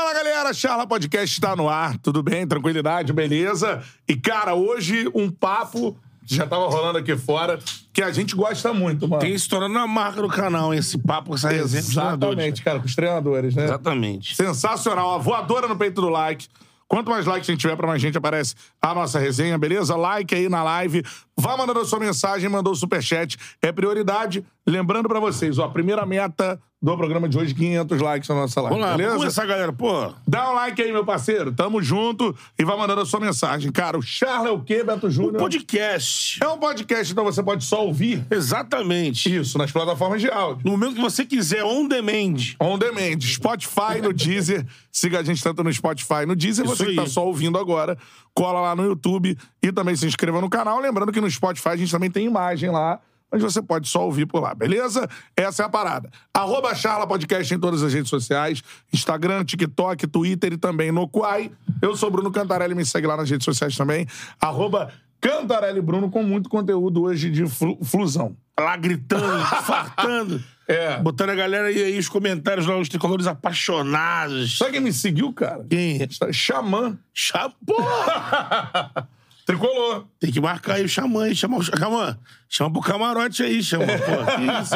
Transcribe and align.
Fala 0.00 0.14
galera, 0.14 0.54
Charla 0.54 0.86
Podcast 0.86 1.30
está 1.30 1.54
no 1.54 1.68
ar, 1.68 1.98
tudo 1.98 2.22
bem? 2.22 2.46
Tranquilidade, 2.46 3.12
beleza? 3.12 3.82
E 4.08 4.16
cara, 4.16 4.54
hoje 4.54 5.06
um 5.14 5.30
papo 5.30 5.94
já 6.24 6.46
tava 6.46 6.70
rolando 6.70 6.96
aqui 6.96 7.14
fora 7.18 7.58
que 7.92 8.02
a 8.02 8.10
gente 8.10 8.34
gosta 8.34 8.72
muito, 8.72 9.06
mano. 9.06 9.20
Tem 9.20 9.36
se 9.36 9.46
tornando 9.46 9.78
a 9.78 9.86
marca 9.86 10.22
do 10.22 10.28
canal, 10.28 10.72
esse 10.72 10.96
papo 10.96 11.28
com 11.28 11.34
essa 11.34 11.50
resenha 11.50 11.80
Exatamente, 11.82 12.62
cara, 12.62 12.80
com 12.80 12.86
os 12.86 12.94
treinadores, 12.94 13.54
né? 13.54 13.64
Exatamente. 13.64 14.34
Sensacional, 14.34 15.16
a 15.16 15.18
voadora 15.18 15.68
no 15.68 15.76
peito 15.76 16.00
do 16.00 16.08
like. 16.08 16.48
Quanto 16.88 17.10
mais 17.10 17.26
likes 17.26 17.48
a 17.48 17.52
gente 17.52 17.60
tiver, 17.60 17.76
pra 17.76 17.86
mais 17.86 18.00
gente 18.00 18.16
aparece 18.16 18.54
a 18.80 18.94
nossa 18.94 19.18
resenha, 19.18 19.58
beleza? 19.58 19.94
Like 19.96 20.34
aí 20.34 20.48
na 20.48 20.62
live. 20.62 21.04
Vá 21.40 21.56
mandando 21.56 21.80
a 21.80 21.84
sua 21.84 21.98
mensagem, 21.98 22.48
mandou 22.48 22.72
o 22.72 22.76
superchat. 22.76 23.36
É 23.62 23.72
prioridade. 23.72 24.44
Lembrando 24.66 25.08
pra 25.08 25.18
vocês, 25.18 25.58
ó, 25.58 25.64
a 25.64 25.70
primeira 25.70 26.04
meta 26.06 26.60
do 26.82 26.96
programa 26.96 27.28
de 27.28 27.36
hoje, 27.36 27.54
500 27.54 28.00
likes 28.00 28.28
na 28.28 28.34
nossa 28.36 28.60
live, 28.60 28.74
Vamos 28.74 28.88
lá, 28.90 28.96
beleza? 28.96 29.10
vamos 29.10 29.22
começar, 29.34 29.46
galera. 29.46 29.72
Pô, 29.72 30.12
Dá 30.26 30.50
um 30.50 30.54
like 30.54 30.80
aí, 30.80 30.92
meu 30.92 31.04
parceiro. 31.04 31.52
Tamo 31.52 31.82
junto. 31.82 32.34
E 32.58 32.64
vai 32.64 32.76
mandando 32.76 33.00
a 33.02 33.06
sua 33.06 33.20
mensagem. 33.20 33.70
Cara, 33.72 33.98
o 33.98 34.02
Charla 34.02 34.48
é 34.48 34.52
o 34.52 34.60
quê, 34.62 34.82
Beto 34.84 35.10
Júnior? 35.10 35.36
podcast. 35.36 36.42
É 36.42 36.48
um 36.48 36.58
podcast, 36.58 37.12
então 37.12 37.24
você 37.24 37.42
pode 37.42 37.64
só 37.64 37.84
ouvir 37.84 38.24
Exatamente. 38.30 39.34
isso 39.34 39.58
nas 39.58 39.70
plataformas 39.72 40.20
de 40.20 40.30
áudio. 40.30 40.62
No 40.64 40.72
momento 40.72 40.94
que 40.94 41.00
você 41.00 41.24
quiser, 41.24 41.64
on 41.64 41.86
demand. 41.88 42.36
On 42.60 42.78
demand, 42.78 43.20
Spotify, 43.20 44.00
no 44.02 44.12
Deezer. 44.12 44.64
Siga 44.92 45.20
a 45.20 45.22
gente 45.22 45.42
tanto 45.42 45.62
no 45.62 45.72
Spotify, 45.72 46.26
no 46.26 46.34
Deezer. 46.34 46.64
Isso 46.64 46.76
Você 46.76 46.86
que 46.86 46.94
tá 46.96 47.02
aí. 47.02 47.08
só 47.08 47.24
ouvindo 47.26 47.58
agora, 47.58 47.96
cola 48.34 48.60
lá 48.60 48.76
no 48.76 48.84
YouTube 48.84 49.36
e 49.62 49.72
também 49.72 49.96
se 49.96 50.06
inscreva 50.06 50.40
no 50.40 50.48
canal. 50.48 50.80
Lembrando 50.80 51.12
que 51.12 51.20
no 51.20 51.30
Spotify 51.30 51.70
a 51.70 51.76
gente 51.76 51.90
também 51.90 52.10
tem 52.10 52.26
imagem 52.26 52.70
lá, 52.70 53.00
mas 53.30 53.42
você 53.42 53.62
pode 53.62 53.88
só 53.88 54.04
ouvir 54.04 54.26
por 54.26 54.40
lá, 54.40 54.54
beleza? 54.54 55.08
Essa 55.36 55.62
é 55.62 55.66
a 55.66 55.68
parada. 55.68 56.10
Arroba 56.34 56.74
Charla 56.74 57.06
Podcast 57.06 57.54
em 57.54 57.58
todas 57.58 57.82
as 57.82 57.92
redes 57.92 58.10
sociais: 58.10 58.62
Instagram, 58.92 59.44
TikTok, 59.44 60.06
Twitter 60.06 60.52
e 60.52 60.56
também 60.56 60.90
no 60.90 61.08
Quai. 61.08 61.52
Eu 61.80 61.96
sou 61.96 62.10
Bruno 62.10 62.30
Cantarelli, 62.30 62.74
me 62.74 62.84
segue 62.84 63.06
lá 63.06 63.16
nas 63.16 63.30
redes 63.30 63.44
sociais 63.44 63.76
também. 63.76 64.06
Arroba 64.40 64.92
Cantarelli 65.20 65.80
Bruno, 65.80 66.10
com 66.10 66.22
muito 66.22 66.48
conteúdo 66.48 67.02
hoje 67.02 67.30
de 67.30 67.46
flu- 67.46 67.78
flusão. 67.84 68.36
Lá 68.58 68.76
gritando, 68.76 69.40
fartando. 69.64 70.42
É. 70.68 70.98
Botando 71.00 71.30
a 71.30 71.34
galera 71.34 71.66
aí, 71.68 71.82
aí 71.82 71.98
os 71.98 72.08
comentários 72.08 72.66
lá, 72.66 72.76
os 72.78 72.88
tricolores 72.88 73.26
apaixonados. 73.26 74.56
Sabe 74.56 74.72
quem 74.72 74.80
me 74.80 74.92
seguiu, 74.92 75.32
cara? 75.32 75.64
Quem? 75.68 75.98
Xamã. 76.32 76.96
Cha- 77.12 77.50
Porra! 77.66 79.08
Tricolor. 79.46 80.04
Tem 80.20 80.30
que 80.30 80.40
marcar 80.40 80.74
aí 80.74 80.84
o 80.84 80.88
xamã. 80.88 81.34
Chama, 81.34 81.56
o- 81.58 81.62
xamã, 81.62 82.16
chama 82.48 82.72
pro 82.72 82.80
camarote 82.82 83.42
aí, 83.42 83.62
chama. 83.62 83.84
Pô, 83.86 83.92
que 84.36 84.62
isso? 84.62 84.74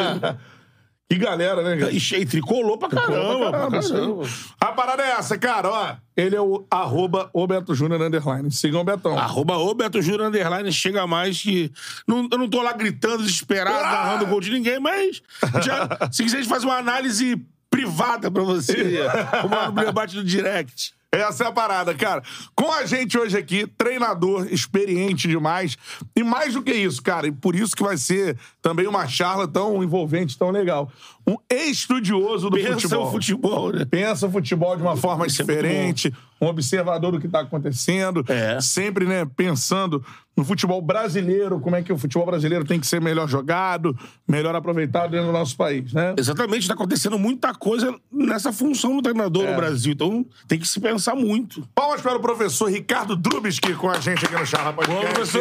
Que 1.07 1.17
galera, 1.19 1.61
né, 1.61 1.77
cara? 1.77 1.91
Ixi, 1.91 2.15
aí, 2.15 2.25
tricolou 2.25 2.79
pra 2.79 2.89
caramba, 2.89 3.51
pra 3.51 3.51
Caramba, 3.51 3.51
caramba. 3.51 3.77
isso 3.77 3.95
aí. 3.95 4.55
A 4.59 4.71
parada 4.71 5.03
é 5.03 5.11
essa, 5.11 5.37
cara, 5.37 5.69
ó. 5.69 5.95
Ele 6.17 6.35
é 6.35 6.41
o 6.41 6.65
arroba 6.71 7.29
o 7.31 7.45
Beto 7.45 7.75
Júnior 7.75 8.01
underline. 8.01 8.51
Sigam 8.51 8.81
o 8.81 8.83
Betão. 8.83 9.15
Arroba 9.17 9.55
o 9.57 9.73
Beto 9.75 10.01
Júnior 10.01 10.27
Underline 10.29 10.71
chega 10.71 11.05
mais 11.05 11.39
que. 11.39 11.71
Não, 12.07 12.27
eu 12.31 12.37
não 12.39 12.49
tô 12.49 12.59
lá 12.61 12.73
gritando, 12.73 13.19
desesperado, 13.23 13.77
Ah! 13.77 13.91
narrando 13.91 14.25
gol 14.25 14.41
de 14.41 14.49
ninguém, 14.51 14.79
mas. 14.79 15.21
Já, 15.63 15.87
se 16.11 16.23
quiser, 16.23 16.37
a 16.37 16.41
gente 16.41 16.49
faz 16.49 16.63
uma 16.63 16.77
análise 16.77 17.39
privada 17.69 18.31
pra 18.31 18.41
você. 18.41 18.97
Como 19.41 19.55
no 19.79 19.85
debate 19.85 20.15
do 20.15 20.23
direct. 20.23 20.93
Essa 21.11 21.45
é 21.45 21.47
a 21.47 21.51
parada, 21.51 21.93
cara. 21.95 22.21
Com 22.53 22.69
a 22.71 22.85
gente 22.85 23.17
hoje 23.17 23.37
aqui, 23.37 23.65
treinador 23.77 24.47
experiente 24.51 25.27
demais. 25.29 25.77
E 26.13 26.21
mais 26.23 26.53
do 26.53 26.61
que 26.61 26.73
isso, 26.73 27.01
cara, 27.01 27.25
e 27.27 27.31
por 27.31 27.55
isso 27.55 27.73
que 27.75 27.83
vai 27.83 27.95
ser 27.95 28.37
também 28.61 28.85
uma 28.85 29.07
charla 29.07 29.47
tão 29.47 29.81
envolvente, 29.81 30.37
tão 30.37 30.51
legal. 30.51 30.91
Um 31.25 31.37
estudioso 31.49 32.49
do 32.49 32.57
Pensa 32.57 32.73
futebol. 32.73 33.07
o 33.07 33.11
futebol, 33.11 33.71
né? 33.71 33.85
pensa 33.85 34.27
o 34.27 34.31
futebol 34.31 34.75
de 34.75 34.81
uma 34.83 34.97
forma 34.97 35.25
Isso 35.25 35.41
é 35.41 35.45
diferente, 35.45 36.13
um 36.41 36.47
observador 36.47 37.13
do 37.13 37.19
que 37.19 37.27
está 37.27 37.39
acontecendo, 37.39 38.23
É. 38.27 38.59
sempre 38.59 39.05
né, 39.05 39.25
pensando 39.37 40.03
no 40.35 40.43
futebol 40.43 40.81
brasileiro, 40.81 41.59
como 41.61 41.75
é 41.75 41.81
que 41.81 41.93
o 41.93 41.97
futebol 41.97 42.25
brasileiro 42.25 42.65
tem 42.65 42.79
que 42.79 42.85
ser 42.85 42.99
melhor 42.99 43.27
jogado, 43.27 43.97
melhor 44.27 44.53
aproveitado 44.55 45.11
dentro 45.11 45.27
do 45.27 45.31
nosso 45.31 45.55
país, 45.55 45.93
né? 45.93 46.13
Exatamente, 46.17 46.67
tá 46.67 46.73
acontecendo 46.73 47.17
muita 47.17 47.53
coisa 47.53 47.95
nessa 48.11 48.51
função 48.51 48.95
do 48.95 49.01
treinador 49.01 49.45
É. 49.45 49.51
no 49.51 49.55
Brasil. 49.55 49.93
Então 49.93 50.25
tem 50.47 50.59
que 50.59 50.67
se 50.67 50.79
pensar 50.79 51.15
muito. 51.15 51.65
Palmas 51.73 52.01
para 52.01 52.17
o 52.17 52.19
professor 52.19 52.69
Ricardo 52.69 53.15
Drubski 53.15 53.73
com 53.75 53.89
a 53.89 53.99
gente 53.99 54.25
aqui 54.25 54.35
no 54.35 54.45
Charla 54.45 54.73
Podcast. 54.73 55.37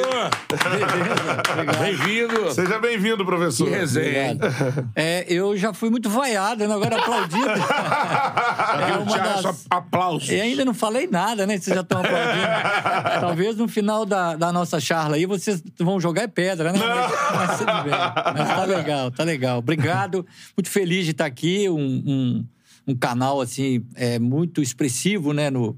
Bem-vindo. 1.80 2.52
Seja 2.52 2.78
bem-vindo, 2.78 3.24
professor. 3.24 3.66
Que 3.68 3.74
resenha. 3.74 4.38
É, 4.94 5.24
eu 5.28 5.56
já 5.56 5.72
fui 5.72 5.90
muito 5.90 6.08
vaiado, 6.08 6.66
né? 6.66 6.74
agora 6.74 6.96
aplaudido. 7.00 7.44
É 8.74 8.96
uma 8.98 9.18
das- 9.18 9.66
aplausos. 9.70 10.28
E 10.28 10.40
ainda 10.40 10.64
não 10.64 10.74
falei 10.74 11.06
nada, 11.06 11.46
né? 11.46 11.58
Vocês 11.58 11.74
já 11.74 11.82
estão 11.82 12.00
aplaudindo. 12.00 12.46
Talvez 13.20 13.56
no 13.56 13.68
final 13.68 14.04
da, 14.04 14.34
da 14.36 14.52
nossa 14.52 14.80
charla 14.84 15.16
aí 15.16 15.26
vocês 15.26 15.62
vão 15.78 15.98
jogar 15.98 16.22
é 16.22 16.28
pedra, 16.28 16.72
né? 16.72 16.78
Mas, 16.78 17.12
mas 17.36 17.58
tudo 17.58 17.82
bem. 17.82 17.92
Mas 18.36 18.48
tá 18.48 18.64
legal, 18.64 19.10
tá 19.10 19.24
legal. 19.24 19.58
Obrigado. 19.58 20.26
Muito 20.56 20.70
feliz 20.70 21.04
de 21.04 21.10
estar 21.10 21.26
aqui. 21.26 21.68
Um, 21.68 21.76
um, 22.06 22.44
um 22.88 22.94
canal, 22.94 23.40
assim, 23.40 23.84
é, 23.96 24.18
muito 24.18 24.62
expressivo, 24.62 25.32
né? 25.32 25.50
No, 25.50 25.76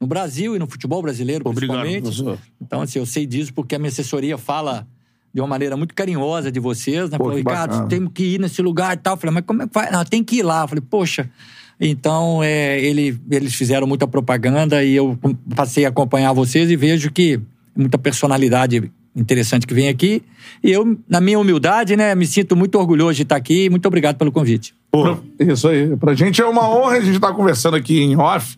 no 0.00 0.06
Brasil 0.06 0.56
e 0.56 0.58
no 0.58 0.66
futebol 0.66 1.00
brasileiro, 1.02 1.48
Obrigado, 1.48 1.82
principalmente. 1.82 2.02
professor. 2.02 2.38
Então, 2.60 2.80
assim, 2.80 2.98
eu 2.98 3.06
sei 3.06 3.26
disso 3.26 3.52
porque 3.54 3.74
a 3.74 3.78
minha 3.78 3.90
assessoria 3.90 4.36
fala 4.36 4.86
de 5.32 5.40
uma 5.40 5.46
maneira 5.46 5.76
muito 5.76 5.94
carinhosa 5.94 6.50
de 6.50 6.58
vocês, 6.58 7.10
né? 7.10 7.18
Pô, 7.18 7.24
Falou, 7.24 7.38
Ricardo, 7.38 7.88
temos 7.88 8.10
que 8.14 8.24
ir 8.24 8.40
nesse 8.40 8.62
lugar 8.62 8.94
e 8.94 9.00
tal. 9.00 9.14
Eu 9.14 9.18
falei, 9.18 9.34
mas 9.34 9.44
como 9.44 9.62
é 9.62 9.66
que 9.66 9.74
vai? 9.74 9.90
Não, 9.90 10.04
tem 10.04 10.24
que 10.24 10.36
ir 10.36 10.42
lá. 10.42 10.62
Eu 10.62 10.68
falei, 10.68 10.82
poxa. 10.88 11.30
Então, 11.78 12.42
é, 12.42 12.80
ele, 12.80 13.20
eles 13.30 13.54
fizeram 13.54 13.86
muita 13.86 14.08
propaganda 14.08 14.82
e 14.82 14.94
eu 14.94 15.18
passei 15.54 15.84
a 15.84 15.90
acompanhar 15.90 16.32
vocês 16.32 16.70
e 16.70 16.76
vejo 16.76 17.10
que 17.10 17.38
muita 17.76 17.98
personalidade 17.98 18.90
interessante 19.14 19.66
que 19.66 19.72
vem 19.74 19.88
aqui. 19.88 20.22
E 20.62 20.70
eu, 20.70 20.98
na 21.08 21.20
minha 21.20 21.38
humildade, 21.38 21.96
né, 21.96 22.14
me 22.14 22.26
sinto 22.26 22.54
muito 22.56 22.78
orgulhoso 22.78 23.14
de 23.14 23.22
estar 23.22 23.36
aqui. 23.36 23.70
Muito 23.70 23.86
obrigado 23.86 24.16
pelo 24.16 24.30
convite. 24.32 24.74
Pra- 24.90 25.18
Isso 25.40 25.68
aí. 25.68 25.96
Pra 25.96 26.14
gente 26.14 26.40
é 26.40 26.44
uma 26.46 26.68
honra 26.68 26.96
a 26.96 27.00
gente 27.00 27.14
estar 27.16 27.32
conversando 27.32 27.76
aqui 27.76 27.98
em 28.00 28.16
off. 28.16 28.56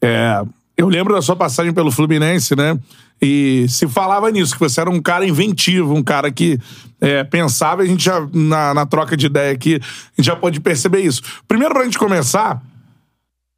É, 0.00 0.42
eu 0.76 0.88
lembro 0.88 1.14
da 1.14 1.22
sua 1.22 1.36
passagem 1.36 1.72
pelo 1.72 1.90
Fluminense, 1.92 2.56
né? 2.56 2.78
E 3.20 3.66
se 3.68 3.86
falava 3.86 4.28
nisso, 4.32 4.54
que 4.54 4.58
você 4.60 4.80
era 4.80 4.90
um 4.90 5.00
cara 5.00 5.24
inventivo, 5.24 5.94
um 5.94 6.02
cara 6.02 6.32
que 6.32 6.58
é, 7.00 7.22
pensava, 7.22 7.82
a 7.82 7.86
gente 7.86 8.02
já, 8.04 8.26
na, 8.32 8.74
na 8.74 8.84
troca 8.84 9.16
de 9.16 9.26
ideia 9.26 9.52
aqui, 9.52 9.74
a 9.76 10.16
gente 10.16 10.26
já 10.26 10.34
pode 10.34 10.58
perceber 10.58 11.00
isso. 11.02 11.22
Primeiro, 11.46 11.72
pra 11.72 11.84
gente 11.84 11.98
começar, 11.98 12.60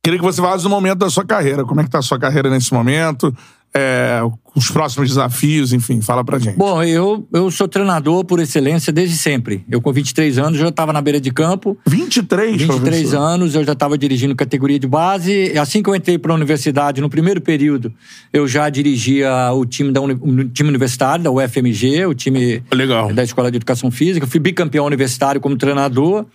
queria 0.04 0.18
que 0.18 0.24
você 0.24 0.40
falasse 0.40 0.62
do 0.62 0.70
momento 0.70 0.98
da 0.98 1.10
sua 1.10 1.24
carreira. 1.24 1.64
Como 1.64 1.80
é 1.80 1.84
que 1.84 1.90
tá 1.90 1.98
a 1.98 2.02
sua 2.02 2.18
carreira 2.18 2.48
nesse 2.50 2.72
momento? 2.72 3.34
É, 3.76 4.20
os 4.54 4.70
próximos 4.70 5.08
desafios, 5.08 5.72
enfim, 5.72 6.00
fala 6.00 6.24
pra 6.24 6.38
gente. 6.38 6.56
Bom, 6.56 6.80
eu, 6.84 7.26
eu 7.32 7.50
sou 7.50 7.66
treinador 7.66 8.24
por 8.24 8.38
excelência 8.38 8.92
desde 8.92 9.18
sempre. 9.18 9.64
Eu, 9.68 9.80
com 9.80 9.92
23 9.92 10.38
anos, 10.38 10.60
já 10.60 10.68
estava 10.68 10.92
na 10.92 11.00
beira 11.02 11.20
de 11.20 11.32
campo. 11.32 11.76
23, 11.84 12.52
23 12.52 12.80
professor. 12.80 13.16
anos, 13.18 13.54
eu 13.56 13.64
já 13.64 13.72
estava 13.72 13.98
dirigindo 13.98 14.32
categoria 14.36 14.78
de 14.78 14.86
base. 14.86 15.58
Assim 15.58 15.82
que 15.82 15.90
eu 15.90 15.96
entrei 15.96 16.18
para 16.18 16.30
a 16.30 16.36
universidade, 16.36 17.00
no 17.00 17.10
primeiro 17.10 17.40
período, 17.40 17.92
eu 18.32 18.46
já 18.46 18.68
dirigia 18.70 19.50
o 19.52 19.66
time, 19.66 19.90
da 19.90 20.00
uni- 20.00 20.20
o 20.20 20.44
time 20.50 20.68
universitário, 20.68 21.24
da 21.24 21.32
UFMG, 21.32 22.06
o 22.06 22.14
time 22.14 22.62
Legal. 22.72 23.12
da 23.12 23.24
Escola 23.24 23.50
de 23.50 23.56
Educação 23.56 23.90
Física. 23.90 24.24
Fui 24.24 24.38
bicampeão 24.38 24.86
universitário 24.86 25.40
como 25.40 25.56
treinador. 25.56 26.26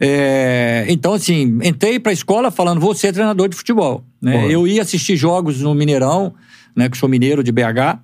É, 0.00 0.84
então, 0.88 1.12
assim, 1.14 1.58
entrei 1.62 1.98
para 1.98 2.10
a 2.10 2.12
escola 2.12 2.50
falando, 2.50 2.80
vou 2.80 2.94
ser 2.94 3.12
treinador 3.12 3.48
de 3.48 3.56
futebol. 3.56 4.04
né? 4.22 4.46
Eu 4.48 4.66
ia 4.66 4.82
assistir 4.82 5.16
jogos 5.16 5.60
no 5.60 5.74
Mineirão, 5.74 6.32
né, 6.76 6.88
que 6.88 6.96
sou 6.96 7.08
mineiro 7.08 7.42
de 7.42 7.50
BH. 7.52 7.98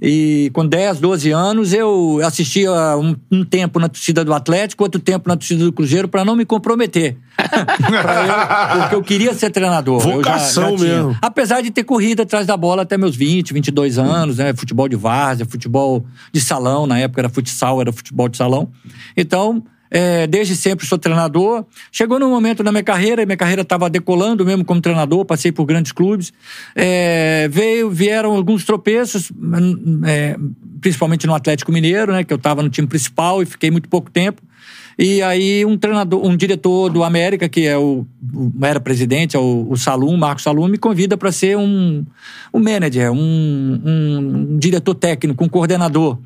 E 0.00 0.48
com 0.54 0.64
10, 0.64 1.00
12 1.00 1.30
anos, 1.32 1.72
eu 1.72 2.20
assistia 2.22 2.70
um, 2.96 3.16
um 3.32 3.44
tempo 3.44 3.80
na 3.80 3.88
torcida 3.88 4.24
do 4.24 4.32
Atlético, 4.32 4.84
outro 4.84 5.00
tempo 5.00 5.28
na 5.28 5.36
torcida 5.36 5.64
do 5.64 5.72
Cruzeiro, 5.72 6.06
para 6.06 6.24
não 6.24 6.36
me 6.36 6.44
comprometer. 6.44 7.16
Eu- 7.38 8.80
porque 8.82 8.94
eu 8.94 9.02
queria 9.02 9.34
ser 9.34 9.50
treinador. 9.50 10.00
Eu 10.02 10.08
já- 10.10 10.14
Vocação 10.16 10.78
já 10.78 10.84
mesmo. 10.84 11.16
Apesar 11.20 11.60
de 11.62 11.70
ter 11.72 11.82
corrido 11.82 12.22
atrás 12.22 12.46
da 12.46 12.56
bola 12.56 12.82
até 12.82 12.96
meus 12.96 13.16
20, 13.16 13.52
22 13.52 13.98
anos, 13.98 14.36
né? 14.38 14.54
Futebol 14.54 14.88
de 14.88 14.94
várzea, 14.96 15.44
futebol 15.46 16.04
de 16.32 16.40
salão, 16.40 16.86
na 16.86 16.98
época 16.98 17.20
era 17.22 17.28
futsal, 17.28 17.80
era 17.80 17.90
futebol 17.92 18.28
de 18.28 18.36
salão. 18.36 18.68
Então, 19.16 19.64
é, 19.90 20.26
desde 20.26 20.54
sempre 20.56 20.86
sou 20.86 20.98
treinador. 20.98 21.64
Chegou 21.90 22.18
num 22.18 22.30
momento 22.30 22.62
na 22.62 22.70
minha 22.70 22.82
carreira, 22.84 23.24
minha 23.24 23.36
carreira 23.36 23.62
estava 23.62 23.88
decolando 23.88 24.44
mesmo 24.44 24.64
como 24.64 24.80
treinador, 24.80 25.24
passei 25.24 25.50
por 25.52 25.64
grandes 25.64 25.92
clubes. 25.92 26.32
É, 26.74 27.48
veio, 27.50 27.90
vieram 27.90 28.34
alguns 28.34 28.64
tropeços, 28.64 29.30
hum, 29.30 30.00
é, 30.04 30.36
principalmente 30.80 31.26
no 31.26 31.34
Atlético 31.34 31.72
Mineiro, 31.72 32.12
né? 32.12 32.24
Que 32.24 32.32
eu 32.32 32.36
estava 32.36 32.62
no 32.62 32.68
time 32.68 32.86
principal 32.88 33.42
e 33.42 33.46
fiquei 33.46 33.70
muito 33.70 33.88
pouco 33.88 34.10
tempo. 34.10 34.42
E 35.00 35.22
aí 35.22 35.64
um 35.64 35.78
treinador, 35.78 36.26
um 36.26 36.36
diretor 36.36 36.90
do 36.90 37.04
América, 37.04 37.48
que 37.48 37.64
é 37.64 37.78
o, 37.78 38.04
o- 38.34 38.52
era 38.66 38.80
presidente, 38.80 39.36
é 39.36 39.38
o, 39.38 39.68
o 39.70 39.76
Salum, 39.76 40.16
Marcos 40.16 40.42
Salum, 40.42 40.66
me 40.66 40.76
convida 40.76 41.16
para 41.16 41.30
ser 41.30 41.56
um, 41.56 42.04
um 42.52 42.58
manager, 42.58 43.12
um, 43.12 43.80
um 43.84 44.58
diretor 44.58 44.96
técnico, 44.96 45.44
um 45.44 45.48
coordenador. 45.48 46.18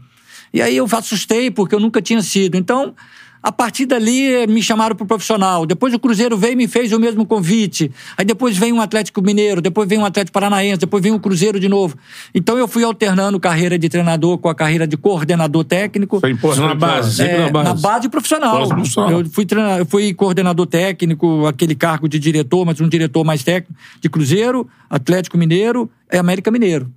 E 0.54 0.62
aí 0.62 0.76
eu 0.76 0.86
assustei 0.90 1.50
porque 1.50 1.74
eu 1.74 1.80
nunca 1.80 2.00
tinha 2.00 2.22
sido. 2.22 2.56
Então, 2.56 2.94
A 3.42 3.50
partir 3.50 3.86
dali, 3.86 4.46
me 4.46 4.62
chamaram 4.62 4.94
para 4.94 5.02
o 5.02 5.06
profissional. 5.06 5.66
Depois 5.66 5.92
o 5.92 5.98
Cruzeiro 5.98 6.36
veio 6.36 6.52
e 6.52 6.56
me 6.56 6.68
fez 6.68 6.92
o 6.92 7.00
mesmo 7.00 7.26
convite. 7.26 7.90
Aí 8.16 8.24
depois 8.24 8.56
vem 8.56 8.72
um 8.72 8.80
Atlético 8.80 9.20
Mineiro, 9.20 9.60
depois 9.60 9.88
vem 9.88 9.98
um 9.98 10.04
Atlético 10.04 10.32
Paranaense, 10.32 10.78
depois 10.78 11.02
vem 11.02 11.10
um 11.10 11.18
Cruzeiro 11.18 11.58
de 11.58 11.68
novo. 11.68 11.96
Então 12.32 12.56
eu 12.56 12.68
fui 12.68 12.84
alternando 12.84 13.40
carreira 13.40 13.76
de 13.76 13.88
treinador 13.88 14.38
com 14.38 14.48
a 14.48 14.54
carreira 14.54 14.86
de 14.86 14.96
coordenador 14.96 15.64
técnico. 15.64 16.18
Isso 16.18 16.26
é 16.26 16.30
importante. 16.30 16.66
Na 16.68 16.74
base, 16.76 17.16
sempre 17.16 17.32
É, 17.34 17.38
na 17.46 17.50
base. 17.50 17.68
na 17.68 17.74
base 17.74 18.08
profissional. 18.08 18.58
Base 18.60 18.74
profissional. 18.74 19.10
Eu 19.10 19.26
fui, 19.28 19.44
treina- 19.44 19.78
eu 19.78 19.86
fui 19.86 20.14
coordenador 20.14 20.66
técnico, 20.66 21.44
aquele 21.46 21.74
cargo 21.74 22.08
de 22.08 22.20
diretor, 22.20 22.64
mas 22.64 22.80
um 22.80 22.88
diretor 22.88 23.24
mais 23.24 23.42
técnico, 23.42 23.74
de 24.00 24.08
Cruzeiro, 24.08 24.68
Atlético 24.88 25.36
Mineiro 25.36 25.90
e 26.12 26.16
América 26.16 26.48
Mineiro. 26.50 26.88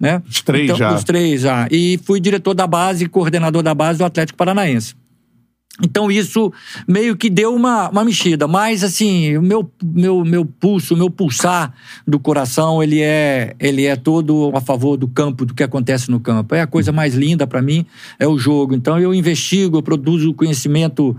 Né? 0.00 0.20
Os 0.28 0.42
três 0.42 0.76
já. 0.76 0.92
Os 0.92 1.04
três 1.04 1.42
já. 1.42 1.68
E 1.70 2.00
fui 2.04 2.18
diretor 2.18 2.52
da 2.52 2.66
base, 2.66 3.08
coordenador 3.08 3.62
da 3.62 3.72
base 3.72 4.00
do 4.00 4.04
Atlético 4.04 4.36
Paranaense. 4.36 4.96
Então 5.82 6.08
isso 6.08 6.52
meio 6.86 7.16
que 7.16 7.28
deu 7.28 7.52
uma, 7.52 7.88
uma 7.88 8.04
mexida, 8.04 8.46
mas 8.46 8.84
assim, 8.84 9.36
o 9.36 9.42
meu, 9.42 9.68
meu, 9.82 10.24
meu 10.24 10.44
pulso, 10.44 10.94
o 10.94 10.96
meu 10.96 11.10
pulsar 11.10 11.74
do 12.06 12.16
coração, 12.20 12.80
ele 12.80 13.00
é, 13.00 13.56
ele 13.58 13.84
é 13.84 13.96
todo 13.96 14.52
a 14.54 14.60
favor 14.60 14.96
do 14.96 15.08
campo, 15.08 15.44
do 15.44 15.52
que 15.52 15.64
acontece 15.64 16.12
no 16.12 16.20
campo. 16.20 16.54
É 16.54 16.60
a 16.60 16.66
coisa 16.66 16.92
mais 16.92 17.14
linda 17.16 17.44
para 17.44 17.60
mim, 17.60 17.84
é 18.20 18.28
o 18.28 18.38
jogo. 18.38 18.72
Então 18.72 19.00
eu 19.00 19.12
investigo, 19.12 19.78
eu 19.78 19.82
produzo 19.82 20.32
conhecimento 20.32 21.16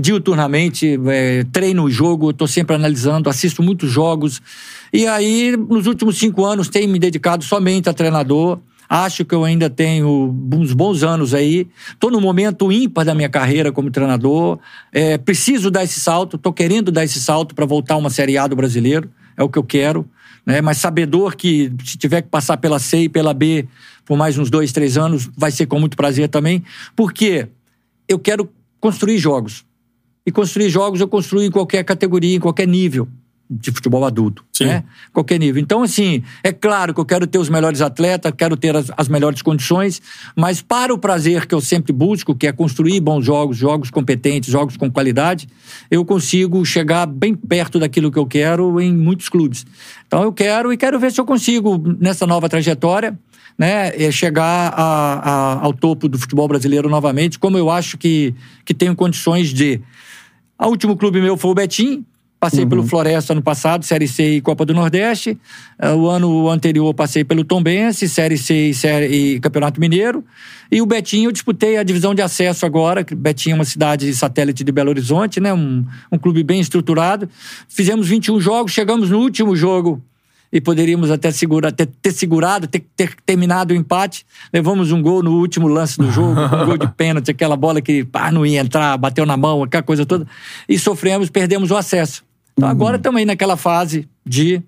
diuturnamente, 0.00 0.96
é, 1.08 1.44
treino 1.50 1.82
o 1.82 1.90
jogo, 1.90 2.30
estou 2.30 2.46
sempre 2.46 2.76
analisando, 2.76 3.28
assisto 3.28 3.60
muitos 3.60 3.90
jogos. 3.90 4.40
E 4.92 5.04
aí, 5.08 5.56
nos 5.56 5.88
últimos 5.88 6.16
cinco 6.16 6.44
anos, 6.44 6.68
tenho 6.68 6.88
me 6.88 7.00
dedicado 7.00 7.42
somente 7.42 7.88
a 7.88 7.92
treinador. 7.92 8.60
Acho 8.88 9.24
que 9.24 9.34
eu 9.34 9.44
ainda 9.44 9.68
tenho 9.68 10.34
uns 10.52 10.72
bons 10.72 11.02
anos 11.02 11.34
aí. 11.34 11.68
Estou 11.88 12.10
no 12.10 12.20
momento 12.20 12.70
ímpar 12.70 13.04
da 13.04 13.14
minha 13.14 13.28
carreira 13.28 13.72
como 13.72 13.90
treinador. 13.90 14.58
É, 14.92 15.18
preciso 15.18 15.70
dar 15.70 15.84
esse 15.84 16.00
salto, 16.00 16.36
estou 16.36 16.52
querendo 16.52 16.92
dar 16.92 17.04
esse 17.04 17.20
salto 17.20 17.54
para 17.54 17.66
voltar 17.66 17.94
a 17.94 17.96
uma 17.96 18.10
Série 18.10 18.38
A 18.38 18.46
do 18.46 18.54
brasileiro. 18.54 19.10
É 19.36 19.42
o 19.42 19.48
que 19.48 19.58
eu 19.58 19.64
quero. 19.64 20.08
Né? 20.44 20.60
Mas 20.60 20.78
sabedor 20.78 21.34
que 21.34 21.72
se 21.84 21.98
tiver 21.98 22.22
que 22.22 22.28
passar 22.28 22.56
pela 22.56 22.78
C 22.78 23.02
e 23.02 23.08
pela 23.08 23.34
B 23.34 23.66
por 24.04 24.16
mais 24.16 24.38
uns 24.38 24.48
dois, 24.48 24.70
três 24.70 24.96
anos, 24.96 25.28
vai 25.36 25.50
ser 25.50 25.66
com 25.66 25.80
muito 25.80 25.96
prazer 25.96 26.28
também. 26.28 26.62
Porque 26.94 27.48
eu 28.08 28.18
quero 28.18 28.48
construir 28.78 29.18
jogos. 29.18 29.64
E 30.24 30.30
construir 30.30 30.70
jogos 30.70 31.00
eu 31.00 31.08
construo 31.08 31.42
em 31.42 31.50
qualquer 31.50 31.84
categoria, 31.84 32.36
em 32.36 32.40
qualquer 32.40 32.68
nível 32.68 33.08
de 33.48 33.70
futebol 33.70 34.04
adulto, 34.04 34.44
Sim. 34.52 34.64
né? 34.66 34.84
Qualquer 35.12 35.38
nível. 35.38 35.62
Então, 35.62 35.82
assim, 35.82 36.22
é 36.42 36.52
claro 36.52 36.92
que 36.92 36.98
eu 37.00 37.04
quero 37.04 37.26
ter 37.26 37.38
os 37.38 37.48
melhores 37.48 37.80
atletas, 37.80 38.32
quero 38.36 38.56
ter 38.56 38.74
as, 38.74 38.90
as 38.96 39.08
melhores 39.08 39.40
condições, 39.40 40.02
mas 40.34 40.60
para 40.60 40.92
o 40.92 40.98
prazer 40.98 41.46
que 41.46 41.54
eu 41.54 41.60
sempre 41.60 41.92
busco, 41.92 42.34
que 42.34 42.46
é 42.46 42.52
construir 42.52 42.98
bons 43.00 43.24
jogos, 43.24 43.56
jogos 43.56 43.88
competentes, 43.90 44.50
jogos 44.50 44.76
com 44.76 44.90
qualidade, 44.90 45.48
eu 45.90 46.04
consigo 46.04 46.64
chegar 46.64 47.06
bem 47.06 47.34
perto 47.34 47.78
daquilo 47.78 48.10
que 48.10 48.18
eu 48.18 48.26
quero 48.26 48.80
em 48.80 48.92
muitos 48.92 49.28
clubes. 49.28 49.64
Então, 50.06 50.22
eu 50.24 50.32
quero 50.32 50.72
e 50.72 50.76
quero 50.76 50.98
ver 50.98 51.12
se 51.12 51.20
eu 51.20 51.24
consigo, 51.24 51.80
nessa 52.00 52.26
nova 52.26 52.48
trajetória, 52.48 53.16
né, 53.56 53.92
é 53.96 54.10
chegar 54.10 54.72
a- 54.76 55.20
a- 55.56 55.60
ao 55.64 55.72
topo 55.72 56.08
do 56.08 56.18
futebol 56.18 56.46
brasileiro 56.48 56.88
novamente, 56.90 57.38
como 57.38 57.56
eu 57.56 57.70
acho 57.70 57.96
que, 57.96 58.34
que 58.64 58.74
tenho 58.74 58.94
condições 58.94 59.54
de. 59.54 59.80
O 60.58 60.66
último 60.66 60.96
clube 60.96 61.20
meu 61.22 61.36
foi 61.36 61.50
o 61.52 61.54
Betim. 61.54 62.04
Passei 62.38 62.66
pelo 62.66 62.86
Floresta 62.86 63.32
ano 63.32 63.40
passado, 63.42 63.84
Série 63.84 64.06
C 64.06 64.36
e 64.36 64.40
Copa 64.42 64.66
do 64.66 64.74
Nordeste. 64.74 65.38
Eh, 65.78 65.92
O 65.92 66.08
ano 66.08 66.48
anterior 66.50 66.92
passei 66.92 67.24
pelo 67.24 67.42
Tombense, 67.42 68.08
Série 68.08 68.36
C 68.36 68.68
e, 68.68 68.74
série, 68.74 69.06
e 69.06 69.40
Campeonato 69.40 69.80
Mineiro. 69.80 70.22
E 70.70 70.82
o 70.82 70.86
Betim 70.86 71.24
eu 71.24 71.32
disputei 71.32 71.78
a 71.78 71.82
divisão 71.82 72.14
de 72.14 72.20
acesso 72.20 72.66
agora. 72.66 73.04
Betim 73.16 73.52
é 73.52 73.54
uma 73.54 73.64
cidade 73.64 74.12
satélite 74.14 74.62
de 74.62 74.70
Belo 74.70 74.90
Horizonte, 74.90 75.40
né? 75.40 75.52
um, 75.54 75.84
um 76.12 76.18
clube 76.18 76.42
bem 76.42 76.60
estruturado. 76.60 77.28
Fizemos 77.68 78.06
21 78.06 78.38
jogos, 78.38 78.72
chegamos 78.72 79.08
no 79.08 79.18
último 79.18 79.56
jogo 79.56 80.02
e 80.52 80.60
poderíamos 80.60 81.10
até 81.10 81.30
segurar, 81.30 81.72
ter, 81.72 81.86
ter 81.86 82.12
segurado, 82.12 82.66
ter, 82.66 82.84
ter 82.94 83.14
terminado 83.24 83.72
o 83.72 83.76
empate. 83.76 84.26
Levamos 84.52 84.92
um 84.92 85.00
gol 85.00 85.22
no 85.22 85.38
último 85.38 85.68
lance 85.68 85.98
do 85.98 86.10
jogo, 86.10 86.38
um 86.38 86.66
gol 86.66 86.78
de 86.78 86.88
pênalti, 86.94 87.30
aquela 87.30 87.56
bola 87.56 87.80
que 87.80 88.04
pá, 88.04 88.30
não 88.30 88.44
ia 88.44 88.60
entrar, 88.60 88.96
bateu 88.96 89.24
na 89.24 89.36
mão, 89.36 89.62
aquela 89.62 89.82
coisa 89.82 90.04
toda. 90.04 90.26
E 90.68 90.78
sofremos, 90.78 91.30
perdemos 91.30 91.70
o 91.70 91.76
acesso. 91.76 92.25
Então 92.56 92.68
agora 92.68 92.96
estamos 92.96 93.18
aí 93.18 93.24
naquela 93.24 93.56
fase 93.56 94.08
de 94.24 94.62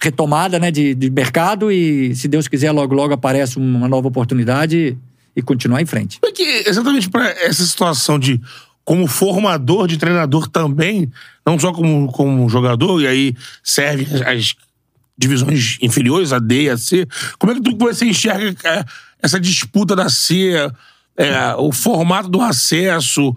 retomada 0.00 0.58
né, 0.58 0.70
de, 0.70 0.94
de 0.94 1.10
mercado 1.10 1.72
e, 1.72 2.14
se 2.14 2.28
Deus 2.28 2.46
quiser, 2.46 2.70
logo, 2.72 2.94
logo 2.94 3.14
aparece 3.14 3.56
uma 3.56 3.88
nova 3.88 4.08
oportunidade 4.08 4.98
e 5.34 5.42
continuar 5.42 5.80
em 5.80 5.86
frente. 5.86 6.20
Como 6.20 6.32
é 6.36 6.68
exatamente 6.68 7.08
para 7.08 7.30
essa 7.30 7.64
situação 7.64 8.18
de 8.18 8.40
como 8.84 9.06
formador 9.06 9.88
de 9.88 9.96
treinador 9.96 10.46
também, 10.46 11.10
não 11.46 11.58
só 11.58 11.72
como, 11.72 12.12
como 12.12 12.46
jogador, 12.50 13.00
e 13.00 13.06
aí 13.06 13.36
serve 13.62 14.06
as, 14.24 14.54
divisões 15.16 15.78
inferiores, 15.80 16.32
a 16.32 16.38
D 16.38 16.64
e 16.64 16.70
a 16.70 16.76
C. 16.76 17.06
Como 17.38 17.52
é 17.52 17.56
que 17.56 17.62
tu, 17.62 17.76
você 17.76 18.04
enxerga 18.04 18.56
é, 18.64 18.84
essa 19.22 19.40
disputa 19.40 19.94
da 19.94 20.08
C, 20.08 20.52
é, 21.16 21.54
o 21.56 21.72
formato 21.72 22.28
do 22.28 22.40
acesso, 22.40 23.34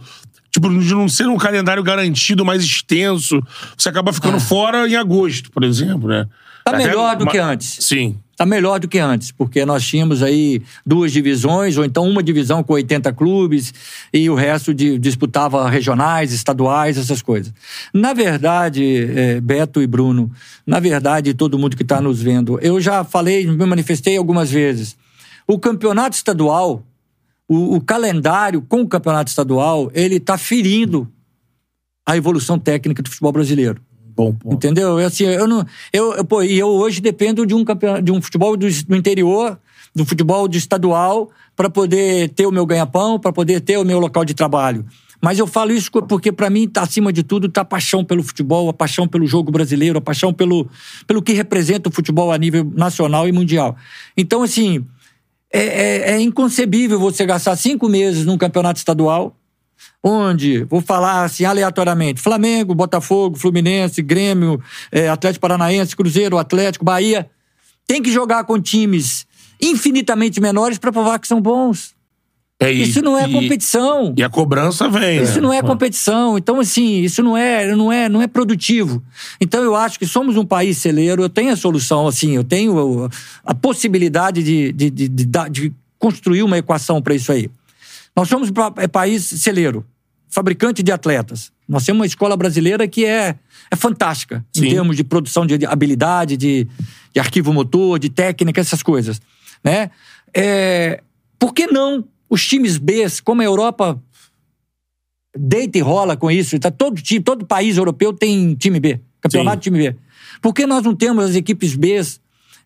tipo, 0.60 0.70
de 0.80 0.94
não 0.94 1.08
ser 1.08 1.28
um 1.28 1.38
calendário 1.38 1.84
garantido 1.84 2.44
mais 2.44 2.64
extenso, 2.64 3.42
você 3.78 3.90
acaba 3.90 4.12
ficando 4.12 4.40
fora 4.40 4.88
em 4.88 4.96
agosto, 4.96 5.52
por 5.52 5.64
exemplo, 5.64 6.08
né? 6.10 6.26
Tá 6.66 6.72
Até 6.72 6.86
melhor 6.86 7.16
do 7.16 7.24
uma- 7.24 7.32
que 7.32 7.38
antes. 7.38 7.78
Sim. 7.86 8.18
Está 8.32 8.46
melhor 8.46 8.80
do 8.80 8.88
que 8.88 9.00
antes, 9.00 9.32
porque 9.32 9.66
nós 9.66 9.84
tínhamos 9.84 10.22
aí 10.22 10.62
duas 10.86 11.12
divisões, 11.12 11.76
ou 11.78 11.84
então 11.84 12.08
uma 12.08 12.22
divisão 12.22 12.62
com 12.62 12.74
80 12.74 13.12
clubes, 13.12 13.74
e 14.14 14.30
o 14.30 14.36
resto 14.36 14.74
de- 14.76 15.00
disputava 15.00 15.68
regionais, 15.70 16.32
estaduais, 16.32 16.98
essas 17.00 17.22
coisas. 17.22 17.52
Na 17.94 18.14
verdade, 18.14 18.84
eh, 19.10 19.42
Beto 19.42 19.82
e 19.82 19.88
Bruno, 19.88 20.30
na 20.68 20.80
verdade, 20.80 21.34
todo 21.34 21.58
mundo 21.58 21.76
que 21.76 21.82
está 21.84 22.00
nos 22.00 22.22
vendo, 22.22 22.60
eu 22.62 22.80
já 22.80 23.04
falei, 23.04 23.48
me 23.48 23.66
manifestei 23.66 24.18
algumas 24.18 24.52
vezes. 24.52 24.96
O 25.48 25.58
campeonato 25.58 26.16
estadual, 26.16 26.84
o, 27.48 27.76
o 27.76 27.82
calendário 27.82 28.62
com 28.62 28.82
o 28.82 28.88
campeonato 28.88 29.30
estadual, 29.30 29.90
ele 29.94 30.16
está 30.16 30.38
ferindo 30.38 31.08
a 32.06 32.16
evolução 32.16 32.58
técnica 32.58 33.02
do 33.02 33.10
futebol 33.10 33.32
brasileiro. 33.32 33.82
Bom 34.16 34.34
ponto. 34.34 34.56
Entendeu? 34.56 35.00
Eu, 35.00 35.06
assim, 35.06 35.26
eu 35.26 35.48
não. 35.48 35.66
Eu, 35.94 36.14
eu, 36.16 36.26
pô, 36.26 36.42
e 36.42 36.58
eu 36.58 36.68
hoje 36.68 37.00
dependo 37.00 37.46
de 37.46 37.54
um, 37.54 37.64
campeonato, 37.64 38.02
de 38.02 38.12
um 38.12 38.22
futebol 38.22 38.58
do, 38.58 38.68
do 38.86 38.96
interior, 38.96 39.60
do 39.94 40.06
futebol 40.06 40.48
de 40.48 40.58
estadual, 40.58 41.30
para 41.56 41.70
poder 41.70 42.30
ter 42.30 42.48
o 42.48 42.52
meu 42.52 42.66
ganha-pão, 42.66 43.20
para 43.20 43.32
poder 43.32 43.62
ter 43.62 43.78
o 43.78 43.86
meu 43.86 44.00
local 44.00 44.26
de 44.26 44.34
trabalho. 44.34 44.86
Mas 45.22 45.40
eu 45.40 45.48
falo 45.48 45.72
isso 45.72 45.92
porque, 45.92 46.32
para 46.32 46.50
mim, 46.50 46.68
tá 46.68 46.82
acima 46.82 47.12
de 47.12 47.24
tudo, 47.24 47.50
tá 47.50 47.62
a 47.62 47.66
paixão 47.66 48.04
pelo 48.04 48.24
futebol, 48.24 48.70
a 48.70 48.74
paixão 48.74 49.08
pelo 49.08 49.26
jogo 49.26 49.52
brasileiro, 49.52 49.98
a 49.98 50.02
paixão 50.02 50.32
pelo, 50.32 50.70
pelo 51.06 51.22
que 51.22 51.34
representa 51.34 51.90
o 51.90 51.92
futebol 51.92 52.32
a 52.32 52.38
nível 52.38 52.72
nacional 52.76 53.28
e 53.28 53.32
mundial. 53.32 53.76
Então, 54.16 54.44
assim, 54.44 54.86
é, 55.52 55.62
é- 55.62 56.12
é 56.14 56.20
inconcebível 56.20 57.00
você 57.00 57.26
gastar 57.26 57.56
cinco 57.56 57.88
meses 57.88 58.26
num 58.26 58.38
campeonato 58.38 58.78
estadual, 58.80 59.36
onde, 60.04 60.64
vou 60.66 60.82
falar 60.82 61.24
assim 61.24 61.46
aleatoriamente, 61.46 62.22
Flamengo, 62.22 62.74
Botafogo, 62.76 63.38
Fluminense, 63.38 64.02
Grêmio, 64.02 64.62
eh, 64.92 65.08
Atlético 65.08 65.42
Paranaense, 65.42 65.96
Cruzeiro, 65.96 66.38
Atlético, 66.38 66.84
Bahia, 66.86 67.30
tem 67.86 68.02
que 68.02 68.12
jogar 68.12 68.44
com 68.44 68.60
times 68.62 69.26
infinitamente 69.62 70.40
menores 70.42 70.78
para 70.78 70.92
provar 70.92 71.20
que 71.20 71.28
são 71.28 71.42
bons. 71.42 71.96
É, 72.60 72.74
e- 72.74 72.82
Isso 72.82 73.02
não 73.02 73.18
é 73.18 73.30
e- 73.30 73.32
competição. 73.32 74.14
E 74.18 74.24
a 74.24 74.30
cobrança 74.30 74.90
vem. 74.90 75.22
Isso 75.22 75.36
né? 75.36 75.42
não 75.42 75.54
é 75.54 75.62
competição. 75.62 76.38
Então, 76.38 76.60
assim, 76.60 77.02
isso 77.02 77.22
não 77.22 77.38
é, 77.38 77.76
não 77.76 77.92
é, 77.92 78.10
não 78.10 78.22
é 78.22 78.28
produtivo. 78.28 79.04
Então, 79.40 79.62
eu 79.64 79.76
acho 79.76 80.00
que 80.00 80.08
somos 80.08 80.38
um 80.38 80.46
país 80.46 80.78
celeiro. 80.78 81.22
Eu 81.22 81.30
tenho 81.30 81.54
a 81.54 81.56
solução, 81.56 82.08
assim, 82.08 82.36
eu 82.36 82.44
tenho 82.44 83.10
a, 83.46 83.54
possibilidade 83.54 84.42
de, 84.42 84.72
de, 84.72 84.90
de, 84.90 85.08
de 85.08 85.26
de 85.52 85.74
construir 86.00 86.44
uma 86.44 86.58
equação 86.58 87.02
para 87.02 87.14
isso 87.14 87.32
aí. 87.32 87.50
Nós 88.16 88.28
somos 88.28 88.50
um 88.50 88.54
é, 88.82 88.88
país 88.88 89.24
celeiro, 89.24 89.86
fabricante 90.28 90.82
de 90.82 90.92
atletas. 90.92 91.52
Nós 91.68 91.86
temos 91.86 92.00
uma 92.00 92.06
escola 92.06 92.36
brasileira 92.36 92.88
que 92.88 93.06
é, 93.06 93.36
é 93.70 93.76
fantástica 93.76 94.44
Sim. 94.56 94.66
em 94.66 94.70
termos 94.72 94.96
de 94.96 95.04
produção 95.04 95.46
de 95.46 95.66
habilidade, 95.66 96.38
de, 96.38 96.68
de 97.14 97.20
arquivo 97.20 97.54
motor, 97.54 98.00
de 98.00 98.10
técnica, 98.10 98.62
essas 98.62 98.82
coisas. 98.82 99.22
Né? 99.64 99.92
É, 100.34 101.02
por 101.38 101.54
que 101.54 101.68
não 101.68 102.04
os 102.30 102.46
times 102.46 102.78
B, 102.78 103.06
como 103.24 103.42
a 103.42 103.46
Europa 103.46 104.02
deita 105.36 105.78
e 105.78 105.82
rola 105.82 106.18
com 106.18 106.30
isso. 106.32 106.60
Tá 106.60 106.72
todo, 106.72 107.02
time, 107.02 107.22
todo 107.22 107.46
país 107.46 107.78
europeu 107.78 108.14
tem 108.14 108.56
time 108.56 108.80
B, 108.80 109.00
campeonato 109.22 109.58
Sim. 109.58 109.72
time 109.72 109.78
B. 109.78 109.96
Por 110.42 110.54
que 110.54 110.66
nós 110.66 110.84
não 110.84 110.96
temos 110.96 111.26
as 111.26 111.36
equipes 111.36 111.76
B 111.76 112.02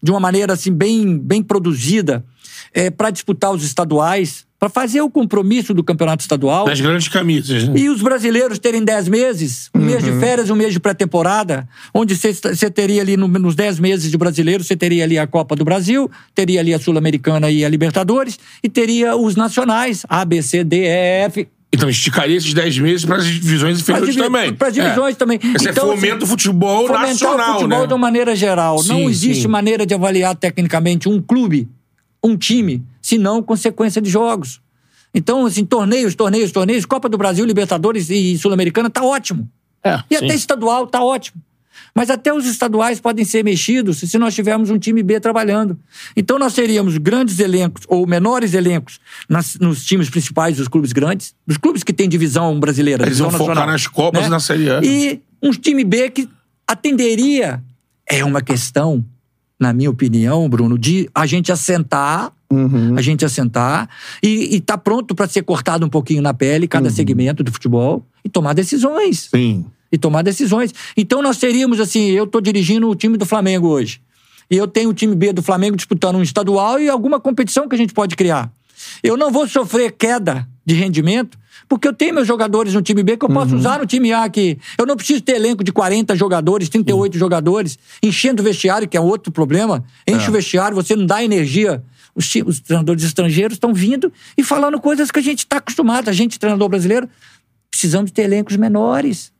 de 0.01 0.11
uma 0.11 0.19
maneira 0.19 0.53
assim 0.53 0.71
bem, 0.71 1.17
bem 1.17 1.43
produzida 1.43 2.25
para 2.97 3.09
disputar 3.09 3.51
os 3.51 3.63
estaduais, 3.63 4.45
para 4.61 4.69
fazer 4.69 5.01
o 5.01 5.09
compromisso 5.09 5.73
do 5.73 5.83
campeonato 5.83 6.21
estadual? 6.21 6.65
Das 6.65 6.79
grandes 6.79 7.07
camisas, 7.07 7.67
né? 7.67 7.79
E 7.79 7.89
os 7.89 7.99
brasileiros 8.03 8.59
terem 8.59 8.83
10 8.85 9.07
meses, 9.07 9.71
um 9.73 9.79
mês 9.79 10.03
de 10.03 10.11
férias, 10.19 10.51
um 10.51 10.55
mês 10.55 10.71
de 10.71 10.79
pré-temporada, 10.79 11.67
onde 11.91 12.15
você 12.15 12.69
teria 12.69 13.01
ali, 13.01 13.17
no- 13.17 13.27
nos 13.27 13.55
10 13.55 13.79
meses 13.79 14.11
de 14.11 14.15
brasileiro, 14.19 14.63
você 14.63 14.75
teria 14.75 15.03
ali 15.03 15.17
a 15.17 15.25
Copa 15.25 15.55
do 15.55 15.65
Brasil, 15.65 16.11
teria 16.35 16.59
ali 16.59 16.75
a 16.75 16.79
Sul-Americana 16.79 17.49
e 17.49 17.65
a 17.65 17.69
Libertadores, 17.69 18.37
e 18.63 18.69
teria 18.69 19.15
os 19.15 19.35
nacionais, 19.35 20.05
A, 20.07 20.23
B, 20.23 20.43
C, 20.43 20.63
D, 20.63 20.83
E, 20.83 21.23
F, 21.25 21.47
Então 21.73 21.89
esticaria 21.89 22.37
esses 22.37 22.53
10 22.53 22.77
meses 22.77 23.03
para 23.03 23.15
as 23.15 23.25
divisões 23.25 23.79
inferiores 23.79 24.15
também. 24.15 24.53
Para 24.53 24.67
as 24.67 24.73
divisões 24.75 25.15
É. 25.15 25.17
também. 25.17 25.39
Esse 25.55 25.69
Então, 25.69 25.91
é 25.91 25.95
fomento 25.95 26.07
assim, 26.07 26.17
do 26.19 26.27
futebol 26.27 26.87
nacional, 26.87 27.49
o 27.51 27.53
futebol 27.61 27.79
né? 27.81 27.87
de 27.87 27.93
uma 27.93 27.97
maneira 27.99 28.35
geral. 28.35 28.77
Sim, 28.77 28.89
não 28.89 29.09
existe 29.09 29.43
sim. 29.43 29.47
maneira 29.47 29.87
de 29.87 29.93
avaliar 29.95 30.35
tecnicamente 30.35 31.09
um 31.09 31.19
clube, 31.19 31.67
um 32.23 32.37
time, 32.37 32.83
senão 33.01 33.41
consequência 33.41 34.01
de 34.01 34.09
jogos. 34.09 34.61
Então, 35.13 35.45
assim, 35.45 35.65
torneios, 35.65 36.15
torneios, 36.15 36.51
torneios, 36.51 36.85
Copa 36.85 37.09
do 37.09 37.17
Brasil, 37.17 37.43
Libertadores 37.45 38.09
e 38.09 38.37
Sul-Americana 38.37 38.89
tá 38.89 39.03
ótimo. 39.03 39.49
É, 39.83 39.99
E 40.09 40.17
sim. 40.17 40.25
até 40.25 40.35
estadual 40.35 40.87
tá 40.87 41.03
ótimo. 41.03 41.41
Mas 41.93 42.09
até 42.09 42.31
os 42.31 42.45
estaduais 42.45 43.01
podem 43.01 43.25
ser 43.25 43.43
mexidos 43.43 43.97
se 43.97 44.17
nós 44.17 44.33
tivermos 44.33 44.69
um 44.69 44.77
time 44.79 45.03
B 45.03 45.19
trabalhando. 45.19 45.77
Então 46.15 46.39
nós 46.39 46.53
teríamos 46.53 46.97
grandes 46.97 47.39
elencos 47.39 47.83
ou 47.87 48.07
menores 48.07 48.53
elencos 48.53 48.99
nas- 49.27 49.55
nos 49.59 49.83
times 49.83 50.09
principais 50.09 50.55
dos 50.55 50.69
clubes 50.69 50.93
grandes, 50.93 51.33
dos 51.45 51.57
clubes 51.57 51.83
que 51.83 51.91
têm 51.91 52.07
divisão 52.07 52.57
brasileira, 52.59 53.03
Eles 53.03 53.17
divisão 53.17 53.29
vão 53.29 53.39
focar 53.39 53.55
nacional, 53.55 53.73
nas 53.73 53.87
Copas 53.87 54.21
né? 54.21 54.27
e 54.27 54.29
na 54.29 54.39
Série 54.39 54.69
A. 54.69 54.79
E 54.81 55.19
um 55.41 55.51
time 55.51 55.83
B 55.83 56.09
que 56.11 56.29
atenderia. 56.65 57.61
É 58.07 58.23
uma 58.23 58.41
questão, 58.41 59.03
na 59.61 59.71
minha 59.71 59.91
opinião, 59.91 60.49
Bruno, 60.49 60.75
de 60.75 61.07
a 61.13 61.27
gente 61.27 61.51
assentar, 61.51 62.33
a 62.97 63.01
gente 63.01 63.23
assentar 63.23 63.87
e 64.21 64.55
estar 64.55 64.79
pronto 64.79 65.13
para 65.13 65.27
ser 65.27 65.43
cortado 65.43 65.85
um 65.85 65.89
pouquinho 65.89 66.19
na 66.19 66.33
pele 66.33 66.67
cada 66.67 66.89
segmento 66.89 67.43
do 67.43 67.51
futebol 67.51 68.03
e 68.25 68.29
tomar 68.29 68.53
decisões 68.53 69.29
Sim. 69.29 69.63
e 69.91 69.99
tomar 69.99 70.23
decisões. 70.23 70.73
Então 70.97 71.21
nós 71.21 71.37
teríamos 71.37 71.79
assim, 71.79 72.09
eu 72.09 72.23
estou 72.23 72.41
dirigindo 72.41 72.89
o 72.89 72.95
time 72.95 73.17
do 73.17 73.25
Flamengo 73.25 73.67
hoje. 73.67 74.01
E 74.49 74.57
eu 74.57 74.67
tenho 74.67 74.89
o 74.89 74.93
time 74.95 75.15
B 75.15 75.31
do 75.31 75.43
Flamengo 75.43 75.77
disputando 75.77 76.15
um 76.15 76.23
estadual 76.23 76.79
e 76.79 76.89
alguma 76.89 77.19
competição 77.19 77.69
que 77.69 77.75
a 77.75 77.77
gente 77.77 77.93
pode 77.93 78.15
criar. 78.15 78.51
Eu 79.03 79.15
não 79.15 79.31
vou 79.31 79.47
sofrer 79.47 79.91
queda 79.91 80.47
de 80.65 80.73
rendimento, 80.73 81.37
porque 81.71 81.87
eu 81.87 81.93
tenho 81.93 82.13
meus 82.13 82.27
jogadores 82.27 82.73
no 82.73 82.81
time 82.81 83.01
B 83.01 83.15
que 83.15 83.23
eu 83.23 83.29
posso 83.29 83.55
usar 83.55 83.79
no 83.79 83.85
time 83.85 84.11
A 84.11 84.25
aqui. 84.25 84.59
Eu 84.77 84.85
não 84.85 84.97
preciso 84.97 85.21
ter 85.21 85.37
elenco 85.37 85.63
de 85.63 85.71
40 85.71 86.13
jogadores, 86.17 86.67
38 86.67 87.17
jogadores, 87.17 87.79
enchendo 88.03 88.41
o 88.41 88.43
vestiário, 88.43 88.89
que 88.89 88.97
é 88.97 88.99
outro 88.99 89.31
problema. 89.31 89.81
Enche 90.05 90.27
o 90.29 90.33
vestiário, 90.33 90.75
você 90.75 90.97
não 90.97 91.05
dá 91.05 91.23
energia. 91.23 91.81
Os, 92.13 92.29
os 92.45 92.59
treinadores 92.59 93.05
estrangeiros 93.05 93.53
estão 93.55 93.73
vindo 93.73 94.11
e 94.37 94.43
falando 94.43 94.81
coisas 94.81 95.09
que 95.09 95.19
a 95.19 95.21
gente 95.21 95.39
está 95.39 95.57
acostumado. 95.57 96.09
A 96.09 96.11
gente, 96.11 96.37
treinador 96.37 96.67
brasileiro, 96.67 97.07
precisamos 97.71 98.11
ter 98.11 98.23
elencos 98.23 98.57
menores. 98.57 99.31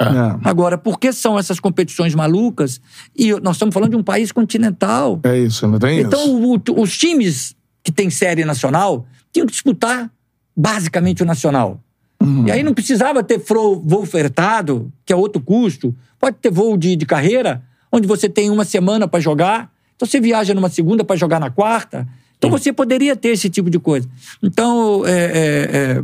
É. 0.00 0.06
Agora, 0.42 0.78
por 0.78 0.98
que 0.98 1.12
são 1.12 1.38
essas 1.38 1.60
competições 1.60 2.14
malucas? 2.14 2.80
E 3.14 3.30
nós 3.42 3.56
estamos 3.56 3.74
falando 3.74 3.90
de 3.90 3.96
um 3.96 4.02
país 4.02 4.32
continental. 4.32 5.20
É 5.22 5.38
isso, 5.38 5.68
não 5.68 5.78
tem 5.78 6.00
Então, 6.00 6.18
isso. 6.24 6.72
o- 6.72 6.80
os 6.82 6.96
times 6.96 7.54
que 7.82 7.92
têm 7.92 8.08
série 8.08 8.42
nacional 8.46 9.06
tinham 9.30 9.46
que 9.46 9.52
disputar 9.52 10.10
basicamente 10.56 11.22
o 11.22 11.26
nacional. 11.26 11.80
Uhum. 12.22 12.46
E 12.46 12.52
aí 12.52 12.62
não 12.62 12.72
precisava 12.72 13.22
ter 13.22 13.38
voo 13.38 13.82
ofertado, 14.00 14.92
que 15.04 15.12
é 15.12 15.16
outro 15.16 15.40
custo. 15.40 15.94
Pode 16.18 16.36
ter 16.36 16.50
voo 16.50 16.76
de, 16.76 16.96
de 16.96 17.04
carreira, 17.06 17.62
onde 17.92 18.06
você 18.06 18.28
tem 18.28 18.50
uma 18.50 18.64
semana 18.64 19.06
para 19.06 19.20
jogar. 19.20 19.70
Então 19.96 20.06
você 20.06 20.20
viaja 20.20 20.54
numa 20.54 20.68
segunda 20.68 21.04
para 21.04 21.16
jogar 21.16 21.38
na 21.38 21.50
quarta. 21.50 22.06
Então 22.38 22.50
você 22.50 22.72
poderia 22.72 23.16
ter 23.16 23.28
esse 23.28 23.48
tipo 23.48 23.70
de 23.70 23.78
coisa. 23.78 24.08
Então, 24.42 25.02
é, 25.06 25.12
é, 25.12 26.02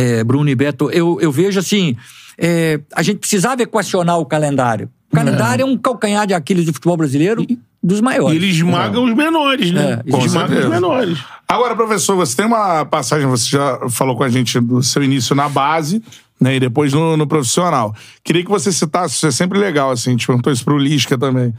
é, 0.00 0.18
é, 0.18 0.24
Bruno 0.24 0.48
e 0.48 0.54
Beto, 0.54 0.90
eu, 0.90 1.20
eu 1.20 1.32
vejo 1.32 1.58
assim: 1.58 1.96
é, 2.38 2.80
a 2.94 3.02
gente 3.02 3.18
precisava 3.18 3.62
equacionar 3.62 4.18
o 4.18 4.26
calendário. 4.26 4.88
O 5.12 5.16
calendário 5.16 5.62
é, 5.62 5.66
um 5.66 5.76
calcanhar 5.76 6.26
de 6.26 6.34
Aquiles 6.34 6.66
do 6.66 6.72
futebol 6.72 6.96
brasileiro 6.96 7.46
dos 7.84 7.98
E 7.98 8.02
maiores. 8.02 8.34
ele 8.36 8.46
esmaga 8.46 8.98
os 8.98 9.14
menores, 9.14 9.70
né? 9.70 10.00
É, 10.06 10.18
esmaga 10.24 10.58
os 10.58 10.70
menores. 10.70 11.18
Agora, 11.46 11.76
professor, 11.76 12.16
você 12.16 12.34
tem 12.34 12.46
uma 12.46 12.86
passagem, 12.86 13.26
você 13.26 13.46
já 13.50 13.78
falou 13.90 14.16
com 14.16 14.24
a 14.24 14.28
gente 14.30 14.58
do 14.58 14.82
seu 14.82 15.04
início 15.04 15.36
na 15.36 15.48
base, 15.48 16.02
né, 16.40 16.56
e 16.56 16.60
depois 16.60 16.92
no, 16.94 17.16
no 17.16 17.26
profissional. 17.26 17.94
Queria 18.24 18.42
que 18.42 18.50
você 18.50 18.72
citasse, 18.72 19.16
isso 19.16 19.26
é 19.26 19.30
sempre 19.30 19.58
legal, 19.58 19.90
assim, 19.90 20.10
a 20.10 20.12
gente 20.12 20.26
perguntou 20.26 20.50
isso 20.52 20.64
pro 20.64 20.78
Lisca 20.78 21.18
também. 21.18 21.52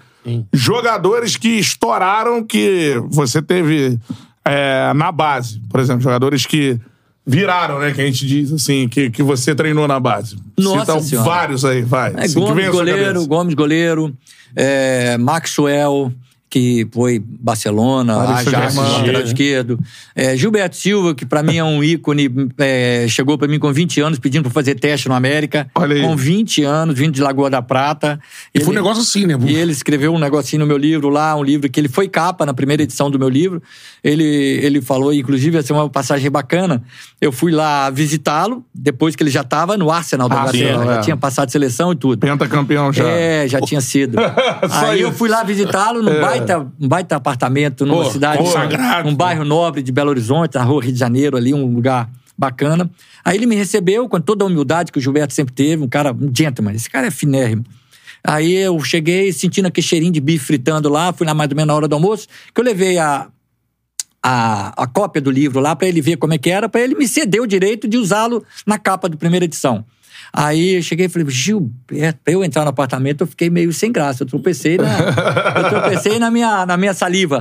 Jogadores 0.52 1.38
que 1.38 1.50
estouraram 1.60 2.44
que 2.44 3.00
você 3.10 3.42
teve 3.42 4.00
é, 4.44 4.92
na 4.94 5.12
base, 5.12 5.62
por 5.70 5.80
exemplo, 5.80 6.02
jogadores 6.02 6.46
que 6.48 6.80
viraram, 7.26 7.80
né, 7.80 7.92
que 7.92 8.02
a 8.02 8.06
gente 8.06 8.26
diz, 8.26 8.52
assim, 8.54 8.88
que, 8.88 9.10
que 9.10 9.24
você 9.24 9.56
treinou 9.56 9.88
na 9.88 10.00
base. 10.00 10.38
Nossa 10.58 10.94
Cita 10.94 11.02
Senhora. 11.02 11.30
vários 11.30 11.66
aí, 11.66 11.82
vai. 11.82 12.14
É, 12.16 12.26
assim, 12.26 12.40
Gomes 12.40 12.68
à 12.68 12.72
sua 12.72 12.80
goleiro. 12.80 13.28
Gomes 13.28 13.54
goleiro, 13.56 14.14
Maxwell, 15.20 16.12
que 16.50 16.88
foi 16.92 17.20
Barcelona, 17.20 18.22
Ajax, 18.38 18.76
lateral 18.76 19.22
esquerdo. 19.24 19.80
É, 20.16 20.38
Gilberto 20.38 20.76
Silva, 20.78 21.14
que 21.14 21.26
pra 21.26 21.44
mim 21.44 21.58
é 21.58 21.64
um 21.64 21.84
ícone, 21.84 22.30
é, 22.58 23.06
chegou 23.10 23.38
pra 23.38 23.48
mim 23.48 23.60
com 23.60 23.74
20 23.74 24.00
anos 24.00 24.20
pedindo 24.20 24.44
pra 24.44 24.52
fazer 24.52 24.76
teste 24.76 25.10
no 25.10 25.16
América. 25.16 25.68
Olha 25.76 25.96
aí. 25.96 26.02
Com 26.02 26.16
20 26.16 26.64
anos, 26.64 26.98
vindo 26.98 27.14
de 27.14 27.22
Lagoa 27.22 27.50
da 27.50 27.62
Prata. 27.62 28.20
E 28.54 28.60
foi 28.62 28.72
um 28.74 28.76
negócio 28.76 29.02
assim, 29.02 29.26
né? 29.26 29.38
E 29.46 29.56
ele 29.56 29.72
escreveu 29.72 30.14
um 30.14 30.20
negocinho 30.20 30.62
no 30.62 30.66
meu 30.68 30.78
livro 30.78 31.10
lá, 31.10 31.36
um 31.36 31.44
livro 31.44 31.70
que 31.70 31.80
ele 31.80 31.90
foi 31.90 32.08
capa 32.08 32.46
na 32.46 32.54
primeira 32.54 32.84
edição 32.84 33.10
do 33.12 33.20
meu 33.20 33.28
livro. 33.28 33.62
Ele, 34.04 34.24
ele 34.24 34.82
falou, 34.82 35.12
inclusive, 35.14 35.58
essa 35.58 35.74
é 35.74 35.76
uma 35.76 35.90
passagem 35.90 36.30
bacana. 36.32 36.82
Eu 37.20 37.32
fui 37.32 37.52
lá 37.52 37.90
visitá-lo, 37.90 38.64
depois 38.74 39.16
que 39.16 39.24
ele 39.24 39.32
já 39.32 39.42
estava 39.42 39.76
no 39.78 39.92
Arsenal 39.92 40.30
da 40.30 40.44
Ah, 40.44 40.48
sim, 40.48 40.60
Inglaterra, 40.60 40.86
já 40.86 41.00
é. 41.00 41.02
tinha 41.02 41.18
passado 41.18 41.52
seleção 41.52 41.92
e 41.92 41.96
tudo. 41.96 42.20
Pentacampeão 42.20 42.94
já. 42.94 43.04
É, 43.08 43.48
já 43.48 43.60
tinha 43.60 43.82
sido. 43.82 44.18
Aí 44.72 45.02
eu 45.02 45.10
isso. 45.10 45.18
fui 45.18 45.28
lá 45.28 45.44
visitá-lo 45.44 46.02
num 46.02 46.12
É. 46.12 46.22
baita, 46.40 46.72
um 46.80 46.88
baita 46.88 47.16
apartamento, 47.16 47.86
numa 47.86 48.04
Pô, 48.04 48.12
cidade, 48.12 48.38
consagrado, 48.38 49.10
um 49.10 49.16
bairro 49.16 49.44
nobre 49.44 49.82
de 49.82 49.92
Belo 49.92 50.10
Horizonte, 50.10 50.56
na 50.56 50.64
rua 50.64 50.84
Rio 50.84 50.94
de 50.94 51.00
Janeiro, 51.00 51.38
ali, 51.38 51.54
um 51.54 51.66
lugar 51.66 52.10
bacana. 52.38 52.90
Aí 53.24 53.38
ele 53.38 53.46
me 53.46 53.56
recebeu 53.56 54.08
com 54.10 54.20
toda 54.20 54.44
a 54.44 54.48
humildade 54.48 54.92
que 54.92 54.98
o 54.98 55.02
Gilberto 55.02 55.34
sempre 55.34 55.54
teve, 55.54 55.84
um 55.84 55.88
cara, 55.88 56.12
um 56.12 56.32
gentleman. 56.34 56.74
Esse 56.74 56.90
cara 56.90 57.08
é 57.08 57.12
finérrimo. 57.12 57.64
Aí 58.24 58.54
eu 58.54 58.80
cheguei 58.84 59.32
sentindo 59.32 59.68
aquele 59.68 59.86
cheirinho 59.86 60.12
de 60.12 60.20
bife 60.20 60.46
fritando 60.46 60.90
lá, 60.90 61.14
fui 61.14 61.28
lá 61.28 61.34
mais 61.34 61.50
ou 61.50 61.56
menos 61.56 61.68
na 61.68 61.76
hora 61.76 61.88
do 61.88 61.94
almoço, 61.94 62.28
que 62.54 62.60
eu 62.60 62.66
levei 62.66 62.98
a, 62.98 63.28
a, 64.22 64.84
a 64.84 64.88
cópia 64.88 65.22
do 65.22 65.30
livro 65.30 65.60
lá 65.60 65.76
pra 65.76 65.88
ele 65.88 66.02
ver 66.02 66.18
como 66.18 66.34
é 66.34 66.38
que 66.38 66.50
era, 66.50 66.68
pra 66.68 66.82
ele 66.82 66.96
me 66.96 67.08
ceder 67.08 67.42
o 67.42 67.46
direito 67.46 67.88
de 67.88 67.98
usá-lo 67.98 68.44
na 68.66 68.80
capa 68.80 69.08
da 69.08 69.16
primeira 69.16 69.46
edição. 69.46 69.86
Aí 70.38 70.76
eu 70.76 70.82
cheguei 70.82 71.06
e 71.06 71.10
falei, 71.10 71.30
Gilberto, 71.30 72.20
pra 72.22 72.34
eu 72.34 72.44
entrar 72.44 72.64
no 72.64 72.70
apartamento, 72.70 73.22
eu 73.22 73.28
fiquei 73.28 73.50
meio 73.50 73.72
sem 73.72 73.90
graça. 73.90 74.24
Eu 74.24 74.28
tropecei 74.28 74.78
na, 74.78 75.00
eu 75.00 75.70
tropecei 75.70 76.20
na, 76.20 76.30
minha, 76.30 76.66
na 76.66 76.76
minha 76.76 76.94
saliva. 76.94 77.40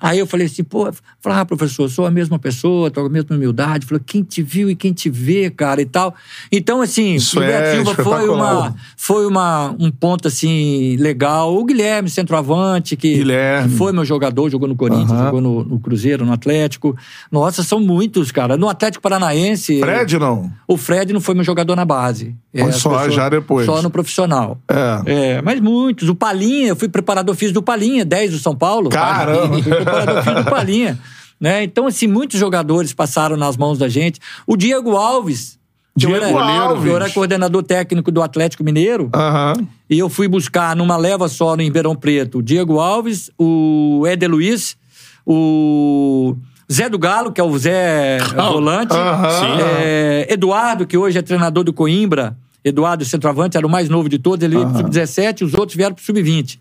Aí 0.00 0.20
eu 0.20 0.28
falei 0.28 0.46
assim, 0.46 0.62
pô, 0.62 0.88
falei, 1.20 1.40
ah, 1.40 1.44
professor, 1.44 1.88
sou 1.90 2.06
a 2.06 2.10
mesma 2.10 2.38
pessoa, 2.38 2.88
tô 2.88 3.00
com 3.00 3.08
a 3.08 3.10
mesma 3.10 3.34
humildade. 3.34 3.84
Falei, 3.84 4.00
quem 4.06 4.22
te 4.22 4.42
viu 4.42 4.70
e 4.70 4.76
quem 4.76 4.92
te 4.92 5.10
vê, 5.10 5.50
cara, 5.50 5.82
e 5.82 5.86
tal. 5.86 6.14
Então, 6.52 6.80
assim, 6.80 7.16
Isso 7.16 7.32
Gilberto 7.32 7.66
é 7.66 7.74
Silva 7.74 7.94
foi, 7.96 8.28
uma, 8.28 8.74
foi 8.96 9.26
uma, 9.26 9.74
um 9.76 9.90
ponto, 9.90 10.28
assim, 10.28 10.96
legal. 11.00 11.52
O 11.52 11.64
Guilherme, 11.64 12.08
centroavante, 12.08 12.96
que, 12.96 13.12
Guilherme. 13.12 13.70
que 13.70 13.76
foi 13.76 13.90
meu 13.90 14.04
jogador, 14.04 14.48
jogou 14.50 14.68
no 14.68 14.76
Corinthians, 14.76 15.10
Aham. 15.10 15.24
jogou 15.24 15.40
no, 15.40 15.64
no 15.64 15.80
Cruzeiro, 15.80 16.24
no 16.24 16.32
Atlético. 16.32 16.96
Nossa, 17.28 17.64
são 17.64 17.80
muitos, 17.80 18.30
cara. 18.30 18.56
No 18.56 18.68
Atlético 18.68 19.02
Paranaense. 19.02 19.80
Fred, 19.80 20.16
não? 20.16 20.52
O 20.68 20.76
Fred 20.76 21.12
não 21.12 21.20
foi 21.20 21.34
meu 21.34 21.42
jogador 21.42 21.74
na 21.74 21.84
base. 21.84 22.35
As 22.54 22.76
só, 22.76 23.08
já 23.10 23.28
depois. 23.28 23.66
Só 23.66 23.82
no 23.82 23.90
profissional. 23.90 24.58
É. 24.68 25.36
É, 25.36 25.42
mas 25.42 25.60
muitos. 25.60 26.08
O 26.08 26.14
Palinha, 26.14 26.68
eu 26.68 26.76
fui 26.76 26.88
preparador 26.88 27.34
físico 27.34 27.60
do 27.60 27.62
Palinha, 27.62 28.04
10 28.04 28.32
do 28.32 28.38
São 28.38 28.54
Paulo. 28.54 28.90
Caramba! 28.90 29.62
Fui 29.62 29.74
preparador 29.74 30.22
físico 30.22 30.42
do 30.42 30.50
Palinha. 30.50 30.98
Né? 31.40 31.64
Então, 31.64 31.86
assim, 31.86 32.06
muitos 32.06 32.40
jogadores 32.40 32.92
passaram 32.92 33.36
nas 33.36 33.56
mãos 33.56 33.78
da 33.78 33.88
gente. 33.88 34.20
O 34.46 34.56
Diego 34.56 34.96
Alves. 34.96 35.58
que 35.98 36.06
eu 36.06 36.10
Diego 36.10 36.24
era, 36.24 36.60
Alves. 36.60 36.86
Eu 36.86 36.96
era 36.96 37.10
coordenador 37.10 37.62
técnico 37.62 38.10
do 38.10 38.22
Atlético 38.22 38.64
Mineiro. 38.64 39.10
Aham. 39.14 39.66
E 39.88 39.98
eu 39.98 40.08
fui 40.08 40.28
buscar 40.28 40.74
numa 40.74 40.96
leva 40.96 41.28
só 41.28 41.56
no 41.56 41.62
Ribeirão 41.62 41.94
Preto 41.94 42.38
o 42.38 42.42
Diego 42.42 42.80
Alves, 42.80 43.30
o 43.38 44.04
Éder 44.06 44.30
Luiz, 44.30 44.76
o 45.24 46.36
Zé 46.70 46.88
do 46.88 46.98
Galo, 46.98 47.32
que 47.32 47.40
é 47.40 47.44
o 47.44 47.58
Zé 47.58 48.18
Volante, 48.34 48.94
aham. 48.94 49.30
Sim. 49.30 49.62
é, 49.62 50.26
Eduardo, 50.30 50.86
que 50.86 50.96
hoje 50.96 51.18
é 51.18 51.22
treinador 51.22 51.62
do 51.62 51.72
Coimbra, 51.72 52.36
Eduardo 52.64 53.04
Centroavante, 53.04 53.56
era 53.56 53.66
o 53.66 53.70
mais 53.70 53.88
novo 53.88 54.08
de 54.08 54.18
todos, 54.18 54.42
ele 54.44 54.56
veio 54.56 54.68
pro 54.68 54.78
Sub-17, 54.78 55.42
os 55.46 55.54
outros 55.54 55.76
vieram 55.76 55.94
pro 55.94 56.04
Sub-20. 56.04 56.58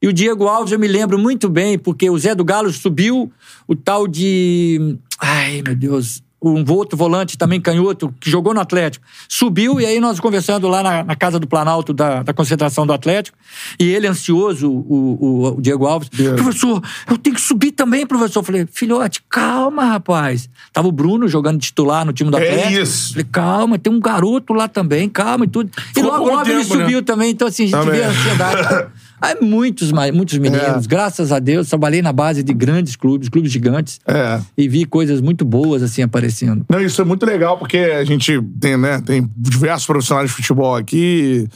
E 0.00 0.08
o 0.08 0.12
Diego 0.12 0.48
Alves 0.48 0.72
eu 0.72 0.78
me 0.78 0.88
lembro 0.88 1.18
muito 1.18 1.48
bem, 1.48 1.78
porque 1.78 2.10
o 2.10 2.18
Zé 2.18 2.34
do 2.34 2.44
Galo 2.44 2.72
subiu 2.72 3.30
o 3.68 3.76
tal 3.76 4.08
de. 4.08 4.96
Ai, 5.20 5.62
meu 5.64 5.76
Deus. 5.76 6.22
Um 6.42 6.64
outro 6.72 6.96
volante 6.96 7.38
também 7.38 7.60
canhoto, 7.60 8.12
que 8.20 8.28
jogou 8.28 8.52
no 8.52 8.60
Atlético. 8.60 9.04
Subiu, 9.28 9.80
e 9.80 9.86
aí 9.86 10.00
nós 10.00 10.18
conversando 10.18 10.66
lá 10.66 10.82
na, 10.82 11.04
na 11.04 11.14
casa 11.14 11.38
do 11.38 11.46
Planalto 11.46 11.92
da, 11.92 12.22
da 12.22 12.32
concentração 12.32 12.84
do 12.86 12.92
Atlético, 12.92 13.38
e 13.78 13.88
ele 13.88 14.06
ansioso, 14.08 14.68
o, 14.70 14.74
o, 15.20 15.48
o 15.56 15.60
Diego 15.60 15.86
Alves. 15.86 16.08
Professor, 16.08 16.82
eu 17.08 17.16
tenho 17.16 17.36
que 17.36 17.42
subir 17.42 17.70
também, 17.72 18.06
professor. 18.06 18.40
Eu 18.40 18.44
falei, 18.44 18.66
filhote, 18.70 19.22
calma, 19.28 19.84
rapaz. 19.84 20.48
Tava 20.72 20.88
o 20.88 20.92
Bruno 20.92 21.28
jogando 21.28 21.60
titular 21.60 22.04
no 22.04 22.12
time 22.12 22.30
do 22.30 22.36
É 22.38 22.48
Atlético. 22.48 22.82
isso. 22.82 23.10
Falei, 23.12 23.26
calma, 23.30 23.78
tem 23.78 23.92
um 23.92 24.00
garoto 24.00 24.52
lá 24.52 24.66
também, 24.66 25.08
calma 25.08 25.44
e 25.44 25.48
tudo. 25.48 25.70
E 25.76 25.80
Ficou 25.94 26.04
logo, 26.04 26.16
pouco 26.24 26.36
logo 26.38 26.50
ele 26.50 26.62
tempo, 26.62 26.74
né? 26.76 26.80
subiu 26.84 27.02
também, 27.02 27.30
então 27.30 27.46
assim, 27.46 27.64
a 27.64 27.66
gente 27.66 27.78
Também. 27.78 28.00
vê 28.00 28.04
a 28.04 28.08
ansiedade. 28.08 28.86
Aí 29.22 29.36
muitos, 29.40 29.92
muitos 30.12 30.36
meninos, 30.36 30.84
É. 30.84 30.88
graças 30.88 31.30
a 31.30 31.38
Deus, 31.38 31.68
trabalhei 31.68 32.02
na 32.02 32.12
base 32.12 32.42
de 32.42 32.52
grandes 32.52 32.96
clubes, 32.96 33.28
clubes 33.28 33.52
gigantes, 33.52 34.00
É. 34.06 34.40
e 34.58 34.66
vi 34.66 34.84
coisas 34.84 35.20
muito 35.20 35.44
boas 35.44 35.80
assim 35.80 36.02
aparecendo. 36.02 36.66
Não, 36.68 36.80
isso 36.80 37.00
é 37.00 37.04
muito 37.04 37.24
legal, 37.24 37.56
porque 37.56 37.78
a 37.78 38.02
gente 38.04 38.42
tem, 38.60 38.76
né, 38.76 39.00
tem 39.00 39.30
diversos 39.36 39.86
profissionais 39.86 40.28
de 40.28 40.34
futebol 40.34 40.74
aqui 40.74 41.46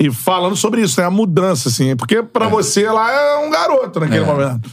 e 0.00 0.10
falando 0.10 0.56
sobre 0.56 0.82
isso, 0.82 1.00
né? 1.00 1.06
A 1.06 1.10
mudança, 1.10 1.68
assim. 1.68 1.94
Porque 1.94 2.20
pra 2.20 2.48
você 2.48 2.88
lá 2.90 3.08
é 3.12 3.36
um 3.46 3.50
garoto 3.50 4.00
naquele 4.00 4.24
momento. 4.24 4.68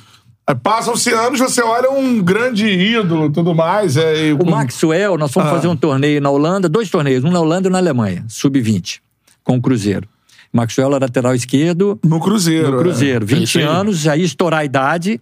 Aí 0.47 0.55
passam-se 0.55 1.11
anos, 1.13 1.39
você 1.39 1.61
olha 1.61 1.91
um 1.91 2.19
grande 2.23 2.65
ídolo 2.65 3.27
e 3.27 3.31
tudo 3.31 3.53
mais. 3.53 3.95
É, 3.97 4.29
e 4.29 4.33
O 4.33 4.43
Maxwell, 4.49 5.15
nós 5.15 5.31
fomos 5.31 5.47
Ah. 5.49 5.53
fazer 5.53 5.67
um 5.67 5.75
torneio 5.75 6.19
na 6.19 6.31
Holanda, 6.31 6.67
dois 6.67 6.89
torneios, 6.89 7.23
um 7.23 7.29
na 7.29 7.39
Holanda 7.39 7.67
e 7.67 7.69
um 7.69 7.71
na 7.71 7.77
Alemanha, 7.77 8.25
sub-20, 8.27 8.99
com 9.43 9.57
o 9.57 9.61
Cruzeiro. 9.61 10.07
Maxwell 10.53 10.89
era 10.89 10.99
lateral 11.05 11.33
esquerdo, 11.35 11.99
No 12.03 12.19
Cruzeiro. 12.19 12.71
no 12.71 12.77
Cruzeiro, 12.79 13.25
isso 13.25 13.35
20 13.35 13.59
aí. 13.59 13.63
anos, 13.63 14.07
aí 14.07 14.23
estourar 14.23 14.59
a 14.61 14.65
idade. 14.65 15.19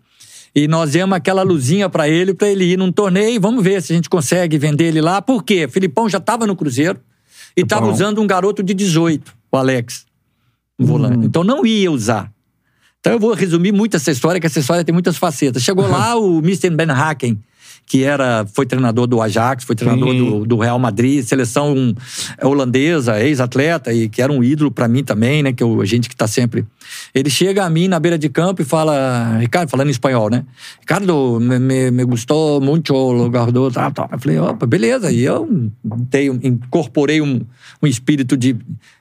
E 0.55 0.67
nós 0.67 0.91
demos 0.91 1.15
aquela 1.15 1.43
luzinha 1.43 1.87
pra 1.89 2.09
ele, 2.09 2.33
pra 2.33 2.47
ele 2.49 2.65
ir 2.65 2.77
num 2.77 2.91
torneio. 2.91 3.35
e 3.35 3.39
Vamos 3.39 3.63
ver 3.63 3.81
se 3.83 3.93
a 3.93 3.95
gente 3.95 4.09
consegue 4.09 4.57
vender 4.57 4.85
ele 4.85 4.99
lá. 5.01 5.21
Por 5.21 5.43
quê? 5.43 5.67
Filipão 5.67 6.09
já 6.09 6.17
estava 6.17 6.47
no 6.47 6.55
Cruzeiro 6.55 6.99
e 7.55 7.61
estava 7.61 7.87
usando 7.87 8.19
um 8.19 8.25
garoto 8.25 8.63
de 8.63 8.73
18, 8.73 9.31
o 9.51 9.57
Alex, 9.57 10.05
um 10.79 10.85
volante. 10.85 11.25
Então 11.27 11.43
não 11.43 11.63
ia 11.65 11.91
usar. 11.91 12.31
Então 12.99 13.13
eu 13.13 13.19
vou 13.19 13.33
resumir 13.33 13.71
muito 13.71 13.95
essa 13.95 14.09
história, 14.11 14.41
que 14.41 14.47
essa 14.47 14.59
história 14.59 14.83
tem 14.83 14.91
muitas 14.91 15.17
facetas. 15.17 15.61
Chegou 15.63 15.87
lá 15.87 16.15
o 16.17 16.39
Mr. 16.39 16.69
Ben 16.71 16.89
Haken, 16.89 17.37
que 17.89 18.03
era, 18.03 18.45
foi 18.53 18.67
treinador 18.67 19.07
do 19.07 19.19
Ajax, 19.19 19.63
foi 19.63 19.75
treinador 19.75 20.13
do, 20.13 20.45
do 20.45 20.57
Real 20.59 20.77
Madrid, 20.77 21.25
seleção 21.25 21.95
holandesa, 22.39 23.19
ex-atleta, 23.19 23.91
e 23.91 24.07
que 24.07 24.21
era 24.21 24.31
um 24.31 24.43
ídolo 24.43 24.69
pra 24.69 24.87
mim 24.87 25.03
também, 25.03 25.41
né? 25.41 25.51
Que 25.51 25.63
eu, 25.63 25.81
a 25.81 25.85
gente 25.85 26.07
que 26.07 26.15
tá 26.15 26.27
sempre. 26.27 26.63
Ele 27.13 27.29
chega 27.29 27.63
a 27.65 27.69
mim 27.69 27.87
na 27.87 27.99
beira 27.99 28.17
de 28.17 28.29
campo 28.29 28.61
e 28.61 28.65
fala, 28.65 29.37
Ricardo, 29.39 29.69
falando 29.69 29.87
em 29.87 29.91
espanhol, 29.91 30.29
né? 30.29 30.43
Ricardo, 30.79 31.39
me, 31.39 31.59
me, 31.59 31.91
me 31.91 32.03
gostou 32.05 32.59
muito 32.61 32.93
o 32.93 33.11
lugar 33.11 33.51
do. 33.51 33.69
Tá, 33.71 33.89
tá. 33.91 34.07
Eu 34.11 34.19
falei, 34.19 34.39
opa, 34.39 34.65
beleza. 34.65 35.11
E 35.11 35.23
eu 35.23 35.47
dei, 35.83 36.29
um- 36.29 36.39
incorporei 36.43 37.21
um, 37.21 37.41
um 37.81 37.87
espírito 37.87 38.35
de, 38.37 38.55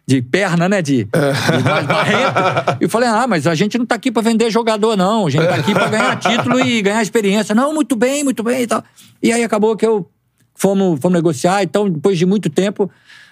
de 0.06 0.22
perna, 0.22 0.68
né? 0.68 0.80
De, 0.82 1.04
de 1.04 1.64
mais 1.64 1.86
barrento. 1.86 2.78
E 2.80 2.88
falei, 2.88 3.08
ah, 3.08 3.26
mas 3.26 3.46
a 3.46 3.54
gente 3.54 3.78
não 3.78 3.86
tá 3.86 3.94
aqui 3.94 4.10
pra 4.10 4.22
vender 4.22 4.50
jogador, 4.50 4.96
não. 4.96 5.26
A 5.26 5.30
gente 5.30 5.46
tá 5.46 5.54
aqui 5.54 5.72
pra 5.72 5.88
ganhar 5.88 6.16
título 6.18 6.60
e 6.60 6.82
ganhar 6.82 7.02
experiência. 7.02 7.54
Não, 7.54 7.74
muito 7.74 7.94
bem, 7.96 8.24
muito 8.24 8.42
bem 8.42 8.62
e 8.62 8.66
tal. 8.66 8.82
E 9.22 9.32
aí 9.32 9.42
acabou 9.44 9.76
que 9.76 9.86
eu 9.86 10.08
fomos, 10.54 10.98
fomos 11.00 11.16
negociar. 11.16 11.62
Então, 11.62 11.88
depois 11.88 12.18
de 12.18 12.26
muito 12.26 12.50
tempo, 12.50 12.90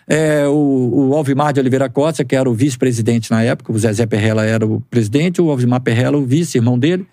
é, 0.09 0.47
o, 0.47 1.09
o 1.11 1.15
Alvimar 1.15 1.53
de 1.53 1.61
Oliveira 1.61 1.89
Costa, 1.89 2.25
que 2.25 2.37
era 2.37 2.49
o 2.49 2.55
vice-presidente 2.55 3.31
na 3.31 3.43
época, 3.43 3.73
o 3.73 3.79
Zezé 3.79 4.07
Perrella 4.07 4.45
era 4.45 4.65
o 4.65 4.81
presidente, 4.83 5.43
o 5.43 5.51
Alvimar 5.51 5.81
Perrella, 5.81 6.17
o 6.17 6.25
vice, 6.25 6.59
irmão 6.59 6.79
dele. 6.79 7.07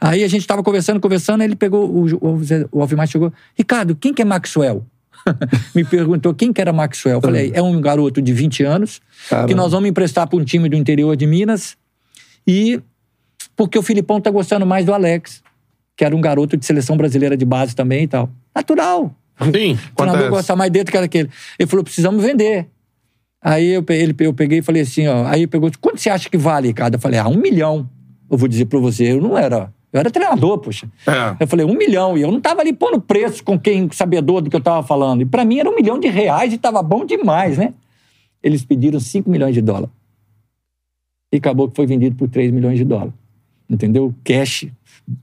Aí 0.00 0.24
a 0.24 0.28
gente 0.28 0.40
estava 0.40 0.62
conversando, 0.62 0.98
conversando, 0.98 1.42
ele 1.42 1.54
pegou, 1.54 1.84
o, 1.84 2.06
o, 2.16 2.40
o 2.72 2.80
Alvimar 2.80 3.06
chegou, 3.06 3.32
Ricardo, 3.54 3.94
quem 3.94 4.14
que 4.14 4.22
é 4.22 4.24
Maxwell? 4.24 4.86
Me 5.74 5.84
perguntou 5.84 6.32
quem 6.34 6.52
que 6.52 6.60
era 6.60 6.72
Maxwell. 6.72 7.16
Eu 7.16 7.20
falei, 7.20 7.52
é 7.54 7.60
um 7.60 7.78
garoto 7.80 8.22
de 8.22 8.32
20 8.32 8.64
anos, 8.64 9.00
que 9.24 9.28
Caramba. 9.28 9.54
nós 9.54 9.72
vamos 9.72 9.90
emprestar 9.90 10.26
para 10.26 10.38
um 10.38 10.44
time 10.44 10.68
do 10.68 10.76
interior 10.76 11.14
de 11.16 11.26
Minas, 11.26 11.76
e 12.46 12.80
porque 13.54 13.78
o 13.78 13.82
Filipão 13.82 14.18
tá 14.18 14.30
gostando 14.30 14.64
mais 14.64 14.86
do 14.86 14.94
Alex, 14.94 15.42
que 15.94 16.02
era 16.02 16.16
um 16.16 16.20
garoto 16.20 16.56
de 16.56 16.64
seleção 16.64 16.96
brasileira 16.96 17.36
de 17.36 17.44
base 17.44 17.76
também 17.76 18.04
e 18.04 18.08
tal. 18.08 18.30
Natural. 18.54 19.14
Sim. 19.44 19.48
O 19.48 19.52
treinador 19.52 19.78
Acontece. 19.96 20.30
gosta 20.30 20.56
mais 20.56 20.70
dele 20.70 20.84
do 20.84 20.90
que 20.90 20.98
aquele. 20.98 21.30
Ele 21.58 21.68
falou: 21.68 21.84
precisamos 21.84 22.22
vender. 22.22 22.68
Aí 23.42 23.68
eu, 23.68 23.84
ele, 23.88 24.14
eu 24.18 24.34
peguei 24.34 24.58
e 24.58 24.62
falei 24.62 24.82
assim: 24.82 25.06
ó. 25.06 25.26
Aí 25.26 25.46
pegou: 25.46 25.70
quanto 25.80 25.98
você 25.98 26.10
acha 26.10 26.28
que 26.28 26.36
vale, 26.36 26.68
Ricardo? 26.68 26.94
Eu 26.94 27.00
falei: 27.00 27.18
ah, 27.18 27.28
um 27.28 27.36
milhão. 27.36 27.88
Eu 28.30 28.36
vou 28.36 28.48
dizer 28.48 28.66
pra 28.66 28.78
você: 28.78 29.12
eu 29.12 29.20
não 29.20 29.36
era. 29.36 29.72
Eu 29.92 29.98
era 29.98 30.10
treinador, 30.10 30.58
poxa. 30.58 30.88
É. 31.06 31.36
Eu 31.40 31.46
falei: 31.48 31.64
um 31.64 31.74
milhão. 31.74 32.16
E 32.18 32.22
eu 32.22 32.30
não 32.30 32.40
tava 32.40 32.60
ali 32.60 32.72
pondo 32.72 33.00
preço 33.00 33.42
com 33.42 33.58
quem 33.58 33.90
sabedor 33.90 34.42
do 34.42 34.50
que 34.50 34.56
eu 34.56 34.60
tava 34.60 34.86
falando. 34.86 35.22
E 35.22 35.24
pra 35.24 35.44
mim 35.44 35.58
era 35.58 35.70
um 35.70 35.74
milhão 35.74 35.98
de 35.98 36.08
reais 36.08 36.52
e 36.52 36.58
tava 36.58 36.82
bom 36.82 37.04
demais, 37.04 37.56
né? 37.56 37.72
Eles 38.42 38.64
pediram 38.64 39.00
5 39.00 39.28
milhões 39.28 39.54
de 39.54 39.60
dólares. 39.60 39.90
E 41.32 41.36
acabou 41.36 41.68
que 41.68 41.76
foi 41.76 41.86
vendido 41.86 42.16
por 42.16 42.28
3 42.28 42.50
milhões 42.50 42.78
de 42.78 42.84
dólares. 42.84 43.12
Entendeu? 43.68 44.14
Cash, 44.24 44.66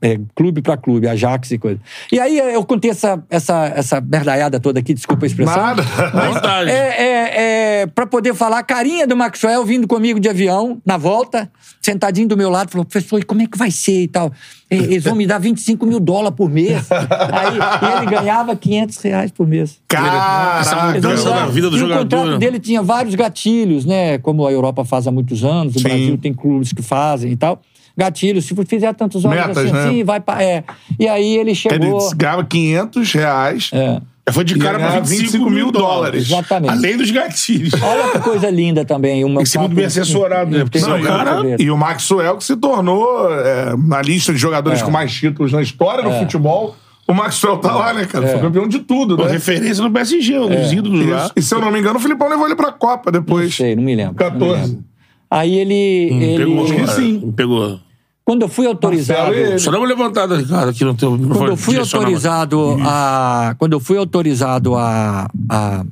é, 0.01 0.19
clube 0.35 0.61
pra 0.61 0.77
clube, 0.77 1.07
Ajax 1.07 1.51
e 1.51 1.57
coisa. 1.57 1.79
E 2.11 2.19
aí 2.19 2.37
eu 2.37 2.63
contei 2.65 2.91
essa, 2.91 3.23
essa, 3.29 3.71
essa 3.75 4.01
merdaiada 4.01 4.59
toda 4.59 4.79
aqui, 4.79 4.93
desculpa 4.93 5.25
a 5.25 5.27
expressão. 5.27 5.55
Nada. 5.55 5.81
À 5.81 6.29
vontade. 6.29 6.69
É, 6.69 6.73
é, 6.73 7.81
é, 7.81 7.87
pra 7.87 8.05
poder 8.05 8.33
falar, 8.33 8.59
a 8.59 8.63
carinha 8.63 9.07
do 9.07 9.15
Maxwell 9.15 9.65
vindo 9.65 9.87
comigo 9.87 10.19
de 10.19 10.29
avião, 10.29 10.81
na 10.85 10.97
volta, 10.97 11.49
sentadinho 11.81 12.27
do 12.27 12.37
meu 12.37 12.49
lado, 12.49 12.71
falou, 12.71 12.85
professor, 12.85 13.19
e 13.19 13.23
como 13.23 13.41
é 13.41 13.47
que 13.47 13.57
vai 13.57 13.71
ser 13.71 14.03
e 14.03 14.07
tal? 14.07 14.31
Eles 14.69 15.05
vão 15.05 15.15
me 15.15 15.25
dar 15.25 15.39
25 15.39 15.85
mil 15.85 15.99
dólares 15.99 16.35
por 16.35 16.49
mês. 16.49 16.91
Aí 16.91 17.57
e 17.57 17.97
ele 17.97 18.11
ganhava 18.11 18.55
500 18.55 19.01
reais 19.01 19.31
por 19.31 19.47
mês. 19.47 19.79
Essa 19.89 20.01
Caraca. 20.01 20.93
mudança 20.93 21.29
da 21.29 21.45
vida 21.45 21.69
do 21.69 21.77
e 21.77 21.79
jogador. 21.79 22.01
O 22.01 22.03
contrato 22.03 22.39
dele 22.39 22.59
tinha 22.59 22.81
vários 22.83 23.15
gatilhos, 23.15 23.85
né? 23.85 24.17
Como 24.17 24.45
a 24.45 24.51
Europa 24.51 24.83
faz 24.83 25.07
há 25.07 25.11
muitos 25.11 25.45
anos, 25.45 25.75
o 25.75 25.79
Sim. 25.79 25.83
Brasil 25.83 26.17
tem 26.17 26.33
clubes 26.33 26.73
que 26.73 26.81
fazem 26.81 27.31
e 27.31 27.37
tal. 27.37 27.61
Gatilhos, 27.97 28.45
se 28.45 28.55
fizer 28.65 28.93
tantos 28.93 29.25
horas 29.25 29.47
Metas, 29.47 29.57
assim, 29.57 29.71
né? 29.73 29.85
assim, 29.85 30.03
vai 30.03 30.19
pra. 30.19 30.43
É. 30.43 30.63
E 30.99 31.07
aí 31.07 31.33
ele 31.37 31.49
Ele 31.49 31.55
chegou. 31.55 32.09
ganhava 32.15 32.43
500 32.45 33.11
reais. 33.13 33.69
É. 33.73 33.99
Foi 34.29 34.43
de 34.43 34.57
cara 34.59 34.77
pra 34.77 34.89
ganhar 34.89 34.99
25 35.05 35.49
mil 35.49 35.71
dólares. 35.71 36.25
Exatamente. 36.27 36.69
Além 36.73 36.97
dos 36.97 37.09
gatilhos. 37.09 37.71
Olha 37.81 38.11
que 38.11 38.19
coisa 38.19 38.49
linda 38.49 38.83
também. 38.83 39.23
Uma 39.23 39.35
Tem 39.35 39.43
que 39.45 39.49
ser 39.49 39.59
muito 39.59 39.73
bem 39.73 39.85
assessorado, 39.85 40.51
né? 40.51 40.63
Porque 40.65 40.79
Não, 40.79 40.99
e, 40.99 41.01
cara- 41.03 41.41
e 41.57 41.71
o 41.71 41.77
Maxwell 41.77 42.35
que 42.37 42.43
se 42.43 42.55
tornou 42.57 43.31
é, 43.33 43.73
na 43.77 44.01
lista 44.01 44.33
de 44.33 44.37
jogadores 44.37 44.81
É. 44.81 44.83
com 44.83 44.91
mais 44.91 45.13
títulos 45.13 45.53
na 45.53 45.61
história 45.61 46.03
do 46.03 46.11
futebol. 46.19 46.75
O 47.07 47.13
Maxwell 47.13 47.57
tá 47.59 47.73
lá, 47.73 47.93
né, 47.93 48.03
cara? 48.05 48.27
Foi 48.27 48.39
campeão 48.41 48.67
de 48.67 48.79
tudo, 48.79 49.15
Pô, 49.15 49.23
né? 49.23 49.31
referência 49.31 49.81
no 49.81 49.89
PSG, 49.89 50.37
um 50.39 50.49
dos 50.49 50.73
ídolos 50.73 51.07
lá. 51.07 51.31
E 51.33 51.41
se 51.41 51.55
eu 51.55 51.61
não 51.61 51.71
me 51.71 51.79
engano, 51.79 51.95
o 51.97 52.01
Filipão 52.01 52.27
levou 52.27 52.45
ele 52.45 52.55
pra 52.55 52.69
Copa 52.73 53.09
Não 53.11 53.21
depois. 53.21 53.55
sei, 53.55 53.77
não 53.77 53.81
me 53.83 53.95
lembro. 53.95 54.13
não 54.19 54.25
me 54.25 54.39
14. 54.39 54.61
lembro. 54.61 54.83
Aí 55.31 55.55
ele. 55.57 55.73
ele 55.73 56.37
Pegou, 56.45 56.67
cara. 56.67 56.87
sim. 56.87 57.33
Pegou. 57.33 57.79
Quando 58.27 58.41
eu 58.41 58.49
fui 58.49 58.67
autorizado. 58.67 59.57
Só 59.57 59.71
dá 59.71 59.77
uma 59.77 59.87
levantada, 59.87 60.35
Ricardo, 60.35 60.67
aqui 60.67 60.83
no 60.83 60.93
teu 60.93 61.17
Quando 61.17 61.47
eu 61.47 61.55
fui 61.55 61.77
autorizado 61.79 62.77
a. 62.81 63.55
Quando 63.57 63.71
eu 63.71 63.79
fui 63.79 63.97
autorizado 63.97 64.75
a, 64.75 65.29
a 65.49 65.85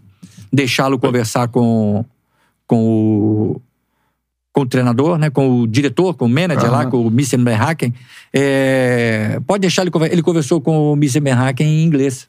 deixá-lo 0.52 1.00
conversar 1.00 1.48
com, 1.48 2.04
com 2.68 2.84
o. 2.84 3.62
Com 4.52 4.64
o 4.64 4.66
treinador, 4.66 5.18
né? 5.18 5.30
com 5.30 5.62
o 5.62 5.66
diretor, 5.66 6.14
com 6.14 6.26
o 6.26 6.30
manager 6.30 6.70
lá, 6.70 6.82
Aham. 6.82 6.90
com 6.90 7.02
o 7.04 7.08
Mr. 7.08 7.38
Benhaken. 7.38 7.94
É, 8.34 9.40
pode 9.48 9.62
deixar 9.62 9.84
ele 9.84 9.92
conversar. 9.92 10.14
Ele 10.14 10.22
conversou 10.22 10.60
com 10.60 10.92
o 10.92 10.94
Mr. 10.98 11.22
Benhaken 11.22 11.66
em 11.66 11.86
inglês. 11.86 12.28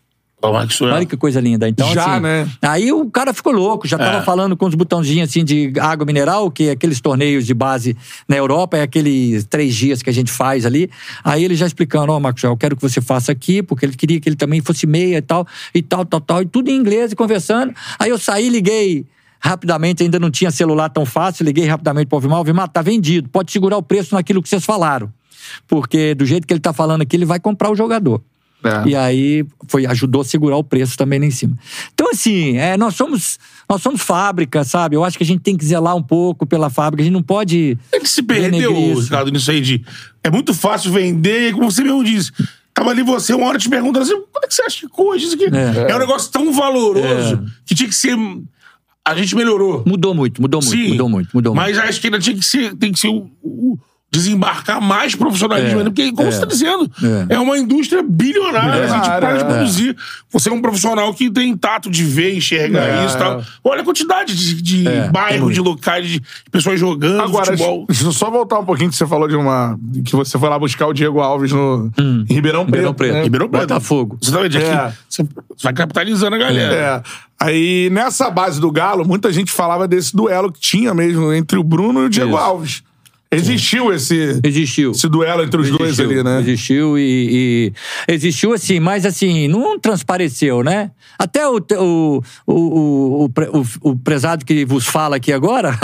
Olha 0.95 1.07
que 1.07 1.17
coisa 1.17 1.41
linda. 1.41 1.69
Então, 1.69 1.93
Já, 1.93 2.15
assim, 2.15 2.23
né? 2.23 2.49
Aí 2.63 2.93
o 2.93 3.09
cara 3.11 3.33
ficou 3.33 3.53
louco, 3.53 3.87
já 3.87 3.99
tava 3.99 4.19
É. 4.19 4.23
falando 4.23 4.57
com 4.57 4.67
os 4.67 4.75
botãozinhos 4.75 5.29
assim 5.29 5.45
de 5.45 5.73
água 5.81 6.05
mineral, 6.07 6.51
que 6.51 6.69
é 6.69 6.71
aqueles 6.73 7.01
torneios 7.01 7.47
de 7.47 7.55
base 7.55 7.97
na 8.29 8.37
Europa, 8.37 8.77
é 8.77 8.83
aqueles 8.83 9.45
três 9.45 9.75
dias 9.75 10.03
que 10.03 10.11
a 10.11 10.13
gente 10.13 10.31
faz 10.31 10.67
ali. 10.67 10.91
Aí 11.25 11.45
ele 11.45 11.55
já 11.55 11.67
explicando, 11.67 12.13
ó, 12.13 12.21
Maxwell, 12.21 12.53
eu 12.53 12.57
quero 12.57 12.77
que 12.77 12.83
você 12.83 13.01
faça 13.01 13.33
aqui, 13.33 13.63
porque 13.63 13.85
ele 13.85 13.97
queria 13.97 14.21
que 14.21 14.29
ele 14.29 14.37
também 14.37 14.61
fosse 14.61 14.87
meia 14.87 15.19
e 15.19 15.23
tal, 15.23 15.47
e 15.75 15.83
tal, 15.83 16.05
tal, 16.05 16.21
tal, 16.21 16.43
e 16.43 16.47
tudo 16.47 16.71
em 16.71 16.77
inglês 16.77 17.13
e 17.13 17.17
conversando. 17.17 17.75
Aí 17.99 18.11
eu 18.11 18.19
saí, 18.19 18.49
liguei 18.49 19.05
rapidamente, 19.39 20.03
ainda 20.03 20.19
não 20.19 20.31
tinha 20.31 20.51
celular 20.51 20.89
tão 20.89 21.05
fácil, 21.07 21.45
liguei 21.45 21.67
rapidamente 21.67 22.07
pro 22.07 22.17
Alvimar, 22.17 22.39
Alvimar, 22.39 22.69
tá 22.69 22.83
vendido, 22.83 23.29
pode 23.29 23.53
segurar 23.53 23.77
o 23.77 23.83
preço 23.83 24.15
naquilo 24.15 24.43
que 24.43 24.49
vocês 24.49 24.65
falaram. 24.65 25.13
Porque 25.69 26.15
do 26.15 26.27
jeito 26.27 26.47
que 26.47 26.53
ele 26.53 26.61
tá 26.61 26.73
falando 26.73 27.03
aqui, 27.03 27.17
ele 27.17 27.25
vai 27.25 27.39
comprar 27.39 27.71
o 27.71 27.77
jogador. 27.77 28.21
É. 28.69 28.89
E 28.89 28.97
aí 28.97 29.47
foi, 29.69 29.87
ajudou 29.87 30.23
a 30.23 30.25
segurar 30.25 30.57
o 30.57 30.65
preço 30.65 30.97
também 30.97 31.19
lá 31.19 31.27
em 31.27 31.31
cima. 31.31 31.57
Então, 31.95 32.11
assim, 32.11 32.57
é, 32.57 32.77
nós 32.77 32.95
somos 32.95 33.39
nós 33.69 33.83
somos 33.83 34.01
fábrica, 34.01 34.63
sabe? 34.63 34.95
Eu 34.95 35.05
acho 35.05 35.19
que 35.19 35.25
a 35.25 35.27
gente 35.27 35.41
tem 35.41 35.57
que 35.57 35.65
zelar 35.65 35.97
um 35.97 36.03
pouco 36.03 36.47
pela 36.47 36.71
fábrica. 36.71 37.03
A 37.03 37.05
gente 37.05 37.15
não 37.15 37.23
pode. 37.23 37.77
Ele 37.93 38.07
se 38.07 38.23
perdeu. 38.23 38.73
Ricardo, 39.01 39.31
nisso 39.31 39.51
aí 39.51 39.61
de. 39.61 39.85
É 40.23 40.31
muito 40.31 40.55
fácil 40.55 40.93
vender, 40.93 41.51
e 41.51 41.53
como 41.53 41.71
você 41.71 41.83
mesmo 41.83 42.05
disse. 42.05 42.33
Tava 42.73 42.91
ali 42.91 43.03
você, 43.03 43.33
uma 43.33 43.47
hora 43.47 43.59
te 43.59 43.69
perguntando 43.71 44.05
assim: 44.05 44.23
quando 44.31 44.45
é 44.45 44.49
que 44.49 44.55
você 44.55 44.63
acha 44.63 44.81
que 44.81 44.89
coisa? 44.89 45.25
Isso 45.25 45.35
aqui 45.35 45.47
é. 45.47 45.95
um 45.95 45.99
negócio 45.99 46.31
tão 46.31 46.53
valoroso 46.53 47.43
que 47.65 47.75
tinha 47.75 47.89
que 47.89 47.95
ser. 47.95 48.17
A 49.05 49.15
gente 49.15 49.35
melhorou. 49.35 49.83
Mudou 49.87 50.15
muito, 50.15 50.43
mudou 50.43 50.61
muito, 50.61 50.77
Sim. 50.77 50.91
mudou 50.91 51.09
muito, 51.09 51.31
mudou 51.33 51.55
Mas 51.55 51.79
acho 51.79 52.01
que 52.01 52.09
ainda 52.09 52.19
tinha 52.19 52.37
que 52.37 52.45
ser, 52.45 52.75
tem 52.75 52.93
que 52.93 52.99
ser 52.99 53.09
o, 53.09 53.31
o- 53.43 53.79
desembarcar 54.17 54.81
mais 54.81 55.15
profissionalismo 55.15 55.77
É, 55.77 55.79
ainda, 55.79 55.91
porque, 55.91 56.11
como 56.13 56.29
é, 56.29 56.31
você 56.31 56.37
está 56.39 56.47
dizendo, 56.47 56.91
é. 57.31 57.35
é. 57.35 57.39
uma 57.39 57.59
indústria 57.59 58.03
bilionária. 58.03 58.85
a 58.85 58.87
gente 58.89 59.05
para 59.21 59.37
de 59.37 59.43
é. 59.43 59.45
produzir. 59.45 59.97
Você 60.33 60.49
é 60.49 60.53
um 60.53 60.61
profissional 60.63 61.13
que 61.15 61.31
tem 61.31 61.57
tato 61.57 61.91
de 61.91 62.03
ver, 62.05 62.35
enxergar 62.37 62.83
É. 63.03 63.05
isso 63.07 63.15
e 63.17 63.19
tal. 63.19 63.43
Olha 63.63 63.83
a 63.83 63.85
quantidade 63.85 64.35
de, 64.35 64.63
de 64.63 64.89
É, 64.89 65.09
bairros, 65.11 65.55
de 65.55 65.61
locais, 65.61 66.09
de 66.09 66.23
pessoas 66.51 66.81
jogando 66.81 67.21
Agora, 67.23 67.47
futebol. 67.47 67.85
deixa 67.89 68.05
eu 68.05 68.13
só 68.13 68.31
voltar 68.31 68.59
um 68.59 68.65
pouquinho 68.65 68.91
que 68.91 68.97
você 68.97 69.07
falou 69.07 69.29
de 69.29 69.37
uma. 69.37 69.79
que 70.05 70.17
você 70.17 70.39
foi 70.39 70.49
lá 70.49 70.59
buscar 70.59 70.87
o 70.87 70.93
Diego 70.93 71.21
Alves 71.21 71.53
no 71.53 71.91
em 71.99 72.25
Ribeirão 72.29 72.65
Preto. 72.65 72.67
Ribeirão 72.67 72.95
Preto. 72.95 73.13
né? 73.15 73.23
Ribeirão 73.23 73.49
Preto. 73.49 73.63
Botafogo. 73.69 74.19
Exatamente. 74.23 74.57
Aqui, 74.57 74.67
É. 74.67 74.93
Você 75.09 75.25
vai 75.63 75.73
capitalizando 75.73 76.37
a 76.37 76.39
galera. 76.39 76.75
É. 76.75 77.03
Aí, 77.39 77.91
nessa 77.91 78.31
base 78.31 78.59
do 78.61 78.71
Galo, 78.71 79.07
muita 79.07 79.31
gente 79.33 79.53
falava 79.53 79.87
desse 79.87 80.15
duelo 80.17 80.51
que 80.51 80.59
tinha 80.61 80.95
mesmo 80.95 81.33
entre 81.35 81.59
o 81.59 81.63
Bruno 81.63 82.03
e 82.03 82.07
o 82.07 82.09
Diego 82.09 82.31
Isso. 82.31 82.39
Alves. 82.39 82.83
Existiu 83.31 83.93
esse, 83.93 84.41
Existiu. 84.45 84.93
esse 84.93 85.09
duelo 85.09 85.43
entre 85.43 85.61
os 85.61 85.69
dois 85.71 85.99
Existiu, 85.99 86.11
ali, 86.11 86.23
né? 86.23 86.41
Existiu 86.41 86.99
e, 86.99 87.73
e- 88.09 88.13
Existiu 88.13 88.53
assim, 88.53 88.79
mas 88.79 89.05
assim, 89.05 89.49
não 89.49 89.79
transpareceu, 89.81 90.63
né? 90.63 90.91
Até 91.19 91.47
o, 91.49 91.57
o, 91.59 92.23
o, 92.47 92.55
o, 92.55 93.25
o 93.27 93.65
o- 93.91 93.97
prezado 93.97 94.45
que 94.45 94.65
vos 94.65 94.87
fala 94.87 95.17
aqui 95.17 95.33
agora 95.33 95.77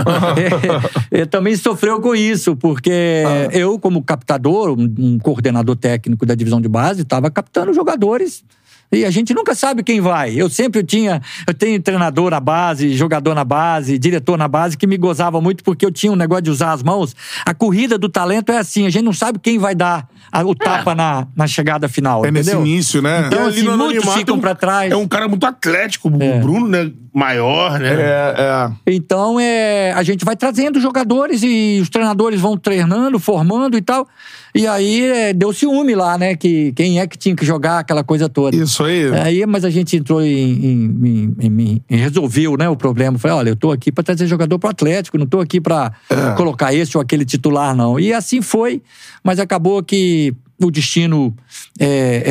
é, 1.11 1.25
também 1.27 1.57
sofreu 1.57 2.01
com 2.01 2.15
isso, 2.15 2.55
porque 2.55 3.23
eu, 3.53 3.79
como 3.79 4.03
captador, 4.03 4.71
um, 4.79 4.95
um 4.99 5.19
coordenador 5.19 5.75
técnico 5.77 6.25
da 6.25 6.35
divisão 6.35 6.61
de 6.61 6.69
base, 6.69 7.03
estava 7.03 7.31
captando 7.31 7.73
jogadores. 7.73 8.45
E 8.93 9.07
a 9.07 9.11
gente 9.11 9.33
nunca 9.33 9.55
sabe 9.55 9.83
quem 9.83 10.01
vai. 10.03 10.35
Eu 10.35 10.51
sempre 10.51 10.83
tinha. 10.85 11.23
Eu 11.47 11.55
tenho 11.55 11.81
treinador 11.81 12.31
na 12.31 12.39
base, 12.41 12.93
jogador 12.95 13.35
na 13.35 13.43
base, 13.45 13.99
diretor 13.99 14.37
na 14.37 14.47
base, 14.47 14.77
que 14.77 14.87
me 14.87 14.99
gozava 14.99 15.41
muito 15.41 15.65
porque 15.65 15.87
eu 15.87 15.91
tinha 15.91 16.13
um 16.13 16.17
negócio 16.17 16.43
de 16.43 16.51
usar 16.51 16.73
as 16.73 16.83
mãos. 16.83 17.17
A 17.47 17.55
corrida 17.55 17.97
do 17.97 18.09
talento 18.09 18.53
é 18.53 18.59
assim: 18.59 18.87
a 18.87 18.91
gente 18.91 19.05
não 19.05 19.13
sabe 19.15 19.39
quem 19.39 19.59
vai 19.59 19.75
dar 19.75 20.07
a- 20.31 20.45
o 20.45 20.55
tapa 20.55 20.95
na, 20.95 21.27
na 21.35 21.47
chegada 21.47 21.89
final. 21.89 22.25
É 22.27 22.31
nesse 22.31 22.51
entendeu? 22.51 22.67
início, 22.67 23.01
né? 23.01 23.25
Então, 23.29 23.47
ali 23.47 23.59
assim, 23.61 23.63
no 23.63 23.79
muitos 23.79 24.13
ficam 24.13 24.39
pra 24.39 24.55
trás. 24.55 24.93
É 24.93 24.97
um 24.97 25.09
cara 25.09 25.27
muito 25.27 25.47
atlético, 25.47 26.11
o 26.11 26.23
É. 26.23 26.39
Bruno, 26.41 26.69
né? 26.69 26.91
Maior, 27.15 27.79
né? 27.79 27.93
É, 27.95 28.35
é. 28.39 28.71
Então, 28.95 29.39
é, 29.41 29.93
a 29.93 30.03
gente 30.03 30.25
vai 30.25 30.35
trazendo 30.37 30.81
jogadores 30.81 31.43
e 31.43 31.79
os 31.81 31.89
treinadores 31.91 32.41
vão 32.41 32.57
treinando, 32.59 33.19
formando 33.19 33.77
e 33.77 33.83
tal. 33.83 34.07
E 34.55 34.67
aí 34.67 35.03
é, 35.03 35.33
deu 35.33 35.51
ciúme 35.53 35.95
lá, 35.95 36.19
né? 36.19 36.37
Que 36.37 36.73
quem 36.73 37.01
é 37.01 37.07
que 37.07 37.17
tinha 37.17 37.35
que 37.35 37.45
jogar 37.45 37.79
aquela 37.79 38.05
coisa 38.05 38.29
toda. 38.29 38.55
Isso 38.55 38.85
aí. 38.85 39.11
Aí, 39.15 39.47
mas 39.47 39.65
a 39.65 39.71
gente 39.71 39.97
entrou 39.97 40.21
em, 40.23 40.29
em- 40.31 41.35
em- 41.41 41.83
em- 41.89 41.97
resolveu, 41.97 42.57
né, 42.59 42.69
o 42.69 42.77
problema. 42.77 43.19
Falei, 43.19 43.37
olha, 43.39 43.49
eu 43.51 43.57
tô 43.57 43.71
aqui 43.73 43.91
para 43.91 44.05
trazer 44.05 44.27
jogador 44.27 44.59
pro 44.59 44.69
Atlético, 44.69 45.17
não 45.17 45.27
tô 45.27 45.41
aqui 45.41 45.59
para 45.61 45.93
colocar 46.37 46.75
esse 46.75 46.97
ou 46.99 47.01
aquele 47.03 47.25
titular, 47.25 47.75
não. 47.75 47.99
E 47.99 48.13
assim 48.13 48.43
foi, 48.43 48.83
mas 49.25 49.39
acabou 49.39 49.83
que 49.83 50.35
o 50.61 50.71
destino 50.71 51.35
é, 51.81 52.23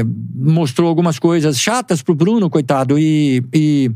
é, 0.00 0.04
mostrou 0.34 0.88
algumas 0.88 1.18
coisas 1.18 1.60
chatas 1.60 2.00
pro 2.02 2.14
Bruno, 2.14 2.48
coitado, 2.48 2.98
e, 2.98 3.44
e, 3.54 3.90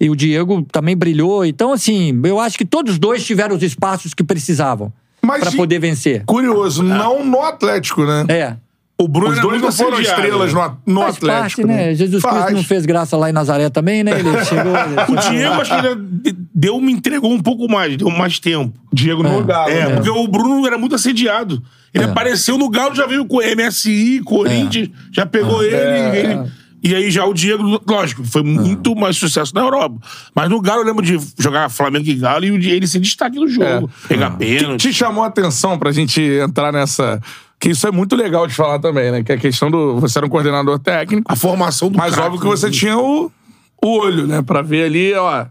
e 0.00 0.08
o 0.10 0.16
Diego 0.16 0.62
também 0.72 0.96
brilhou. 0.96 1.44
Então, 1.44 1.70
assim, 1.72 2.18
eu 2.24 2.40
acho 2.40 2.56
que 2.56 2.64
todos 2.64 2.98
dois 2.98 3.24
tiveram 3.24 3.54
os 3.54 3.62
espaços 3.62 4.14
que 4.14 4.24
precisavam 4.24 4.90
para 5.20 5.50
de- 5.50 5.56
poder 5.56 5.78
vencer. 5.78 6.24
Curioso, 6.24 6.82
não 6.82 7.24
no 7.24 7.42
Atlético, 7.42 8.04
né? 8.04 8.24
É. 8.28 8.56
O 8.98 9.08
Bruno 9.08 9.28
Os 9.32 9.38
era 9.38 9.46
dois 9.48 9.62
não 9.62 9.72
foram 9.72 9.98
estrelas 9.98 10.52
né? 10.52 10.70
no, 10.86 10.92
no 10.94 11.00
Faz 11.00 11.16
Atlético. 11.16 11.62
parte, 11.62 11.64
né? 11.64 11.94
Jesus 11.94 12.22
Cristo 12.22 12.38
Faz. 12.38 12.54
não 12.54 12.62
fez 12.62 12.84
graça 12.84 13.16
lá 13.16 13.30
em 13.30 13.32
Nazaré 13.32 13.70
também, 13.70 14.04
né? 14.04 14.12
Ele 14.12 14.28
chegou. 14.44 14.72
O 15.08 15.30
Diego, 15.30 15.54
acho 15.54 15.80
que 15.80 15.86
ele 15.86 16.36
deu, 16.54 16.78
me 16.82 16.92
entregou 16.92 17.32
um 17.32 17.40
pouco 17.40 17.66
mais, 17.66 17.96
deu 17.96 18.10
mais 18.10 18.38
tempo. 18.38 18.74
Diego 18.92 19.22
no 19.22 19.42
Galo. 19.42 19.70
É, 19.70 19.86
né? 19.88 19.94
porque 19.94 20.10
o 20.10 20.28
Bruno 20.28 20.66
era 20.66 20.76
muito 20.76 20.94
assediado. 20.94 21.62
Ele 21.94 22.04
apareceu 22.04 22.58
no 22.58 22.68
Galo, 22.68 22.94
já 22.94 23.06
veio 23.06 23.24
com 23.24 23.38
o 23.38 23.40
MSI, 23.42 24.20
Corinthians, 24.22 24.90
já 25.10 25.24
pegou 25.24 25.62
ele, 25.64 25.74
ele- 26.18 26.50
E 26.82 26.94
aí 26.94 27.10
já 27.10 27.24
o 27.26 27.34
Diego, 27.34 27.80
lógico, 27.86 28.24
foi 28.24 28.42
muito 28.42 28.94
mais 28.96 29.16
sucesso 29.16 29.54
na 29.54 29.60
Europa. 29.60 29.98
Mas 30.34 30.48
no 30.48 30.60
Galo 30.60 30.80
eu 30.80 30.86
lembro 30.86 31.04
de 31.04 31.18
jogar 31.38 31.68
Flamengo 31.68 32.08
e 32.08 32.14
Galo 32.14 32.44
e 32.44 32.50
o 32.50 32.54
ele 32.56 32.86
se 32.86 32.98
destaque 32.98 33.38
no 33.38 33.48
jogo. 33.48 33.90
Pegar 34.08 34.30
que 34.30 34.38
pênalti. 34.38 34.88
te 34.88 34.92
chamou 34.94 35.22
a 35.22 35.26
atenção 35.26 35.78
pra 35.78 35.92
gente 35.92 36.20
entrar 36.20 36.72
nessa. 36.72 37.20
Que 37.58 37.70
isso 37.70 37.86
é 37.86 37.90
muito 37.90 38.16
legal 38.16 38.46
de 38.46 38.54
falar 38.54 38.78
também, 38.78 39.10
né? 39.10 39.22
Que 39.22 39.32
é 39.32 39.34
a 39.34 39.38
questão 39.38 39.70
do. 39.70 40.00
Você 40.00 40.18
era 40.18 40.26
um 40.26 40.30
coordenador 40.30 40.78
técnico, 40.78 41.30
A 41.30 41.36
formação 41.36 41.90
do 41.90 41.98
mas 41.98 42.14
craque, 42.14 42.28
óbvio 42.28 42.40
que 42.40 42.46
você 42.46 42.66
né? 42.66 42.72
tinha 42.72 42.98
o, 42.98 43.30
o 43.84 43.98
olho, 43.98 44.26
né? 44.26 44.40
Pra 44.40 44.62
ver 44.62 44.84
ali, 44.84 45.12
ó. 45.14 45.42
O 45.42 45.46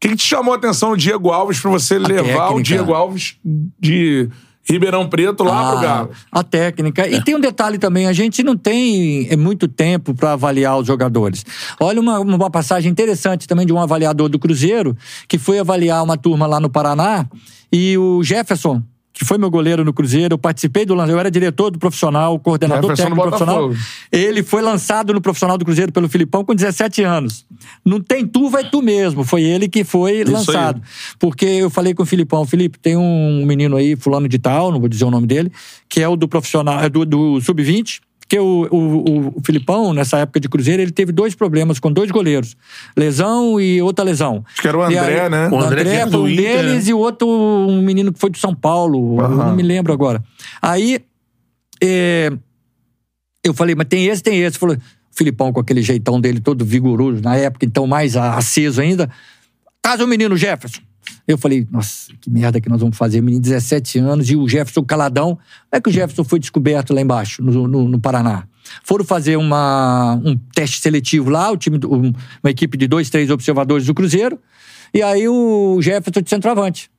que, 0.00 0.10
que 0.10 0.16
te 0.16 0.26
chamou 0.28 0.54
a 0.54 0.56
atenção 0.56 0.92
o 0.92 0.96
Diego 0.96 1.30
Alves 1.30 1.58
pra 1.58 1.72
você 1.72 1.98
levar 1.98 2.44
o 2.44 2.48
técnica. 2.48 2.62
Diego 2.62 2.94
Alves 2.94 3.36
de 3.80 4.28
Ribeirão 4.70 5.08
Preto 5.08 5.42
lá 5.42 5.70
pro 5.70 5.78
Ah, 5.78 5.82
Galo? 5.82 6.10
A 6.30 6.42
técnica. 6.42 7.08
E 7.08 7.22
tem 7.22 7.34
um 7.34 7.40
detalhe 7.40 7.78
também: 7.78 8.06
a 8.06 8.12
gente 8.12 8.42
não 8.42 8.56
tem 8.56 9.26
é, 9.30 9.36
muito 9.36 9.66
tempo 9.66 10.14
para 10.14 10.32
avaliar 10.32 10.78
os 10.78 10.86
jogadores. 10.86 11.44
Olha 11.80 12.00
uma, 12.00 12.20
uma 12.20 12.50
passagem 12.50 12.90
interessante 12.90 13.48
também 13.48 13.66
de 13.66 13.72
um 13.72 13.78
avaliador 13.80 14.28
do 14.28 14.38
Cruzeiro, 14.38 14.96
que 15.26 15.38
foi 15.38 15.58
avaliar 15.58 16.02
uma 16.04 16.16
turma 16.16 16.46
lá 16.46 16.60
no 16.60 16.68
Paraná, 16.68 17.26
e 17.72 17.96
o 17.96 18.22
Jefferson. 18.22 18.82
Que 19.18 19.24
foi 19.24 19.36
meu 19.36 19.50
goleiro 19.50 19.84
no 19.84 19.92
Cruzeiro, 19.92 20.34
eu 20.34 20.38
participei 20.38 20.86
do 20.86 20.94
lançamento, 20.94 21.16
eu 21.16 21.18
era 21.18 21.28
diretor 21.28 21.72
do 21.72 21.78
profissional, 21.78 22.38
coordenador 22.38 22.94
técnico 22.94 23.16
do 23.16 23.22
profissional. 23.22 23.72
Ele 24.12 24.44
foi 24.44 24.62
lançado 24.62 25.12
no 25.12 25.20
profissional 25.20 25.58
do 25.58 25.64
Cruzeiro 25.64 25.90
pelo 25.90 26.08
Filipão 26.08 26.44
com 26.44 26.54
17 26.54 27.02
anos. 27.02 27.44
Não 27.84 28.00
tem 28.00 28.24
tu, 28.24 28.48
vai 28.48 28.70
tu 28.70 28.80
mesmo. 28.80 29.24
Foi 29.24 29.42
ele 29.42 29.68
que 29.68 29.82
foi 29.82 30.18
aí. 30.18 30.24
lançado. 30.24 30.80
Porque 31.18 31.44
eu 31.44 31.68
falei 31.68 31.94
com 31.94 32.04
o 32.04 32.06
Filipão, 32.06 32.46
Felipe, 32.46 32.78
tem 32.78 32.96
um 32.96 33.44
menino 33.44 33.76
aí, 33.76 33.96
fulano 33.96 34.28
de 34.28 34.38
tal, 34.38 34.70
não 34.70 34.78
vou 34.78 34.88
dizer 34.88 35.04
o 35.04 35.10
nome 35.10 35.26
dele, 35.26 35.50
que 35.88 36.00
é 36.00 36.08
o 36.08 36.14
do 36.14 36.28
profissional, 36.28 36.78
é 36.78 36.88
do, 36.88 37.04
do 37.04 37.40
sub-20. 37.40 37.98
Porque 38.28 38.38
o, 38.38 38.68
o, 38.70 39.38
o 39.38 39.42
Filipão, 39.42 39.94
nessa 39.94 40.18
época 40.18 40.38
de 40.38 40.50
Cruzeiro, 40.50 40.82
ele 40.82 40.90
teve 40.90 41.12
dois 41.12 41.34
problemas 41.34 41.80
com 41.80 41.90
dois 41.90 42.10
goleiros. 42.10 42.54
Lesão 42.94 43.58
e 43.58 43.80
outra 43.80 44.04
lesão. 44.04 44.44
Acho 44.52 44.60
que 44.60 44.68
era 44.68 44.76
o 44.76 44.90
E 44.90 44.98
André, 44.98 45.30
né? 45.30 45.48
O 45.48 45.58
André 45.58 46.02
foi 46.02 46.10
do 46.10 46.22
um 46.24 46.28
Inter, 46.28 46.44
deles 46.44 46.84
né? 46.84 46.90
e 46.90 46.94
o 46.94 46.98
outro, 46.98 47.26
um 47.26 47.80
menino 47.80 48.12
que 48.12 48.18
foi 48.18 48.28
do 48.28 48.36
São 48.36 48.54
Paulo. 48.54 49.18
Eu 49.18 49.30
não 49.30 49.56
me 49.56 49.62
lembro 49.62 49.94
agora. 49.94 50.22
Aí, 50.60 51.00
é, 51.82 52.30
eu 53.42 53.54
falei, 53.54 53.74
mas 53.74 53.86
tem 53.88 54.08
esse, 54.08 54.22
tem 54.22 54.42
esse. 54.42 54.58
Falou, 54.58 54.76
o 54.76 54.80
Filipão 55.10 55.50
com 55.50 55.60
aquele 55.60 55.80
jeitão 55.80 56.20
dele 56.20 56.38
todo 56.38 56.66
vigoroso, 56.66 57.22
na 57.22 57.34
época, 57.34 57.64
então 57.64 57.86
mais 57.86 58.14
aceso 58.14 58.82
ainda. 58.82 59.08
Traz 59.80 60.02
o 60.02 60.06
menino 60.06 60.36
Jefferson. 60.36 60.82
Eu 61.26 61.36
falei, 61.38 61.66
nossa, 61.70 62.12
que 62.20 62.30
merda 62.30 62.60
que 62.60 62.68
nós 62.68 62.80
vamos 62.80 62.96
fazer. 62.96 63.20
Menino 63.20 63.42
de 63.42 63.48
17 63.50 63.98
anos 63.98 64.30
e 64.30 64.36
o 64.36 64.48
Jefferson 64.48 64.82
caladão. 64.82 65.38
É 65.70 65.80
que 65.80 65.88
o 65.88 65.92
Jefferson 65.92 66.24
foi 66.24 66.38
descoberto 66.38 66.92
lá 66.94 67.00
embaixo, 67.00 67.42
no, 67.42 67.66
no- 67.68 67.88
no 67.88 68.00
Paraná? 68.00 68.46
Foram 68.84 69.04
fazer 69.04 69.36
uma, 69.36 70.20
um 70.24 70.36
teste 70.54 70.80
seletivo 70.80 71.30
lá, 71.30 71.50
o 71.50 71.56
time, 71.56 71.78
um- 71.86 72.12
uma 72.42 72.50
equipe 72.50 72.76
de 72.76 72.86
dois, 72.86 73.08
três 73.10 73.30
observadores 73.30 73.86
do 73.86 73.94
Cruzeiro. 73.94 74.38
E 74.92 75.02
aí 75.02 75.28
o 75.28 75.80
Jefferson 75.82 76.20
de 76.22 76.30
centroavante. 76.30 76.90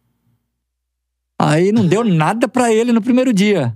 Aí 1.42 1.72
não 1.72 1.88
deu 1.88 2.04
nada 2.04 2.48
pra 2.48 2.74
ele 2.74 2.92
no 2.92 3.02
primeiro 3.02 3.34
dia. 3.34 3.76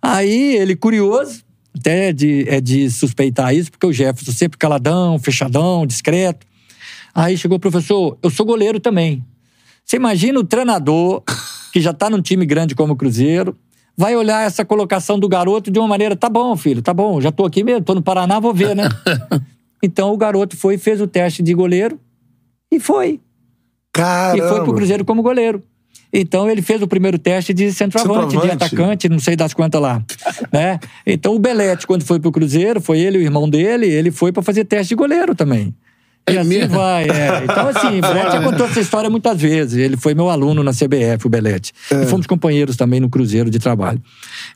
Aí 0.00 0.56
ele, 0.56 0.76
curioso, 0.76 1.42
até 1.76 2.08
é 2.08 2.12
de, 2.12 2.48
é 2.48 2.60
de 2.60 2.88
suspeitar 2.90 3.54
isso, 3.54 3.70
porque 3.70 3.86
o 3.86 3.92
Jefferson 3.92 4.32
sempre 4.32 4.56
caladão, 4.58 5.18
fechadão, 5.18 5.86
discreto. 5.86 6.46
Aí 7.14 7.36
chegou 7.36 7.56
o 7.56 7.60
professor, 7.60 8.16
eu 8.22 8.30
sou 8.30 8.46
goleiro 8.46 8.78
também. 8.78 9.24
Você 9.84 9.96
imagina 9.96 10.38
o 10.38 10.44
treinador, 10.44 11.22
que 11.72 11.80
já 11.80 11.92
tá 11.92 12.08
num 12.08 12.22
time 12.22 12.46
grande 12.46 12.74
como 12.74 12.92
o 12.92 12.96
Cruzeiro, 12.96 13.56
vai 13.96 14.16
olhar 14.16 14.46
essa 14.46 14.64
colocação 14.64 15.18
do 15.18 15.28
garoto 15.28 15.70
de 15.70 15.78
uma 15.78 15.88
maneira, 15.88 16.16
tá 16.16 16.28
bom, 16.28 16.56
filho, 16.56 16.80
tá 16.80 16.94
bom, 16.94 17.20
já 17.20 17.30
tô 17.30 17.44
aqui 17.44 17.62
mesmo, 17.62 17.82
tô 17.82 17.94
no 17.94 18.02
Paraná, 18.02 18.38
vou 18.40 18.54
ver, 18.54 18.74
né? 18.74 18.84
então 19.82 20.12
o 20.12 20.16
garoto 20.16 20.56
foi, 20.56 20.78
fez 20.78 21.00
o 21.00 21.06
teste 21.06 21.42
de 21.42 21.52
goleiro 21.54 21.98
e 22.70 22.78
foi. 22.80 23.20
Caramba. 23.92 24.44
E 24.44 24.48
foi 24.48 24.62
pro 24.62 24.74
Cruzeiro 24.74 25.04
como 25.04 25.22
goleiro. 25.22 25.62
Então 26.12 26.50
ele 26.50 26.60
fez 26.62 26.82
o 26.82 26.88
primeiro 26.88 27.18
teste 27.18 27.54
de 27.54 27.72
centroavante, 27.72 28.32
Centroavante. 28.32 28.58
de 28.58 28.64
atacante, 28.64 29.08
não 29.08 29.18
sei 29.20 29.36
das 29.36 29.52
quantas 29.54 29.80
lá. 29.80 30.02
né? 30.52 30.78
Então 31.06 31.34
o 31.34 31.38
Belete, 31.38 31.86
quando 31.86 32.04
foi 32.04 32.18
pro 32.18 32.32
Cruzeiro, 32.32 32.80
foi 32.80 32.98
ele 32.98 33.18
e 33.18 33.20
o 33.20 33.24
irmão 33.24 33.48
dele, 33.48 33.86
ele 33.86 34.10
foi 34.10 34.32
pra 34.32 34.42
fazer 34.42 34.64
teste 34.64 34.88
de 34.90 34.94
goleiro 34.96 35.34
também. 35.34 35.74
E 36.28 36.38
assim 36.38 36.48
mesmo? 36.48 36.76
vai, 36.76 37.08
é. 37.08 37.44
Então, 37.44 37.68
assim, 37.68 37.98
o 37.98 38.00
Belete 38.02 38.32
já 38.32 38.42
contou 38.42 38.66
essa 38.66 38.80
história 38.80 39.10
muitas 39.10 39.40
vezes. 39.40 39.78
Ele 39.78 39.96
foi 39.96 40.14
meu 40.14 40.28
aluno 40.28 40.62
na 40.62 40.72
CBF, 40.72 41.26
o 41.26 41.28
Belete. 41.28 41.72
E 41.90 42.06
fomos 42.06 42.26
companheiros 42.26 42.76
também 42.76 43.00
no 43.00 43.08
Cruzeiro 43.08 43.50
de 43.50 43.58
trabalho. 43.58 44.00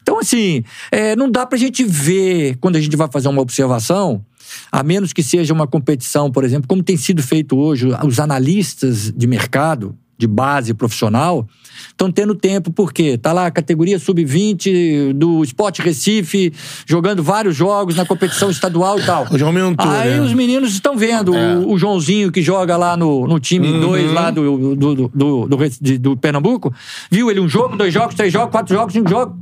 Então, 0.03 0.19
assim, 0.19 0.63
é, 0.91 1.17
não 1.17 1.31
dá 1.31 1.47
pra 1.47 1.59
gente 1.59 1.85
ver, 1.85 2.57
quando 2.61 2.77
a 2.77 2.81
gente 2.81 2.97
vai 2.97 3.09
fazer 3.11 3.29
uma 3.29 3.43
observação, 3.43 4.25
a 4.71 4.83
menos 4.83 5.13
que 5.13 5.23
seja 5.23 5.53
uma 5.53 5.67
competição, 5.67 6.31
por 6.31 6.45
exemplo, 6.45 6.69
como 6.69 6.83
tem 6.83 6.97
sido 6.97 7.23
feito 7.23 7.57
hoje, 7.57 7.89
os 8.05 8.21
analistas 8.21 9.13
de 9.15 9.27
mercado, 9.27 9.97
de 10.17 10.27
base 10.27 10.73
profissional, 10.75 11.47
estão 11.89 12.11
tendo 12.11 12.35
tempo, 12.35 12.73
porque 12.73 13.19
tá 13.19 13.33
lá 13.33 13.47
a 13.47 13.51
categoria 13.51 13.99
sub-20 13.99 15.13
do 15.13 15.43
Sport 15.45 15.81
Recife, 15.81 16.53
jogando 16.87 17.23
vários 17.23 17.57
jogos 17.57 17.97
na 17.97 18.05
competição 18.07 18.51
estadual 18.51 18.99
e 18.99 19.03
tal. 19.05 19.27
Hoje 19.31 19.43
aumentou, 19.45 19.89
Aí 19.91 20.11
né? 20.11 20.21
os 20.21 20.33
meninos 20.33 20.73
estão 20.73 20.97
vendo 20.97 21.35
É. 21.35 21.57
o, 21.57 21.71
o 21.73 21.79
Joãozinho 21.79 22.31
que 22.31 22.43
joga 22.43 22.77
lá 22.77 22.97
no, 22.97 23.27
no 23.27 23.41
time 23.41 23.69
Uhum. 23.73 23.81
2 23.81 24.13
lá 24.13 24.31
do, 24.31 24.75
do, 24.77 24.95
do, 24.95 25.09
do, 25.09 25.47
do, 25.49 25.99
do 25.99 26.17
Pernambuco. 26.17 26.73
Viu 27.11 27.31
ele 27.31 27.41
um 27.41 27.49
jogo, 27.49 27.77
dois 27.77 27.93
jogos, 27.93 28.15
três 28.15 28.33
jogos, 28.33 28.51
quatro 28.51 28.75
jogos, 28.75 28.93
cinco 28.93 29.09
jogos. 29.11 29.35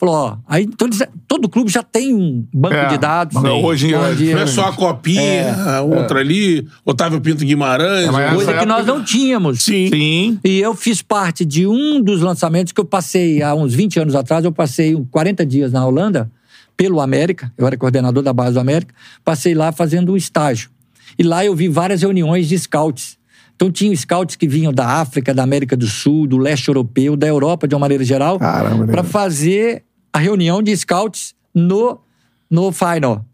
Falou, 0.00 0.14
ó, 0.14 0.36
aí 0.48 0.64
então, 0.64 0.88
eles- 0.88 1.02
todo 1.28 1.46
clube 1.46 1.70
já 1.70 1.82
tem 1.82 2.14
um 2.14 2.42
banco 2.54 2.74
É. 2.74 2.86
de 2.88 2.96
dados. 2.96 3.42
Não, 3.42 3.62
hoje- 3.62 3.94
onde- 3.94 4.32
Não 4.32 4.40
é 4.40 4.46
só 4.46 4.64
a 4.68 4.72
copinha, 4.72 5.54
a 5.54 5.82
outra 5.82 6.20
ali, 6.20 6.66
Otávio 6.86 7.20
Pinto 7.20 7.44
Guimarães. 7.44 8.08
É, 8.08 8.34
Coisa 8.34 8.54
que 8.54 8.64
nós 8.64 8.86
não 8.86 9.04
tínhamos. 9.04 9.60
Sim. 9.62 9.88
Sim. 9.90 10.40
E 10.42 10.58
eu 10.58 10.74
fiz 10.74 11.02
parte 11.02 11.44
de 11.44 11.66
um 11.66 12.00
dos 12.02 12.22
lançamentos 12.22 12.72
que 12.72 12.80
eu 12.80 12.84
passei 12.86 13.42
há 13.42 13.54
uns 13.54 13.74
20 13.74 14.00
anos 14.00 14.14
atrás. 14.14 14.42
Eu 14.42 14.52
passei 14.52 14.96
40 15.10 15.44
dias 15.44 15.70
na 15.70 15.86
Holanda, 15.86 16.30
pelo 16.78 16.98
América. 16.98 17.52
Eu 17.58 17.66
era 17.66 17.76
coordenador 17.76 18.22
da 18.22 18.32
base 18.32 18.54
do 18.54 18.60
América. 18.60 18.94
Passei 19.22 19.54
lá 19.54 19.70
fazendo 19.70 20.12
um 20.12 20.16
estágio. 20.16 20.70
E 21.18 21.22
lá 21.22 21.44
eu 21.44 21.54
vi 21.54 21.68
várias 21.68 22.00
reuniões 22.00 22.48
de 22.48 22.58
scouts 22.58 23.18
Então 23.54 23.70
tinham 23.70 23.94
scouts 23.94 24.36
que 24.36 24.48
vinham 24.48 24.72
da 24.72 24.86
África, 24.86 25.34
da 25.34 25.42
América 25.42 25.76
do 25.76 25.86
Sul, 25.86 26.26
do 26.26 26.38
leste 26.38 26.68
europeu, 26.68 27.14
da 27.14 27.26
Europa 27.26 27.68
de 27.68 27.74
uma 27.74 27.80
maneira 27.80 28.02
geral, 28.02 28.38
Caramba, 28.38 28.86
para 28.86 29.02
legal. 29.02 29.04
fazer 29.04 29.82
a 30.12 30.18
reunião 30.18 30.62
de 30.62 30.76
scouts 30.76 31.34
no, 31.54 32.00
no 32.50 32.72
final. 32.72 33.24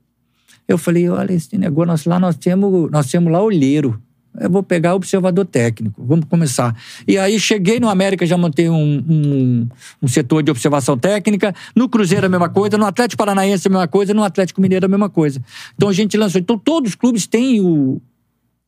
Eu 0.68 0.76
falei, 0.76 1.08
olha, 1.08 1.32
esse 1.32 1.56
negócio, 1.56 1.86
nós, 1.86 2.04
lá 2.04 2.18
nós 2.18 2.36
temos, 2.36 2.90
nós 2.90 3.10
temos 3.10 3.32
lá 3.32 3.42
olheiro. 3.42 4.00
Eu 4.38 4.50
vou 4.50 4.62
pegar 4.62 4.94
observador 4.94 5.46
técnico, 5.46 6.04
vamos 6.04 6.26
começar. 6.26 6.76
E 7.08 7.16
aí 7.16 7.40
cheguei 7.40 7.80
no 7.80 7.88
América, 7.88 8.26
já 8.26 8.36
montei 8.36 8.68
um, 8.68 9.02
um, 9.08 9.68
um 10.02 10.08
setor 10.08 10.42
de 10.42 10.50
observação 10.50 10.98
técnica. 10.98 11.54
No 11.74 11.88
Cruzeiro 11.88 12.26
a 12.26 12.28
mesma 12.28 12.48
coisa, 12.48 12.76
no 12.76 12.84
Atlético 12.84 13.18
Paranaense 13.18 13.66
a 13.66 13.70
mesma 13.70 13.88
coisa, 13.88 14.12
no 14.12 14.22
Atlético 14.22 14.60
Mineiro 14.60 14.84
a 14.84 14.88
mesma 14.88 15.08
coisa. 15.08 15.40
Então 15.74 15.88
a 15.88 15.92
gente 15.92 16.16
lançou. 16.18 16.38
Então 16.38 16.58
todos 16.58 16.90
os 16.90 16.94
clubes 16.94 17.26
têm 17.26 17.60
o 17.62 18.00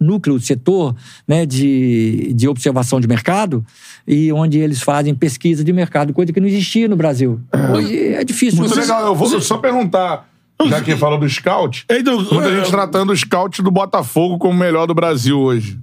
núcleo, 0.01 0.39
setor 0.41 0.95
né, 1.27 1.45
de, 1.45 2.33
de 2.35 2.47
observação 2.49 3.01
de 3.01 3.09
mercado 3.09 3.65
e 4.07 4.33
onde 4.33 4.59
eles 4.59 4.81
fazem 4.81 5.15
pesquisa 5.15 5.65
de 5.65 5.73
mercado, 5.73 6.13
coisa 6.13 6.33
que 6.33 6.41
não 6.41 6.47
existia 6.47 6.87
no 6.89 6.97
Brasil. 6.97 7.41
Hoje 7.75 8.15
é 8.15 8.25
difícil. 8.25 8.61
Muito 8.61 8.75
Você- 8.75 8.81
legal. 8.83 9.07
Eu 9.07 9.15
vou 9.15 9.41
só 9.41 9.59
perguntar, 9.59 10.29
já 10.67 10.81
que 10.81 10.95
falou 10.97 11.19
do 11.19 11.29
scout, 11.29 11.85
muita 12.33 12.57
gente 12.57 12.71
tratando 12.71 13.11
o 13.13 13.17
scout 13.17 13.61
do 13.63 13.71
Botafogo 13.71 14.39
como 14.39 14.55
o 14.55 14.57
melhor 14.57 14.87
do 14.87 14.95
Brasil 14.95 15.39
hoje. 15.39 15.79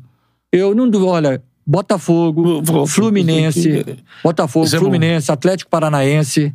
Eu 0.52 0.74
não 0.74 0.90
duvido, 0.90 1.10
olha, 1.12 1.44
Botafogo, 1.68 2.62
Fluminense, 2.88 3.86
Botafogo, 4.24 4.66
é 4.66 4.70
Fluminense, 4.80 5.32
Atlético 5.32 5.70
Paranaense, 5.70 6.54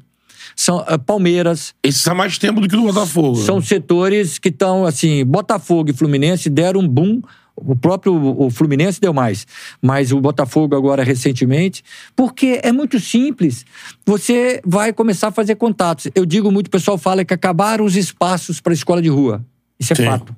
são, 0.56 0.84
eh, 0.88 0.96
Palmeiras, 0.98 1.74
Esse 1.82 2.04
tá 2.04 2.14
mais 2.14 2.38
tempo 2.38 2.60
do 2.60 2.68
que 2.68 2.74
o 2.76 2.80
do 2.80 2.86
Botafogo. 2.86 3.36
são 3.36 3.60
setores 3.60 4.38
que 4.38 4.48
estão, 4.48 4.84
assim, 4.86 5.24
Botafogo 5.24 5.90
e 5.90 5.92
Fluminense 5.92 6.48
deram 6.48 6.80
um 6.80 6.88
boom. 6.88 7.20
O 7.56 7.76
próprio 7.76 8.14
o 8.14 8.50
Fluminense 8.50 9.00
deu 9.00 9.12
mais, 9.12 9.46
mas 9.82 10.12
o 10.12 10.20
Botafogo 10.20 10.74
agora 10.74 11.04
recentemente, 11.04 11.82
porque 12.16 12.60
é 12.62 12.72
muito 12.72 12.98
simples. 12.98 13.64
Você 14.06 14.60
vai 14.64 14.92
começar 14.92 15.28
a 15.28 15.32
fazer 15.32 15.56
contatos. 15.56 16.08
Eu 16.14 16.24
digo 16.24 16.50
muito, 16.50 16.68
o 16.68 16.70
pessoal 16.70 16.96
fala 16.96 17.24
que 17.24 17.34
acabaram 17.34 17.84
os 17.84 17.96
espaços 17.96 18.60
para 18.60 18.72
escola 18.72 19.02
de 19.02 19.08
rua. 19.08 19.44
Isso 19.78 19.92
é 19.92 19.96
Sim. 19.96 20.04
fato. 20.06 20.34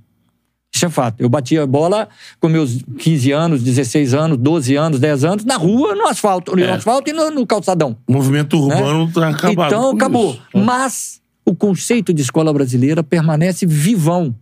Isso 0.75 0.87
é 0.87 0.89
fato. 0.89 1.21
Eu 1.21 1.29
batia 1.29 1.67
bola 1.67 2.09
com 2.41 2.49
meus 2.49 2.79
15 2.99 3.31
anos, 3.31 3.63
16 3.63 4.15
anos, 4.15 4.39
12 4.39 4.75
anos, 4.75 4.99
10 4.99 5.25
anos, 5.25 5.45
na 5.45 5.57
rua, 5.57 5.95
no 5.95 6.07
asfalto, 6.07 6.57
no 6.57 6.63
É. 6.63 6.71
asfalto 6.73 7.11
e 7.11 7.13
no, 7.13 7.31
no 7.31 7.47
calçadão. 7.47 7.97
O 8.07 8.13
movimento 8.13 8.57
urbano 8.59 9.13
tá 9.13 9.29
acabado. 9.29 9.67
Então, 9.67 9.91
acabou. 9.91 10.31
isso. 10.33 10.43
Mas 10.65 11.21
o 11.45 11.55
conceito 11.55 12.15
de 12.15 12.23
escola 12.23 12.53
brasileira 12.53 13.03
permanece 13.03 13.67
vivão. 13.67 14.35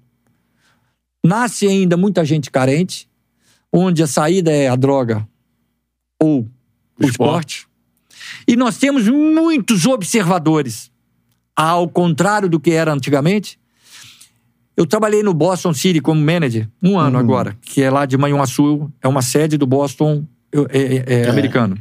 Nasce 1.25 1.67
ainda 1.67 1.97
muita 1.97 2.25
gente 2.25 2.51
carente, 2.51 3.09
onde 3.73 4.03
a 4.03 4.07
saída 4.07 4.51
é 4.51 4.69
a 4.69 4.77
droga 4.77 5.27
ou 6.21 6.47
o 6.99 7.05
esporte. 7.05 7.67
E 8.47 8.57
nós 8.57 8.79
temos 8.79 9.07
muitos 9.09 9.87
observadores. 9.87 10.91
Ao 11.55 11.89
contrário 11.89 12.49
do 12.49 12.59
que 12.59 12.71
era 12.71 12.93
antigamente, 12.93 13.59
eu 14.77 14.87
trabalhei 14.87 15.23
no 15.23 15.35
Boston 15.35 15.75
City 15.75 16.01
como 16.01 16.21
manager, 16.25 16.67
um 16.83 16.99
ano 16.99 17.19
agora, 17.19 17.57
que 17.61 17.83
é 17.83 17.91
lá 17.91 18.07
de 18.07 18.17
Manhuaçu, 18.17 18.91
é 19.03 19.09
uma 19.09 19.21
sede 19.21 19.59
do 19.59 19.67
Boston 19.67 20.25
eu- 20.51 20.67
é- 20.71 20.97
é- 21.07 21.23
é 21.27 21.29
americano. 21.29 21.77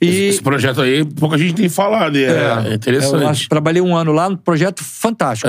E 0.00 0.06
Esse 0.26 0.42
projeto 0.42 0.82
aí, 0.82 1.04
pouca 1.04 1.38
gente 1.38 1.54
tem 1.54 1.68
falado. 1.68 2.16
É, 2.16 2.22
é 2.26 2.68
eu 2.70 2.74
interessante. 2.74 3.24
acho- 3.24 3.48
trabalhei 3.48 3.80
um 3.80 3.96
ano 3.96 4.12
lá, 4.12 4.26
um 4.28 4.36
projeto 4.36 4.82
fantástico. 4.82 5.48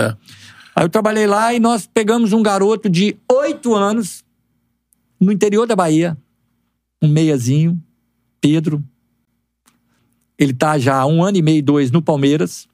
Aí 0.76 0.84
eu 0.84 0.90
trabalhei 0.90 1.26
lá 1.26 1.54
e 1.54 1.60
nós 1.60 1.88
pegamos 1.92 2.34
um 2.34 2.44
garoto 2.44 2.90
de 2.90 3.16
oito 3.32 3.74
anos, 3.74 4.24
no 5.20 5.32
interior 5.32 5.66
da 5.66 5.76
Bahia, 5.76 6.18
um 7.02 7.08
meiazinho, 7.08 7.82
Pedro. 8.42 8.84
Ele 10.38 10.54
tá 10.54 10.78
já 10.78 10.98
há 10.98 11.06
um 11.06 11.24
ano 11.24 11.38
e 11.38 11.42
meio, 11.42 11.64
dois, 11.64 11.92
no 11.92 12.02
Palmeiras. 12.02 12.68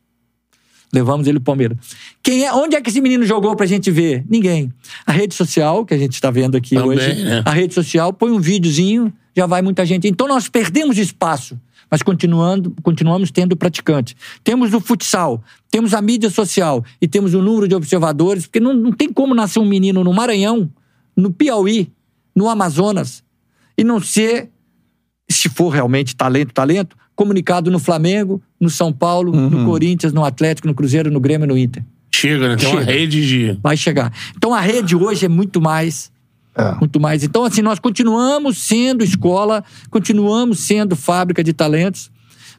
Levamos 0.94 1.28
ele 1.28 1.40
pro 1.40 1.46
Palmeiras. 1.46 1.78
Quem 2.22 2.44
é, 2.44 2.52
onde 2.52 2.76
é 2.76 2.82
que 2.82 2.90
esse 2.90 3.00
menino 3.00 3.24
jogou 3.24 3.56
pra 3.56 3.66
gente 3.66 3.90
ver? 3.90 4.26
Ninguém. 4.28 4.74
A 5.06 5.12
rede 5.12 5.34
social, 5.34 5.86
que 5.86 5.94
a 5.94 5.98
gente 5.98 6.14
está 6.14 6.30
vendo 6.30 6.58
aqui 6.58 6.76
Também, 6.76 6.98
hoje, 6.98 7.24
né? 7.24 7.44
a 7.46 7.52
rede 7.52 7.74
social 7.74 8.12
põe 8.12 8.32
um 8.32 8.40
videozinho, 8.40 9.14
já 9.36 9.46
vai 9.46 9.62
muita 9.62 9.86
gente. 9.86 10.08
Então 10.08 10.28
nós 10.28 10.50
perdemos 10.50 10.98
espaço, 10.98 11.58
mas 11.92 12.02
continuando, 12.02 12.74
continuamos 12.82 13.30
tendo 13.30 13.58
praticante. 13.58 14.16
Temos 14.46 14.74
o 14.74 14.80
futsal, 14.80 15.44
temos 15.70 15.94
a 15.94 16.02
mídia 16.02 16.30
social 16.30 16.84
e 17.02 17.08
temos 17.08 17.34
o 17.34 17.42
número 17.42 17.68
de 17.68 17.76
observadores, 17.76 18.48
porque 18.48 18.62
não, 18.62 18.74
não 18.74 18.94
tem 18.94 19.12
como 19.12 19.36
nascer 19.36 19.60
um 19.60 19.66
menino 19.66 20.02
no 20.02 20.14
Maranhão, 20.14 20.72
no 21.18 21.30
Piauí, 21.32 21.92
no 22.34 22.48
Amazonas, 22.48 23.22
e 23.78 23.84
não 23.84 24.00
ser, 24.00 24.50
se 25.30 25.50
for 25.50 25.68
realmente 25.70 26.16
talento, 26.16 26.54
talento, 26.54 26.96
comunicado 27.14 27.70
no 27.70 27.78
Flamengo, 27.78 28.42
no 28.58 28.70
São 28.70 28.94
Paulo, 28.94 29.34
no 29.34 29.66
Corinthians, 29.66 30.14
no 30.14 30.24
Atlético, 30.24 30.68
no 30.68 30.74
Cruzeiro, 30.74 31.12
no 31.12 31.20
Grêmio, 31.20 31.46
no 31.46 31.58
Inter. 31.58 31.84
Chega, 32.10 32.50
né? 32.50 32.56
Tem 32.56 32.70
uma 32.70 32.80
Chega. 32.82 32.92
rede 32.92 33.28
de. 33.28 33.60
Vai 33.62 33.76
chegar. 33.76 34.14
Então 34.36 34.54
a 34.54 34.60
rede 34.60 34.96
hoje 34.96 35.26
é 35.26 35.30
muito 35.30 35.62
mais. 35.62 36.12
É. 36.56 36.74
Muito 36.80 37.00
mais. 37.00 37.24
Então, 37.24 37.44
assim, 37.46 37.62
nós 37.62 37.80
continuamos 37.80 38.58
sendo 38.58 39.04
escola, 39.04 39.64
continuamos 39.90 40.60
sendo 40.60 40.96
fábrica 40.96 41.44
de 41.44 41.54
talentos, 41.54 42.12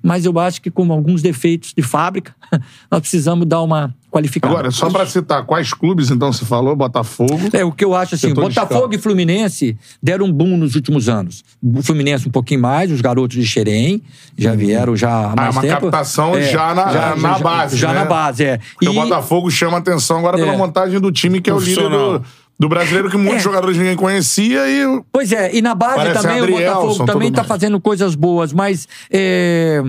mas 0.02 0.24
eu 0.24 0.36
acho 0.38 0.60
que 0.60 0.70
com 0.70 0.90
alguns 0.92 1.22
defeitos 1.22 1.72
de 1.76 1.82
fábrica, 1.82 2.34
nós 2.90 3.00
precisamos 3.00 3.46
dar 3.46 3.62
uma 3.62 3.94
qualificada. 4.10 4.52
Agora, 4.52 4.70
só 4.70 4.90
pra 4.90 5.06
citar, 5.06 5.44
quais 5.44 5.72
clubes, 5.72 6.10
então, 6.10 6.32
você 6.32 6.44
falou? 6.44 6.74
Botafogo. 6.76 7.38
É, 7.52 7.64
o 7.64 7.70
que 7.72 7.82
eu 7.84 7.94
acho 7.94 8.14
assim, 8.14 8.34
Botafogo 8.34 8.94
e 8.94 8.98
Fluminense 8.98 9.76
deram 10.02 10.26
um 10.26 10.32
boom 10.32 10.56
nos 10.58 10.74
últimos 10.74 11.08
anos. 11.08 11.42
O 11.62 11.82
Fluminense 11.82 12.26
um 12.28 12.30
pouquinho 12.30 12.60
mais, 12.60 12.90
os 12.90 13.00
garotos 13.00 13.36
de 13.36 13.46
Xerém 13.46 14.02
já 14.36 14.54
vieram 14.54 14.94
já 14.96 15.08
há 15.10 15.32
Ah, 15.32 15.36
mais 15.36 15.54
uma 15.56 15.62
tempo. 15.62 15.80
captação 15.82 16.40
já 16.42 16.74
na- 16.74 17.16
na 17.16 17.38
base, 17.38 17.76
Já 17.76 17.88
né? 17.92 18.00
na 18.00 18.04
base, 18.04 18.44
é. 18.44 18.58
Porque 18.74 18.88
o 18.88 18.92
Botafogo 18.92 19.50
chama 19.50 19.78
atenção 19.78 20.18
agora 20.18 20.36
pela 20.36 20.52
É. 20.52 20.56
montagem 20.58 20.98
do 21.00 21.10
time, 21.12 21.40
que 21.40 21.48
é 21.48 21.54
o 21.54 21.58
líder 21.60 21.88
do, 21.88 22.22
do 22.62 22.68
brasileiro, 22.68 23.10
que 23.10 23.16
muitos 23.16 23.40
É. 23.40 23.42
jogadores 23.42 23.76
ninguém 23.76 23.96
conhecia 23.96 24.68
e. 24.68 25.02
Pois 25.10 25.32
é, 25.32 25.52
e 25.52 25.60
na 25.60 25.74
base 25.74 26.12
também 26.12 26.40
o 26.40 26.44
Adrielson, 26.44 26.80
Botafogo 26.80 27.06
também 27.06 27.28
está 27.28 27.42
fazendo 27.42 27.80
coisas 27.80 28.14
boas, 28.14 28.52
mas 28.52 28.86
é, 29.10 29.82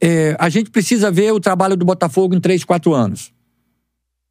é, 0.00 0.36
a 0.38 0.48
gente 0.48 0.70
precisa 0.70 1.10
ver 1.10 1.32
o 1.32 1.40
trabalho 1.40 1.76
do 1.76 1.84
Botafogo 1.84 2.32
em 2.34 2.40
três, 2.40 2.62
quatro 2.62 2.94
anos. 2.94 3.32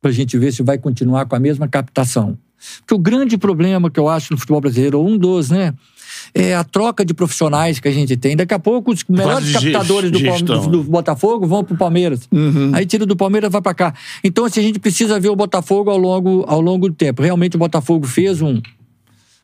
Pra 0.02 0.10
gente 0.12 0.38
ver 0.38 0.54
se 0.54 0.64
vai 0.64 0.78
continuar 0.78 1.26
com 1.26 1.36
a 1.36 1.40
mesma 1.40 1.68
captação. 1.68 2.38
Porque 2.80 2.94
o 2.94 3.00
grande 3.00 3.38
problema 3.38 3.92
que 3.92 4.00
eu 4.00 4.08
acho 4.08 4.32
no 4.32 4.40
futebol 4.40 4.62
brasileiro, 4.62 4.98
ou 5.00 5.06
um 5.08 5.18
dos, 5.18 5.50
né? 5.50 5.74
É 6.34 6.56
a 6.56 6.64
troca 6.64 7.04
de 7.04 7.14
profissionais 7.14 7.80
que 7.80 7.88
a 7.88 7.92
gente 7.92 8.16
tem. 8.16 8.36
Daqui 8.36 8.54
a 8.54 8.60
pouco, 8.60 8.92
os 8.92 9.04
melhores 9.08 9.48
de 9.48 9.54
captadores 9.54 10.12
do, 10.12 10.68
do 10.68 10.84
Botafogo 10.84 11.48
vão 11.48 11.64
pro 11.64 11.76
Palmeiras. 11.78 12.28
Aí 12.74 12.86
tira 12.86 13.06
do 13.06 13.16
Palmeiras 13.16 13.52
vai 13.52 13.62
pra 13.62 13.74
cá. 13.74 13.94
Então, 14.24 14.46
assim, 14.46 14.60
a 14.60 14.64
gente 14.64 14.80
precisa 14.80 15.20
ver 15.20 15.30
o 15.30 15.36
Botafogo 15.36 15.90
ao 15.90 15.98
longo, 15.98 16.46
ao 16.48 16.62
longo 16.62 16.90
do 16.90 16.96
tempo. 16.96 17.22
Realmente, 17.22 17.56
o 17.56 17.60
Botafogo 17.60 18.06
fez 18.08 18.42
um. 18.42 18.62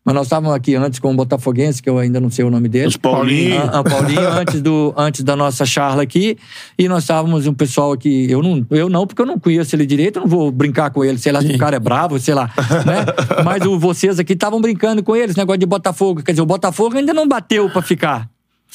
Mas 0.05 0.13
nós 0.13 0.27
estávamos 0.27 0.55
aqui 0.55 0.75
antes 0.75 0.99
com 0.99 1.09
um 1.09 1.15
botafoguense, 1.15 1.81
que 1.81 1.89
eu 1.89 1.97
ainda 1.97 2.21
não 2.21 2.29
sei 2.29 2.45
o 2.45 2.51
nome 2.51 2.69
dele. 2.69 2.85
Os 2.85 2.95
Paulinho. 2.95 3.59
Ah, 3.59 3.79
ah, 3.79 3.83
Paulinho, 3.83 4.29
antes, 4.37 4.61
do, 4.61 4.93
antes 4.95 5.23
da 5.23 5.35
nossa 5.35 5.65
charla 5.65 6.03
aqui. 6.03 6.37
E 6.77 6.87
nós 6.87 7.01
estávamos 7.03 7.47
um 7.47 7.53
pessoal 7.55 7.91
aqui. 7.91 8.29
Eu 8.29 8.43
não, 8.43 8.63
eu 8.69 8.87
não, 8.87 9.07
porque 9.07 9.19
eu 9.19 9.25
não 9.25 9.39
conheço 9.39 9.75
ele 9.75 9.83
direito, 9.83 10.17
eu 10.17 10.21
não 10.21 10.29
vou 10.29 10.51
brincar 10.51 10.91
com 10.91 11.03
ele, 11.03 11.17
sei 11.17 11.31
lá 11.31 11.41
se 11.41 11.51
o 11.51 11.57
cara 11.57 11.77
é 11.77 11.79
bravo, 11.79 12.19
sei 12.19 12.35
lá. 12.35 12.51
Né? 12.85 13.03
Mas 13.43 13.65
o, 13.65 13.79
vocês 13.79 14.19
aqui 14.19 14.33
estavam 14.33 14.61
brincando 14.61 15.01
com 15.01 15.15
eles, 15.15 15.35
negócio 15.35 15.59
de 15.59 15.65
Botafogo. 15.65 16.21
Quer 16.21 16.33
dizer, 16.33 16.43
o 16.43 16.45
Botafogo 16.45 16.95
ainda 16.95 17.11
não 17.11 17.27
bateu 17.27 17.67
para 17.71 17.81
ficar. 17.81 18.29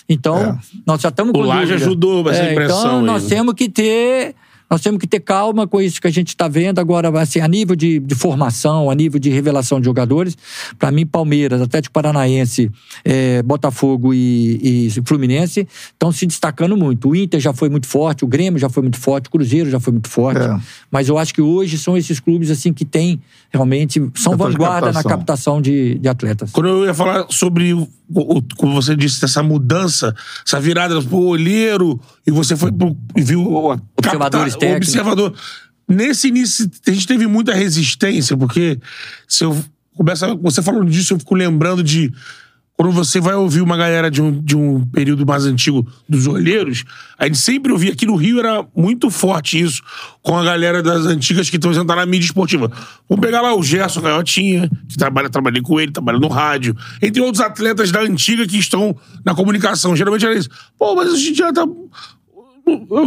Então, 0.08 0.58
nós 0.84 1.00
já 1.00 1.10
estamos 1.10 1.32
com 1.32 1.38
O 1.38 1.42
Laje 1.42 1.74
ajudou 1.74 2.28
essa 2.28 2.50
impressão 2.50 2.80
Então, 2.80 3.02
nós 3.02 3.26
temos 3.26 3.54
que 3.54 3.68
ter. 3.68 4.34
Nós 4.70 4.80
temos 4.80 5.00
que 5.00 5.06
ter 5.06 5.18
calma 5.18 5.66
com 5.66 5.80
isso 5.80 6.00
que 6.00 6.06
a 6.06 6.10
gente 6.12 6.28
está 6.28 6.46
vendo 6.46 6.78
agora, 6.78 7.08
assim, 7.20 7.40
a 7.40 7.48
nível 7.48 7.74
de, 7.74 7.98
de 7.98 8.14
formação, 8.14 8.88
a 8.88 8.94
nível 8.94 9.18
de 9.18 9.28
revelação 9.28 9.80
de 9.80 9.86
jogadores. 9.86 10.36
Para 10.78 10.92
mim, 10.92 11.04
Palmeiras, 11.04 11.60
Atlético 11.60 11.92
Paranaense, 11.92 12.70
eh, 13.04 13.42
Botafogo 13.42 14.14
e, 14.14 14.86
e 14.86 15.02
Fluminense 15.04 15.66
estão 15.92 16.12
se 16.12 16.24
destacando 16.24 16.76
muito. 16.76 17.08
O 17.08 17.16
Inter 17.16 17.40
já 17.40 17.52
foi 17.52 17.68
muito 17.68 17.88
forte, 17.88 18.24
o 18.24 18.28
Grêmio 18.28 18.60
já 18.60 18.68
foi 18.68 18.82
muito 18.82 18.98
forte, 18.98 19.26
o 19.26 19.30
Cruzeiro 19.30 19.68
já 19.68 19.80
foi 19.80 19.92
muito 19.92 20.08
forte. 20.08 20.40
É. 20.40 20.60
Mas 20.88 21.08
eu 21.08 21.18
acho 21.18 21.34
que 21.34 21.42
hoje 21.42 21.76
são 21.76 21.96
esses 21.96 22.20
clubes 22.20 22.48
assim 22.48 22.72
que 22.72 22.84
têm 22.84 23.20
realmente 23.50 24.00
são 24.14 24.36
vanguarda 24.36 24.92
na 24.92 25.02
captação. 25.02 25.10
captação 25.10 25.60
de, 25.60 25.98
de 25.98 26.08
atletas. 26.08 26.52
Quando 26.52 26.68
eu 26.68 26.84
ia 26.84 26.94
falar 26.94 27.26
sobre, 27.28 27.74
o, 28.14 28.42
como 28.56 28.74
você 28.74 28.94
disse, 28.96 29.24
essa 29.24 29.42
mudança, 29.42 30.14
essa 30.46 30.60
virada 30.60 31.00
pro 31.02 31.18
olheiro, 31.18 32.00
e 32.26 32.30
você 32.30 32.56
foi 32.56 32.72
pro, 32.72 32.96
e 33.16 33.22
viu 33.22 33.42
o 33.42 33.72
Observadores 33.98 34.54
capta- 34.54 34.76
observador. 34.76 35.34
Nesse 35.88 36.28
início, 36.28 36.70
a 36.86 36.90
gente 36.90 37.06
teve 37.06 37.26
muita 37.26 37.52
resistência, 37.54 38.36
porque 38.36 38.78
se 39.26 39.44
eu 39.44 39.56
começa, 39.96 40.34
você 40.36 40.62
falando 40.62 40.88
disso, 40.90 41.14
eu 41.14 41.18
fico 41.18 41.34
lembrando 41.34 41.82
de 41.82 42.12
quando 42.80 42.92
você 42.92 43.20
vai 43.20 43.34
ouvir 43.34 43.60
uma 43.60 43.76
galera 43.76 44.10
de 44.10 44.22
um, 44.22 44.32
de 44.32 44.56
um 44.56 44.82
período 44.86 45.26
mais 45.26 45.44
antigo 45.44 45.86
dos 46.08 46.26
olheiros, 46.26 46.82
a 47.18 47.26
gente 47.26 47.36
sempre 47.36 47.70
ouvia 47.70 47.92
aqui 47.92 48.06
no 48.06 48.16
Rio, 48.16 48.38
era 48.38 48.66
muito 48.74 49.10
forte 49.10 49.60
isso, 49.60 49.82
com 50.22 50.34
a 50.34 50.42
galera 50.42 50.82
das 50.82 51.04
antigas 51.04 51.50
que 51.50 51.56
estão 51.56 51.74
sentando 51.74 51.96
na 51.96 52.06
mídia 52.06 52.24
esportiva. 52.24 52.72
Vamos 53.06 53.22
pegar 53.22 53.42
lá 53.42 53.54
o 53.54 53.62
Gerson 53.62 54.00
Gaiotinha, 54.00 54.70
que 54.88 54.96
trabalha, 54.96 55.28
trabalhei 55.28 55.60
com 55.60 55.78
ele, 55.78 55.92
trabalha 55.92 56.18
no 56.18 56.28
rádio, 56.28 56.74
entre 57.02 57.20
outros 57.20 57.44
atletas 57.44 57.90
da 57.92 58.00
antiga 58.00 58.46
que 58.46 58.56
estão 58.56 58.96
na 59.26 59.34
comunicação. 59.34 59.94
Geralmente 59.94 60.24
era 60.24 60.34
isso. 60.34 60.48
Pô, 60.78 60.94
mas 60.94 61.12
a 61.12 61.18
gente 61.18 61.34
já 61.34 61.52
tá. 61.52 61.66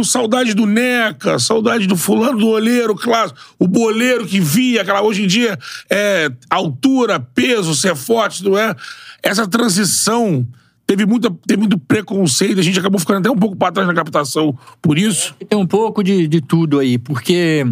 Saudade 0.04 0.54
do 0.54 0.66
Neca, 0.66 1.38
saudade 1.38 1.86
do 1.86 1.96
fulano 1.96 2.38
do 2.38 2.48
olheiro 2.48 2.94
clássico, 2.94 3.38
o 3.58 3.66
boleiro 3.66 4.26
que 4.26 4.40
via, 4.40 4.82
aquela 4.82 5.02
hoje 5.02 5.24
em 5.24 5.26
dia 5.26 5.58
é 5.90 6.30
altura, 6.50 7.20
peso, 7.20 7.74
ser 7.74 7.94
forte, 7.96 8.44
não 8.44 8.58
é? 8.58 8.74
Essa 9.22 9.46
transição 9.46 10.46
teve, 10.86 11.06
muita, 11.06 11.30
teve 11.46 11.60
muito 11.60 11.78
preconceito, 11.78 12.60
a 12.60 12.62
gente 12.62 12.78
acabou 12.78 12.98
ficando 12.98 13.20
até 13.20 13.30
um 13.30 13.36
pouco 13.36 13.56
para 13.56 13.72
trás 13.72 13.88
na 13.88 13.94
captação 13.94 14.56
por 14.82 14.98
isso. 14.98 15.34
Tem 15.48 15.58
um 15.58 15.66
pouco 15.66 16.02
de, 16.02 16.28
de 16.28 16.40
tudo 16.40 16.78
aí, 16.78 16.98
porque 16.98 17.66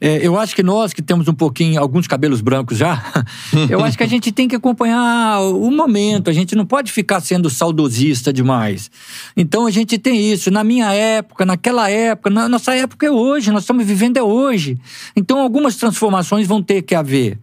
é, 0.00 0.26
eu 0.26 0.38
acho 0.38 0.54
que 0.54 0.62
nós 0.62 0.92
que 0.92 1.02
temos 1.02 1.28
um 1.28 1.34
pouquinho, 1.34 1.80
alguns 1.80 2.06
cabelos 2.06 2.40
brancos 2.40 2.78
já, 2.78 3.02
eu 3.70 3.82
acho 3.84 3.96
que 3.96 4.04
a 4.04 4.08
gente 4.08 4.32
tem 4.32 4.48
que 4.48 4.56
acompanhar 4.56 5.40
o 5.40 5.70
momento, 5.70 6.30
a 6.30 6.32
gente 6.32 6.54
não 6.54 6.66
pode 6.66 6.90
ficar 6.90 7.20
sendo 7.20 7.48
saudosista 7.48 8.32
demais. 8.32 8.90
Então 9.36 9.66
a 9.66 9.70
gente 9.70 9.98
tem 9.98 10.32
isso, 10.32 10.50
na 10.50 10.64
minha 10.64 10.92
época, 10.92 11.46
naquela 11.46 11.88
época, 11.88 12.30
na 12.30 12.48
nossa 12.48 12.74
época 12.74 13.06
é 13.06 13.10
hoje, 13.10 13.50
nós 13.50 13.62
estamos 13.62 13.86
vivendo 13.86 14.16
é 14.16 14.22
hoje. 14.22 14.78
Então 15.14 15.38
algumas 15.38 15.76
transformações 15.76 16.46
vão 16.46 16.62
ter 16.62 16.82
que 16.82 16.94
haver. 16.94 17.38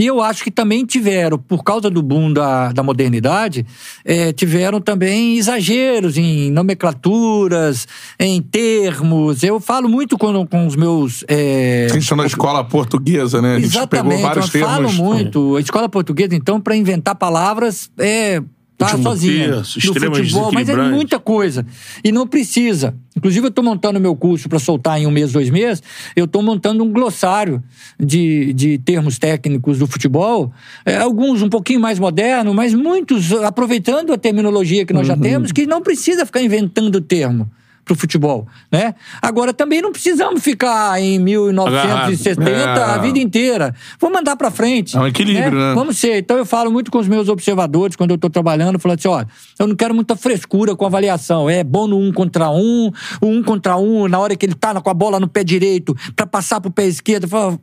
E 0.00 0.06
eu 0.06 0.22
acho 0.22 0.42
que 0.42 0.50
também 0.50 0.86
tiveram, 0.86 1.36
por 1.36 1.62
causa 1.62 1.90
do 1.90 2.02
boom 2.02 2.32
da, 2.32 2.72
da 2.72 2.82
modernidade, 2.82 3.66
é, 4.02 4.32
tiveram 4.32 4.80
também 4.80 5.36
exageros 5.36 6.16
em 6.16 6.50
nomenclaturas, 6.50 7.86
em 8.18 8.40
termos. 8.40 9.42
Eu 9.42 9.60
falo 9.60 9.90
muito 9.90 10.16
com, 10.16 10.46
com 10.46 10.66
os 10.66 10.74
meus. 10.74 11.22
É, 11.28 11.88
a 11.90 11.92
gente 11.92 12.14
na 12.14 12.24
escola 12.24 12.64
portuguesa, 12.64 13.42
né? 13.42 13.56
A 13.56 13.60
gente 13.60 13.76
Exatamente, 13.76 14.08
pegou 14.08 14.22
vários 14.22 14.46
eu 14.46 14.52
termos. 14.52 14.70
falo 14.70 14.92
muito. 15.04 15.56
A 15.56 15.60
escola 15.60 15.86
portuguesa, 15.86 16.34
então, 16.34 16.58
para 16.58 16.74
inventar 16.74 17.14
palavras, 17.14 17.90
é 17.98 18.42
tá 18.86 18.98
sozinha. 18.98 19.62
no 20.08 20.14
futebol, 20.14 20.52
mas 20.52 20.68
é 20.68 20.76
muita 20.76 21.18
coisa. 21.18 21.66
E 22.02 22.10
não 22.10 22.26
precisa. 22.26 22.94
Inclusive, 23.16 23.46
eu 23.46 23.48
estou 23.48 23.64
montando 23.64 24.00
meu 24.00 24.16
curso 24.16 24.48
para 24.48 24.58
soltar 24.58 25.00
em 25.00 25.06
um 25.06 25.10
mês, 25.10 25.32
dois 25.32 25.50
meses. 25.50 25.82
Eu 26.16 26.24
estou 26.24 26.42
montando 26.42 26.82
um 26.82 26.92
glossário 26.92 27.62
de, 27.98 28.52
de 28.52 28.78
termos 28.78 29.18
técnicos 29.18 29.78
do 29.78 29.86
futebol. 29.86 30.52
É, 30.84 30.96
alguns 30.96 31.42
um 31.42 31.48
pouquinho 31.48 31.80
mais 31.80 31.98
modernos, 31.98 32.54
mas 32.54 32.74
muitos 32.74 33.32
aproveitando 33.32 34.12
a 34.12 34.18
terminologia 34.18 34.86
que 34.86 34.92
nós 34.92 35.06
já 35.06 35.16
temos, 35.16 35.52
que 35.52 35.66
não 35.66 35.82
precisa 35.82 36.24
ficar 36.24 36.42
inventando 36.42 37.00
termo 37.00 37.50
para 37.84 37.92
o 37.94 37.96
futebol, 37.96 38.46
né? 38.70 38.94
Agora 39.20 39.52
também 39.52 39.82
não 39.82 39.90
precisamos 39.92 40.42
ficar 40.42 41.00
em 41.00 41.18
1970 41.18 42.42
Agarrado. 42.42 42.90
a 42.90 42.96
É. 42.96 43.00
vida 43.00 43.18
inteira. 43.18 43.74
Vamos 43.98 44.20
andar 44.20 44.36
para 44.36 44.50
frente. 44.50 44.96
É 44.96 45.00
um 45.00 45.06
equilíbrio, 45.06 45.58
né? 45.58 45.74
Vamos 45.74 45.98
ser. 45.98 46.18
Então 46.18 46.36
eu 46.36 46.46
falo 46.46 46.70
muito 46.70 46.90
com 46.90 46.98
os 46.98 47.08
meus 47.08 47.28
observadores 47.28 47.96
quando 47.96 48.10
eu 48.10 48.16
estou 48.16 48.30
trabalhando, 48.30 48.78
falando 48.78 48.98
assim, 48.98 49.08
olha, 49.08 49.26
eu 49.58 49.66
não 49.66 49.74
quero 49.74 49.94
muita 49.94 50.14
frescura 50.16 50.76
com 50.76 50.86
avaliação. 50.86 51.48
É 51.48 51.64
bom 51.64 51.86
no 51.86 51.98
um 51.98 52.12
contra 52.12 52.50
um, 52.50 52.90
o 53.20 53.26
um 53.26 53.42
contra 53.42 53.76
um, 53.76 54.06
na 54.08 54.18
hora 54.18 54.36
que 54.36 54.46
ele 54.46 54.54
tá 54.54 54.80
com 54.80 54.90
a 54.90 54.94
bola 54.94 55.18
no 55.18 55.28
pé 55.28 55.42
direito, 55.42 55.96
para 56.14 56.26
passar 56.26 56.60
pro 56.60 56.70
pé 56.70 56.86
esquerdo, 56.86 57.24
eu 57.24 57.28
falo, 57.28 57.60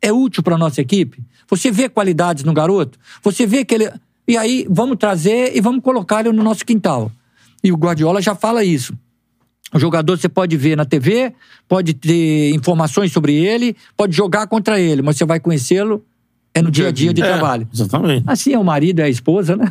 é 0.00 0.12
útil 0.12 0.42
para 0.42 0.56
nossa 0.56 0.80
equipe? 0.80 1.22
Você 1.48 1.70
vê 1.70 1.88
qualidades 1.88 2.44
no 2.44 2.52
garoto? 2.52 2.98
Você 3.22 3.46
vê 3.46 3.64
que 3.64 3.74
ele 3.74 3.90
e 4.28 4.36
aí 4.36 4.66
vamos 4.68 4.96
trazer 4.98 5.56
e 5.56 5.60
vamos 5.60 5.82
colocar 5.82 6.20
ele 6.20 6.32
no 6.36 6.42
nosso 6.42 6.64
quintal. 6.64 7.12
E 7.62 7.70
o 7.70 7.76
Guardiola 7.76 8.20
já 8.20 8.34
fala 8.34 8.64
isso. 8.64 8.92
O 9.74 9.78
jogador 9.78 10.16
você 10.18 10.28
pode 10.28 10.56
ver 10.56 10.76
na 10.76 10.84
TV, 10.84 11.32
pode 11.68 11.92
ter 11.94 12.50
informações 12.54 13.12
sobre 13.12 13.34
ele, 13.34 13.76
pode 13.96 14.14
jogar 14.16 14.46
contra 14.46 14.78
ele, 14.80 15.02
mas 15.02 15.16
você 15.16 15.24
vai 15.24 15.40
conhecê-lo 15.40 16.04
é 16.54 16.62
no 16.62 16.70
dia 16.70 16.88
a 16.88 16.90
dia 16.90 17.12
de 17.12 17.20
É, 17.20 17.26
trabalho. 17.26 17.68
Exatamente. 17.70 18.24
Assim 18.26 18.54
é 18.54 18.58
o 18.58 18.64
marido, 18.64 19.00
é 19.00 19.04
a 19.04 19.08
esposa, 19.10 19.56
né? 19.56 19.70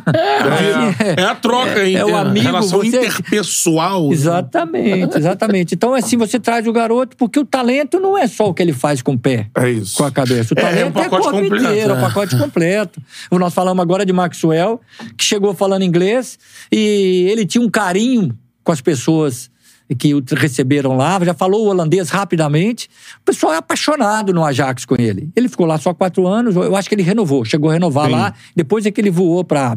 É, 1.16 1.18
é 1.20 1.24
a 1.24 1.34
troca, 1.34 1.80
é, 1.80 1.94
é 1.94 2.04
o 2.04 2.14
a 2.14 2.20
amigo, 2.20 2.46
relação 2.46 2.78
você- 2.78 2.86
interpessoal. 2.86 4.06
né? 4.06 4.12
Exatamente, 4.12 5.18
exatamente. 5.18 5.74
Então, 5.74 5.94
assim, 5.94 6.16
você 6.16 6.38
traz 6.38 6.64
o 6.66 6.72
garoto, 6.72 7.16
porque 7.16 7.40
o 7.40 7.44
talento 7.44 7.98
não 7.98 8.16
é 8.16 8.28
só 8.28 8.48
o 8.48 8.54
que 8.54 8.62
ele 8.62 8.72
faz 8.72 9.02
com 9.02 9.14
o 9.14 9.18
pé. 9.18 9.48
É 9.56 9.68
isso. 9.68 9.96
Com 9.96 10.04
a 10.04 10.12
cabeça. 10.12 10.54
O 10.54 10.58
É, 10.58 10.62
talento 10.62 10.78
é 10.78 10.82
é, 10.82 10.84
um 10.86 10.88
o 10.90 10.92
pacote 10.92 11.22
corpo 11.22 11.40
completo, 11.40 11.64
inteiro, 11.64 11.92
é 11.92 11.96
é. 11.96 11.98
o 11.98 12.00
pacote 12.00 12.38
completo. 12.38 13.02
Nós 13.32 13.52
falamos 13.52 13.82
agora 13.82 14.06
de 14.06 14.12
Maxwell, 14.12 14.80
que 15.18 15.24
chegou 15.24 15.54
falando 15.54 15.82
inglês 15.82 16.38
e 16.70 17.26
ele 17.32 17.44
tinha 17.44 17.62
um 17.64 17.68
carinho 17.68 18.36
com 18.62 18.70
as 18.70 18.80
pessoas 18.80 19.50
que 19.94 20.14
o 20.14 20.22
receberam 20.34 20.96
lá, 20.96 21.18
já 21.24 21.32
falou 21.34 21.66
o 21.66 21.68
holandês 21.68 22.08
rapidamente. 22.10 22.88
O 23.20 23.24
pessoal 23.24 23.52
é 23.54 23.56
apaixonado 23.58 24.32
no 24.32 24.44
Ajax 24.44 24.84
com 24.84 24.96
ele. 24.98 25.28
Ele 25.36 25.48
ficou 25.48 25.64
lá 25.66 25.78
só 25.78 25.94
quatro 25.94 26.26
anos, 26.26 26.56
eu 26.56 26.74
acho 26.74 26.88
que 26.88 26.94
ele 26.94 27.02
renovou, 27.02 27.44
chegou 27.44 27.70
a 27.70 27.74
renovar 27.74 28.06
Sim. 28.06 28.12
lá. 28.12 28.34
Depois 28.54 28.84
é 28.86 28.90
que 28.90 29.00
ele 29.00 29.10
voou 29.10 29.44
para 29.44 29.76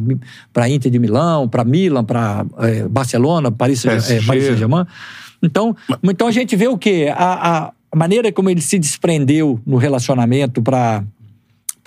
Inter 0.70 0.92
de 0.92 0.98
Milão, 1.00 1.48
para 1.48 1.64
Milan, 1.64 2.04
para 2.04 2.46
Barcelona, 2.90 3.52
Paris, 3.52 3.86
eh, 3.86 3.90
PSG. 3.92 4.26
Paris 4.26 4.46
Saint-Germain. 4.46 4.86
Então, 5.44 5.76
então 6.04 6.28
a 6.28 6.32
gente 6.32 6.56
vê 6.56 6.68
o 6.68 6.78
quê? 6.78 7.08
A- 7.16 7.72
a 7.92 7.96
maneira 7.96 8.32
como 8.32 8.50
ele 8.50 8.62
se 8.62 8.78
desprendeu 8.78 9.60
no 9.66 9.78
relacionamento 9.78 10.62
para 10.62 11.04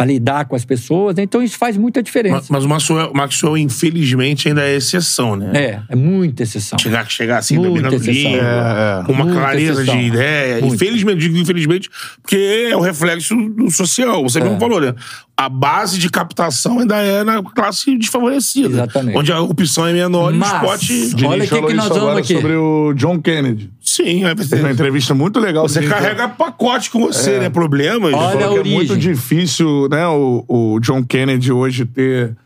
lidar 0.00 0.46
com 0.46 0.57
as 0.57 0.64
pessoas, 0.64 1.16
então 1.18 1.42
isso 1.42 1.57
faz 1.57 1.76
muita 1.76 2.02
diferença. 2.02 2.37
Mas, 2.37 2.48
mas 2.50 2.64
o 2.64 2.68
Maxwell, 2.68 3.11
o 3.12 3.16
Maxwell, 3.16 3.57
infelizmente, 3.57 4.48
ainda 4.48 4.62
é 4.62 4.74
exceção, 4.74 5.37
né? 5.37 5.50
É, 5.55 5.83
é 5.90 5.94
muita 5.94 6.42
exceção. 6.42 6.78
Chegar, 6.78 7.09
chegar 7.09 7.38
assim, 7.38 7.55
Muita 7.55 7.68
dominando 7.70 7.94
exceção. 7.94 8.12
língua, 8.33 8.42
É, 8.44 9.00
é. 9.00 9.05
com 9.05 9.12
uma 9.12 9.24
Muita 9.24 9.40
clareza 9.40 9.83
exceção. 9.83 9.96
de 10.00 10.07
ideia. 10.07 10.61
Muita. 10.61 10.74
Infelizmente, 10.74 11.18
digo 11.18 11.37
infelizmente, 11.37 11.88
porque 12.20 12.68
é 12.70 12.76
o 12.76 12.81
reflexo 12.81 13.35
do 13.35 13.70
social. 13.70 14.22
Você 14.22 14.40
mesmo 14.40 14.59
falou, 14.59 14.81
né? 14.81 14.94
A 15.36 15.48
base 15.48 15.98
de 15.98 16.08
captação 16.08 16.78
ainda 16.78 16.96
é 16.96 17.24
na 17.24 17.42
classe 17.42 17.96
desfavorecida. 17.96 18.68
Exatamente. 18.68 19.18
Onde 19.18 19.32
a 19.32 19.40
opção 19.40 19.86
é 19.86 19.92
menor 19.92 20.32
e 20.32 20.38
o. 20.38 21.14
Diniz 21.14 21.24
Olha 21.24 21.44
o 21.44 21.48
que 21.48 21.62
que 21.62 21.74
nós 21.74 21.86
isso 21.86 21.94
vamos 21.94 21.96
agora 21.96 22.18
aqui. 22.20 22.34
sobre 22.34 22.54
o 22.54 22.92
John 22.94 23.20
Kennedy. 23.20 23.70
Sim, 23.80 24.24
é 24.24 24.34
Teve 24.34 24.60
uma 24.60 24.70
entrevista 24.70 25.14
muito 25.14 25.40
legal. 25.40 25.68
Você 25.68 25.82
carrega 25.82 26.28
pacote 26.28 26.90
com 26.90 27.00
você, 27.00 27.38
né? 27.40 27.50
Problemas. 27.50 28.12
Olha 28.12 28.28
a 28.28 28.36
que 28.36 28.42
é 28.42 28.48
origem. 28.48 28.76
muito 28.76 28.96
difícil, 28.96 29.88
né, 29.90 30.06
o, 30.06 30.44
o 30.46 30.80
John 30.80 31.02
Kennedy 31.02 31.50
hoje 31.50 31.86
ter 31.86 32.36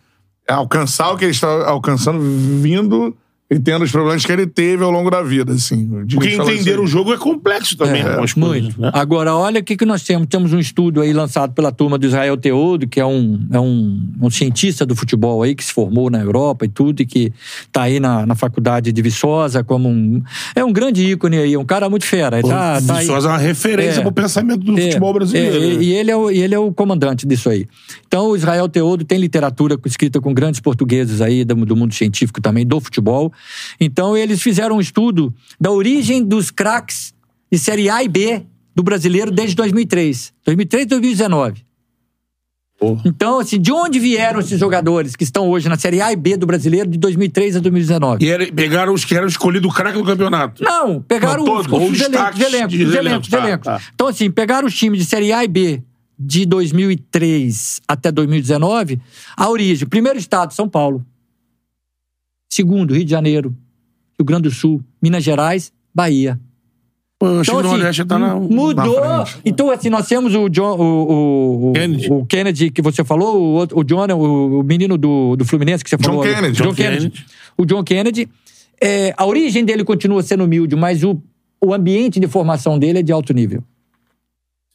alcançar 0.48 1.10
o 1.10 1.16
que 1.16 1.24
ele 1.24 1.32
está 1.32 1.48
alcançando 1.68 2.20
vindo 2.60 3.16
e 3.48 3.58
tendo 3.60 3.84
os 3.84 3.92
problemas 3.92 4.24
que 4.26 4.32
ele 4.32 4.44
teve 4.46 4.82
ao 4.82 4.90
longo 4.90 5.08
da 5.08 5.22
vida, 5.22 5.52
assim. 5.52 5.84
O 5.88 6.06
Porque 6.08 6.30
entender 6.34 6.72
aí. 6.74 6.78
o 6.80 6.86
jogo 6.86 7.14
é 7.14 7.16
complexo 7.16 7.76
também, 7.76 8.02
É, 8.02 8.14
coisas. 8.16 8.34
muito. 8.34 8.80
Né? 8.80 8.90
Agora, 8.92 9.36
olha 9.36 9.60
o 9.60 9.64
que, 9.64 9.76
que 9.76 9.84
nós 9.86 10.02
temos. 10.02 10.26
Temos 10.26 10.52
um 10.52 10.58
estudo 10.58 11.00
aí 11.00 11.12
lançado 11.12 11.52
pela 11.52 11.70
turma 11.70 11.96
do 11.96 12.06
Israel 12.06 12.36
Teodo, 12.36 12.88
que 12.88 12.98
é 12.98 13.06
um, 13.06 13.46
é 13.52 13.60
um, 13.60 14.02
um 14.20 14.30
cientista 14.30 14.84
do 14.84 14.96
futebol 14.96 15.44
aí, 15.44 15.54
que 15.54 15.64
se 15.64 15.72
formou 15.72 16.10
na 16.10 16.18
Europa 16.20 16.64
e 16.64 16.68
tudo, 16.68 17.02
e 17.02 17.06
que 17.06 17.32
está 17.62 17.82
aí 17.82 18.00
na, 18.00 18.26
na 18.26 18.34
faculdade 18.34 18.90
de 18.90 19.00
Viçosa 19.02 19.62
como 19.62 19.88
um... 19.88 20.20
É 20.54 20.64
um 20.64 20.72
grande 20.72 21.04
ícone 21.12 21.38
aí, 21.38 21.56
um 21.56 21.64
cara 21.64 21.88
muito 21.88 22.04
fera. 22.04 22.40
Ele 22.40 22.48
tá, 22.48 22.80
tá 22.82 22.94
aí- 22.96 23.00
Viçosa 23.06 23.28
é 23.28 23.30
uma 23.30 23.38
referência 23.38 24.00
É. 24.00 24.02
pro 24.02 24.10
pensamento 24.12 24.64
do 24.64 24.76
É, 24.76 24.86
futebol 24.86 25.12
brasileiro. 25.14 25.56
é, 25.56 25.60
né? 25.60 25.66
e, 25.84 25.84
e 25.84 25.92
ele 25.94 26.10
é 26.10 26.16
o, 26.16 26.30
e 26.32 26.38
ele 26.42 26.54
é 26.54 26.58
o 26.58 26.72
comandante 26.72 27.24
disso 27.24 27.48
aí. 27.48 27.68
Então, 28.08 28.26
o 28.30 28.36
Israel 28.36 28.68
Teodo 28.68 29.04
tem 29.04 29.18
literatura 29.18 29.78
escrita 29.86 30.20
com 30.20 30.34
grandes 30.34 30.58
portugueses 30.60 31.20
aí 31.20 31.44
do, 31.44 31.54
do 31.64 31.76
mundo 31.76 31.94
científico 31.94 32.40
também, 32.40 32.66
do 32.66 32.80
futebol. 32.80 33.32
Então, 33.80 34.16
eles 34.16 34.42
fizeram 34.42 34.76
um 34.76 34.80
estudo 34.80 35.34
da 35.60 35.70
origem 35.70 36.22
dos 36.22 36.50
craques 36.50 37.14
de 37.50 37.58
Série 37.58 37.88
A 37.90 38.02
e 38.02 38.08
B 38.08 38.42
do 38.74 38.82
brasileiro 38.82 39.30
desde 39.30 39.54
2003. 39.56 40.32
2003 40.44 40.82
e 40.84 40.86
2019. 40.86 41.66
Porra. 42.78 43.00
Então, 43.06 43.38
assim, 43.38 43.58
de 43.58 43.72
onde 43.72 43.98
vieram 43.98 44.38
esses 44.38 44.60
jogadores 44.60 45.16
que 45.16 45.24
estão 45.24 45.48
hoje 45.48 45.66
na 45.66 45.78
Série 45.78 46.02
A 46.02 46.12
e 46.12 46.16
B 46.16 46.36
do 46.36 46.46
brasileiro 46.46 46.90
de 46.90 46.98
2003 46.98 47.56
a 47.56 47.60
2019? 47.60 48.22
E 48.22 48.28
era- 48.28 48.52
pegaram 48.52 48.92
os 48.92 49.02
que 49.02 49.14
eram 49.14 49.26
escolhidos 49.26 49.70
o 49.70 49.74
craque 49.74 49.96
do 49.96 50.04
campeonato. 50.04 50.62
Não, 50.62 51.00
pegaram 51.00 51.42
Não, 51.42 51.58
os, 51.58 51.66
todos, 51.66 51.90
os 51.90 52.00
elencos, 52.02 52.38
os 52.38 52.46
elencos, 52.46 52.72
de 52.76 52.84
os 52.84 52.94
elencos, 52.94 53.28
tá, 53.30 53.38
elencos. 53.38 53.64
tá. 53.64 53.80
Então, 53.94 54.08
assim, 54.08 54.30
pegaram 54.30 54.68
os 54.68 54.74
times 54.76 54.98
de 54.98 55.06
Série 55.06 55.32
A 55.32 55.42
e 55.42 55.48
B 55.48 55.82
de 56.18 56.44
2003 56.44 57.80
até 57.88 58.12
2019, 58.12 59.00
a 59.34 59.48
origem. 59.48 59.88
Primeiro 59.88 60.18
estado, 60.18 60.52
São 60.52 60.68
Paulo. 60.68 61.02
Segundo, 62.56 62.94
Rio 62.94 63.04
de 63.04 63.10
Janeiro, 63.10 63.54
Rio 64.18 64.24
Grande 64.24 64.44
do 64.44 64.50
Sul, 64.50 64.82
Minas 65.02 65.22
Gerais, 65.22 65.70
Bahia. 65.94 66.40
Pô, 67.18 67.40
Então, 67.42 67.56
o 67.56 67.58
assim, 67.60 67.68
Nordeste 67.68 68.04
tá 68.06 68.18
na. 68.18 68.34
mudou. 68.34 68.98
na 69.00 69.26
frente. 69.26 69.42
então, 69.44 69.70
assim, 69.70 69.90
nós 69.90 70.06
temos 70.08 70.34
o 70.34 70.48
John, 70.48 70.76
o, 70.78 71.68
o, 71.70 71.72
Kennedy. 71.74 72.12
o 72.12 72.24
Kennedy 72.24 72.70
que 72.70 72.80
você 72.80 73.04
falou, 73.04 73.58
o, 73.62 73.80
o 73.80 73.84
John, 73.84 74.06
o, 74.14 74.60
o 74.60 74.62
menino 74.62 74.96
do, 74.96 75.36
do 75.36 75.44
Fluminense 75.44 75.84
que 75.84 75.90
você 75.90 75.98
John 75.98 76.04
falou. 76.04 76.22
Kennedy. 76.22 76.52
John 76.56 76.64
John 76.68 76.74
Kennedy. 76.74 77.10
Kennedy. 77.10 77.26
O 77.58 77.66
John 77.66 77.84
Kennedy. 77.84 78.28
é, 78.80 79.12
a 79.16 79.26
origem 79.26 79.62
dele 79.64 79.84
continua 79.84 80.22
sendo 80.22 80.44
humilde, 80.44 80.74
mas 80.76 81.04
o, 81.04 81.20
o 81.60 81.74
ambiente 81.74 82.18
de 82.18 82.26
formação 82.26 82.78
dele 82.78 83.00
é 83.00 83.02
de 83.02 83.12
alto 83.12 83.34
nível. 83.34 83.62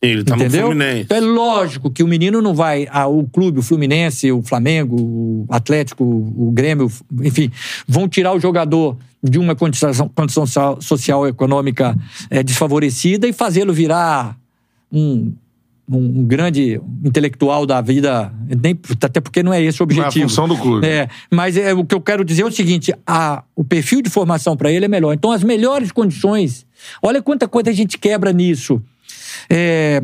Ele 0.01 0.23
tá 0.23 0.35
entendeu? 0.35 0.61
no 0.61 0.67
Fluminense. 0.69 1.01
Então 1.03 1.17
é 1.17 1.21
lógico 1.21 1.91
que 1.91 2.01
o 2.01 2.07
menino 2.07 2.41
não 2.41 2.55
vai. 2.55 2.87
Ah, 2.89 3.05
o 3.07 3.23
clube, 3.27 3.59
o 3.59 3.61
Fluminense, 3.61 4.31
o 4.31 4.41
Flamengo, 4.41 4.95
o 4.99 5.45
Atlético, 5.49 6.03
o 6.03 6.49
Grêmio, 6.51 6.91
enfim, 7.21 7.51
vão 7.87 8.07
tirar 8.09 8.33
o 8.33 8.39
jogador 8.39 8.97
de 9.23 9.37
uma 9.37 9.55
condição, 9.55 9.91
condição 10.15 10.47
so- 10.47 10.77
social 10.81 11.27
econômica 11.27 11.95
eh, 12.31 12.41
desfavorecida 12.41 13.27
e 13.27 13.33
fazê-lo 13.33 13.71
virar 13.71 14.35
um, 14.91 15.31
um 15.87 16.23
grande 16.23 16.81
intelectual 17.05 17.67
da 17.67 17.79
vida. 17.81 18.33
Nem, 18.59 18.79
até 19.03 19.21
porque 19.21 19.43
não 19.43 19.53
é 19.53 19.61
esse 19.61 19.83
o 19.83 19.85
Não 19.85 19.93
é 19.93 19.97
a 19.99 20.01
objetivo. 20.07 20.27
função 20.29 20.47
do 20.47 20.57
clube. 20.57 20.87
É, 20.87 21.07
mas 21.29 21.55
é, 21.55 21.73
o 21.75 21.85
que 21.85 21.93
eu 21.93 22.01
quero 22.01 22.25
dizer 22.25 22.41
é 22.41 22.45
o 22.45 22.51
seguinte: 22.51 22.91
a, 23.05 23.43
o 23.55 23.63
perfil 23.63 24.01
de 24.01 24.09
formação 24.09 24.57
para 24.57 24.71
ele 24.71 24.85
é 24.85 24.87
melhor. 24.87 25.13
Então, 25.13 25.31
as 25.31 25.43
melhores 25.43 25.91
condições. 25.91 26.65
Olha 27.03 27.21
quanta 27.21 27.47
coisa 27.47 27.69
a 27.69 27.73
gente 27.73 27.99
quebra 27.99 28.33
nisso. 28.33 28.81
É, 29.49 30.03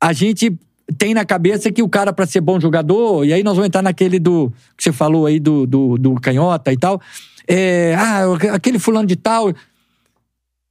a 0.00 0.12
gente 0.12 0.56
tem 0.98 1.14
na 1.14 1.24
cabeça 1.24 1.70
que 1.70 1.82
o 1.82 1.88
cara, 1.88 2.12
para 2.12 2.26
ser 2.26 2.40
bom 2.40 2.60
jogador, 2.60 3.24
e 3.24 3.32
aí 3.32 3.42
nós 3.42 3.54
vamos 3.54 3.66
entrar 3.66 3.82
naquele 3.82 4.18
do 4.18 4.52
que 4.76 4.82
você 4.82 4.92
falou 4.92 5.26
aí 5.26 5.38
do, 5.38 5.66
do, 5.66 5.96
do 5.96 6.14
canhota 6.16 6.72
e 6.72 6.76
tal. 6.76 7.00
É, 7.46 7.94
ah, 7.94 8.54
aquele 8.54 8.78
fulano 8.78 9.06
de 9.06 9.16
tal. 9.16 9.52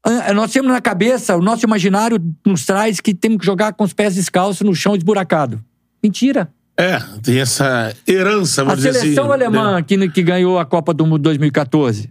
Ah, 0.03 0.33
Nós 0.33 0.51
temos 0.51 0.71
na 0.71 0.81
cabeça, 0.81 1.35
o 1.35 1.41
nosso 1.41 1.65
imaginário 1.65 2.17
nos 2.45 2.65
traz 2.65 2.99
que 2.99 3.13
temos 3.13 3.39
que 3.39 3.45
jogar 3.45 3.73
com 3.73 3.83
os 3.83 3.93
pés 3.93 4.15
descalços 4.15 4.61
no 4.61 4.73
chão 4.73 4.95
esburacado. 4.95 5.63
Mentira. 6.01 6.51
É, 6.77 6.97
tem 7.21 7.39
essa 7.39 7.93
herança, 8.07 8.61
A 8.61 8.65
vamos 8.65 8.83
dizer 8.83 8.93
seleção 8.93 9.25
assim. 9.25 9.33
alemã 9.33 9.83
que, 9.83 10.09
que 10.09 10.23
ganhou 10.23 10.57
a 10.57 10.65
Copa 10.65 10.93
do 10.93 11.05
Mundo 11.05 11.21
2014. 11.23 12.09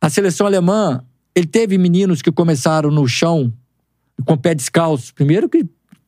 A 0.00 0.08
seleção 0.08 0.46
alemã, 0.46 1.02
ele 1.34 1.46
teve 1.46 1.76
meninos 1.76 2.22
que 2.22 2.32
começaram 2.32 2.90
no 2.90 3.06
chão 3.06 3.52
com 4.24 4.34
o 4.34 4.38
pé 4.38 4.54
descalço. 4.54 5.14
Primeiro 5.14 5.48
que 5.48 5.64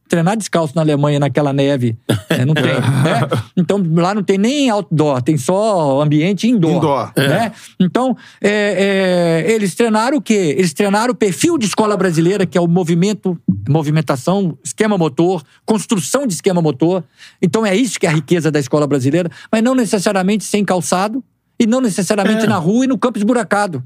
treinar 0.08 0.36
descalço 0.36 0.74
na 0.74 0.82
Alemanha 0.82 1.20
naquela 1.20 1.52
neve, 1.52 1.96
é, 2.28 2.44
não 2.44 2.52
tem, 2.52 2.64
né? 2.74 3.28
Então 3.56 3.80
lá 3.94 4.12
não 4.12 4.24
tem 4.24 4.36
nem 4.36 4.68
outdoor, 4.68 5.22
tem 5.22 5.36
só 5.38 6.02
ambiente 6.02 6.48
indoor. 6.48 6.78
Indoor. 6.78 7.12
Né? 7.16 7.52
Então, 7.78 8.16
é, 8.42 9.44
é, 9.46 9.52
eles 9.52 9.72
treinaram 9.76 10.18
o 10.18 10.20
quê? 10.20 10.56
Eles 10.58 10.74
treinaram 10.74 11.12
o 11.12 11.14
perfil 11.14 11.56
de 11.56 11.66
escola 11.66 11.96
brasileira, 11.96 12.44
que 12.44 12.58
é 12.58 12.60
o 12.60 12.66
movimento, 12.66 13.38
movimentação, 13.68 14.58
esquema 14.64 14.98
motor, 14.98 15.44
construção 15.64 16.26
de 16.26 16.34
esquema 16.34 16.60
motor. 16.60 17.04
Então 17.40 17.64
é 17.64 17.76
isso 17.76 17.98
que 18.00 18.06
é 18.06 18.10
a 18.10 18.12
riqueza 18.12 18.50
da 18.50 18.58
escola 18.58 18.88
brasileira, 18.88 19.30
mas 19.50 19.62
não 19.62 19.76
necessariamente 19.76 20.42
sem 20.42 20.64
calçado 20.64 21.22
e 21.58 21.66
não 21.66 21.80
necessariamente 21.80 22.46
É. 22.46 22.48
na 22.48 22.56
rua 22.56 22.84
e 22.84 22.88
no 22.88 22.98
campo 22.98 23.16
esburacado. 23.16 23.84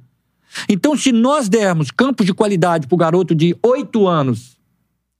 Então, 0.68 0.96
se 0.96 1.12
nós 1.12 1.48
dermos 1.48 1.90
campos 1.90 2.26
de 2.26 2.34
qualidade 2.34 2.86
para 2.86 2.94
o 2.94 2.98
garoto 2.98 3.34
de 3.34 3.57
oito 3.62 4.07
anos, 4.07 4.57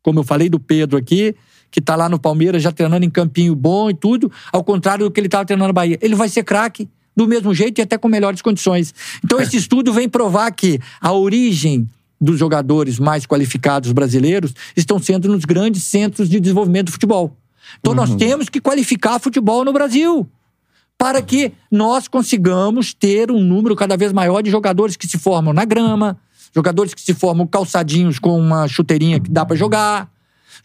como 0.03 0.21
eu 0.21 0.25
falei 0.25 0.49
do 0.49 0.61
Pedro 0.61 0.99
aqui, 0.99 1.35
que 1.71 1.81
tá 1.81 1.97
lá 1.97 2.09
no 2.09 2.19
Palmeiras 2.19 2.63
já 2.63 2.71
treinando 2.71 3.05
em 3.05 3.11
campinho 3.11 3.55
bom 3.55 3.91
e 3.91 3.95
tudo, 3.95 4.31
ao 4.53 4.63
contrário 4.63 5.07
do 5.07 5.11
que 5.11 5.19
ele 5.19 5.27
estava 5.27 5.45
treinando 5.45 5.69
na 5.69 5.73
Bahia. 5.73 5.99
Ele 6.01 6.15
vai 6.15 6.29
ser 6.29 6.45
craque 6.45 6.89
do 7.17 7.27
mesmo 7.27 7.55
jeito 7.55 7.81
e 7.81 7.83
até 7.83 7.99
com 7.99 8.09
melhores 8.09 8.43
condições. 8.43 8.95
Então, 9.25 9.41
esse 9.41 9.57
estudo 9.57 9.93
vem 9.93 10.09
provar 10.09 10.51
que 10.53 10.79
a 11.01 11.13
origem 11.13 11.89
dos 12.21 12.39
jogadores 12.39 12.99
mais 12.99 13.27
qualificados 13.27 13.93
brasileiros 13.93 14.55
estão 14.77 14.99
sendo 14.99 15.29
nos 15.29 15.45
grandes 15.45 15.83
centros 15.83 16.29
de 16.29 16.39
desenvolvimento 16.39 16.87
do 16.87 16.93
futebol. 16.93 17.37
Então, 17.81 17.95
nós 17.95 18.15
temos 18.15 18.49
que 18.49 18.61
qualificar 18.61 19.19
futebol 19.19 19.65
no 19.65 19.73
Brasil 19.73 20.29
para 21.05 21.21
que 21.21 21.53
nós 21.71 22.09
consigamos 22.09 22.95
ter 22.95 23.31
um 23.31 23.39
número 23.39 23.77
cada 23.77 23.95
vez 23.95 24.11
maior 24.11 24.41
de 24.41 24.51
jogadores 24.51 24.97
que 24.97 25.07
se 25.07 25.19
formam 25.19 25.53
na 25.53 25.67
grama, 25.67 26.17
jogadores 26.55 26.95
que 26.95 27.01
se 27.03 27.13
formam 27.13 27.47
calçadinhos 27.47 28.19
com 28.19 28.41
uma 28.41 28.67
chuteirinha 28.67 29.21
que 29.21 29.31
dá 29.31 29.45
para 29.45 29.55
jogar, 29.55 30.09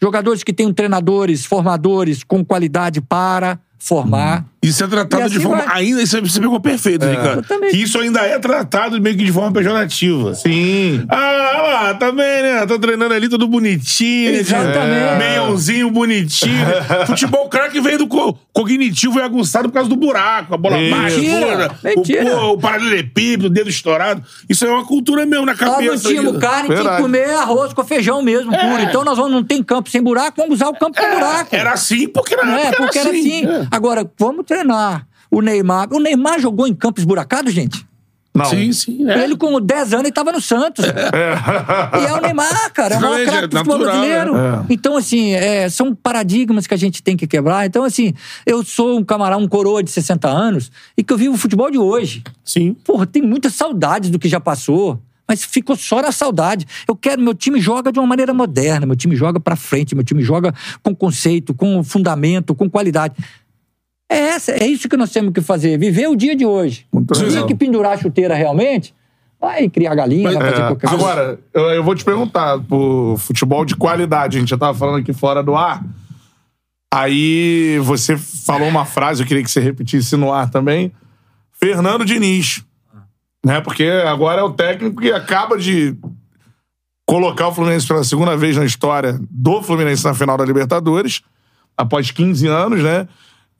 jogadores 0.00 0.42
que 0.42 0.54
tenham 0.54 0.72
treinadores, 0.72 1.44
formadores 1.44 2.24
com 2.24 2.42
qualidade 2.42 3.02
para 3.02 3.60
formar. 3.78 4.46
Isso 4.62 4.84
é 4.84 4.86
tratado 4.86 5.22
assim 5.24 5.36
de 5.38 5.40
forma. 5.40 5.62
vai. 5.64 5.82
Ainda 5.84 6.02
isso 6.02 6.20
você 6.20 6.38
pegou 6.40 6.60
perfeito, 6.60 7.06
Ricardo. 7.06 7.38
Exatamente. 7.40 7.70
Que 7.70 7.82
isso 7.82 7.98
ainda 7.98 8.20
é 8.20 8.38
tratado 8.38 9.00
meio 9.00 9.16
que 9.16 9.24
de 9.24 9.32
forma 9.32 9.50
pejorativa. 9.52 10.34
Sim. 10.34 11.04
Ah, 11.08 11.62
lá, 11.62 11.94
tá 11.94 12.12
bem, 12.12 12.42
né? 12.42 12.66
Tá 12.66 12.78
treinando 12.78 13.14
ali 13.14 13.28
todo 13.28 13.48
bonitinho. 13.48 14.30
Exatamente. 14.34 15.18
Meiãozinho 15.18 15.90
bonitinho. 15.90 16.66
Futebol 17.06 17.48
craque 17.48 17.80
veio 17.80 17.98
do 17.98 18.06
co- 18.06 18.38
cognitivo 18.52 19.18
e 19.18 19.22
aguçado 19.22 19.68
por 19.68 19.74
causa 19.74 19.88
do 19.88 19.96
buraco, 19.96 20.54
a 20.54 20.58
bola 20.58 20.76
Mentira, 20.76 21.70
dura, 21.82 22.34
o, 22.36 22.52
o 22.52 22.58
paralelepípedo, 22.58 23.46
o 23.46 23.50
dedo 23.50 23.70
estourado. 23.70 24.22
Isso 24.48 24.66
é 24.66 24.70
uma 24.70 24.84
cultura 24.84 25.24
mesmo 25.24 25.46
na 25.46 25.52
Nós 25.52 25.60
não 25.60 25.72
cabeça. 25.74 26.08
tínhamos 26.08 26.34
aí. 26.34 26.40
carne, 26.40 26.62
tinha 26.66 26.76
que 26.76 26.82
Verdade. 26.82 27.02
comer 27.02 27.30
arroz 27.30 27.72
com 27.72 27.84
feijão 27.84 28.22
mesmo, 28.22 28.50
puro. 28.50 28.82
Então 28.82 29.04
nós 29.04 29.16
vamos, 29.16 29.32
não 29.32 29.42
tem 29.44 29.62
campo 29.62 29.88
sem 29.88 30.02
buraco, 30.02 30.34
vamos 30.36 30.56
usar 30.56 30.68
o 30.68 30.74
campo 30.74 31.00
com 31.00 31.10
buraco. 31.14 31.56
Era 31.56 31.72
assim 31.72 32.06
porque 32.08 32.36
na 32.36 32.44
Não 32.44 32.54
é, 32.58 32.62
época 32.66 32.82
porque 32.82 32.98
era 32.98 33.10
assim. 33.10 33.46
É. 33.46 33.66
Agora, 33.70 34.10
vamos 34.18 34.44
treinar. 34.50 35.06
O 35.30 35.40
Neymar. 35.40 35.88
O 35.92 36.00
Neymar 36.00 36.40
jogou 36.40 36.66
em 36.66 36.74
campo 36.74 36.98
esburacado, 36.98 37.50
gente? 37.50 37.86
Não. 38.34 38.44
Sim, 38.44 38.72
sim. 38.72 39.10
É. 39.10 39.24
Ele, 39.24 39.36
com 39.36 39.60
10 39.60 39.92
anos, 39.92 40.04
ele 40.04 40.12
tava 40.12 40.32
no 40.32 40.40
Santos. 40.40 40.84
E 42.00 42.06
é 42.06 42.12
o 42.12 42.20
Neymar, 42.20 42.72
cara. 42.72 42.94
É 42.94 42.98
o 42.98 43.00
maior 43.00 43.24
craque 43.24 43.46
do 43.48 43.56
é 43.56 43.58
futebol 43.58 43.78
brasileiro. 43.78 44.34
né? 44.34 44.66
Então, 44.70 44.96
assim, 44.96 45.32
é, 45.32 45.68
são 45.68 45.94
paradigmas 45.94 46.66
que 46.66 46.74
a 46.74 46.76
gente 46.76 47.02
tem 47.02 47.16
que 47.16 47.26
quebrar. 47.26 47.66
Então, 47.66 47.84
assim, 47.84 48.12
eu 48.46 48.64
sou 48.64 48.98
um 48.98 49.04
camarada, 49.04 49.42
um 49.42 49.48
coroa 49.48 49.82
de 49.82 49.90
60 49.90 50.28
anos 50.28 50.70
e 50.96 51.02
que 51.02 51.12
eu 51.12 51.16
vivo 51.16 51.34
o 51.34 51.38
futebol 51.38 51.70
de 51.70 51.78
hoje. 51.78 52.22
Sim. 52.44 52.74
Porra, 52.84 53.06
tem 53.06 53.22
muitas 53.22 53.54
saudades 53.54 54.10
do 54.10 54.18
que 54.18 54.28
já 54.28 54.40
passou. 54.40 55.00
Mas 55.30 55.44
ficou 55.44 55.76
só 55.76 56.02
na 56.02 56.10
saudade. 56.10 56.66
Eu 56.88 56.96
quero, 56.96 57.22
meu 57.22 57.32
time 57.32 57.60
joga 57.60 57.92
de 57.92 58.00
uma 58.00 58.06
maneira 58.06 58.34
moderna, 58.34 58.84
meu 58.84 58.96
time 58.96 59.14
joga 59.14 59.38
pra 59.38 59.54
frente, 59.54 59.94
meu 59.94 60.02
time 60.02 60.24
joga 60.24 60.52
com 60.82 60.92
conceito, 60.92 61.54
com 61.54 61.84
fundamento, 61.84 62.52
com 62.52 62.68
qualidade. 62.68 63.14
É, 64.10 64.16
essa, 64.18 64.52
é 64.52 64.66
isso 64.66 64.88
que 64.88 64.96
nós 64.96 65.10
temos 65.12 65.32
que 65.32 65.40
fazer, 65.40 65.78
viver 65.78 66.08
o 66.08 66.16
dia 66.16 66.34
de 66.34 66.44
hoje. 66.44 66.84
Muito 66.92 67.14
legal. 67.14 67.30
tem 67.30 67.46
que 67.46 67.54
pendurar 67.54 67.92
a 67.92 67.96
chuteira 67.96 68.34
realmente, 68.34 68.92
vai 69.40 69.68
criar 69.68 69.94
galinha, 69.94 70.32
vai 70.32 70.50
fazer 70.50 70.62
É, 70.62 70.66
qualquer 70.66 70.88
coisa. 70.90 71.04
agora, 71.04 71.38
eu, 71.54 71.62
eu 71.70 71.84
vou 71.84 71.94
te 71.94 72.04
perguntar, 72.04 72.58
por 72.58 73.16
futebol 73.18 73.64
de 73.64 73.76
qualidade, 73.76 74.36
a 74.36 74.40
gente 74.40 74.48
já 74.50 74.58
tava 74.58 74.76
falando 74.76 74.98
aqui 75.00 75.12
fora 75.12 75.42
do 75.44 75.54
ar. 75.54 75.84
Aí 76.92 77.78
você 77.84 78.16
falou 78.16 78.68
uma 78.68 78.84
frase, 78.84 79.22
eu 79.22 79.26
queria 79.26 79.44
que 79.44 79.50
você 79.50 79.60
repetisse 79.60 80.16
no 80.16 80.32
ar 80.32 80.50
também. 80.50 80.90
Fernando 81.52 82.04
Diniz. 82.04 82.64
Né? 83.46 83.60
Porque 83.60 83.84
agora 83.84 84.40
é 84.40 84.44
o 84.44 84.52
técnico 84.52 85.00
que 85.00 85.12
acaba 85.12 85.56
de 85.56 85.96
colocar 87.06 87.48
o 87.48 87.54
Fluminense 87.54 87.86
pela 87.86 88.02
segunda 88.02 88.36
vez 88.36 88.56
na 88.56 88.64
história 88.64 89.20
do 89.30 89.62
Fluminense 89.62 90.04
na 90.04 90.14
final 90.14 90.36
da 90.36 90.44
Libertadores, 90.44 91.22
após 91.76 92.10
15 92.10 92.46
anos, 92.48 92.82
né? 92.82 93.06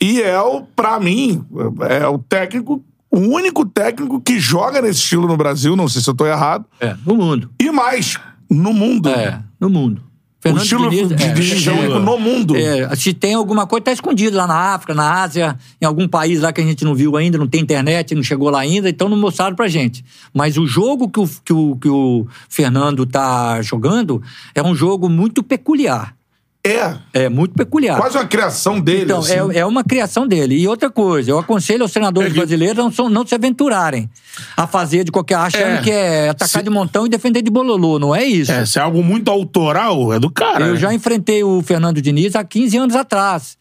E 0.02 0.22
é 0.22 0.40
o, 0.40 0.62
pra 0.62 0.98
mim, 0.98 1.44
é 1.88 2.06
o 2.06 2.18
técnico, 2.18 2.82
o 3.10 3.18
único 3.18 3.66
técnico 3.66 4.20
que 4.20 4.38
joga 4.40 4.80
nesse 4.80 5.00
estilo 5.00 5.26
no 5.26 5.36
Brasil, 5.36 5.76
não 5.76 5.88
sei 5.88 6.00
se 6.00 6.08
eu 6.08 6.14
tô 6.14 6.26
errado, 6.26 6.64
É, 6.80 6.96
no 7.04 7.14
mundo. 7.16 7.50
e 7.60 7.70
mais, 7.70 8.18
no 8.48 8.72
mundo. 8.72 9.08
É, 9.10 9.42
no 9.60 9.68
mundo. 9.68 10.02
O 10.02 10.42
Fernando 10.42 10.62
estilo 10.62 10.88
Diniz, 10.88 11.08
de 11.08 11.22
é, 11.22 11.32
Diniz 11.34 11.66
é 11.66 11.70
único 11.70 11.98
no 11.98 12.18
mundo. 12.18 12.56
É, 12.56 12.96
se 12.96 13.12
tem 13.12 13.34
alguma 13.34 13.66
coisa, 13.66 13.84
tá 13.84 13.92
escondido 13.92 14.38
lá 14.38 14.46
na 14.46 14.54
África, 14.72 14.94
na 14.94 15.22
Ásia, 15.22 15.58
em 15.78 15.84
algum 15.84 16.08
país 16.08 16.40
lá 16.40 16.50
que 16.50 16.62
a 16.62 16.64
gente 16.64 16.82
não 16.82 16.94
viu 16.94 17.14
ainda, 17.14 17.36
não 17.36 17.46
tem 17.46 17.60
internet, 17.60 18.14
não 18.14 18.22
chegou 18.22 18.48
lá 18.48 18.60
ainda, 18.60 18.88
então 18.88 19.06
não 19.06 19.18
mostraram 19.18 19.54
pra 19.54 19.68
gente. 19.68 20.02
Mas 20.32 20.56
o 20.56 20.66
jogo 20.66 21.10
que 21.10 21.20
o, 21.20 21.28
que 21.44 21.52
o, 21.52 21.76
que 21.76 21.88
o 21.90 22.26
Fernando 22.48 23.04
tá 23.04 23.60
jogando 23.60 24.22
é 24.54 24.62
um 24.62 24.74
jogo 24.74 25.10
muito 25.10 25.42
peculiar. 25.42 26.16
É, 26.62 26.94
É 27.24 27.28
muito 27.30 27.54
peculiar. 27.54 27.96
quase 27.98 28.18
uma 28.18 28.26
criação 28.26 28.78
dele. 28.78 29.04
Então, 29.04 29.20
assim. 29.20 29.32
é, 29.32 29.60
é 29.60 29.66
uma 29.66 29.82
criação 29.82 30.26
dele. 30.26 30.56
E 30.56 30.68
outra 30.68 30.90
coisa, 30.90 31.30
eu 31.30 31.38
aconselho 31.38 31.82
aos 31.82 31.90
treinadores 31.92 32.32
É 32.32 32.34
brasileiros 32.34 32.78
a 32.78 33.02
não, 33.02 33.08
não 33.08 33.26
se 33.26 33.34
aventurarem 33.34 34.10
a 34.56 34.66
fazer 34.66 35.04
de 35.04 35.10
qualquer. 35.10 35.36
achando 35.36 35.78
É. 35.78 35.80
que 35.82 35.90
é 35.90 36.28
atacar 36.28 36.48
Se- 36.48 36.62
de 36.62 36.68
montão 36.70 37.06
e 37.06 37.08
defender 37.08 37.40
de 37.40 37.50
bololô. 37.50 37.98
Não 37.98 38.14
é 38.14 38.24
isso. 38.24 38.52
É, 38.52 38.66
se 38.66 38.78
é 38.78 38.82
algo 38.82 39.02
muito 39.02 39.30
autoral, 39.30 40.12
é 40.12 40.18
do 40.18 40.30
cara. 40.30 40.66
Eu 40.66 40.74
né? 40.74 40.78
já 40.80 40.92
enfrentei 40.92 41.42
o 41.42 41.62
Fernando 41.62 42.00
Diniz 42.02 42.36
há 42.36 42.44
15 42.44 42.76
anos 42.76 42.94
atrás. 42.94 43.56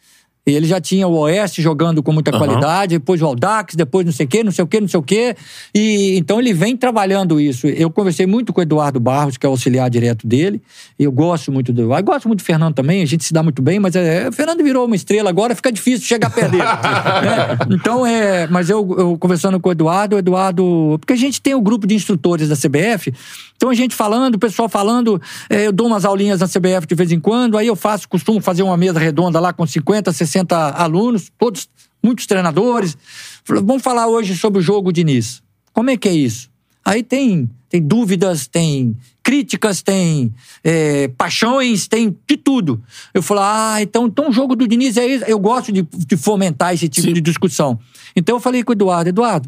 Ele 0.54 0.68
já 0.68 0.80
tinha 0.80 1.08
o 1.08 1.14
Oeste 1.14 1.62
jogando 1.62 2.02
com 2.02 2.12
muita 2.12 2.32
Aham. 2.32 2.40
qualidade, 2.40 2.98
depois 2.98 3.22
o 3.22 3.26
Aldax, 3.26 3.76
depois 3.76 4.06
não 4.06 4.14
sei 4.14 4.26
o 4.26 4.30
quê, 4.30 4.44
não 4.44 4.52
sei 4.52 4.64
o 4.64 4.68
quê, 4.68 4.82
não 4.82 4.88
sei 4.88 5.00
o 5.00 5.04
quê. 5.04 5.36
E 5.74 6.18
então 6.18 6.40
ele 6.40 6.54
vem 6.54 6.76
trabalhando 6.76 7.40
isso. 7.40 7.68
Eu 7.68 7.90
conversei 7.90 8.26
muito 8.26 8.54
com 8.54 8.60
o 8.60 8.64
Eduardo 8.64 9.00
Barros, 9.00 9.38
que 9.38 9.46
é 9.46 9.50
o 9.50 9.52
auxiliar 9.52 9.90
direto 9.90 10.28
dele. 10.28 10.62
E 10.98 11.04
eu 11.04 11.12
gosto 11.12 11.52
muito 11.52 11.72
do 11.72 11.82
Eduardo. 11.82 12.12
Gosto 12.12 12.28
muito 12.28 12.40
do 12.40 12.46
Fernando 12.46 12.74
também, 12.74 13.02
a 13.02 13.06
gente 13.06 13.24
se 13.24 13.34
dá 13.34 13.44
muito 13.44 13.62
bem, 13.62 13.80
mas 13.80 13.96
é, 13.96 14.30
o 14.30 14.32
Fernando 14.32 14.64
virou 14.64 14.86
uma 14.86 14.96
estrela 14.96 15.30
agora, 15.30 15.56
fica 15.56 15.72
difícil 15.72 16.08
chegar 16.08 16.30
perto 16.30 16.52
dele. 16.52 16.64
né? 16.64 17.58
Então, 17.72 18.06
é. 18.06 18.48
Mas 18.48 18.70
eu, 18.70 18.96
eu 18.98 19.18
conversando 19.18 19.60
com 19.60 19.70
o 19.70 19.72
Eduardo, 19.72 20.16
o 20.16 20.20
Eduardo. 20.20 20.98
Porque 21.00 21.14
a 21.14 21.18
gente 21.18 21.42
tem 21.42 21.54
o 21.54 21.62
grupo 21.62 21.86
de 21.86 21.96
instrutores 21.96 22.50
da 22.50 22.56
CBF. 22.56 23.14
Então 23.60 23.70
a 23.70 23.74
gente 23.74 23.94
falando, 23.94 24.36
o 24.36 24.40
pessoal 24.40 24.70
falando, 24.70 25.22
é, 25.50 25.68
eu 25.68 25.74
dou 25.74 25.88
umas 25.88 26.06
aulinhas 26.06 26.40
na 26.40 26.48
CBF 26.48 26.88
de 26.88 26.96
vez 26.96 27.12
em 27.12 27.20
quando, 27.20 27.58
aí 27.58 27.68
eu 27.68 27.76
faço, 27.76 28.08
costumo 28.08 28.40
fazer 28.40 28.64
uma 28.64 28.78
mesa 28.78 28.98
redonda 28.98 29.38
lá 29.38 29.52
com 29.52 29.68
50, 29.68 30.14
60 30.14 30.39
alunos, 30.76 31.32
todos, 31.38 31.70
muitos 32.04 32.26
treinadores. 32.26 32.98
Vamos 33.46 33.82
falar 33.82 34.08
hoje 34.08 34.36
sobre 34.38 34.60
o 34.60 34.62
jogo 34.62 34.92
Diniz. 34.92 35.42
Como 35.74 35.90
é 35.90 35.98
que 35.98 36.08
é 36.08 36.14
isso? 36.14 36.50
Aí 36.84 37.04
tem, 37.04 37.50
tem 37.70 37.82
dúvidas, 37.82 38.48
tem 38.48 38.96
críticas, 39.22 39.84
tem 39.84 40.34
é, 40.64 41.08
paixões, 41.10 41.88
tem 41.88 42.16
de 42.28 42.36
tudo. 42.36 42.82
Eu 43.14 43.22
falo, 43.22 43.42
ah, 43.44 43.78
então, 43.80 44.08
então 44.08 44.30
o 44.30 44.32
jogo 44.32 44.56
do 44.56 44.68
Diniz 44.68 44.98
é 44.98 45.06
isso. 45.06 45.26
Eu 45.26 45.38
gosto 45.38 45.72
de, 45.72 45.84
de 45.84 46.18
fomentar 46.18 46.74
esse 46.74 46.90
tipo 46.90 47.08
Sim. 47.08 47.14
de 47.14 47.22
discussão. 47.22 47.80
Então 48.16 48.38
eu 48.38 48.40
falei 48.40 48.64
com 48.64 48.72
o 48.72 48.74
Eduardo, 48.74 49.10
Eduardo, 49.10 49.48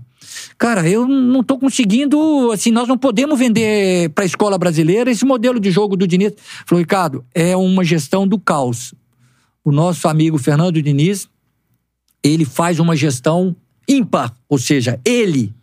cara, 0.57 0.87
eu 0.87 1.07
não 1.07 1.43
tô 1.43 1.57
conseguindo, 1.57 2.51
assim, 2.51 2.69
nós 2.69 2.87
não 2.87 2.97
podemos 2.97 3.39
vender 3.39 4.09
para 4.09 4.23
a 4.23 4.27
escola 4.27 4.57
brasileira 4.57 5.09
esse 5.09 5.25
modelo 5.25 5.59
de 5.59 5.71
jogo 5.71 5.97
do 5.97 6.05
Diniz. 6.05 6.33
Falou, 6.65 6.79
Ricardo, 6.79 7.25
é 7.33 7.55
uma 7.55 7.83
gestão 7.83 8.27
do 8.27 8.37
caos. 8.37 8.93
O 9.63 9.71
nosso 9.71 10.07
amigo 10.07 10.37
Fernando 10.37 10.81
Diniz, 10.81 11.27
ele 12.23 12.45
faz 12.45 12.79
uma 12.79 12.95
gestão 12.95 13.55
ímpar, 13.87 14.33
ou 14.49 14.57
seja, 14.57 14.99
ele 15.05 15.53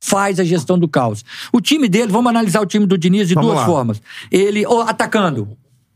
faz 0.00 0.40
a 0.40 0.44
gestão 0.44 0.76
do 0.78 0.88
caos. 0.88 1.24
O 1.52 1.60
time 1.60 1.88
dele, 1.88 2.10
vamos 2.10 2.30
analisar 2.30 2.60
o 2.60 2.66
time 2.66 2.86
do 2.86 2.98
Diniz 2.98 3.28
de 3.28 3.34
Vamos 3.34 3.50
duas 3.50 3.60
lá. 3.60 3.66
formas. 3.66 4.02
Ele, 4.30 4.66
ó, 4.66 4.82
atacando, 4.82 5.48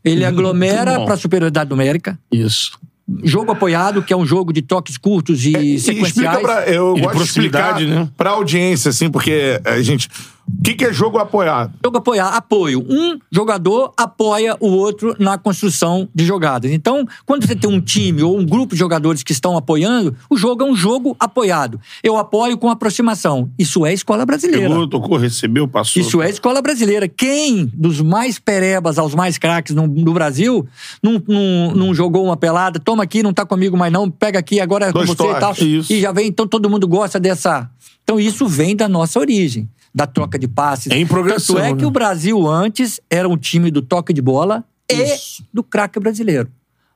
ele 0.03 0.23
aglomera 0.23 0.85
muito 0.91 0.99
bom. 0.99 1.05
para 1.05 1.13
a 1.15 1.17
superioridade 1.17 1.69
numérica. 1.69 2.17
Isso. 2.31 2.79
Jogo 3.23 3.51
apoiado, 3.51 4.01
que 4.03 4.11
é 4.13 4.17
um 4.17 4.25
jogo 4.25 4.51
de 4.53 4.61
toques 4.61 4.97
curtos 4.97 5.45
e, 5.45 5.49
E 5.51 5.79
sequenciais. 5.79 6.07
explica 6.09 6.39
pra, 6.39 6.67
eu 6.69 6.93
E 6.97 7.01
de 7.01 7.01
gosto 7.07 7.17
de 7.17 7.23
explicar 7.23 7.79
né? 7.81 8.09
pra 8.17 8.31
audiência, 8.31 8.89
assim, 8.89 9.09
porque 9.09 9.59
a 9.65 9.81
gente. 9.81 10.09
O 10.47 10.63
que, 10.63 10.75
que 10.75 10.85
é 10.85 10.93
jogo 10.93 11.17
apoiado? 11.17 11.73
Jogo 11.83 11.97
apoiar, 11.97 12.29
apoio. 12.29 12.85
Um 12.89 13.19
jogador 13.31 13.93
apoia 13.97 14.55
o 14.59 14.67
outro 14.67 15.15
na 15.19 15.37
construção 15.37 16.07
de 16.13 16.25
jogadas. 16.25 16.71
Então, 16.71 17.05
quando 17.25 17.45
você 17.45 17.55
tem 17.55 17.69
um 17.69 17.81
time 17.81 18.23
ou 18.23 18.37
um 18.37 18.45
grupo 18.45 18.73
de 18.73 18.79
jogadores 18.79 19.23
que 19.23 19.31
estão 19.31 19.57
apoiando, 19.57 20.15
o 20.29 20.37
jogo 20.37 20.63
é 20.63 20.65
um 20.65 20.75
jogo 20.75 21.15
apoiado. 21.19 21.79
Eu 22.01 22.17
apoio 22.17 22.57
com 22.57 22.69
aproximação. 22.69 23.49
Isso 23.57 23.85
é 23.85 23.93
escola 23.93 24.25
brasileira. 24.25 24.69
Pegou, 24.69 24.87
tocou, 24.87 25.17
recebeu, 25.17 25.67
passou. 25.67 26.01
Isso 26.01 26.21
é 26.21 26.29
escola 26.29 26.61
brasileira. 26.61 27.07
Quem 27.07 27.65
dos 27.73 28.01
mais 28.01 28.39
perebas 28.39 28.97
aos 28.97 29.13
mais 29.13 29.37
craques 29.37 29.75
no, 29.75 29.85
no 29.87 30.13
Brasil 30.13 30.67
não, 31.03 31.21
não, 31.27 31.71
não 31.75 31.93
jogou 31.93 32.25
uma 32.25 32.37
pelada? 32.37 32.79
Toma 32.79 33.03
aqui, 33.03 33.21
não 33.21 33.33
tá 33.33 33.45
comigo 33.45 33.77
mais 33.77 33.91
não, 33.91 34.09
pega 34.09 34.39
aqui, 34.39 34.59
agora 34.59 34.87
é 34.87 34.91
com 34.91 34.99
Dois 34.99 35.09
você 35.09 35.23
e 35.23 35.27
tal. 35.31 35.39
toques, 35.39 35.63
isso. 35.63 35.93
E 35.93 36.01
já 36.01 36.11
vem, 36.11 36.27
então 36.27 36.47
todo 36.47 36.69
mundo 36.69 36.87
gosta 36.87 37.19
dessa. 37.19 37.69
Então 38.03 38.19
isso 38.19 38.47
vem 38.47 38.75
da 38.75 38.87
nossa 38.87 39.19
origem, 39.19 39.69
da 39.93 40.05
troca 40.07 40.37
de 40.37 40.47
passes. 40.47 40.91
É 40.91 40.97
em 40.97 41.05
progressão, 41.07 41.55
Tanto 41.55 41.65
é 41.65 41.73
que 41.75 41.81
né? 41.81 41.87
o 41.87 41.91
Brasil 41.91 42.47
antes 42.47 42.99
era 43.09 43.27
um 43.27 43.37
time 43.37 43.71
do 43.71 43.81
toque 43.81 44.13
de 44.13 44.21
bola 44.21 44.63
Isso. 44.91 45.41
e 45.43 45.45
do 45.55 45.63
craque 45.63 45.99
brasileiro. 45.99 46.49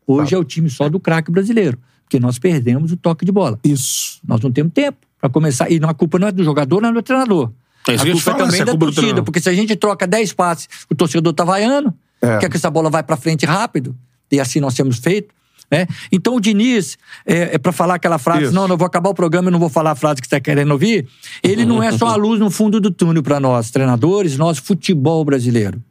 Hoje 0.05 0.35
é 0.35 0.37
o 0.37 0.43
time 0.43 0.69
só 0.69 0.89
do 0.89 0.99
craque 0.99 1.31
brasileiro, 1.31 1.77
porque 2.03 2.19
nós 2.19 2.37
perdemos 2.37 2.91
o 2.91 2.97
toque 2.97 3.23
de 3.25 3.31
bola. 3.31 3.59
Isso. 3.63 4.19
Nós 4.27 4.41
não 4.41 4.51
temos 4.51 4.73
tempo 4.73 4.97
para 5.19 5.29
começar. 5.29 5.71
E 5.71 5.79
não- 5.79 5.89
a 5.89 5.93
culpa 5.93 6.19
não 6.19 6.27
é 6.27 6.31
do 6.31 6.43
jogador, 6.43 6.81
não 6.81 6.89
é 6.89 6.93
do 6.93 7.01
treinador. 7.01 7.51
É 7.87 7.93
isso 7.95 8.03
a 8.03 8.11
culpa 8.11 8.31
é 8.31 8.33
também 8.45 8.55
essa 8.55 8.65
da 8.65 8.71
culpa 8.71 8.85
torcida, 8.91 9.23
porque 9.23 9.39
se 9.39 9.49
a 9.49 9.53
gente 9.53 9.75
troca 9.75 10.05
10 10.05 10.33
passes, 10.33 10.67
o 10.89 10.93
torcedor 10.95 11.33
tá 11.33 11.43
vaiando, 11.43 11.93
É. 12.21 12.37
quer 12.39 12.49
que 12.49 12.57
essa 12.57 12.69
bola 12.69 12.89
vai 12.89 13.01
para 13.03 13.15
frente 13.17 13.45
rápido, 13.45 13.95
e 14.31 14.39
assim 14.39 14.59
nós 14.59 14.73
temos 14.75 14.97
feito. 14.99 15.33
Né? 15.71 15.87
Então 16.11 16.35
o 16.35 16.41
Diniz, 16.41 16.97
é, 17.25 17.55
é 17.55 17.57
para 17.57 17.71
falar 17.71 17.95
aquela 17.95 18.17
frase, 18.17 18.45
Isso. 18.45 18.53
não, 18.53 18.67
não 18.67 18.77
vou 18.77 18.85
acabar 18.85 19.09
o 19.09 19.13
programa 19.13 19.49
e 19.49 19.51
não 19.51 19.59
vou 19.59 19.69
falar 19.69 19.91
a 19.91 19.95
frase 19.95 20.21
que 20.21 20.27
você 20.27 20.35
está 20.35 20.39
querendo 20.39 20.71
ouvir. 20.71 21.07
Ele 21.41 21.65
não 21.65 21.81
é 21.81 21.91
só 21.93 22.07
a 22.07 22.15
luz 22.15 22.39
no 22.39 22.51
fundo 22.51 22.81
do 22.81 22.91
túnel 22.91 23.23
para 23.23 23.39
nós, 23.39 23.71
treinadores, 23.71 24.37
nós, 24.37 24.57
futebol 24.57 25.23
brasileiro. 25.23 25.81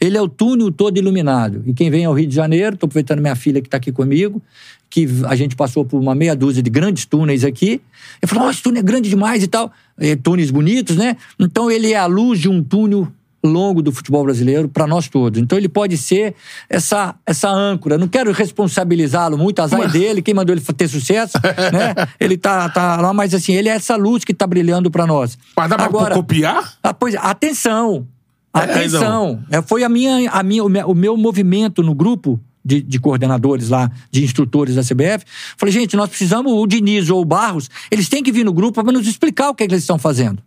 Ele 0.00 0.16
é 0.16 0.22
o 0.22 0.28
túnel 0.28 0.72
todo 0.72 0.96
iluminado. 0.96 1.62
E 1.66 1.74
quem 1.74 1.90
vem 1.90 2.06
ao 2.06 2.14
Rio 2.14 2.26
de 2.26 2.34
Janeiro, 2.34 2.74
estou 2.74 2.86
aproveitando 2.86 3.20
minha 3.20 3.36
filha 3.36 3.60
que 3.60 3.66
está 3.66 3.76
aqui 3.76 3.92
comigo, 3.92 4.42
que 4.88 5.06
a 5.26 5.36
gente 5.36 5.54
passou 5.54 5.84
por 5.84 6.00
uma 6.00 6.14
meia 6.14 6.34
dúzia 6.34 6.62
de 6.62 6.70
grandes 6.70 7.04
túneis 7.04 7.44
aqui. 7.44 7.82
Ele 8.22 8.26
falou: 8.26 8.44
Nossa, 8.44 8.56
esse 8.56 8.62
túnel 8.62 8.80
é 8.80 8.82
grande 8.82 9.10
demais 9.10 9.42
e 9.42 9.46
tal. 9.46 9.70
É, 9.98 10.16
túneis 10.16 10.50
bonitos, 10.50 10.96
né? 10.96 11.16
Então 11.38 11.70
ele 11.70 11.92
é 11.92 11.98
a 11.98 12.06
luz 12.06 12.40
de 12.40 12.48
um 12.48 12.62
túnel 12.62 13.08
longo 13.46 13.82
do 13.82 13.92
futebol 13.92 14.24
brasileiro 14.24 14.68
para 14.68 14.86
nós 14.86 15.08
todos. 15.08 15.40
Então 15.40 15.56
ele 15.56 15.68
pode 15.68 15.96
ser 15.96 16.34
essa, 16.68 17.14
essa 17.24 17.48
âncora. 17.48 17.96
Não 17.96 18.08
quero 18.08 18.32
responsabilizá-lo 18.32 19.38
muito, 19.38 19.60
azar 19.60 19.80
é 19.80 19.88
dele, 19.88 20.22
quem 20.22 20.34
mandou 20.34 20.54
ele 20.54 20.60
ter 20.60 20.88
sucesso, 20.88 21.34
né? 21.72 21.94
Ele 22.18 22.36
tá, 22.36 22.68
tá 22.68 23.00
lá, 23.00 23.12
mas 23.12 23.34
assim, 23.34 23.52
ele 23.52 23.68
é 23.68 23.72
essa 23.72 23.96
luz 23.96 24.24
que 24.24 24.34
tá 24.34 24.46
brilhando 24.46 24.90
para 24.90 25.06
nós. 25.06 25.38
Mas 25.56 25.70
dá 25.70 25.76
pra 25.76 25.86
Agora, 25.86 26.14
copiar? 26.14 26.74
ah, 26.82 26.94
pois, 26.94 27.14
atenção. 27.14 28.06
É, 28.54 28.60
Atenção. 28.60 29.42
É, 29.50 29.60
foi 29.60 29.84
a 29.84 29.88
minha, 29.88 30.30
a 30.30 30.42
minha, 30.42 30.64
o, 30.64 30.68
meu, 30.68 30.88
o 30.88 30.94
meu 30.94 31.16
movimento 31.16 31.82
no 31.82 31.94
grupo 31.94 32.40
de, 32.66 32.82
de 32.82 32.98
coordenadores 32.98 33.68
lá, 33.68 33.90
de 34.10 34.24
instrutores 34.24 34.74
da 34.74 34.82
CBF. 34.82 35.24
Falei, 35.56 35.72
gente, 35.72 35.96
nós 35.96 36.08
precisamos, 36.08 36.52
o 36.52 36.66
Diniz 36.66 37.08
ou 37.10 37.20
o 37.20 37.24
Barros, 37.24 37.70
eles 37.90 38.08
têm 38.08 38.22
que 38.24 38.32
vir 38.32 38.44
no 38.44 38.52
grupo 38.52 38.82
para 38.82 38.92
nos 38.92 39.06
explicar 39.06 39.50
o 39.50 39.54
que, 39.54 39.62
é 39.62 39.66
que 39.68 39.74
eles 39.74 39.84
estão 39.84 39.98
fazendo. 39.98 40.42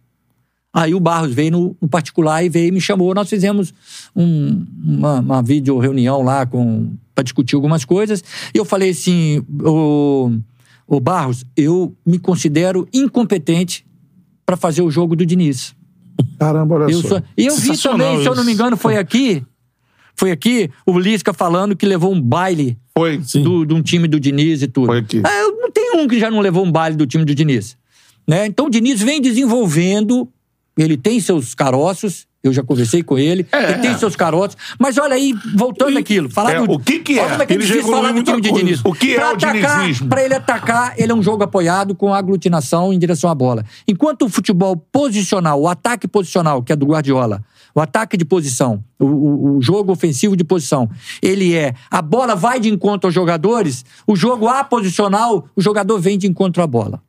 Aí 0.74 0.93
o 0.93 0.99
Barros 0.99 1.34
veio 1.34 1.51
no, 1.51 1.78
no 1.82 1.88
particular 1.88 2.43
e 2.43 2.49
veio 2.49 2.67
e 2.67 2.72
me 2.72 2.80
chamou. 2.82 3.13
Nós 3.15 3.28
fizemos 3.30 3.74
um- 4.15 4.65
uma, 4.86 5.20
uma 5.20 5.41
vídeo 5.41 5.78
reunião 5.80 6.22
lá 6.22 6.45
para 7.15 7.24
discutir 7.24 7.55
algumas 7.55 7.84
coisas. 7.84 8.24
E 8.53 8.57
eu 8.57 8.63
falei 8.65 8.91
assim, 8.91 9.43
o, 9.63 10.32
o 10.88 10.99
Barros, 10.99 11.43
eu 11.57 11.95
me 12.05 12.20
considero 12.20 12.88
incompetente 12.93 13.84
para 14.45 14.55
fazer 14.55 14.82
o 14.84 14.91
jogo 14.91 15.15
do 15.15 15.26
Diniz. 15.26 15.74
Caramba, 16.38 16.76
olha 16.76 16.91
Eu 16.91 17.01
só. 17.01 17.07
sou- 17.09 17.24
E 17.38 17.45
eu 17.47 17.55
vi 17.55 17.78
também, 17.78 18.22
se 18.22 18.28
eu 18.28 18.36
não 18.36 18.43
me 18.43 18.51
isso. 18.51 18.61
engano, 18.61 18.78
foi 18.78 18.97
aqui. 18.97 19.43
Foi 20.15 20.32
aqui 20.32 20.70
o 20.86 20.99
Lisca 20.99 21.34
falando 21.34 21.76
que 21.78 21.86
levou 21.86 22.13
um 22.13 22.22
baile 22.22 22.78
Foi. 22.95 23.17
do, 23.41 23.65
de 23.65 23.74
um 23.74 23.82
time 23.82 24.07
do 24.07 24.20
Diniz 24.20 24.61
e 24.61 24.67
tudo. 24.67 24.88
Foi 24.88 24.99
aqui. 24.99 25.22
Ah, 25.24 25.34
eu 25.43 25.57
não 25.61 25.72
tem 25.72 25.95
um 25.97 26.07
que 26.07 26.20
já 26.20 26.30
não 26.30 26.41
levou 26.41 26.63
um 26.65 26.72
baile 26.72 26.95
do 26.97 27.07
time 27.07 27.24
do 27.26 27.34
Diniz. 27.34 27.78
Né? 28.28 28.45
Então 28.45 28.65
o 28.67 28.70
Diniz 28.70 29.01
vem 29.01 29.22
desenvolvendo, 29.22 30.28
ele 30.82 30.97
tem 30.97 31.19
seus 31.19 31.53
caroços, 31.53 32.27
eu 32.41 32.53
já 32.53 32.63
conversei 32.63 33.03
com 33.03 33.17
ele, 33.19 33.45
É. 33.51 33.71
ele 33.71 33.80
tem 33.80 33.97
seus 33.97 34.15
caroços, 34.15 34.55
mas 34.80 34.97
olha 34.97 35.13
aí, 35.15 35.34
voltando 35.55 35.97
aquilo, 35.97 36.30
falar 36.30 36.53
É, 36.53 36.61
do, 36.65 36.71
o 36.71 36.80
que 36.80 36.99
que 36.99 37.19
é? 37.19 37.27
Como 37.30 37.43
é 37.43 37.45
que 37.45 37.53
é 37.53 37.55
Ele 37.57 37.82
falar 37.84 38.11
do 38.13 38.23
time 38.23 38.39
de 38.41 38.51
Diniz. 38.53 38.82
O 38.86 38.93
que 38.93 39.11
é 39.13 39.15
Pra 39.15 39.32
o 39.32 39.34
atacar, 39.36 39.80
dinizismo? 39.82 40.07
Pra 40.07 40.23
ele 40.23 40.34
atacar, 40.36 40.93
ele 40.97 41.11
é 41.11 41.15
um 41.15 41.21
jogo 41.21 41.43
apoiado 41.43 41.93
com 41.93 42.13
aglutinação 42.13 42.93
em 42.93 42.97
direção 42.99 43.30
à 43.30 43.36
bola. 43.36 43.65
Enquanto 43.86 44.23
o 44.25 44.30
futebol 44.30 44.77
posicional, 44.77 45.59
o 45.61 45.67
ataque 45.67 46.07
posicional, 46.07 46.63
que 46.63 46.71
é 46.71 46.75
do 46.77 46.86
Guardiola, 46.86 47.43
o 47.75 47.82
ataque 47.82 48.15
de 48.15 48.23
posição, 48.23 48.82
o, 48.97 49.05
o- 49.05 49.57
o 49.57 49.61
jogo 49.61 49.91
ofensivo 49.91 50.36
de 50.38 50.43
posição, 50.45 50.89
ele 51.21 51.53
é 51.55 51.73
a 51.91 52.01
bola 52.01 52.36
vai 52.36 52.59
de 52.59 52.69
encontro 52.69 53.07
aos 53.07 53.13
jogadores, 53.13 53.84
o 54.07 54.15
jogo 54.15 54.47
aposicional, 54.47 55.45
o 55.55 55.61
jogador 55.61 55.99
vem 55.99 56.17
de 56.17 56.25
encontro 56.25 56.63
à 56.63 56.67
bola. 56.67 57.01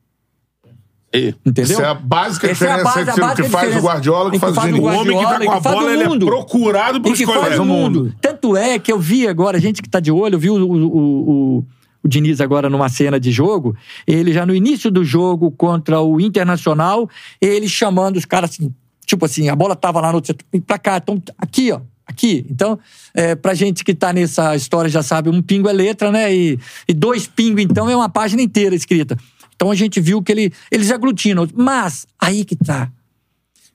É. 1.13 1.33
Entendeu? 1.45 1.73
Essa 1.77 1.81
é 1.83 1.85
a 1.87 1.93
básica 1.93 2.47
Essa 2.49 2.65
é 2.65 2.71
a 2.71 2.77
diferença 2.77 2.83
base- 2.83 2.99
a 2.99 3.01
entre 3.01 3.21
o 3.21 3.25
básica 3.25 3.43
que 3.43 3.49
faz 3.49 3.63
o 3.63 3.67
diferença. 3.67 3.87
Guardiola 3.87 4.23
e 4.25 4.27
o 4.27 4.31
que 4.31 4.37
E 4.37 4.39
faz 4.39 4.55
o 4.55 4.59
o 4.59 4.63
Diniz. 4.63 4.79
O 4.79 4.85
homem 4.85 5.17
que 5.17 5.23
tá 5.25 5.39
com 5.45 5.51
a 5.51 5.59
bola, 5.59 5.83
o 5.83 5.89
ele 5.89 6.03
é 6.03 6.19
procurado 6.19 7.01
E 7.09 7.15
faz 7.15 7.25
colegas. 7.25 7.59
o 7.59 7.65
mundo. 7.65 8.13
Tanto 8.21 8.55
é 8.55 8.79
que 8.79 8.91
eu 8.91 8.99
vi 8.99 9.27
agora, 9.27 9.57
a 9.57 9.59
gente 9.61 9.81
que 9.81 9.89
tá 9.89 9.99
de 9.99 10.11
olho, 10.11 10.35
eu 10.35 10.39
vi 10.39 10.49
o, 10.49 10.55
o, 10.55 10.73
o, 10.73 11.57
o- 11.57 11.65
o 12.03 12.07
Diniz 12.07 12.39
agora 12.41 12.69
numa 12.69 12.89
cena 12.89 13.19
de 13.19 13.31
jogo, 13.31 13.75
ele 14.07 14.33
já 14.33 14.43
no 14.45 14.55
início 14.55 14.89
do 14.89 15.03
jogo 15.03 15.51
contra 15.51 16.01
o 16.01 16.19
Internacional, 16.19 17.07
ele 17.39 17.67
chamando 17.69 18.15
os 18.17 18.25
caras 18.25 18.49
assim, 18.51 18.73
tipo 19.05 19.23
assim, 19.25 19.49
a 19.49 19.55
bola 19.55 19.75
tava 19.75 20.01
lá 20.01 20.09
no 20.09 20.15
outro 20.15 20.27
setor, 20.27 20.61
pra 20.65 20.79
cá, 20.79 20.97
então 20.97 21.21
aqui, 21.37 21.71
ó. 21.71 21.81
Aqui. 22.07 22.45
Então, 22.49 22.77
é, 23.13 23.35
pra 23.35 23.53
gente 23.53 23.83
que 23.85 23.93
tá 23.93 24.11
nessa 24.11 24.53
história 24.55 24.89
já 24.89 25.01
sabe, 25.03 25.29
um 25.29 25.41
pingo 25.41 25.69
é 25.69 25.71
letra, 25.73 26.11
né? 26.11 26.33
E, 26.33 26.59
e 26.87 26.93
dois 26.93 27.25
pingos, 27.27 27.61
então, 27.63 27.89
é 27.89 27.95
uma 27.95 28.09
página 28.09 28.41
inteira 28.41 28.75
escrita. 28.75 29.15
Então 29.61 29.69
a 29.69 29.75
gente 29.75 30.01
viu 30.01 30.23
que 30.23 30.31
ele, 30.31 30.51
eles 30.71 30.89
aglutinam. 30.89 31.47
Mas, 31.53 32.07
aí 32.19 32.43
que 32.43 32.55
tá. 32.55 32.91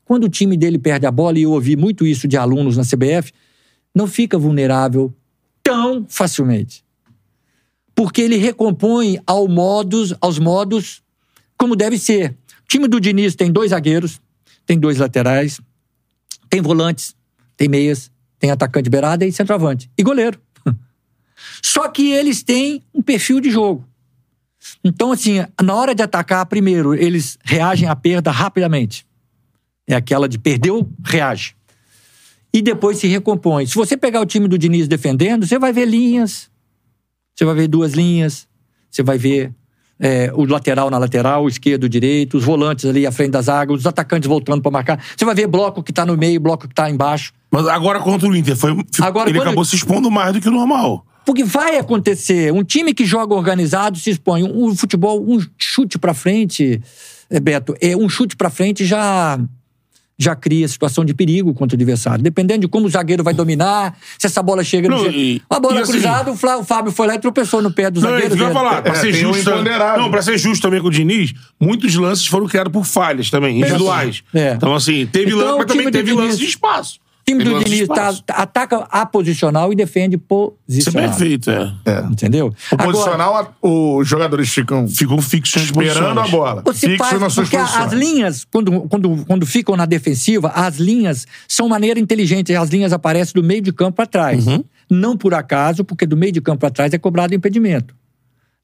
Quando 0.04 0.24
o 0.24 0.28
time 0.28 0.56
dele 0.56 0.80
perde 0.80 1.06
a 1.06 1.12
bola, 1.12 1.38
e 1.38 1.42
eu 1.42 1.52
ouvi 1.52 1.76
muito 1.76 2.04
isso 2.04 2.26
de 2.26 2.36
alunos 2.36 2.76
na 2.76 2.82
CBF, 2.82 3.32
não 3.94 4.08
fica 4.08 4.36
vulnerável 4.36 5.14
tão 5.62 6.04
facilmente. 6.08 6.84
Porque 7.94 8.20
ele 8.20 8.34
recompõe 8.34 9.20
ao 9.24 9.46
modos, 9.46 10.12
aos 10.20 10.40
modos 10.40 11.04
como 11.56 11.76
deve 11.76 12.00
ser. 12.00 12.32
O 12.64 12.68
time 12.68 12.88
do 12.88 13.00
Diniz 13.00 13.36
tem 13.36 13.52
dois 13.52 13.70
zagueiros, 13.70 14.20
tem 14.66 14.80
dois 14.80 14.98
laterais, 14.98 15.60
tem 16.50 16.60
volantes, 16.60 17.14
tem 17.56 17.68
meias, 17.68 18.10
tem 18.40 18.50
atacante 18.50 18.90
beirada 18.90 19.24
e 19.24 19.30
centroavante. 19.30 19.88
E 19.96 20.02
goleiro. 20.02 20.40
Só 21.62 21.88
que 21.88 22.10
eles 22.10 22.42
têm 22.42 22.82
um 22.92 23.00
perfil 23.00 23.40
de 23.40 23.52
jogo. 23.52 23.86
Então, 24.84 25.12
assim, 25.12 25.44
na 25.62 25.74
hora 25.74 25.94
de 25.94 26.02
atacar, 26.02 26.44
primeiro, 26.46 26.94
eles 26.94 27.38
reagem 27.44 27.88
à 27.88 27.96
perda 27.96 28.30
rapidamente. 28.30 29.06
É 29.86 29.94
aquela 29.94 30.28
de 30.28 30.38
perdeu, 30.38 30.88
reage. 31.04 31.54
E 32.52 32.62
depois 32.62 32.98
se 32.98 33.06
recompõe. 33.06 33.66
Se 33.66 33.74
você 33.74 33.96
pegar 33.96 34.20
o 34.20 34.26
time 34.26 34.48
do 34.48 34.56
Diniz 34.58 34.88
defendendo, 34.88 35.46
você 35.46 35.58
vai 35.58 35.72
ver 35.72 35.86
linhas, 35.86 36.48
você 37.34 37.44
vai 37.44 37.54
ver 37.54 37.68
duas 37.68 37.92
linhas, 37.92 38.48
você 38.90 39.02
vai 39.02 39.18
ver 39.18 39.52
é, 40.00 40.30
o 40.34 40.44
lateral 40.44 40.88
na 40.90 40.98
lateral, 40.98 41.44
o 41.44 41.48
esquerdo, 41.48 41.84
o 41.84 41.88
direito, 41.88 42.36
os 42.38 42.44
volantes 42.44 42.84
ali 42.86 43.06
à 43.06 43.12
frente 43.12 43.30
da 43.32 43.42
zaga, 43.42 43.72
os 43.72 43.86
atacantes 43.86 44.28
voltando 44.28 44.62
para 44.62 44.70
marcar. 44.70 45.04
Você 45.16 45.24
vai 45.24 45.34
ver 45.34 45.46
bloco 45.46 45.82
que 45.82 45.92
tá 45.92 46.04
no 46.06 46.16
meio, 46.16 46.40
bloco 46.40 46.66
que 46.66 46.74
tá 46.74 46.88
embaixo. 46.90 47.32
Mas 47.50 47.66
agora 47.66 48.00
contra 48.00 48.26
o 48.28 48.34
Inter, 48.34 48.56
foi, 48.56 48.72
Agora, 49.00 49.28
ele 49.28 49.38
quando- 49.38 49.48
acabou 49.48 49.64
se 49.64 49.76
expondo 49.76 50.10
mais 50.10 50.32
do 50.32 50.40
que 50.40 50.48
o 50.48 50.52
normal. 50.52 51.04
Porque 51.26 51.42
vai 51.44 51.76
acontecer. 51.76 52.52
Um 52.52 52.62
time 52.62 52.94
que 52.94 53.04
joga 53.04 53.34
organizado 53.34 53.98
se 53.98 54.10
expõe. 54.10 54.42
Um, 54.44 54.66
um 54.68 54.76
futebol, 54.76 55.20
um 55.28 55.38
chute 55.58 55.98
pra 55.98 56.14
frente, 56.14 56.80
é, 57.28 57.40
Beto, 57.40 57.74
é 57.80 57.96
um 57.96 58.08
chute 58.08 58.36
pra 58.36 58.48
frente 58.48 58.86
já 58.86 59.38
já 60.18 60.34
cria 60.34 60.66
situação 60.66 61.04
de 61.04 61.12
perigo 61.12 61.52
contra 61.52 61.74
o 61.74 61.76
adversário. 61.76 62.22
Dependendo 62.24 62.60
de 62.62 62.68
como 62.68 62.86
o 62.86 62.88
zagueiro 62.88 63.22
vai 63.22 63.34
dominar, 63.34 63.94
se 64.18 64.26
essa 64.26 64.42
bola 64.42 64.64
chega 64.64 64.88
no. 64.88 64.96
Não, 64.96 65.02
jeito- 65.02 65.18
e- 65.18 65.42
a 65.50 65.60
bola 65.60 65.80
assim- 65.82 65.92
cruzada, 65.92 66.30
o, 66.32 66.36
Flá- 66.36 66.56
o 66.56 66.64
Fábio 66.64 66.90
foi 66.90 67.06
lá 67.06 67.16
e 67.16 67.18
tropeçou 67.18 67.60
no 67.60 67.70
pé 67.70 67.90
do 67.90 68.00
Não, 68.00 68.08
zagueiro. 68.08 68.34
dele. 68.34 68.50
falar. 68.50 68.80
Pra 68.80 68.92
É, 68.92 68.94
ser 68.94 69.10
um 69.10 69.34
justo. 69.34 69.50
imponderável. 69.50 70.02
não, 70.02 70.10
pra 70.10 70.22
ser 70.22 70.38
justo 70.38 70.62
também 70.62 70.80
com 70.80 70.88
o 70.88 70.90
Diniz, 70.90 71.34
muitos 71.60 71.94
lances 71.96 72.26
foram 72.26 72.46
criados 72.46 72.72
por 72.72 72.86
falhas 72.86 73.28
também, 73.28 73.58
individuais. 73.60 74.22
É. 74.32 74.54
Então, 74.54 74.74
assim, 74.74 75.04
teve 75.06 75.26
Então, 75.32 75.38
lance, 75.38 75.52
o 75.52 75.58
mas 75.58 75.66
também 75.66 75.90
teve 75.90 76.10
Diniz- 76.12 76.24
lance 76.24 76.38
de 76.38 76.44
espaço. 76.46 76.98
O 77.28 77.32
time 77.32 77.42
do 77.42 77.58
Diniz 77.64 77.88
tá, 77.88 77.94
espaço. 77.94 78.24
ataca 78.28 78.76
a 78.88 79.04
posicional 79.04 79.72
e 79.72 79.74
defende 79.76 80.14
Isso 80.14 80.22
é 80.30 80.92
posicional. 80.92 81.08
perfeito, 81.08 81.50
é. 81.50 81.72
Entendeu? 82.08 82.54
O 82.70 82.76
posicional, 82.76 83.56
os 83.60 84.06
jogadores 84.06 84.48
ficam 84.48 84.86
Ficam 84.86 85.20
fixos 85.20 85.62
esperando 85.64 86.20
a 86.20 86.28
bola. 86.28 86.62
Você 86.64 86.86
Fixos 86.90 87.08
faz, 87.08 87.20
nas 87.20 87.32
suas 87.32 87.48
porque 87.48 87.58
posições. 87.58 87.84
as 87.86 87.92
linhas, 87.92 88.44
quando, 88.48 88.80
quando, 88.82 89.24
quando 89.26 89.44
ficam 89.44 89.76
na 89.76 89.86
defensiva, 89.86 90.50
as 90.54 90.76
linhas 90.76 91.26
são 91.48 91.68
maneira 91.68 91.98
inteligente. 91.98 92.54
As 92.54 92.68
linhas 92.70 92.92
aparecem 92.92 93.32
do 93.34 93.42
meio 93.42 93.60
de 93.60 93.72
campo 93.72 93.96
para 93.96 94.06
trás. 94.06 94.46
Uhum. 94.46 94.62
Não 94.88 95.16
por 95.16 95.34
acaso, 95.34 95.84
porque 95.84 96.06
do 96.06 96.16
meio 96.16 96.30
de 96.30 96.40
campo 96.40 96.60
para 96.60 96.70
trás 96.70 96.92
é 96.92 96.98
cobrado 96.98 97.34
impedimento. 97.34 97.92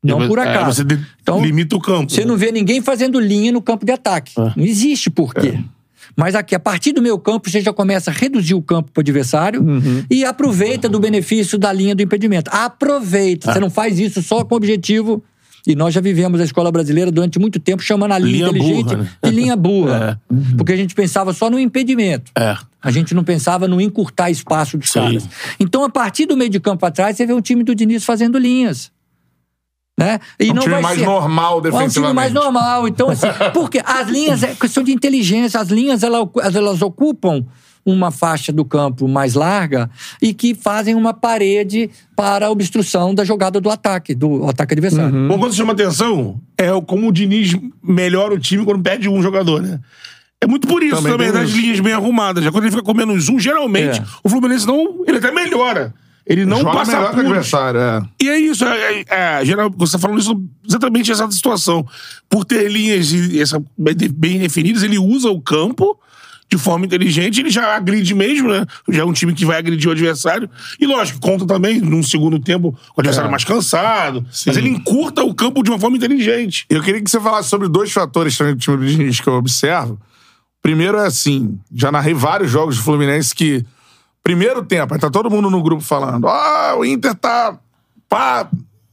Não 0.05 0.29
por 0.29 0.39
É, 0.39 0.43
acaso. 0.43 0.77
você 0.77 0.85
de- 0.85 1.05
Então, 1.21 1.43
limita 1.45 1.75
o 1.75 1.81
campo. 1.81 2.13
Você 2.13 2.25
não 2.25 2.37
vê 2.37 2.53
ninguém 2.53 2.81
fazendo 2.81 3.19
linha 3.19 3.51
no 3.51 3.61
campo 3.61 3.85
de 3.85 3.91
ataque. 3.91 4.33
É. 4.41 4.53
Não 4.57 4.65
existe 4.65 5.11
porquê. 5.11 5.59
Mas 6.17 6.35
aqui, 6.35 6.55
a 6.55 6.61
partir 6.61 6.93
do 6.93 7.01
meu 7.03 7.19
campo, 7.19 7.49
você 7.51 7.61
já 7.61 7.73
começa 7.73 8.11
a 8.11 8.15
reduzir 8.15 8.55
o 8.55 8.63
campo 8.63 8.91
para 8.93 9.01
o 9.01 9.03
adversário 9.03 9.63
Uhum. 9.63 10.05
e 10.11 10.25
aproveita 10.25 10.89
do 10.89 10.99
benefício 11.01 11.59
da 11.59 11.73
linha 11.73 11.95
do 11.95 12.03
impedimento. 12.03 12.51
Aproveita. 12.53 13.51
É. 13.51 13.55
Você 13.55 13.61
não 13.61 13.71
faz 13.71 13.99
isso 13.99 14.23
só 14.23 14.45
com 14.45 14.55
o 14.55 14.57
objetivo. 14.59 15.23
E 15.65 15.77
nós 15.77 15.95
já 15.95 16.01
vivemos 16.01 16.41
a 16.41 16.45
escola 16.45 16.73
brasileira 16.73 17.11
durante 17.13 17.39
muito 17.39 17.61
tempo 17.61 17.83
chamando 17.85 18.11
a 18.13 18.19
linha, 18.19 18.49
Linha 18.49 18.49
inteligente 18.49 18.85
burra, 18.97 18.97
né? 19.05 19.11
de 19.23 19.31
linha 19.31 19.57
burra. 19.57 20.21
Porque 20.59 20.73
a 20.73 20.77
gente 20.77 20.93
pensava 20.95 21.33
só 21.33 21.49
no 21.49 21.57
impedimento. 21.59 22.33
É. 22.37 22.57
A 22.83 22.91
gente 22.91 23.15
não 23.15 23.23
pensava 23.23 23.69
no 23.69 23.81
encurtar 23.81 24.29
espaço 24.29 24.77
dos 24.77 24.91
Sim. 24.91 24.99
caras. 25.01 25.29
Então, 25.61 25.85
a 25.85 25.89
partir 25.89 26.27
do 26.27 26.37
meio 26.37 26.51
de 26.51 26.59
campo 26.59 26.85
atrás, 26.85 27.17
você 27.17 27.25
vê 27.25 27.33
o 27.33 27.41
time 27.41 27.63
do 27.63 27.77
Diniz 27.77 28.05
fazendo 28.05 28.39
linhas. 28.39 28.91
Né? 29.99 30.18
E 30.40 30.51
um 30.51 30.55
não 30.55 30.62
time 30.62 30.74
vai 30.74 30.82
mais 30.82 30.99
ser... 30.99 31.05
normal 31.05 31.53
É 31.55 31.59
um 31.59 31.61
time 31.62 31.72
defensivamente. 31.72 32.14
mais 32.16 32.32
normal. 32.32 32.88
Então, 32.88 33.11
assim, 33.11 33.26
porque 33.53 33.80
as 33.84 34.09
linhas 34.09 34.43
é 34.43 34.55
questão 34.55 34.82
de 34.82 34.93
inteligência. 34.93 35.61
As 35.61 35.68
linhas, 35.68 36.03
ela- 36.03 36.28
elas 36.55 36.80
ocupam 36.82 37.45
uma 37.84 38.11
faixa 38.12 38.53
do 38.53 38.64
campo 38.64 39.07
mais 39.09 39.34
larga 39.34 39.90
e 40.20 40.32
que 40.32 40.55
fazem 40.55 40.95
uma 40.95 41.12
parede 41.12 41.90
para 42.16 42.47
a 42.47 42.51
obstrução 42.51 43.12
da 43.14 43.24
jogada 43.24 43.61
do 43.61 43.68
ataque, 43.68 44.14
do 44.14 44.49
ataque 44.49 44.72
adversário. 44.72 45.14
Uhum. 45.14 45.28
Bom, 45.28 45.38
quando 45.38 45.55
chama 45.55 45.72
atenção, 45.72 46.40
é 46.57 46.72
o- 46.72 46.80
como 46.80 47.09
o 47.09 47.12
Diniz 47.12 47.55
melhora 47.82 48.34
o 48.34 48.38
time 48.38 48.64
quando 48.64 48.80
perde 48.82 49.09
um 49.09 49.20
jogador, 49.20 49.61
né? 49.61 49.78
É 50.40 50.47
muito 50.47 50.66
por 50.66 50.82
isso 50.82 50.97
Também 50.97 51.12
também, 51.12 51.32
das 51.32 51.51
isso. 51.51 51.61
linhas 51.61 51.80
bem 51.80 51.93
arrumadas. 51.93 52.43
Já 52.43 52.51
quando 52.51 52.64
ele 52.64 52.70
fica 52.72 52.82
com 52.82 52.95
menos 52.95 53.28
um, 53.28 53.38
geralmente, 53.38 54.01
É. 54.01 54.05
o 54.24 54.28
Fluminense 54.28 54.66
não. 54.66 55.05
Ele 55.07 55.18
até 55.18 55.30
melhora. 55.30 55.95
Ele 56.27 56.45
não 56.45 56.59
Joga 56.59 56.73
passa 56.73 56.93
melhor 56.93 57.11
que 57.11 57.16
o 57.16 57.20
apuros. 57.20 57.31
adversário, 57.33 57.81
é. 57.81 58.03
E 58.23 58.29
é 58.29 58.39
isso, 58.39 58.64
é, 58.64 59.01
é, 59.01 59.05
é, 59.41 59.45
geral, 59.45 59.73
você 59.77 59.99
falando 59.99 60.20
isso 60.20 60.41
exatamente 60.66 61.11
essa 61.11 61.29
situação. 61.31 61.85
Por 62.31 62.45
ter 62.45 62.70
linhas 62.70 63.12
e 63.12 63.41
essa, 63.41 63.62
bem 63.77 63.95
de- 63.97 64.09
definidas, 64.09 64.83
ele 64.85 64.99
usa 64.99 65.31
o 65.31 65.41
campo 65.41 65.99
de 66.49 66.59
forma 66.59 66.85
inteligente, 66.85 67.41
ele 67.41 67.49
já 67.51 67.75
agride 67.75 68.14
mesmo, 68.14 68.51
né? 68.51 68.66
Já 68.91 69.03
é 69.03 69.05
um 69.07 69.12
time 69.12 69.33
que 69.33 69.45
vai 69.47 69.57
agredir 69.57 69.89
o 69.89 69.93
adversário. 69.93 70.51
E 70.79 70.87
lógico, 70.87 71.18
conta 71.18 71.47
também 71.47 71.81
num 71.81 72.03
segundo 72.03 72.39
tempo 72.39 72.77
o 72.95 73.01
adversário 73.01 73.29
É. 73.29 73.31
mais 73.31 73.43
cansado. 73.43 74.25
Mas 74.47 74.57
ele 74.59 74.68
encurta 74.68 75.25
o 75.25 75.35
campo 75.35 75.62
de 75.62 75.70
uma 75.70 75.79
forma 75.79 75.97
inteligente. 75.97 76.66
Eu 76.68 76.83
queria 76.83 77.01
que 77.03 77.11
você 77.11 77.18
falasse 77.18 77.49
sobre 77.49 77.68
dois 77.68 77.91
fatores 77.91 78.37
também 78.37 78.53
do 78.55 78.61
time 78.61 78.77
do 78.77 78.85
Diniz 78.87 79.18
que 79.18 79.27
eu 79.29 79.33
observo. 79.33 79.99
Primeiro 80.61 80.99
é 80.99 81.07
assim, 81.07 81.59
já 81.75 81.91
narrei 81.91 82.12
vários 82.14 82.51
jogos 82.51 82.77
do 82.77 82.83
Fluminense 82.83 83.35
que 83.35 83.64
primeiro 84.23 84.62
tempo, 84.64 84.95
aí 84.95 85.01
tá 85.01 85.11
todo 85.11 85.31
mundo 85.31 85.51
no 85.51 85.62
grupo 85.62 85.83
falando, 85.83 86.29
ah, 86.29 86.75
o 86.79 86.85
Inter 86.85 87.14
tá 87.14 87.59
pá, 88.09 88.49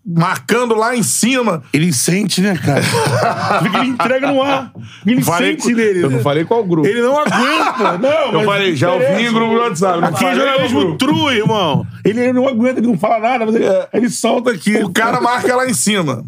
marcando 0.06 0.74
lá 0.74 0.96
em 0.96 1.04
cima. 1.04 1.62
Ele 1.72 1.94
sente, 1.94 2.42
né, 2.42 2.58
cara? 2.58 2.82
Ele 3.82 3.90
entrega 3.90 4.32
no 4.32 4.42
ar. 4.42 4.72
Ele 5.06 5.22
Falei 5.22 5.52
sente 5.52 5.70
com- 5.72 5.78
nele. 5.78 6.00
eu 6.04 6.10
não 6.10 6.18
né? 6.18 6.24
falei 6.24 6.46
qual 6.46 6.64
grupo. 6.64 6.88
Ele 6.88 7.02
não 7.02 7.18
aguenta. 7.20 7.98
Não, 8.00 8.34
Eu 8.40 8.46
falei, 8.46 8.76
já 8.76 8.92
ouvi 8.92 9.06
em 9.28 9.32
grupo 9.34 9.54
do 9.54 9.60
WhatsApp. 9.60 10.02
não 10.02 10.08
Aqui 10.10 10.26
é 10.26 10.36
jornalismo 10.36 10.98
true, 10.98 11.36
irmão. 11.38 11.86
Ele, 12.04 12.20
ele 12.22 12.34
não 12.34 12.48
aguenta, 12.48 12.80
ele 12.80 12.88
não 12.88 12.98
fala 12.98 13.20
nada, 13.20 13.46
mas 13.46 13.56
ele, 13.56 13.66
ele 13.94 14.10
solta 14.10 14.52
aqui. 14.52 14.78
O 14.78 14.90
cara 14.92 15.22
marca 15.22 15.56
lá 15.56 15.68
em 15.68 15.74
cima. 15.74 16.24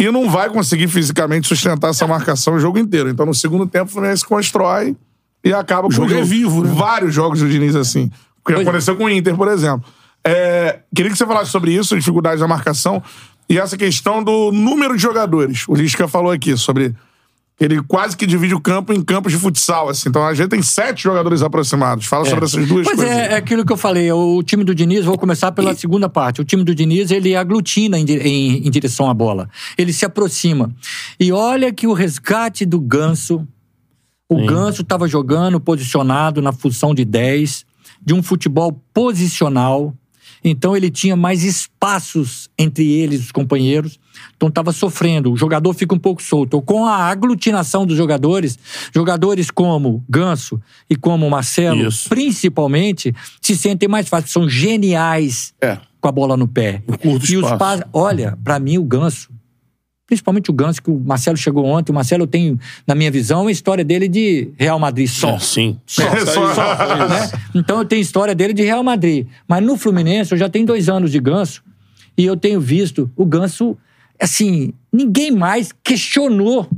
E 0.00 0.10
não 0.10 0.28
vai 0.30 0.48
conseguir 0.50 0.88
fisicamente 0.88 1.46
sustentar 1.46 1.90
essa 1.90 2.06
marcação 2.06 2.54
o 2.54 2.58
jogo 2.60 2.78
inteiro. 2.78 3.08
Então, 3.08 3.24
no 3.26 3.34
segundo 3.34 3.66
tempo, 3.66 3.86
o 3.86 3.88
Fluminense 3.92 4.24
constrói 4.24 4.96
e 5.44 5.52
acaba 5.52 5.82
com 5.82 5.88
o 5.88 5.92
jogo 5.92 6.08
jogo. 6.08 6.20
é 6.22 6.24
vivo, 6.24 6.64
né? 6.64 6.72
Vários 6.74 7.14
jogos 7.14 7.40
do 7.40 7.48
Diniz 7.48 7.76
assim. 7.76 8.10
O 8.44 8.48
que 8.48 8.54
é. 8.54 8.62
aconteceu 8.62 8.96
com 8.96 9.04
o 9.04 9.10
Inter, 9.10 9.36
por 9.36 9.48
exemplo. 9.48 9.84
É, 10.26 10.80
queria 10.94 11.10
que 11.12 11.18
você 11.18 11.26
falasse 11.26 11.50
sobre 11.50 11.72
isso, 11.72 11.94
dificuldade 11.96 12.40
da 12.40 12.48
marcação, 12.48 13.02
e 13.48 13.58
essa 13.58 13.76
questão 13.76 14.22
do 14.24 14.50
número 14.52 14.96
de 14.96 15.02
jogadores. 15.02 15.64
O 15.68 15.74
Lisca 15.74 16.08
falou 16.08 16.32
aqui 16.32 16.56
sobre. 16.56 16.94
Ele 17.60 17.80
quase 17.84 18.16
que 18.16 18.26
divide 18.26 18.52
o 18.52 18.58
campo 18.60 18.92
em 18.92 19.00
campos 19.00 19.30
de 19.32 19.38
futsal. 19.38 19.88
Assim. 19.88 20.08
Então 20.08 20.26
a 20.26 20.34
gente 20.34 20.48
tem 20.48 20.60
sete 20.60 21.04
jogadores 21.04 21.40
aproximados. 21.40 22.04
Fala 22.04 22.24
sobre 22.24 22.46
essas 22.46 22.66
duas 22.66 22.84
Pois 22.84 22.96
coisas. 22.98 23.14
é, 23.16 23.32
é 23.34 23.36
aquilo 23.36 23.64
que 23.64 23.72
eu 23.72 23.76
falei. 23.76 24.10
O 24.10 24.42
time 24.42 24.64
do 24.64 24.74
Diniz, 24.74 25.04
vou 25.04 25.16
começar 25.16 25.52
pela 25.52 25.72
segunda 25.72 26.08
parte. 26.08 26.40
O 26.40 26.44
time 26.44 26.64
do 26.64 26.74
Diniz, 26.74 27.12
ele 27.12 27.36
aglutina 27.36 27.96
em, 27.96 28.04
em- 28.10 28.66
em 28.66 28.70
direção 28.72 29.08
à 29.08 29.14
bola. 29.14 29.48
Ele 29.78 29.92
se 29.92 30.04
aproxima. 30.04 30.74
E 31.20 31.30
olha 31.30 31.72
que 31.72 31.86
o 31.86 31.92
resgate 31.92 32.66
do 32.66 32.80
Ganso. 32.80 33.46
O 34.28 34.46
Ganso 34.46 34.82
estava 34.82 35.06
jogando 35.06 35.60
posicionado 35.60 36.40
na 36.40 36.52
função 36.52 36.94
de 36.94 37.04
10, 37.04 37.64
de 38.04 38.14
um 38.14 38.22
futebol 38.22 38.72
posicional. 38.92 39.94
Então 40.42 40.76
ele 40.76 40.90
tinha 40.90 41.16
mais 41.16 41.42
espaços 41.42 42.50
entre 42.58 42.90
eles, 42.90 43.20
os 43.24 43.32
companheiros. 43.32 43.98
Então 44.36 44.48
estava 44.48 44.72
sofrendo. 44.72 45.32
O 45.32 45.36
jogador 45.36 45.72
fica 45.74 45.94
um 45.94 45.98
pouco 45.98 46.22
solto. 46.22 46.60
Com 46.62 46.84
a 46.86 46.96
aglutinação 46.96 47.86
dos 47.86 47.96
jogadores, 47.96 48.58
jogadores 48.94 49.50
como 49.50 50.04
Ganso 50.08 50.60
e 50.88 50.96
como 50.96 51.28
Marcelo, 51.30 51.86
Isso. 51.88 52.08
principalmente, 52.08 53.14
se 53.40 53.56
sentem 53.56 53.88
mais 53.88 54.08
fácil. 54.08 54.30
São 54.30 54.48
geniais 54.48 55.54
É. 55.60 55.78
com 56.00 56.08
a 56.08 56.12
bola 56.12 56.36
no 56.36 56.46
pé. 56.48 56.82
curto 57.00 57.30
e 57.30 57.36
os 57.38 57.44
espaço. 57.50 57.58
pa- 57.82 57.88
Olha, 57.92 58.38
pra 58.44 58.58
mim 58.58 58.76
o 58.78 58.84
Ganso, 58.84 59.30
principalmente 60.14 60.50
o 60.50 60.54
Ganso, 60.54 60.80
que 60.82 60.90
o 60.90 60.98
Marcelo 60.98 61.36
chegou 61.36 61.64
ontem, 61.64 61.90
o 61.92 61.94
Marcelo 61.94 62.26
tem, 62.26 62.58
na 62.86 62.94
minha 62.94 63.10
visão, 63.10 63.46
a 63.46 63.52
história 63.52 63.84
dele 63.84 64.08
de 64.08 64.50
Real 64.56 64.78
Madrid 64.78 65.08
só. 65.08 65.30
É, 65.30 65.38
sim. 65.38 65.78
Só, 65.86 66.02
É, 66.02 66.24
só- 66.24 66.54
só, 66.54 67.08
né? 67.08 67.30
Então 67.54 67.78
eu 67.78 67.84
tenho 67.84 68.00
história 68.00 68.34
dele 68.34 68.52
de 68.52 68.62
Real 68.62 68.82
Madrid. 68.82 69.26
Mas 69.48 69.62
no 69.62 69.76
Fluminense 69.76 70.32
eu 70.32 70.38
já 70.38 70.48
tenho 70.48 70.64
dois 70.66 70.88
anos 70.88 71.10
de 71.10 71.18
Ganso 71.20 71.62
e 72.16 72.24
eu 72.24 72.36
tenho 72.36 72.60
visto 72.60 73.10
o 73.16 73.24
Ganso, 73.26 73.76
assim, 74.20 74.72
ninguém 74.92 75.30
mais 75.32 75.72
questionou 75.82 76.68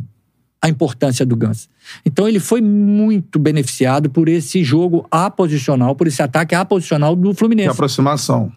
a 0.62 0.68
importância 0.68 1.24
do 1.26 1.37
Ganso. 1.37 1.68
Então 2.05 2.26
ele 2.26 2.41
foi 2.41 2.61
muito 2.61 3.39
beneficiado 3.39 4.09
por 4.11 4.28
esse 4.28 4.64
jogo 4.64 5.07
aposicional, 5.11 5.95
por 5.95 6.07
esse 6.07 6.22
ataque 6.22 6.55
aposicional 6.55 7.14
do 7.14 7.30
De 7.30 7.37
Fluminense. 7.39 7.68
aproximação. 7.70 8.51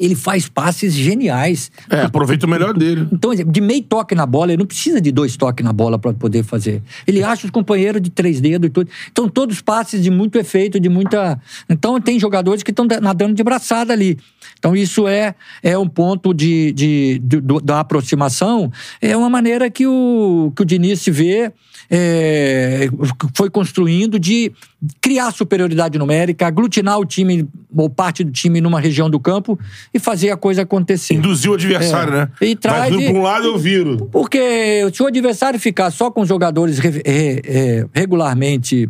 Ele 0.00 0.14
faz 0.14 0.48
passes 0.48 0.94
geniais. 0.94 1.70
É, 1.90 2.00
aproveita 2.00 2.46
o 2.46 2.48
melhor 2.48 2.72
dele. 2.72 3.06
Então, 3.12 3.34
de 3.34 3.60
meio 3.60 3.82
toque 3.82 4.14
na 4.14 4.24
bola, 4.24 4.52
ele 4.52 4.60
não 4.60 4.66
precisa 4.66 4.98
de 4.98 5.12
dois 5.12 5.36
toques 5.36 5.62
na 5.62 5.74
bola 5.74 5.98
para 5.98 6.14
poder 6.14 6.42
fazer. 6.42 6.82
Ele 7.06 7.22
acha 7.22 7.44
os 7.44 7.50
companheiros 7.50 8.00
de 8.00 8.08
três 8.08 8.40
dedos 8.40 8.68
e 8.68 8.70
tudo. 8.70 8.90
Então, 9.12 9.28
todos 9.28 9.60
passes 9.60 10.02
de 10.02 10.10
muito 10.10 10.38
efeito, 10.38 10.80
de 10.80 10.88
muita. 10.88 11.38
Então, 11.68 12.00
tem 12.00 12.18
jogadores 12.18 12.62
que 12.62 12.70
estão 12.70 12.86
nadando 13.02 13.34
de 13.34 13.44
braçada 13.44 13.92
ali. 13.92 14.18
Então, 14.60 14.76
isso 14.76 15.08
é, 15.08 15.34
é 15.62 15.76
um 15.76 15.88
ponto 15.88 16.34
de, 16.34 16.70
de, 16.72 17.18
de- 17.24 17.40
da 17.64 17.80
aproximação. 17.80 18.70
É 19.00 19.16
uma 19.16 19.30
maneira 19.30 19.70
que 19.70 19.86
o, 19.86 20.52
que 20.54 20.60
o 20.60 20.64
Diniz 20.66 21.00
se 21.00 21.10
vê. 21.10 21.50
é, 21.92 22.88
foi 23.34 23.50
construindo 23.50 24.16
de 24.18 24.52
criar 25.00 25.32
superioridade 25.32 25.98
numérica, 25.98 26.46
aglutinar 26.46 26.98
o 27.00 27.04
time 27.04 27.48
ou 27.74 27.90
parte 27.90 28.22
do 28.22 28.30
time 28.30 28.60
numa 28.60 28.78
região 28.80 29.10
do 29.10 29.18
campo 29.18 29.58
e 29.92 29.98
fazer 29.98 30.30
a 30.30 30.36
coisa 30.36 30.62
acontecer. 30.62 31.14
Induzir 31.14 31.50
o 31.50 31.54
adversário, 31.54 32.12
É. 32.14 32.16
né? 32.18 32.28
E 32.42 32.54
traz 32.54 32.90
vindo 32.94 33.06
de- 33.06 33.12
um 33.18 33.22
lado, 33.22 33.46
eu 33.46 33.58
viro. 33.58 34.08
Porque 34.12 34.88
se 34.92 35.02
o 35.02 35.06
adversário 35.06 35.58
ficar 35.58 35.90
só 35.90 36.10
com 36.12 36.24
jogadores 36.24 36.78
re- 36.78 37.02
re- 37.04 37.42
é, 37.44 37.86
regularmente 37.92 38.88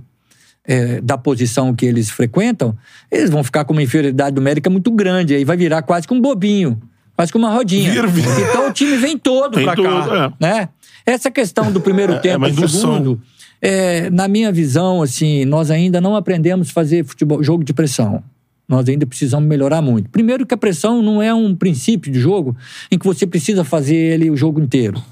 é, 0.70 1.00
da 1.00 1.18
posição 1.18 1.74
que 1.74 1.84
eles 1.84 2.10
frequentam, 2.10 2.76
eles 3.10 3.28
vão 3.28 3.42
ficar 3.42 3.64
com 3.64 3.72
uma 3.72 3.82
inferioridade 3.82 4.36
numérica 4.36 4.70
muito 4.70 4.88
grande. 4.92 5.34
Aí 5.34 5.44
vai 5.44 5.56
virar 5.56 5.82
quase 5.82 6.06
que 6.06 6.14
um 6.14 6.20
bobinho, 6.20 6.80
quase 7.16 7.32
que 7.32 7.36
uma 7.36 7.50
rodinha. 7.50 7.90
Vira, 7.90 8.06
vira. 8.06 8.28
Então 8.40 8.68
o 8.68 8.72
time 8.72 8.96
vem 8.96 9.18
todo 9.18 9.56
Vem 9.56 9.64
pra 9.64 9.74
todo, 9.74 10.08
cá. 10.08 10.32
é. 10.40 10.46
Né? 10.46 10.68
Essa 11.04 11.28
questão 11.28 11.72
do 11.72 11.80
primeiro 11.80 12.12
É, 12.12 12.16
é 12.16 12.18
tempo 12.20 12.46
e 12.46 12.68
segundo, 12.68 13.20
é, 13.60 14.08
na 14.10 14.28
minha 14.28 14.52
visão, 14.52 15.02
assim, 15.02 15.44
nós 15.44 15.72
ainda 15.72 16.00
não 16.00 16.14
aprendemos 16.14 16.70
a 16.70 16.72
fazer 16.72 17.04
futebol, 17.04 17.42
jogo 17.42 17.64
de 17.64 17.72
pressão. 17.72 18.22
Nós 18.68 18.88
ainda 18.88 19.04
precisamos 19.04 19.48
melhorar 19.48 19.82
muito. 19.82 20.08
Primeiro 20.08 20.46
que 20.46 20.54
a 20.54 20.56
pressão 20.56 21.02
não 21.02 21.20
é 21.20 21.34
um 21.34 21.52
princípio 21.56 22.12
de 22.12 22.20
jogo 22.20 22.56
em 22.92 22.96
que 22.96 23.04
você 23.04 23.26
precisa 23.26 23.64
fazer 23.64 23.96
ele 23.96 24.30
o 24.30 24.36
jogo 24.36 24.60
inteiro. 24.60 25.02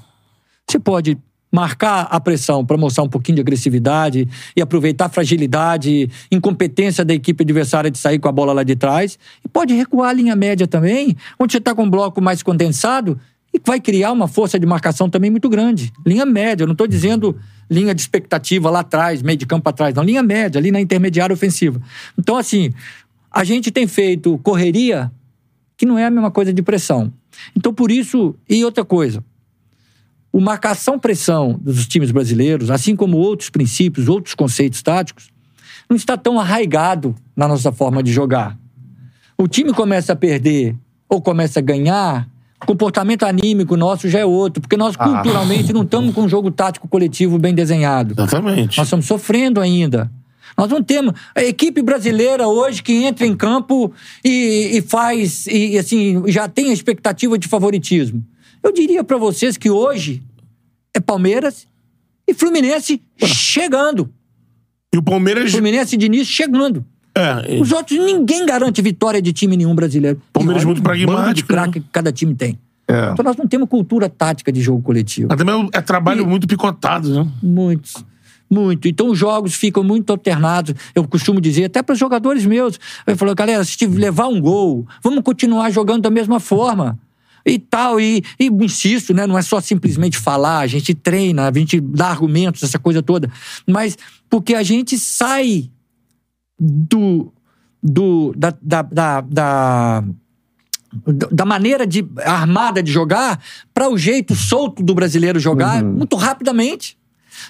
Você 0.65 0.79
pode 0.79 1.17
marcar 1.51 2.07
a 2.11 2.19
pressão 2.19 2.65
para 2.65 2.77
mostrar 2.77 3.03
um 3.03 3.09
pouquinho 3.09 3.35
de 3.35 3.41
agressividade 3.41 4.27
e 4.55 4.61
aproveitar 4.61 5.05
a 5.05 5.09
fragilidade, 5.09 6.09
incompetência 6.31 7.03
da 7.03 7.13
equipe 7.13 7.43
adversária 7.43 7.89
de 7.89 7.97
sair 7.97 8.19
com 8.19 8.27
a 8.27 8.31
bola 8.31 8.53
lá 8.53 8.63
de 8.63 8.75
trás. 8.75 9.17
E 9.43 9.47
pode 9.47 9.73
recuar 9.73 10.09
a 10.09 10.13
linha 10.13 10.35
média 10.35 10.67
também, 10.67 11.15
onde 11.39 11.51
você 11.51 11.57
está 11.57 11.73
com 11.73 11.83
um 11.83 11.89
bloco 11.89 12.21
mais 12.21 12.43
condensado 12.43 13.19
e 13.53 13.59
vai 13.65 13.79
criar 13.79 14.11
uma 14.11 14.27
força 14.27 14.59
de 14.59 14.65
marcação 14.65 15.09
também 15.09 15.31
muito 15.31 15.49
grande. 15.49 15.91
Linha 16.05 16.25
média, 16.25 16.65
não 16.65 16.73
estou 16.73 16.87
dizendo 16.87 17.35
linha 17.69 17.93
de 17.93 18.01
expectativa 18.01 18.69
lá 18.69 18.81
atrás, 18.81 19.21
meio 19.21 19.37
de 19.37 19.45
campo 19.45 19.67
atrás, 19.69 19.93
não. 19.93 20.03
Linha 20.03 20.23
média, 20.23 20.59
ali 20.59 20.71
na 20.71 20.79
intermediária 20.79 21.33
ofensiva. 21.33 21.81
Então, 22.17 22.37
assim, 22.37 22.71
a 23.31 23.43
gente 23.43 23.71
tem 23.71 23.87
feito 23.87 24.37
correria 24.39 25.11
que 25.75 25.85
não 25.85 25.97
é 25.97 26.05
a 26.05 26.11
mesma 26.11 26.29
coisa 26.29 26.53
de 26.53 26.61
pressão. 26.61 27.11
Então, 27.55 27.73
por 27.73 27.89
isso, 27.89 28.35
e 28.49 28.63
outra 28.65 28.83
coisa, 28.83 29.23
o 30.31 30.39
marcação-pressão 30.39 31.59
dos 31.61 31.87
times 31.87 32.11
brasileiros, 32.11 32.69
assim 32.69 32.95
como 32.95 33.17
outros 33.17 33.49
princípios, 33.49 34.07
outros 34.07 34.35
conceitos 34.35 34.81
táticos, 34.81 35.29
não 35.89 35.97
está 35.97 36.15
tão 36.15 36.39
arraigado 36.39 37.15
na 37.35 37.47
nossa 37.47 37.71
forma 37.71 38.03
de 38.03 38.11
jogar. 38.11 38.57
O 39.37 39.47
time 39.47 39.73
começa 39.73 40.13
a 40.13 40.15
perder 40.15 40.75
ou 41.07 41.21
começa 41.21 41.59
a 41.59 41.61
ganhar, 41.61 42.29
o 42.61 42.65
comportamento 42.65 43.23
anímico 43.23 43.75
nosso 43.77 44.07
já 44.07 44.19
é 44.19 44.25
outro, 44.25 44.61
porque 44.61 44.77
nós 44.77 44.95
culturalmente 44.95 45.73
não 45.73 45.83
estamos 45.83 46.13
com 46.13 46.21
um 46.21 46.29
jogo 46.29 46.51
tático 46.51 46.87
coletivo 46.87 47.39
bem 47.39 47.55
desenhado. 47.55 48.13
Exatamente. 48.13 48.77
Nós 48.77 48.87
estamos 48.87 49.05
sofrendo 49.05 49.61
ainda. 49.61 50.11
Nós 50.57 50.69
não 50.69 50.83
temos. 50.83 51.13
A 51.33 51.41
equipe 51.41 51.81
brasileira 51.81 52.47
hoje 52.47 52.83
que 52.83 53.05
entra 53.05 53.25
em 53.25 53.33
campo 53.33 53.93
e, 54.23 54.71
e 54.73 54.81
faz. 54.81 55.47
E 55.47 55.77
assim, 55.77 56.21
já 56.27 56.49
tem 56.49 56.69
a 56.69 56.73
expectativa 56.73 57.37
de 57.37 57.47
favoritismo. 57.47 58.23
Eu 58.63 58.71
diria 58.71 59.03
para 59.03 59.17
vocês 59.17 59.57
que 59.57 59.69
hoje 59.69 60.21
é 60.93 60.99
Palmeiras 60.99 61.67
e 62.27 62.33
Fluminense 62.33 63.01
chegando. 63.23 64.09
E 64.93 64.97
o 64.97 65.03
Palmeiras. 65.03 65.51
Fluminense 65.51 65.95
e 65.95 65.97
Diniz 65.97 66.27
chegando. 66.27 66.83
É, 67.15 67.55
e- 67.57 67.61
Os 67.61 67.71
outros, 67.71 67.97
ninguém 67.99 68.45
garante 68.45 68.81
vitória 68.81 69.21
de 69.21 69.33
time 69.33 69.55
nenhum 69.57 69.75
brasileiro. 69.75 70.21
Palmeiras 70.31 70.63
olha 70.63 70.67
muito 70.67 70.79
o 70.79 70.81
bando 70.83 70.99
de 71.05 71.05
pragmático, 71.43 71.47
craque 71.47 71.79
que 71.79 71.87
cada 71.91 72.11
time 72.11 72.35
tem. 72.35 72.57
É. 72.87 73.11
Então 73.11 73.23
nós 73.23 73.35
não 73.37 73.47
temos 73.47 73.69
cultura 73.69 74.09
tática 74.09 74.51
de 74.51 74.61
jogo 74.61 74.81
coletivo. 74.81 75.27
mas 75.29 75.37
também 75.37 75.69
é 75.73 75.81
trabalho 75.81 76.23
E- 76.23 76.25
muito 76.27 76.47
picotado, 76.47 77.23
né? 77.23 77.31
Muitos. 77.41 78.03
Muito. 78.49 78.87
Então 78.87 79.09
os 79.11 79.17
jogos 79.17 79.53
ficam 79.53 79.83
muito 79.83 80.09
alternados. 80.11 80.73
Eu 80.95 81.07
costumo 81.07 81.39
dizer, 81.39 81.65
até 81.65 81.83
para 81.83 81.93
os 81.93 81.99
jogadores 81.99 82.45
meus. 82.47 82.79
Eu 83.05 83.15
falo, 83.15 83.35
galera, 83.35 83.63
se 83.63 83.77
tiver- 83.77 83.99
levar 83.99 84.27
um 84.27 84.41
gol, 84.41 84.87
vamos 85.03 85.21
continuar 85.23 85.69
jogando 85.69 86.01
da 86.01 86.09
mesma 86.09 86.39
forma. 86.39 86.97
E 87.45 87.57
tal, 87.57 87.99
e, 87.99 88.23
e 88.39 88.47
insisto, 88.47 89.13
né? 89.13 89.25
Não 89.25 89.37
é 89.37 89.41
só 89.41 89.59
simplesmente 89.61 90.17
falar, 90.17 90.59
a 90.59 90.67
gente 90.67 90.93
treina, 90.93 91.47
a 91.47 91.53
gente 91.53 91.79
dá 91.79 92.07
argumentos, 92.07 92.63
essa 92.63 92.79
coisa 92.79 93.01
toda. 93.01 93.31
Mas 93.67 93.97
porque 94.29 94.55
a 94.55 94.63
gente 94.63 94.97
sai 94.97 95.69
do. 96.59 97.31
do 97.81 98.33
da, 98.35 98.53
da, 98.61 98.81
da, 98.81 99.21
da 99.21 100.03
da 101.31 101.45
maneira 101.45 101.85
de 101.85 102.03
armada 102.25 102.81
de 102.81 102.91
jogar 102.91 103.39
para 103.75 103.87
o 103.87 103.95
jeito 103.95 104.35
solto 104.35 104.81
do 104.81 104.95
brasileiro 104.95 105.39
jogar 105.39 105.83
muito 105.83 106.15
rapidamente. 106.15 106.97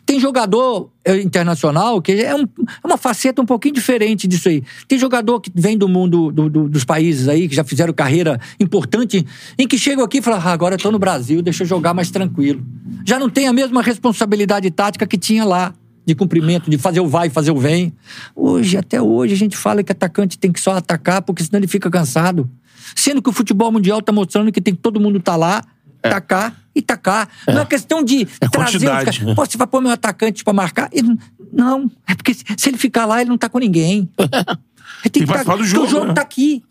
Tem 0.06 0.20
jogador 0.20 0.90
eh, 1.06 1.22
internacional 1.22 2.02
que 2.02 2.12
é, 2.14 2.36
um- 2.36 2.44
é 2.84 2.88
uma 2.88 2.98
faceta 2.98 3.42
um 3.42 3.46
pouquinho 3.46 3.74
diferente 3.76 4.28
disso 4.28 4.50
aí. 4.50 4.64
Tem 4.88 4.98
jogador 4.98 5.40
que 5.40 5.52
vem 5.54 5.78
do 5.78 5.88
mundo 5.88 6.32
do- 6.32 6.50
do- 6.50 6.70
dos 6.70 6.84
países 6.84 7.28
aí, 7.28 7.48
que 7.48 7.56
já 7.56 7.64
fizeram 7.64 7.94
carreira 7.94 8.40
importante, 8.60 9.26
em 9.58 9.68
que 9.68 9.78
chegam 9.78 10.04
aqui 10.04 10.18
e 10.18 10.22
falam: 10.22 10.40
ah, 10.44 10.52
agora 10.52 10.78
tô 10.78 10.92
no 10.92 11.00
Brasil, 11.00 11.42
deixa 11.42 11.64
eu 11.64 11.68
jogar 11.68 11.94
mais 11.94 12.10
tranquilo. 12.12 12.64
Já 13.06 13.20
não 13.20 13.30
tem 13.30 13.48
a 13.48 13.54
mesma 13.54 13.82
responsabilidade 13.82 14.70
tática 14.72 15.06
que 15.08 15.18
tinha 15.18 15.46
lá, 15.46 15.74
de 16.06 16.16
cumprimento, 16.16 16.70
de 16.70 16.78
fazer 16.78 17.00
o 17.02 17.08
vai 17.08 17.30
fazer 17.30 17.52
o 17.52 17.58
vem. 17.58 17.94
Hoje, 18.36 18.78
até 18.78 19.00
hoje, 19.02 19.34
a 19.34 19.38
gente 19.38 19.56
fala 19.56 19.84
que 19.84 19.92
atacante 19.92 20.40
tem 20.40 20.52
que 20.52 20.60
só 20.60 20.72
atacar, 20.72 21.22
porque 21.22 21.44
senão 21.44 21.60
ele 21.60 21.68
fica 21.68 21.90
cansado. 21.90 22.50
Sendo 22.96 23.22
que 23.22 23.30
o 23.30 23.34
futebol 23.34 23.72
mundial 23.72 24.02
tá 24.02 24.12
mostrando 24.12 24.52
que 24.52 24.60
tem 24.60 24.74
todo 24.74 25.00
mundo 25.00 25.20
tá 25.20 25.36
lá, 25.36 25.62
tacar 26.02 26.56
e 26.76 26.82
tacar. 26.82 27.28
Não 27.48 27.62
é 27.62 27.66
questão 27.66 28.04
de 28.04 28.28
É 28.42 28.48
trazer 28.48 28.80
quantidade, 28.80 29.26
né? 29.26 29.36
Pô, 29.36 29.46
você 29.46 29.58
vai 29.58 29.68
pôr 29.68 29.82
meu 29.82 29.92
atacante 29.92 30.44
pra 30.44 30.54
marcar? 30.54 30.90
Ele, 30.92 31.18
não, 31.52 31.90
é 32.08 32.16
porque 32.16 32.34
se 32.34 32.44
se 32.58 32.70
ele 32.70 32.78
ficar 32.78 33.06
lá, 33.06 33.22
ele 33.22 33.30
não 33.30 33.38
tá 33.38 33.50
com 33.50 33.60
ninguém. 33.60 34.10
Ele 35.02 35.12
tem 35.12 35.26
que 35.26 35.32
tá, 35.32 35.44
do 35.44 35.46
porque 35.46 35.64
jogo, 35.64 35.86
O 35.86 35.90
jogo 35.90 36.06
né? 36.08 36.14
tá 36.14 36.22
aqui. 36.22 36.62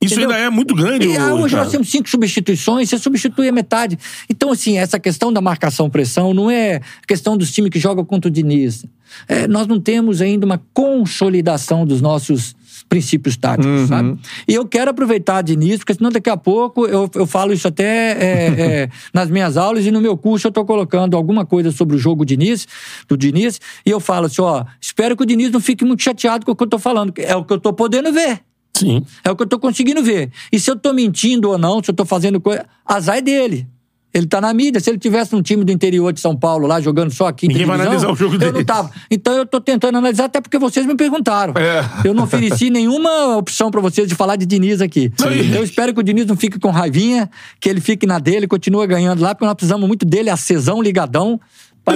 Isso 0.00 0.14
Entendeu? 0.14 0.30
ainda 0.30 0.46
é 0.46 0.50
muito 0.50 0.74
grande. 0.74 1.08
E, 1.08 1.16
ah, 1.16 1.34
hoje 1.34 1.56
nós 1.56 1.70
temos 1.70 1.90
cinco 1.90 2.08
substituições, 2.08 2.88
você 2.88 2.98
substitui 2.98 3.48
a 3.48 3.52
metade. 3.52 3.98
Então, 4.30 4.52
assim, 4.52 4.78
essa 4.78 4.98
questão 4.98 5.32
da 5.32 5.40
marcação-pressão 5.40 6.32
não 6.32 6.48
é 6.48 6.80
questão 7.06 7.36
dos 7.36 7.50
times 7.50 7.70
que 7.70 7.80
jogam 7.80 8.04
contra 8.04 8.28
o 8.28 8.32
Diniz. 8.32 8.84
É, 9.26 9.48
nós 9.48 9.66
não 9.66 9.80
temos 9.80 10.20
ainda 10.20 10.46
uma 10.46 10.62
consolidação 10.72 11.84
dos 11.84 12.00
nossos 12.00 12.54
princípios 12.88 13.36
táticos, 13.36 13.88
sabe? 13.88 14.18
E 14.46 14.54
eu 14.54 14.66
quero 14.66 14.90
aproveitar 14.90 15.42
Diniz, 15.42 15.78
porque 15.78 15.94
senão 15.94 16.10
daqui 16.10 16.30
a 16.30 16.36
pouco 16.36 16.86
eu, 16.86 17.10
eu 17.14 17.26
falo 17.26 17.52
isso 17.52 17.68
até 17.68 18.12
é, 18.12 18.46
é, 18.46 18.90
nas 19.12 19.30
minhas 19.30 19.56
aulas 19.56 19.84
e 19.84 19.90
no 19.90 20.00
meu 20.00 20.16
curso 20.16 20.48
eu 20.48 20.52
tô 20.52 20.64
colocando 20.64 21.16
alguma 21.16 21.44
coisa 21.44 21.70
sobre 21.70 21.96
o 21.96 21.98
jogo 21.98 22.24
Diniz, 22.24 22.66
do 23.06 23.16
Diniz, 23.16 23.60
e 23.84 23.90
eu 23.90 24.00
falo 24.00 24.26
assim, 24.26 24.40
ó, 24.40 24.64
espero 24.80 25.16
que 25.16 25.22
o 25.22 25.26
Diniz 25.26 25.50
não 25.50 25.60
fique 25.60 25.84
muito 25.84 26.02
chateado 26.02 26.46
com 26.46 26.52
o 26.52 26.56
que 26.56 26.62
eu 26.62 26.68
tô 26.68 26.78
falando, 26.78 27.12
que 27.12 27.20
é 27.20 27.36
o 27.36 27.44
que 27.44 27.52
eu 27.52 27.60
tô 27.60 27.72
podendo 27.72 28.12
ver. 28.12 28.40
Sim. 28.74 29.04
É 29.24 29.30
o 29.30 29.36
que 29.36 29.42
eu 29.42 29.46
tô 29.46 29.58
conseguindo 29.58 30.02
ver. 30.02 30.30
E 30.52 30.60
se 30.60 30.70
eu 30.70 30.76
tô 30.76 30.92
mentindo 30.92 31.50
ou 31.50 31.58
não, 31.58 31.82
se 31.82 31.90
eu 31.90 31.94
tô 31.94 32.04
fazendo 32.04 32.40
coisa. 32.40 32.64
Azar 32.86 33.16
é 33.16 33.20
dele. 33.20 33.66
Ele 34.12 34.26
tá 34.26 34.40
na 34.40 34.52
mídia. 34.54 34.80
Se 34.80 34.88
ele 34.90 34.98
tivesse 34.98 35.32
num 35.34 35.42
time 35.42 35.64
do 35.64 35.70
interior 35.70 36.12
de 36.12 36.20
São 36.20 36.34
Paulo 36.34 36.66
lá, 36.66 36.80
jogando 36.80 37.10
só 37.10 37.26
aqui 37.26 37.46
Ninguém 37.46 37.66
vai 37.66 37.80
analisar 37.80 38.10
o 38.10 38.16
jogo 38.16 38.34
eu 38.34 38.38
dele. 38.38 38.52
não 38.52 38.64
tava. 38.64 38.90
Então 39.10 39.34
eu 39.34 39.44
tô 39.44 39.60
tentando 39.60 39.98
analisar, 39.98 40.24
até 40.24 40.40
porque 40.40 40.58
vocês 40.58 40.86
me 40.86 40.94
perguntaram. 40.96 41.54
É. 41.56 41.84
Eu 42.06 42.14
não 42.14 42.24
ofereci 42.24 42.70
nenhuma 42.70 43.36
opção 43.36 43.70
pra 43.70 43.80
vocês 43.80 44.08
de 44.08 44.14
falar 44.14 44.36
de 44.36 44.46
Diniz 44.46 44.80
aqui. 44.80 45.12
Eu 45.54 45.62
espero 45.62 45.92
que 45.92 46.00
o 46.00 46.02
Diniz 46.02 46.26
não 46.26 46.36
fique 46.36 46.58
com 46.58 46.70
raivinha, 46.70 47.30
que 47.60 47.68
ele 47.68 47.80
fique 47.80 48.06
na 48.06 48.18
dele, 48.18 48.46
continue 48.46 48.86
ganhando 48.86 49.22
lá, 49.22 49.34
porque 49.34 49.44
nós 49.44 49.54
precisamos 49.54 49.86
muito 49.86 50.06
dele, 50.06 50.30
acesão, 50.30 50.80
ligadão. 50.80 51.40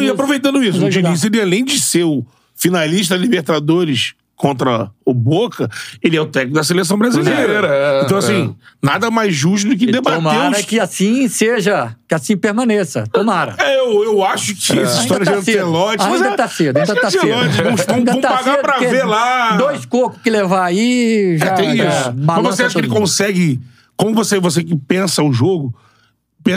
E 0.00 0.08
aproveitando 0.08 0.62
isso, 0.62 0.84
o. 0.84 0.88
Diniz, 0.90 1.24
ele 1.24 1.40
além 1.40 1.64
de 1.64 1.80
ser 1.80 2.04
o 2.04 2.24
finalista 2.54 3.16
da 3.16 3.20
Libertadores 3.20 4.14
contra 4.42 4.90
o 5.06 5.14
Boca, 5.14 5.70
ele 6.02 6.16
é 6.16 6.20
o 6.20 6.26
técnico 6.26 6.56
da 6.56 6.64
seleção 6.64 6.98
brasileira. 6.98 7.68
É, 7.68 8.02
então, 8.04 8.18
assim, 8.18 8.56
nada 8.82 9.08
mais 9.08 9.32
justo 9.32 9.68
do 9.68 9.76
que 9.76 9.86
debater 9.86 10.18
Tomara 10.18 10.58
os... 10.58 10.64
que 10.64 10.80
assim 10.80 11.28
seja, 11.28 11.94
que 12.08 12.14
assim 12.16 12.36
permaneça. 12.36 13.04
Tomara. 13.12 13.54
É, 13.56 13.78
eu, 13.78 14.02
eu 14.02 14.24
acho 14.24 14.56
que 14.56 14.80
essa 14.80 15.00
história 15.00 15.28
Ainda 15.28 15.40
de 15.40 15.46
tá 15.46 15.52
cedo. 15.52 15.58
Ancelotti... 15.60 15.98
mas 15.98 16.22
Ainda 16.22 16.28
é- 16.28 16.36
tá 16.36 16.48
cedo, 16.48 16.76
ainda 16.76 16.94
tá 16.96 17.10
cedo. 17.10 17.22
Vamos, 17.28 18.20
tá 18.20 18.28
pagar 18.30 18.42
cedo, 18.42 18.62
pra 18.62 18.78
ver 18.80 19.04
lá... 19.04 19.56
Dois 19.56 19.86
cocos 19.86 20.20
que 20.20 20.28
levar 20.28 20.64
aí 20.64 21.38
já. 21.38 21.46
É, 21.46 21.50
tem 21.52 21.74
isso. 21.76 22.14
Mas 22.16 22.42
você 22.42 22.64
acha 22.64 22.74
que 22.74 22.80
ele 22.80 22.88
mundo. 22.88 22.98
consegue... 22.98 23.60
Como 23.96 24.12
você, 24.12 24.40
você 24.40 24.64
que 24.64 24.74
pensa 24.74 25.22
o 25.22 25.32
jogo, 25.32 25.72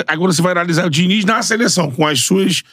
agora 0.08 0.34
você 0.34 0.42
vai 0.42 0.54
analisar 0.54 0.88
o 0.88 0.90
Diniz 0.90 1.24
na 1.24 1.44
seleção, 1.44 1.92
com 1.92 2.08
as 2.08 2.22
suas 2.22 2.64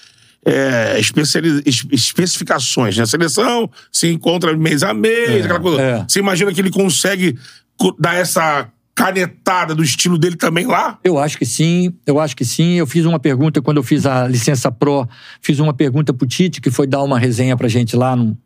é, 0.44 0.98
especiali- 0.98 1.62
especificações. 1.92 2.96
Na 2.96 3.06
seleção, 3.06 3.70
se 3.90 4.08
encontra 4.08 4.56
mês 4.56 4.82
a 4.82 4.92
mês, 4.92 5.44
aquela 5.44 5.60
coisa. 5.60 5.82
é. 5.82 6.04
Você 6.08 6.18
imagina 6.18 6.52
que 6.52 6.60
ele 6.60 6.70
consegue 6.70 7.38
co- 7.76 7.94
dar 7.98 8.14
essa 8.16 8.68
canetada 8.94 9.74
do 9.74 9.82
estilo 9.82 10.18
dele 10.18 10.36
também 10.36 10.66
lá? 10.66 10.98
Eu 11.02 11.18
acho 11.18 11.38
que 11.38 11.46
sim, 11.46 11.94
eu 12.06 12.20
acho 12.20 12.36
que 12.36 12.44
sim. 12.44 12.74
Eu 12.74 12.86
fiz 12.86 13.04
uma 13.06 13.18
pergunta 13.18 13.62
quando 13.62 13.78
eu 13.78 13.82
fiz 13.82 14.04
a 14.04 14.26
licença 14.28 14.70
Pro, 14.70 15.08
fiz 15.40 15.58
uma 15.58 15.72
pergunta 15.72 16.12
pro 16.12 16.26
Tite, 16.26 16.60
que 16.60 16.70
foi 16.70 16.86
dar 16.86 17.02
uma 17.02 17.18
resenha 17.18 17.56
pra 17.56 17.68
gente 17.68 17.96
lá, 17.96 18.14
num, 18.14 18.36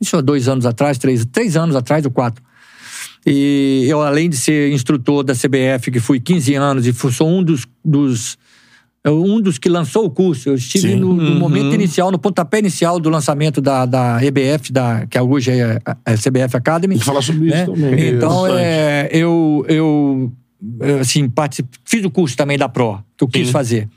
isso 0.00 0.16
há 0.16 0.20
dois 0.20 0.48
anos 0.48 0.64
atrás, 0.64 0.96
três, 0.98 1.24
três 1.26 1.56
anos 1.56 1.76
atrás 1.76 2.04
ou 2.04 2.10
quatro. 2.10 2.42
E 3.26 3.84
eu, 3.88 4.00
além 4.00 4.30
de 4.30 4.36
ser 4.38 4.72
instrutor 4.72 5.22
da 5.22 5.34
CBF, 5.34 5.90
que 5.90 6.00
fui 6.00 6.18
15 6.18 6.54
anos 6.54 6.86
e 6.86 6.92
sou 7.12 7.28
um 7.28 7.42
dos, 7.42 7.66
dos 7.84 8.38
um 9.08 9.40
dos 9.40 9.58
que 9.58 9.68
lançou 9.68 10.04
o 10.04 10.10
curso. 10.10 10.50
Eu 10.50 10.54
estive 10.54 10.94
no, 10.94 11.14
no 11.14 11.34
momento 11.36 11.74
inicial, 11.74 12.10
no 12.10 12.18
pontapé 12.18 12.58
inicial 12.58 13.00
do 13.00 13.08
lançamento 13.08 13.60
da, 13.60 13.86
da 13.86 14.18
EBF, 14.22 14.72
da, 14.72 15.06
que 15.06 15.18
hoje 15.18 15.52
é 15.52 15.80
a, 15.84 15.96
a 16.04 16.14
CBF 16.14 16.56
Academy. 16.56 16.98
Que 16.98 17.04
falar 17.04 17.22
sobre 17.22 17.46
isso 17.46 17.56
né? 17.56 17.66
também. 17.66 18.08
Então, 18.10 18.46
é, 18.46 19.08
eu, 19.10 19.64
eu 19.68 20.32
assim, 21.00 21.32
fiz 21.84 22.04
o 22.04 22.10
curso 22.10 22.36
também 22.36 22.58
da 22.58 22.68
Pro, 22.68 23.02
que 23.16 23.24
eu 23.24 23.28
quis 23.28 23.46
Sim. 23.46 23.52
fazer. 23.52 23.88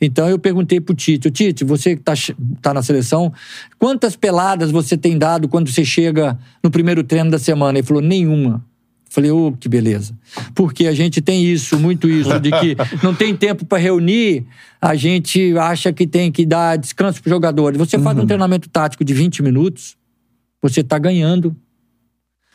Então 0.00 0.28
eu 0.28 0.38
perguntei 0.38 0.80
pro 0.80 0.94
Tite, 0.94 1.28
"Ô, 1.28 1.30
Tite, 1.30 1.64
você 1.64 1.96
que 1.96 2.02
tá, 2.02 2.12
tá 2.60 2.74
na 2.74 2.82
seleção, 2.82 3.32
quantas 3.78 4.16
peladas 4.16 4.70
você 4.70 4.96
tem 4.96 5.16
dado 5.16 5.48
quando 5.48 5.70
você 5.70 5.84
chega 5.84 6.38
no 6.62 6.70
primeiro 6.70 7.02
treino 7.02 7.30
da 7.30 7.38
semana? 7.38 7.78
Ele 7.78 7.86
falou, 7.86 8.02
nenhuma. 8.02 8.64
Falei, 9.08 9.30
ô, 9.30 9.52
que 9.52 9.68
beleza. 9.68 10.14
Porque 10.54 10.86
a 10.86 10.92
gente 10.92 11.20
tem 11.20 11.44
isso, 11.44 11.78
muito 11.78 12.08
isso, 12.08 12.38
de 12.40 12.50
que 12.50 12.76
não 13.02 13.14
tem 13.14 13.34
tempo 13.34 13.64
para 13.64 13.78
reunir, 13.78 14.44
a 14.80 14.94
gente 14.94 15.56
acha 15.56 15.92
que 15.92 16.06
tem 16.06 16.30
que 16.30 16.44
dar 16.44 16.76
descanso 16.76 17.22
pro 17.22 17.30
jogadores. 17.30 17.78
Você 17.78 17.98
faz 17.98 18.18
um 18.18 18.26
treinamento 18.26 18.68
tático 18.68 19.04
de 19.04 19.14
20 19.14 19.42
minutos, 19.42 19.96
você 20.60 20.82
tá 20.82 20.98
ganhando. 20.98 21.56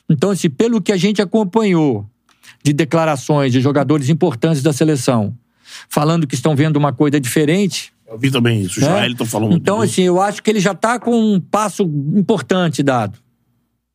Então, 0.10 0.30
assim, 0.30 0.50
pelo 0.50 0.82
que 0.82 0.92
a 0.92 0.98
gente 0.98 1.22
acompanhou 1.22 2.06
de 2.64 2.74
declarações 2.74 3.52
de 3.52 3.62
jogadores 3.62 4.10
importantes 4.10 4.62
da 4.62 4.74
seleção, 4.74 5.36
falando 5.90 6.28
que 6.28 6.36
estão 6.36 6.56
vendo 6.56 6.76
uma 6.76 6.94
coisa 6.94 7.20
diferente, 7.20 7.94
Eu 8.08 8.18
vi 8.18 8.30
também 8.30 8.62
isso. 8.62 8.80
O 8.80 8.84
né? 8.84 8.90
Joelito 9.00 9.26
falou 9.26 9.50
muito 9.50 9.62
Então, 9.62 9.82
assim, 9.82 10.04
eu 10.04 10.22
acho 10.22 10.44
que 10.44 10.50
ele 10.50 10.60
já 10.60 10.74
está 10.74 11.00
com 11.00 11.18
um 11.18 11.40
passo 11.40 11.84
importante 11.84 12.84
dado. 12.84 13.18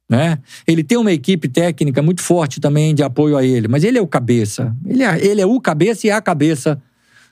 Né? 0.09 0.39
Ele 0.67 0.85
tem 0.85 0.97
uma 0.97 1.13
equipe 1.13 1.49
técnica 1.49 2.01
muito 2.01 2.23
forte 2.23 2.61
também 2.61 2.95
de 2.95 3.03
apoio 3.03 3.37
a 3.37 3.45
ele, 3.45 3.67
mas 3.67 3.83
ele 3.83 3.99
é 3.99 4.01
o 4.01 4.07
cabeça. 4.07 4.75
Ele 4.87 5.03
é, 5.03 5.25
ele 5.25 5.41
é 5.41 5.47
o 5.47 5.61
cabeça 5.61 6.07
e 6.07 6.11
é 6.11 6.13
a 6.13 6.23
cabeça 6.23 6.81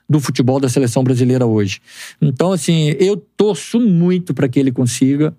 do 0.07 0.19
futebol 0.19 0.59
da 0.59 0.69
seleção 0.69 1.03
brasileira 1.03 1.45
hoje. 1.45 1.81
Então, 2.21 2.51
assim, 2.51 2.95
eu 2.99 3.17
torço 3.37 3.79
muito 3.79 4.33
para 4.33 4.47
que 4.47 4.59
ele 4.59 4.71
consiga. 4.71 5.33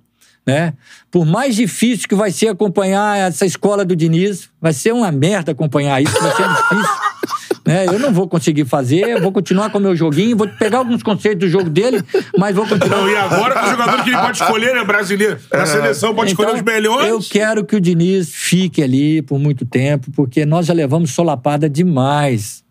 Né? 0.47 0.75
Por 1.11 1.27
mais 1.27 1.57
difícil 1.57 2.09
que 2.09 2.15
vai 2.15 2.31
ser 2.31 2.49
acompanhar 2.49 3.19
essa 3.19 3.45
escola 3.45 3.85
do 3.85 3.97
Diniz, 3.97 4.49
vai 4.61 4.73
ser 4.73 4.93
uma 4.93 5.11
merda 5.11 5.53
acompanhar 5.53 6.01
isso, 6.01 6.15
vai 6.21 6.35
ser 6.35 6.47
difícil. 6.49 6.95
Né? 7.67 7.87
Eu 7.87 7.99
não 7.99 8.13
vou 8.13 8.29
conseguir 8.29 8.65
fazer, 8.65 9.21
vou 9.21 9.33
continuar 9.33 9.71
com 9.71 9.79
o 9.79 9.81
meu 9.81 9.97
joguinho, 9.97 10.37
vou 10.37 10.47
pegar 10.47 10.79
alguns 10.79 11.03
conceitos 11.03 11.41
do 11.41 11.51
jogo 11.51 11.69
dele, 11.69 12.01
mas 12.39 12.55
vou 12.55 12.67
continuar. 12.67 12.99
Não, 12.99 13.11
e 13.11 13.17
agora 13.17 13.55
com 13.55 13.67
o 13.67 13.71
jogador 13.71 14.05
que 14.05 14.11
ele 14.11 14.19
pode 14.19 14.41
escolher, 14.41 14.75
né? 14.75 14.85
Brasileiro. 14.85 15.39
Na 15.53 15.67
seleção 15.67 16.15
pode 16.15 16.31
escolher 16.31 16.55
os 16.55 16.63
melhores. 16.63 17.07
Então, 17.07 17.17
Eu 17.17 17.21
quero 17.29 17.65
que 17.65 17.75
o 17.75 17.81
Diniz 17.81 18.33
fique 18.33 18.83
ali 18.83 19.21
por 19.21 19.39
muito 19.39 19.67
tempo, 19.67 20.11
porque 20.13 20.47
nós 20.47 20.67
já 20.67 20.75
levamos 20.75 21.11
solapada 21.11 21.69
demais. 21.69 22.65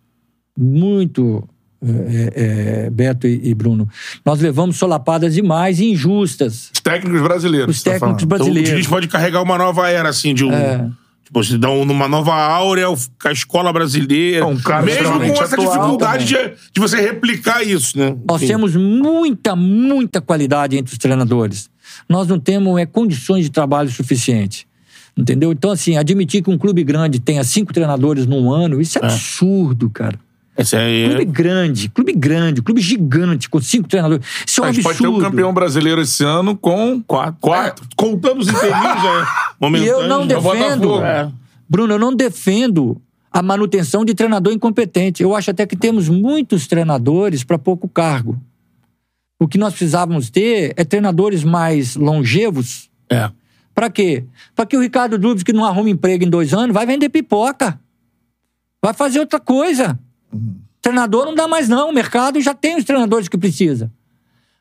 Muito, 0.57 1.47
é, 1.83 2.85
é, 2.85 2.89
Beto 2.89 3.27
e, 3.27 3.49
e 3.49 3.53
Bruno. 3.53 3.89
Nós 4.25 4.39
levamos 4.39 4.77
solapadas 4.77 5.33
demais 5.33 5.79
e 5.79 5.91
injustas. 5.91 6.71
Os 6.73 6.79
técnicos 6.79 7.21
brasileiros. 7.21 7.75
Os 7.75 7.83
tá 7.83 7.91
técnicos 7.91 7.99
falando. 7.99 8.23
Então, 8.23 8.25
o 8.25 8.29
brasileiros. 8.29 8.69
Diniz 8.69 8.87
pode 8.87 9.07
carregar 9.09 9.41
uma 9.41 9.57
nova 9.57 9.89
era, 9.89 10.07
assim, 10.07 10.33
de 10.33 10.45
um. 10.45 10.53
É. 10.53 10.89
Tipo, 11.35 11.43
se 11.43 11.57
dá 11.57 11.69
um- 11.69 11.81
uma 11.81 12.07
nova 12.07 12.33
áurea 12.33 12.87
com 12.87 13.27
a 13.27 13.31
escola 13.31 13.73
brasileira. 13.73 14.39
É 14.39 14.45
um 14.45 14.57
cara 14.57 14.85
Mesmo 14.85 15.11
com 15.19 15.43
essa 15.43 15.57
dificuldade 15.57 16.25
de, 16.25 16.35
de 16.73 16.79
você 16.79 17.01
replicar 17.01 17.61
isso, 17.61 17.97
né? 17.97 18.15
Nós 18.25 18.41
Enfim. 18.41 18.53
temos 18.53 18.75
muita, 18.75 19.53
muita 19.55 20.21
qualidade 20.21 20.77
entre 20.77 20.93
os 20.93 20.97
treinadores. 20.97 21.69
Nós 22.07 22.27
não 22.27 22.39
temos 22.39 22.79
é, 22.79 22.85
condições 22.85 23.43
de 23.45 23.51
trabalho 23.51 23.89
suficiente. 23.89 24.65
Entendeu? 25.17 25.51
Então, 25.51 25.71
assim, 25.71 25.97
admitir 25.97 26.41
que 26.41 26.49
um 26.49 26.57
clube 26.57 26.83
grande 26.83 27.19
tenha 27.19 27.43
cinco 27.43 27.73
treinadores 27.73 28.25
num 28.25 28.51
ano, 28.51 28.79
isso 28.81 28.97
é, 28.99 29.05
absurdo, 29.05 29.89
cara. 29.89 30.17
Esse 30.57 30.75
aí 30.75 31.05
Clube 31.07 31.21
é... 31.21 31.25
grande, 31.25 31.89
clube 31.89 32.13
grande, 32.13 32.61
clube 32.61 32.81
gigante, 32.81 33.49
com 33.49 33.59
cinco 33.61 33.89
treinadores. 33.89 34.25
Isso 34.45 34.61
é 34.61 34.63
um 34.63 34.67
A 34.67 34.71
gente 34.71 34.85
absurdo. 34.87 34.97
pode 35.11 35.19
ter 35.19 35.25
um 35.25 35.29
campeão 35.29 35.53
brasileiro 35.53 36.01
esse 36.01 36.23
ano 36.23 36.55
com 36.55 37.01
Quatro. 37.01 37.35
quatro. 37.41 37.85
É, 37.85 37.87
contando 37.95 38.39
os 38.39 38.47
inteirinhos, 38.47 39.01
já 39.01 39.21
é 39.61 39.67
E 39.79 39.85
eu 39.85 40.07
não 40.07 40.23
É 40.23 40.27
defendo. 40.27 41.03
É. 41.03 41.31
Bruno, 41.67 41.93
eu 41.95 41.99
não 41.99 42.15
defendo 42.15 43.01
a 43.31 43.41
manutenção 43.41 44.05
de 44.05 44.13
treinador 44.13 44.53
incompetente. 44.53 45.21
Eu 45.21 45.35
acho 45.35 45.51
até 45.51 45.65
que 45.65 45.75
temos 45.75 46.07
muitos 46.07 46.67
treinadores 46.67 47.43
para 47.43 47.57
pouco 47.59 47.89
cargo. 47.89 48.39
O 49.37 49.49
que 49.49 49.57
nós 49.57 49.73
precisávamos 49.73 50.29
ter 50.29 50.73
é 50.77 50.85
treinadores 50.85 51.43
mais 51.43 51.97
longevos. 51.97 52.89
É. 53.09 53.29
Para 53.73 53.89
quê? 53.89 54.23
Para 54.55 54.65
que 54.65 54.77
o 54.77 54.81
Ricardo 54.81 55.17
Dubs, 55.17 55.43
que 55.43 55.51
não 55.51 55.65
arruma 55.65 55.89
emprego 55.89 56.23
em 56.23 56.29
dois 56.29 56.53
anos, 56.53 56.73
vai 56.73 56.85
vender 56.85 57.09
pipoca. 57.09 57.77
Vai 58.81 58.93
fazer 58.93 59.19
outra 59.19 59.37
coisa. 59.37 59.99
Treinador 60.81 61.25
não 61.25 61.35
dá 61.35 61.47
mais, 61.47 61.67
não. 61.67 61.89
O 61.89 61.93
mercado 61.93 62.39
já 62.41 62.53
tem 62.53 62.77
os 62.77 62.83
treinadores 62.83 63.27
que 63.27 63.37
precisa. 63.37 63.91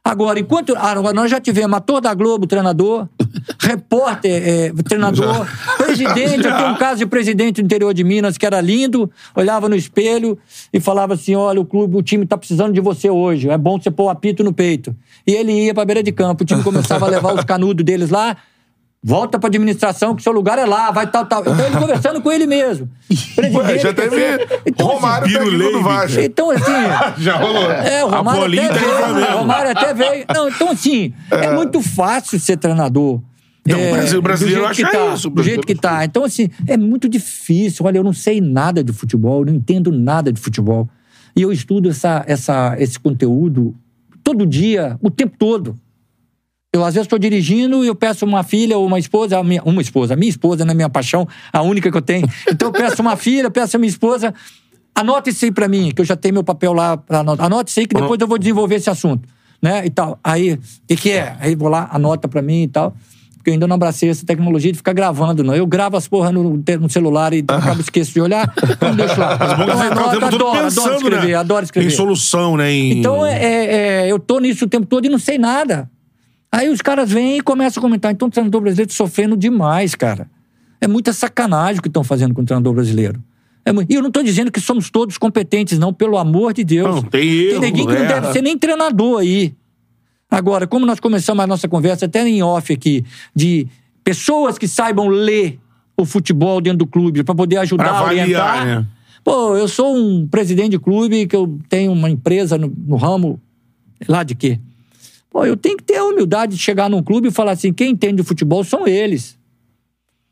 Agora, 0.02 0.38
enquanto. 0.38 0.74
ah, 0.76 0.90
Agora, 0.90 1.14
nós 1.14 1.30
já 1.30 1.40
tivemos 1.40 1.74
ator 1.76 1.98
da 1.98 2.12
Globo, 2.12 2.46
treinador, 2.46 3.08
repórter, 3.58 4.42
é, 4.46 4.72
treinador, 4.84 5.46
presidente. 5.78 6.46
Eu 6.46 6.54
tenho 6.56 6.68
um 6.68 6.76
caso 6.76 6.98
de 6.98 7.06
presidente 7.06 7.62
do 7.62 7.64
interior 7.64 7.94
de 7.94 8.04
Minas 8.04 8.36
que 8.36 8.44
era 8.44 8.60
lindo, 8.60 9.10
olhava 9.34 9.66
no 9.66 9.74
espelho 9.74 10.38
e 10.70 10.78
falava 10.78 11.14
assim: 11.14 11.34
olha, 11.34 11.58
o 11.58 11.64
clube, 11.64 11.96
o 11.96 12.02
time 12.02 12.26
tá 12.26 12.36
precisando 12.36 12.74
de 12.74 12.80
você 12.82 13.08
hoje. 13.08 13.48
É 13.48 13.56
bom 13.56 13.80
você 13.80 13.90
pôr 13.90 14.04
o 14.04 14.10
apito 14.10 14.44
no 14.44 14.52
peito. 14.52 14.94
E 15.26 15.32
ele 15.32 15.52
ia 15.52 15.72
pra 15.72 15.86
beira 15.86 16.02
de 16.02 16.12
campo, 16.12 16.42
o 16.42 16.46
time 16.46 16.62
começava 16.62 17.06
a 17.06 17.08
levar 17.08 17.34
os 17.34 17.44
canudos 17.44 17.82
deles 17.82 18.10
lá. 18.10 18.36
Volta 19.06 19.38
pra 19.38 19.48
administração, 19.48 20.16
que 20.16 20.22
seu 20.22 20.32
lugar 20.32 20.58
é 20.58 20.64
lá, 20.64 20.90
vai 20.90 21.06
tal, 21.06 21.26
tal. 21.26 21.42
Então 21.42 21.66
ele 21.66 21.76
conversando 21.76 22.22
com 22.22 22.32
ele 22.32 22.46
mesmo. 22.46 22.88
Ué, 23.38 23.78
já 23.78 23.92
teve 23.92 24.16
Então, 24.64 24.86
assim, 24.88 24.94
Romário 24.96 25.28
Piro 25.28 25.44
técnico 25.44 25.72
do 25.72 25.82
Vasco. 25.82 26.20
então, 26.20 26.50
assim. 26.50 26.72
Já 27.22 27.36
rolou. 27.36 27.70
É, 27.70 28.02
o 28.02 28.08
Romário 28.08 28.44
até 28.44 28.68
tá 28.68 29.12
veio. 29.12 29.26
O 29.34 29.38
Romário 29.38 29.70
até 29.72 29.92
veio. 29.92 30.24
Não, 30.34 30.48
então, 30.48 30.70
assim, 30.70 31.12
é, 31.30 31.54
muito 31.54 31.82
fácil 31.82 32.40
ser 32.40 32.56
treinador. 32.56 33.20
Não, 33.66 33.78
É, 33.78 33.90
o 33.90 33.92
Brasil- 33.94 34.22
brasileiro 34.22 34.66
acha 34.66 34.90
tá, 34.90 35.14
isso, 35.14 35.28
o 35.28 35.30
Do 35.30 35.42
jeito 35.42 35.66
que 35.66 35.74
tá. 35.74 36.02
Então, 36.04 36.24
assim, 36.24 36.48
é 36.66 36.78
muito 36.78 37.06
difícil. 37.06 37.84
Olha, 37.84 37.98
eu 37.98 38.04
não 38.04 38.14
sei 38.14 38.40
nada 38.40 38.82
de 38.82 38.92
futebol, 38.94 39.40
eu 39.40 39.46
não 39.46 39.54
entendo 39.54 39.92
nada 39.92 40.32
de 40.32 40.40
futebol. 40.40 40.88
E 41.36 41.42
eu 41.42 41.52
estudo 41.52 41.90
essa, 41.90 42.24
essa, 42.26 42.74
esse 42.78 42.98
conteúdo 42.98 43.74
todo 44.22 44.46
dia, 44.46 44.98
o 45.02 45.10
tempo 45.10 45.36
todo. 45.38 45.76
Eu, 46.74 46.84
às 46.84 46.94
vezes, 46.94 47.06
estou 47.06 47.18
dirigindo 47.20 47.84
e 47.84 47.86
eu 47.86 47.94
peço 47.94 48.24
uma 48.26 48.42
filha 48.42 48.76
ou 48.76 48.84
uma 48.84 48.98
esposa, 48.98 49.40
minha- 49.44 49.62
uma 49.64 49.80
esposa, 49.80 50.14
a 50.14 50.16
minha 50.16 50.28
esposa, 50.28 50.64
na 50.64 50.74
minha 50.74 50.88
paixão, 50.88 51.26
a 51.52 51.62
única 51.62 51.88
que 51.88 51.96
eu 51.96 52.02
tenho. 52.02 52.28
Então, 52.50 52.68
eu 52.68 52.72
peço 52.72 53.00
uma 53.00 53.16
filha, 53.16 53.48
peço 53.48 53.76
a 53.76 53.78
minha 53.78 53.88
esposa, 53.88 54.34
anota 54.92 55.30
isso 55.30 55.44
aí 55.44 55.52
pra 55.52 55.68
mim, 55.68 55.92
que 55.94 56.00
eu 56.00 56.04
já 56.04 56.16
tenho 56.16 56.34
meu 56.34 56.42
papel 56.44 56.72
lá. 56.72 56.96
Pra 56.96 57.20
anotar. 57.20 57.46
Anota 57.46 57.70
isso 57.70 57.78
aí 57.78 57.86
que 57.86 57.94
depois 57.94 58.20
eu 58.20 58.26
vou 58.26 58.38
desenvolver 58.38 58.74
esse 58.74 58.90
assunto. 58.90 59.28
Né? 59.62 59.86
E 59.86 59.90
tal. 59.90 60.18
Aí, 60.22 60.54
o 60.54 60.58
que, 60.88 60.96
que 60.96 61.10
é? 61.12 61.36
Aí 61.40 61.54
vou 61.54 61.68
lá, 61.68 61.88
anota 61.92 62.26
pra 62.28 62.42
mim 62.42 62.64
e 62.64 62.68
tal. 62.68 62.92
Porque 63.36 63.50
eu 63.50 63.54
ainda 63.54 63.66
não 63.66 63.76
abracei 63.76 64.08
essa 64.08 64.24
tecnologia 64.26 64.72
de 64.72 64.78
ficar 64.78 64.94
gravando, 64.94 65.44
não. 65.44 65.54
Eu 65.54 65.66
gravo 65.66 65.96
as 65.96 66.08
porra 66.08 66.32
no, 66.32 66.60
no 66.80 66.90
celular 66.90 67.32
e 67.34 67.44
acabo 67.46 67.80
esqueço 67.80 68.12
de 68.14 68.20
olhar, 68.20 68.50
então 68.70 68.94
deixo 68.96 69.20
lá. 69.20 69.36
Mas 69.38 69.52
bom 69.52 69.64
que 69.66 69.70
Então, 69.70 69.76
você 69.78 69.88
tá 69.90 69.94
o 69.94 69.98
anoto, 69.98 70.10
tempo 70.10 70.30
todo 70.30 70.34
adoro, 70.34 70.48
adoro 70.48 70.64
pensando, 70.64 70.94
escrever, 70.96 71.26
né? 71.28 71.34
adoro 71.34 71.64
escrever. 71.64 71.86
Em 71.88 71.90
solução, 71.90 72.56
né? 72.56 72.72
Em... 72.72 72.98
Então, 72.98 73.24
é, 73.24 73.32
é- 73.44 73.76
é, 74.06 74.10
eu 74.10 74.18
tô 74.18 74.38
nisso 74.40 74.64
o 74.64 74.68
tempo 74.68 74.86
todo 74.86 75.04
e 75.04 75.10
não 75.10 75.18
sei 75.18 75.36
nada. 75.38 75.90
Aí 76.54 76.68
os 76.68 76.80
caras 76.80 77.10
vêm 77.10 77.38
e 77.38 77.40
começam 77.40 77.80
a 77.80 77.82
comentar. 77.82 78.12
Então, 78.12 78.28
o 78.28 78.30
treinador 78.30 78.60
brasileiro 78.60 78.88
tá 78.88 78.96
sofrendo 78.96 79.36
demais, 79.36 79.94
cara. 79.96 80.30
É 80.80 80.86
muita 80.86 81.12
sacanagem 81.12 81.80
o 81.80 81.82
que 81.82 81.88
estão 81.88 82.04
fazendo 82.04 82.32
com 82.32 82.42
o 82.42 82.44
treinador 82.44 82.72
brasileiro. 82.72 83.20
É 83.64 83.70
e 83.88 83.94
eu 83.94 84.02
não 84.02 84.10
tô 84.10 84.22
dizendo 84.22 84.52
que 84.52 84.60
somos 84.60 84.88
todos 84.88 85.18
competentes, 85.18 85.78
não, 85.78 85.92
pelo 85.92 86.16
amor 86.16 86.52
de 86.52 86.62
Deus. 86.62 86.94
Não, 86.94 87.02
tem 87.02 87.28
erro, 87.28 87.60
neguinho 87.60 87.86
que 87.88 87.94
não 87.94 88.02
erra. 88.02 88.20
deve 88.20 88.32
ser 88.32 88.42
nem 88.42 88.56
treinador 88.56 89.20
aí. 89.20 89.52
Agora, 90.30 90.66
como 90.66 90.86
nós 90.86 91.00
começamos 91.00 91.42
a 91.42 91.46
nossa 91.46 91.66
conversa, 91.66 92.06
até 92.06 92.26
em 92.28 92.42
off 92.42 92.72
aqui, 92.72 93.04
de 93.34 93.66
pessoas 94.04 94.56
que 94.56 94.68
saibam 94.68 95.08
ler 95.08 95.58
o 95.96 96.04
futebol 96.04 96.60
dentro 96.60 96.78
do 96.78 96.86
clube 96.86 97.24
para 97.24 97.34
poder 97.34 97.56
ajudar 97.58 97.84
Pra 97.84 97.98
a 97.98 98.04
orientar. 98.04 98.50
avaliar, 98.58 98.80
né? 98.82 98.86
Pô, 99.24 99.56
eu 99.56 99.66
sou 99.66 99.96
um 99.96 100.26
presidente 100.28 100.72
de 100.72 100.78
clube 100.78 101.26
que 101.26 101.34
eu 101.34 101.58
tenho 101.68 101.90
uma 101.90 102.10
empresa 102.10 102.58
no, 102.58 102.72
no 102.86 102.96
ramo 102.96 103.40
lá 104.06 104.22
de 104.22 104.34
quê? 104.34 104.60
Pô, 105.34 105.44
eu 105.44 105.56
tenho 105.56 105.76
que 105.76 105.82
ter 105.82 105.96
a 105.96 106.04
humildade 106.04 106.54
de 106.54 106.62
chegar 106.62 106.88
num 106.88 107.02
clube 107.02 107.26
e 107.26 107.30
falar 107.32 107.50
assim: 107.50 107.72
quem 107.72 107.90
entende 107.90 108.22
de 108.22 108.22
futebol 108.22 108.62
são 108.62 108.86
eles. 108.86 109.36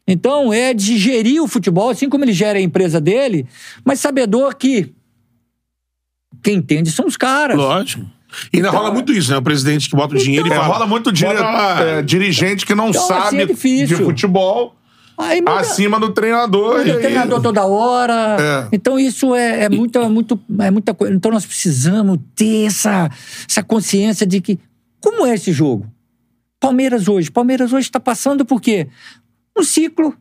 Então, 0.07 0.53
é 0.53 0.73
de 0.73 0.97
gerir 0.97 1.43
o 1.43 1.49
futebol, 1.49 1.91
assim 1.91 2.09
como 2.09 2.25
ele 2.25 2.33
gera 2.33 2.57
a 2.57 2.63
empresa 2.63 3.01
dele, 3.01 3.45
mas 3.85 3.99
sabedor 3.99 4.55
que 4.55 4.93
quem 6.41 6.55
entende 6.59 6.93
são 6.93 7.05
os 7.07 7.17
caras. 7.17 7.57
Lógico. 7.57 8.05
E 8.53 8.59
ainda 8.59 8.69
Então, 8.69 8.81
rola 8.81 8.93
muito 8.95 9.13
isso, 9.13 9.31
né? 9.33 9.37
O 9.39 9.43
presidente 9.43 9.91
que 9.91 9.97
bota 9.97 10.15
o 10.15 10.19
dinheiro 10.19 10.47
É, 10.47 10.51
e 10.53 10.55
fala. 10.57 10.73
rola 10.73 10.87
muito 10.87 11.11
dire- 11.13 11.31
"Bota 11.31 11.43
lá." 11.43 11.83
é, 11.83 12.03
dirigente 12.03 12.65
que 12.65 12.75
não 12.75 12.91
Então, 12.91 13.01
assim, 13.03 13.09
sabe 13.25 13.43
é 13.43 13.47
difícil. 13.47 13.99
de 13.99 14.05
futebol 14.05 14.77
Aí 15.19 15.41
muda- 15.41 15.59
acima 15.61 15.99
do 15.99 16.11
treinador. 16.11 16.79
muda 16.79 16.89
e 16.89 16.93
o 16.93 16.95
aí- 16.97 17.03
treinador 17.03 17.43
toda 17.43 17.65
hora. 17.67 18.37
É. 18.41 18.69
Então, 18.77 18.99
isso 19.01 19.35
é, 19.35 19.65
é 19.65 19.69
muita, 19.69 20.09
muito, 20.09 20.41
é 20.61 20.71
muita 20.71 20.95
coisa. 20.95 21.13
Então, 21.13 21.31
nós 21.33 21.45
precisamos 21.45 22.19
ter 22.37 22.67
essa, 22.67 23.11
essa 23.49 23.63
consciência 23.65 24.25
de 24.25 24.41
que. 24.41 24.59
Como 25.03 25.27
é 25.27 25.35
esse 25.35 25.53
jogo? 25.53 25.87
Palmeiras 26.61 27.09
hoje. 27.09 27.31
Palmeiras 27.31 27.73
hoje 27.73 27.89
está 27.89 27.99
passando 27.99 28.45
por 28.45 28.61
quê? 28.61 28.89
Um 29.59 29.65
ciclo. 29.65 30.15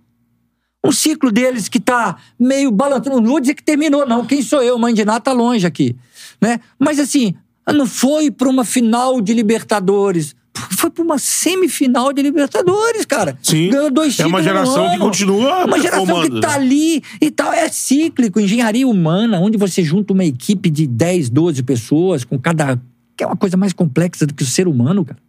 Um 0.84 0.92
ciclo 0.92 1.32
deles 1.32 1.70
que 1.70 1.80
tá 1.80 2.18
meio 2.40 2.72
balançando. 2.72 3.22
Não 3.22 3.30
vou 3.30 3.40
dizer 3.40 3.54
que 3.54 3.64
terminou, 3.64 4.08
não. 4.08 4.26
Quem 4.26 4.42
sou 4.42 4.64
eu? 4.64 4.78
Mãe 4.80 4.94
de 4.94 5.06
Ná 5.06 5.20
tá 5.20 5.32
longe 5.32 5.68
aqui. 5.68 5.96
Né? 6.42 6.60
Mas 6.80 7.00
assim, 7.00 7.36
não 7.72 7.86
foi 7.86 8.32
para 8.32 8.50
uma 8.50 8.66
final 8.66 9.22
de 9.22 9.34
Libertadores. 9.34 10.36
Foi 10.72 10.90
para 10.90 11.04
uma 11.04 11.20
semifinal 11.20 12.12
de 12.12 12.24
Libertadores, 12.24 13.06
cara. 13.06 13.38
Sim. 13.44 13.70
Ganhou 13.70 13.92
dois 13.92 14.20
É 14.20 14.26
uma 14.26 14.42
títulos 14.42 14.66
no 14.66 14.74
geração 14.74 14.92
que 14.92 14.98
continua 14.98 15.62
É 15.62 15.66
uma 15.66 15.80
geração 15.80 16.22
que 16.24 16.42
tá 16.42 16.56
ali 16.56 17.04
e 17.22 17.30
tal. 17.30 17.54
É 17.54 17.70
cíclico. 17.70 18.40
Engenharia 18.40 18.88
humana, 18.88 19.40
onde 19.40 19.58
você 19.58 19.84
junta 19.84 20.12
uma 20.12 20.26
equipe 20.26 20.72
de 20.72 20.88
10, 20.88 21.30
12 21.30 21.62
pessoas, 21.62 22.26
com 22.26 22.40
cada. 22.40 22.82
Que 23.18 23.24
é 23.24 23.28
uma 23.28 23.36
coisa 23.38 23.56
mais 23.58 23.74
complexa 23.74 24.26
do 24.26 24.34
que 24.34 24.44
o 24.44 24.46
ser 24.46 24.68
humano, 24.68 25.04
cara. 25.06 25.20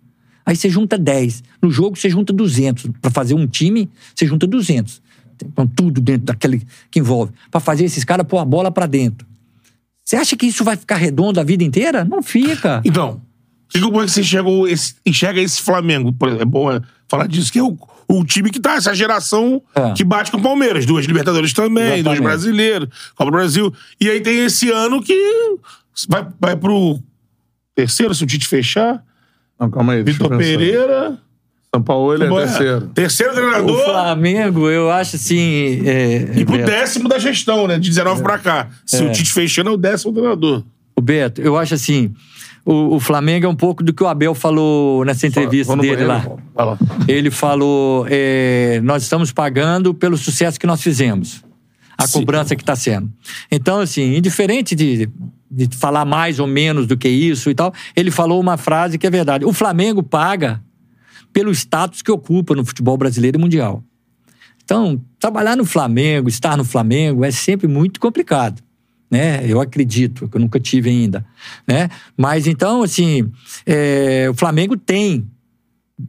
Aí 0.44 0.56
você 0.56 0.68
junta 0.68 0.98
10. 0.98 1.42
No 1.62 1.70
jogo 1.70 1.96
você 1.96 2.10
junta 2.10 2.32
200. 2.32 2.90
Pra 3.00 3.10
fazer 3.10 3.34
um 3.34 3.46
time, 3.46 3.88
você 4.14 4.26
junta 4.26 4.46
200. 4.46 5.00
Então, 5.44 5.66
tudo 5.66 6.00
dentro 6.00 6.26
daquele 6.26 6.62
que 6.90 6.98
envolve. 7.00 7.32
Pra 7.50 7.60
fazer 7.60 7.84
esses 7.84 8.04
caras 8.04 8.26
pôr 8.26 8.38
a 8.38 8.44
bola 8.44 8.70
pra 8.70 8.86
dentro. 8.86 9.26
Você 10.04 10.16
acha 10.16 10.36
que 10.36 10.46
isso 10.46 10.64
vai 10.64 10.76
ficar 10.76 10.96
redondo 10.96 11.38
a 11.40 11.44
vida 11.44 11.62
inteira? 11.64 12.04
Não 12.04 12.22
fica. 12.22 12.80
Então, 12.86 13.20
que- 13.68 13.80
como 13.80 14.00
é 14.02 14.04
que 14.04 14.10
você 14.10 14.20
enxerga 14.20 14.50
esse, 14.68 14.94
enxerga 15.06 15.40
esse 15.40 15.62
Flamengo? 15.62 16.14
É 16.40 16.44
bom 16.44 16.70
é, 16.72 16.80
falar 17.08 17.26
disso, 17.26 17.52
que 17.52 17.58
é 17.58 17.62
o, 17.62 17.76
o 18.08 18.24
time 18.24 18.50
que 18.50 18.60
tá, 18.60 18.74
essa 18.74 18.94
geração 18.94 19.62
É. 19.74 19.92
que 19.92 20.04
bate 20.04 20.30
com 20.30 20.38
o 20.38 20.42
Palmeiras. 20.42 20.84
Duas 20.86 21.06
Libertadores 21.06 21.52
também, 21.52 21.84
Exatamente. 21.84 22.04
dois 22.04 22.20
brasileiros, 22.20 22.88
Copa 23.16 23.30
do 23.30 23.34
Brasil. 23.34 23.72
E 24.00 24.10
aí 24.10 24.20
tem 24.20 24.44
esse 24.44 24.70
ano 24.70 25.00
que 25.02 25.14
vai, 26.08 26.26
vai 26.40 26.56
pro 26.56 27.00
terceiro, 27.74 28.14
se 28.14 28.24
o 28.24 28.26
Tite 28.26 28.46
fechar. 28.46 29.02
Não, 29.58 29.70
calma 29.70 29.92
aí. 29.94 30.02
Vitor. 30.02 30.36
Pereira. 30.36 31.18
São 31.74 31.82
Paulo 31.82 32.12
ele 32.12 32.24
é 32.24 32.28
Bom, 32.28 32.36
terceiro. 32.36 32.80
Terceiro 32.88 33.32
O 33.32 33.36
treinador. 33.36 33.84
Flamengo, 33.84 34.68
eu 34.68 34.90
acho 34.90 35.16
assim. 35.16 35.80
É, 35.86 36.30
E 36.36 36.44
pro 36.44 36.56
Beto, 36.58 36.66
décimo 36.70 37.08
da 37.08 37.18
gestão, 37.18 37.66
né? 37.66 37.78
De 37.78 37.88
19 37.88 38.22
pra 38.22 38.38
cá. 38.38 38.68
Se 38.84 39.02
É. 39.02 39.06
o 39.08 39.12
Tite 39.12 39.32
fechando, 39.32 39.70
é 39.70 39.72
o 39.72 39.76
décimo 39.78 40.12
treinador. 40.12 40.62
o 40.96 41.00
Beto, 41.00 41.40
eu 41.40 41.56
acho 41.56 41.74
assim. 41.74 42.12
O, 42.64 42.96
o 42.96 43.00
Flamengo 43.00 43.46
é 43.46 43.48
um 43.48 43.56
pouco 43.56 43.82
do 43.82 43.92
que 43.92 44.02
o 44.04 44.06
Abel 44.06 44.34
falou 44.34 45.04
nessa 45.04 45.26
entrevista 45.26 45.74
no 45.74 45.82
dele 45.82 46.04
banheiro, 46.04 46.12
lá. 46.30 46.36
Vai 46.54 46.66
lá. 46.66 46.78
Ele 47.08 47.30
falou: 47.30 48.06
é, 48.08 48.80
nós 48.84 49.02
estamos 49.02 49.32
pagando 49.32 49.92
pelo 49.94 50.16
sucesso 50.18 50.60
que 50.60 50.66
nós 50.66 50.80
fizemos. 50.82 51.42
A 51.98 52.06
Sim. 52.06 52.20
cobrança 52.20 52.54
que 52.54 52.62
está 52.62 52.76
sendo. 52.76 53.10
Então, 53.50 53.80
assim, 53.80 54.14
indiferente 54.16 54.74
de, 54.74 55.08
de 55.52 55.76
falar 55.76 56.06
mais 56.06 56.40
ou 56.40 56.46
menos 56.46 56.86
do 56.86 56.96
que 56.96 57.08
isso 57.08 57.50
e 57.50 57.54
tal, 57.54 57.74
ele 57.94 58.10
falou 58.10 58.40
uma 58.40 58.56
frase 58.56 58.96
que 58.96 59.06
é 59.06 59.10
verdade. 59.10 59.44
O 59.44 59.52
Flamengo 59.52 60.02
paga 60.02 60.62
pelo 61.32 61.50
status 61.50 62.00
que 62.00 62.10
ocupa 62.10 62.54
no 62.54 62.64
futebol 62.64 62.96
brasileiro 62.96 63.38
e 63.38 63.40
mundial. 63.40 63.84
Então, 64.64 65.00
trabalhar 65.18 65.56
no 65.56 65.64
Flamengo, 65.64 66.28
estar 66.28 66.56
no 66.56 66.64
Flamengo 66.64 67.24
é 67.24 67.30
sempre 67.30 67.68
muito 67.68 68.00
complicado. 68.00 68.62
Né? 69.10 69.44
Eu 69.46 69.60
acredito, 69.60 70.26
que 70.26 70.36
eu 70.36 70.40
nunca 70.40 70.58
tive 70.58 70.88
ainda. 70.88 71.26
Né? 71.66 71.90
Mas 72.16 72.46
então, 72.46 72.82
assim, 72.82 73.30
é, 73.66 74.26
o 74.30 74.34
Flamengo 74.34 74.74
tem 74.74 75.28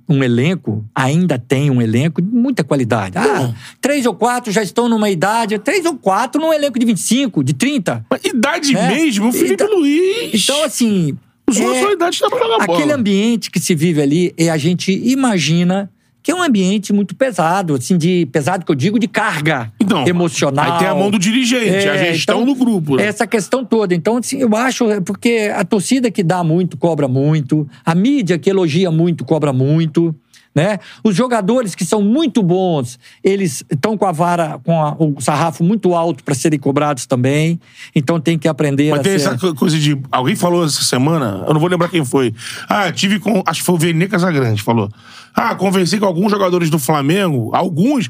um 0.07 0.23
elenco, 0.23 0.83
ainda 0.93 1.37
tem 1.39 1.69
um 1.71 1.81
elenco 1.81 2.21
de 2.21 2.27
muita 2.33 2.63
qualidade. 2.63 3.17
Ah, 3.17 3.53
três 3.81 4.05
ou 4.05 4.13
quatro 4.15 4.51
já 4.51 4.61
estão 4.63 4.87
numa 4.89 5.09
idade, 5.09 5.57
três 5.59 5.85
ou 5.85 5.95
quatro 5.95 6.41
num 6.41 6.53
elenco 6.53 6.77
de 6.79 6.85
25, 6.85 7.43
de 7.43 7.53
30. 7.53 8.05
Mas 8.09 8.23
idade 8.23 8.75
É. 8.75 8.87
mesmo, 8.87 9.29
o 9.29 9.31
Felipe 9.31 9.53
Então- 9.63 9.75
Luiz. 9.79 10.43
Então, 10.43 10.63
assim. 10.63 11.17
Os 11.49 11.59
outros 11.59 11.77
é- 11.77 11.81
são 11.81 11.91
idade 11.91 12.19
dá 12.21 12.29
pra 12.29 12.39
jogar 12.39 12.65
bola. 12.65 12.79
Aquele 12.79 12.93
ambiente 12.93 13.51
que 13.51 13.59
se 13.59 13.75
vive 13.75 14.01
ali, 14.01 14.33
é, 14.37 14.49
a 14.49 14.57
gente 14.57 14.91
imagina 14.91 15.89
que 16.23 16.31
é 16.31 16.35
um 16.35 16.41
ambiente 16.41 16.93
muito 16.93 17.13
pesado, 17.13 17.75
assim, 17.75 17.97
de 17.97 18.25
pesado 18.31 18.65
que 18.65 18.71
eu 18.71 18.75
digo 18.75 18.97
de 18.97 19.09
carga 19.09 19.71
Então, 19.79 20.07
emocional. 20.07 20.71
Aí 20.73 20.79
tem 20.79 20.87
a 20.87 20.95
mão 20.95 21.11
do 21.11 21.19
dirigente, 21.19 21.87
a 21.89 21.95
É, 21.95 22.13
gestão 22.13 22.41
então, 22.41 22.53
do 22.53 22.57
grupo. 22.57 22.95
né? 22.95 23.05
Essa 23.05 23.27
questão 23.27 23.65
toda. 23.65 23.93
Então, 23.93 24.15
assim, 24.17 24.37
eu 24.39 24.55
acho, 24.55 24.89
é 24.89 25.01
porque 25.01 25.51
a 25.53 25.65
torcida 25.65 26.09
que 26.09 26.23
dá 26.23 26.41
muito, 26.41 26.77
cobra 26.77 27.09
muito, 27.09 27.67
a 27.85 27.93
mídia 27.93 28.39
que 28.39 28.49
elogia 28.49 28.89
muito, 28.89 29.25
cobra 29.25 29.51
muito. 29.51 30.15
Né? 30.55 30.77
Os 31.03 31.15
jogadores 31.15 31.73
que 31.73 31.83
são 31.83 31.99
muito 31.99 32.43
bons, 32.43 32.99
eles 33.23 33.63
estão 33.71 33.97
com 33.97 34.05
a 34.05 34.11
vara, 34.11 34.59
com 34.63 34.79
a- 34.85 34.95
o 34.99 35.19
sarrafo 35.19 35.63
muito 35.63 35.95
alto 35.95 36.23
para 36.23 36.35
serem 36.35 36.59
cobrados 36.59 37.07
também. 37.07 37.59
Então 37.95 38.19
tem 38.19 38.37
que 38.37 38.47
aprender 38.47 38.91
Mas 38.91 38.99
a 38.99 39.03
tem 39.03 39.17
ser... 39.17 39.27
essa 39.29 39.37
co- 39.39 39.55
coisa 39.55 39.79
de. 39.79 39.99
Alguém 40.11 40.35
falou 40.35 40.63
essa 40.63 40.83
semana, 40.83 41.43
eu 41.47 41.53
não 41.55 41.59
vou 41.59 41.67
lembrar 41.67 41.89
quem 41.89 42.05
foi. 42.05 42.35
Ah, 42.69 42.91
tive 42.91 43.19
com. 43.19 43.41
Acho 43.47 43.61
que 43.61 43.65
foi 43.65 43.73
o 43.73 43.77
Vene 43.79 44.07
Casagrande, 44.07 44.61
falou. 44.61 44.91
Ah, 45.33 45.55
conversei 45.55 45.97
com 45.99 46.05
alguns 46.05 46.29
jogadores 46.29 46.69
do 46.69 46.77
Flamengo, 46.77 47.49
alguns, 47.55 48.07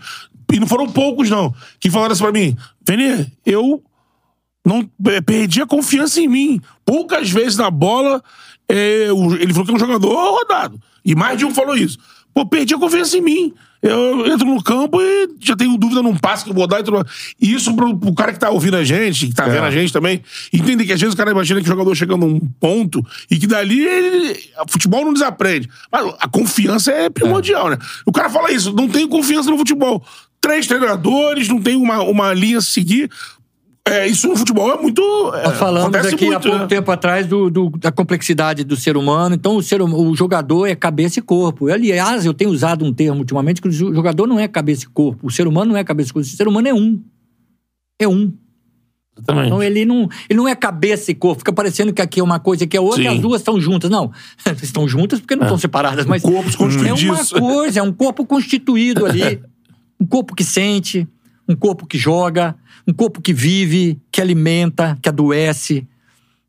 e 0.52 0.60
não 0.60 0.68
foram 0.68 0.88
poucos, 0.90 1.30
não, 1.30 1.54
que 1.80 1.90
falaram 1.90 2.12
assim 2.12 2.24
pra 2.24 2.32
mim: 2.34 2.58
Vene, 2.86 3.32
eu 3.46 3.82
não 4.66 4.90
é, 5.08 5.22
perdi 5.22 5.62
a 5.62 5.66
confiança 5.66 6.20
em 6.20 6.28
mim. 6.28 6.62
Poucas 6.86 7.30
vezes 7.32 7.58
na 7.58 7.72
bola, 7.72 8.22
é, 8.68 9.08
ele 9.40 9.54
falou 9.54 9.66
que 9.66 9.72
é 9.72 9.76
um 9.76 9.80
jogador 9.80 10.14
rodado. 10.40 10.78
E 11.06 11.16
mais 11.16 11.38
de 11.38 11.46
um 11.46 11.54
falou 11.54 11.76
isso. 11.76 11.98
Pô, 12.34 12.46
perdi 12.46 12.74
a 12.74 12.80
confiança 12.80 13.18
em 13.18 13.22
mim. 13.22 13.54
Eu 13.84 14.26
entro 14.28 14.48
no 14.48 14.64
campo 14.64 15.02
e 15.02 15.30
já 15.42 15.58
tenho 15.58 15.78
dúvida 15.78 16.02
num 16.02 16.16
passe 16.16 16.46
que 16.46 16.50
eu 16.50 16.54
vou 16.54 16.66
dar 16.66 16.80
e 16.80 16.90
mais. 16.90 17.06
E 17.40 17.54
isso 17.54 17.76
pro, 17.76 17.98
pro 17.98 18.14
cara 18.14 18.32
que 18.32 18.40
tá 18.40 18.50
ouvindo 18.50 18.78
a 18.78 18.84
gente, 18.84 19.28
que 19.28 19.34
tá 19.34 19.46
vendo 19.46 19.66
a 19.66 19.72
gente 19.72 19.92
também, 19.92 20.24
entender 20.54 20.86
que 20.86 20.94
às 20.94 21.02
vezes 21.02 21.14
o 21.14 21.18
cara 21.18 21.32
imagina 21.32 21.60
que 21.60 21.66
o 21.66 21.70
jogador 21.70 21.94
chega 21.94 22.16
num 22.16 22.40
ponto 22.62 23.06
e 23.30 23.38
que 23.38 23.46
dali 23.46 23.86
ele, 23.86 24.40
futebol 24.70 25.04
não 25.04 25.12
desaprende. 25.12 25.70
Mas 25.92 26.16
a 26.18 26.30
confiança 26.30 26.92
é 26.94 27.10
primordial, 27.10 27.70
né? 27.70 27.78
O 28.06 28.12
cara 28.14 28.30
fala 28.30 28.54
isso, 28.54 28.72
não 28.72 28.88
tenho 28.88 29.10
confiança 29.10 29.52
no 29.52 29.58
futebol. 29.58 30.02
Três 30.40 30.66
treinadores, 30.66 31.50
não 31.50 31.62
tem 31.62 31.76
uma, 31.76 32.02
uma 32.04 32.34
linha 32.34 32.60
a 32.60 32.62
seguir. 32.62 33.12
É, 33.86 34.08
isso 34.08 34.30
no 34.30 34.38
futebol 34.38 34.72
é 34.72 34.82
muito. 34.82 35.02
É, 35.36 35.44
Nós 35.44 35.58
falamos 35.58 35.94
aqui 35.94 36.26
há 36.28 36.30
muito, 36.32 36.44
pouco 36.44 36.58
né? 36.60 36.68
tempo 36.68 36.90
atrás 36.90 37.28
do, 37.28 37.50
do- 37.50 37.70
da 37.72 37.92
complexidade 37.92 38.64
do 38.64 38.78
ser 38.78 38.96
humano. 38.96 39.36
Então, 39.36 39.58
o, 39.58 39.62
ser, 39.64 39.82
hum- 39.82 39.94
o 40.10 40.16
jogador 40.16 40.68
é 40.68 40.74
cabeça 40.76 41.20
e 41.20 41.22
corpo. 41.22 41.68
Aliás, 41.68 42.26
eu 42.26 42.34
tenho 42.34 42.50
usado 42.50 42.86
um 42.86 42.94
termo 42.94 43.20
ultimamente 43.20 43.62
que 43.62 43.68
o 43.68 43.72
jo- 43.72 43.94
jogador 43.94 44.26
não 44.26 44.40
é 44.40 44.48
cabeça 44.48 44.86
e 44.86 44.88
corpo. 44.88 45.28
O 45.28 45.30
ser 45.30 45.48
humano 45.48 45.72
não 45.74 45.78
é 45.78 45.84
cabeça 45.84 46.12
e 46.12 46.14
corpo. 46.14 46.26
O 46.28 46.32
ser 46.32 46.48
humano 46.48 46.68
é 46.68 46.74
um. 46.74 47.04
É 48.00 48.08
um. 48.08 48.32
Exatamente. 49.18 49.48
Então, 49.48 49.62
ele 49.62 49.84
não, 49.86 50.10
ele 50.30 50.38
não 50.38 50.48
é 50.48 50.56
cabeça 50.56 51.12
e 51.12 51.14
corpo. 51.16 51.40
Fica 51.40 51.52
parecendo 51.52 51.92
que 51.94 52.02
aqui 52.02 52.22
é 52.22 52.24
uma 52.24 52.40
coisa 52.40 52.66
que 52.66 52.78
é 52.78 52.82
outra 52.82 53.02
e 53.02 53.04
Sim. 53.10 53.16
as 53.16 53.20
duas 53.20 53.42
estão 53.42 53.60
juntas. 53.60 53.90
Não. 53.90 54.12
estão 54.64 54.88
juntas 54.88 55.20
porque 55.20 55.36
não 55.36 55.44
estão 55.44 55.58
separadas. 55.58 56.06
Mas 56.06 56.22
corpo 56.24 56.50
se 56.50 56.56
constitui 56.58 56.88
é 56.88 56.94
uma 56.94 57.26
coisa, 57.26 57.80
é 57.82 57.84
um 57.84 57.92
corpo 57.92 58.26
constituído 58.26 59.06
ali. 59.06 59.42
Um 60.02 60.06
corpo 60.06 60.36
que 60.36 60.44
sente, 60.44 61.08
um 61.48 61.56
corpo 61.56 61.86
que 61.86 61.98
joga, 61.98 62.56
um 62.88 62.94
corpo 62.94 63.22
que 63.22 63.34
vive, 63.34 64.00
que 64.12 64.22
alimenta, 64.22 64.98
que 65.02 65.10
adoece, 65.10 65.88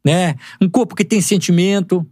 né? 0.04 0.36
Um 0.60 0.68
corpo 0.68 0.94
que 0.94 1.04
tem 1.04 1.20
sentimento. 1.20 2.06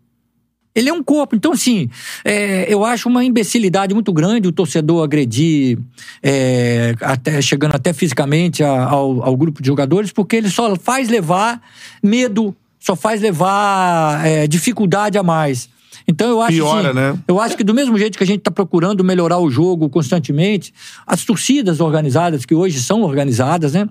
Ele 0.74 0.88
é 0.88 0.92
um 0.92 1.02
corpo. 1.02 1.36
Então, 1.36 1.52
assim, 1.52 1.90
é, 2.24 2.64
eu 2.72 2.82
acho 2.84 3.08
uma 3.08 3.22
imbecilidade 3.22 3.92
muito 3.92 4.10
grande 4.12 4.48
o 4.48 4.52
torcedor 4.52 5.04
agredir, 5.04 5.78
é, 6.22 6.94
até, 7.02 7.42
chegando 7.42 7.74
até 7.74 7.92
fisicamente 7.92 8.62
a- 8.64 8.84
ao, 8.84 9.22
ao 9.22 9.36
grupo 9.36 9.60
de 9.62 9.66
jogadores, 9.66 10.10
porque 10.12 10.36
ele 10.36 10.48
só 10.48 10.74
faz 10.76 11.08
levar 11.10 11.60
medo, 12.02 12.56
só 12.80 12.96
faz 12.96 13.20
levar 13.20 14.26
é, 14.26 14.46
dificuldade 14.46 15.18
a 15.18 15.22
mais. 15.22 15.68
Então, 16.06 16.28
eu 16.28 16.42
acho 16.42 16.56
Piora, 16.56 16.90
assim, 16.90 16.98
né? 16.98 17.18
eu 17.28 17.40
acho 17.40 17.56
que 17.56 17.64
do 17.64 17.74
mesmo 17.74 17.96
jeito 17.98 18.18
que 18.18 18.24
a 18.24 18.26
gente 18.26 18.40
está 18.40 18.50
procurando 18.50 19.04
melhorar 19.04 19.38
o 19.38 19.50
jogo 19.50 19.88
constantemente, 19.88 20.72
as 21.06 21.24
torcidas 21.24 21.80
organizadas, 21.80 22.44
que 22.44 22.54
hoje 22.54 22.80
são 22.80 23.02
organizadas, 23.02 23.74
né? 23.74 23.88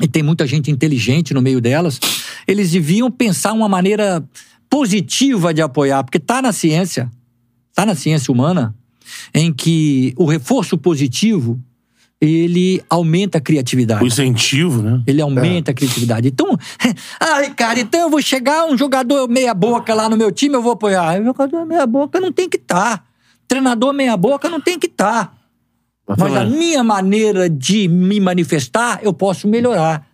E 0.00 0.06
tem 0.06 0.22
muita 0.22 0.46
gente 0.46 0.70
inteligente 0.70 1.32
no 1.32 1.40
meio 1.40 1.60
delas, 1.60 1.98
eles 2.46 2.70
deviam 2.70 3.10
pensar 3.10 3.52
uma 3.52 3.68
maneira 3.68 4.22
positiva 4.68 5.54
de 5.54 5.62
apoiar, 5.62 6.04
porque 6.04 6.18
está 6.18 6.42
na 6.42 6.52
ciência, 6.52 7.10
está 7.70 7.86
na 7.86 7.94
ciência 7.94 8.32
humana, 8.32 8.74
em 9.32 9.52
que 9.52 10.12
o 10.16 10.26
reforço 10.26 10.76
positivo 10.76 11.60
ele 12.20 12.82
aumenta 12.88 13.38
a 13.38 13.40
criatividade. 13.40 14.02
O 14.02 14.06
incentivo, 14.06 14.82
né? 14.82 15.02
Ele 15.06 15.20
aumenta 15.20 15.70
a 15.70 15.74
criatividade. 15.74 16.28
Então, 16.28 16.56
ai, 17.20 17.52
cara, 17.54 17.78
então 17.78 18.00
eu 18.00 18.10
vou 18.10 18.22
chegar 18.22 18.66
um 18.66 18.76
jogador 18.76 19.28
meia-boca 19.28 19.94
lá 19.94 20.08
no 20.08 20.16
meu 20.16 20.32
time, 20.32 20.54
eu 20.54 20.62
vou 20.62 20.72
apoiar. 20.72 21.22
Jogador 21.22 21.66
meia-boca 21.66 22.18
não 22.18 22.32
tem 22.32 22.48
que 22.48 22.56
estar. 22.56 23.04
Treinador 23.46 23.92
meia-boca 23.92 24.48
não 24.48 24.60
tem 24.60 24.78
que 24.78 24.86
estar. 24.86 25.36
Mas 26.08 26.20
a 26.20 26.26
Exatamente. 26.26 26.56
minha 26.56 26.84
maneira 26.84 27.50
de 27.50 27.88
me 27.88 28.20
manifestar, 28.20 29.00
eu 29.02 29.12
posso 29.12 29.46
melhorar. 29.48 30.06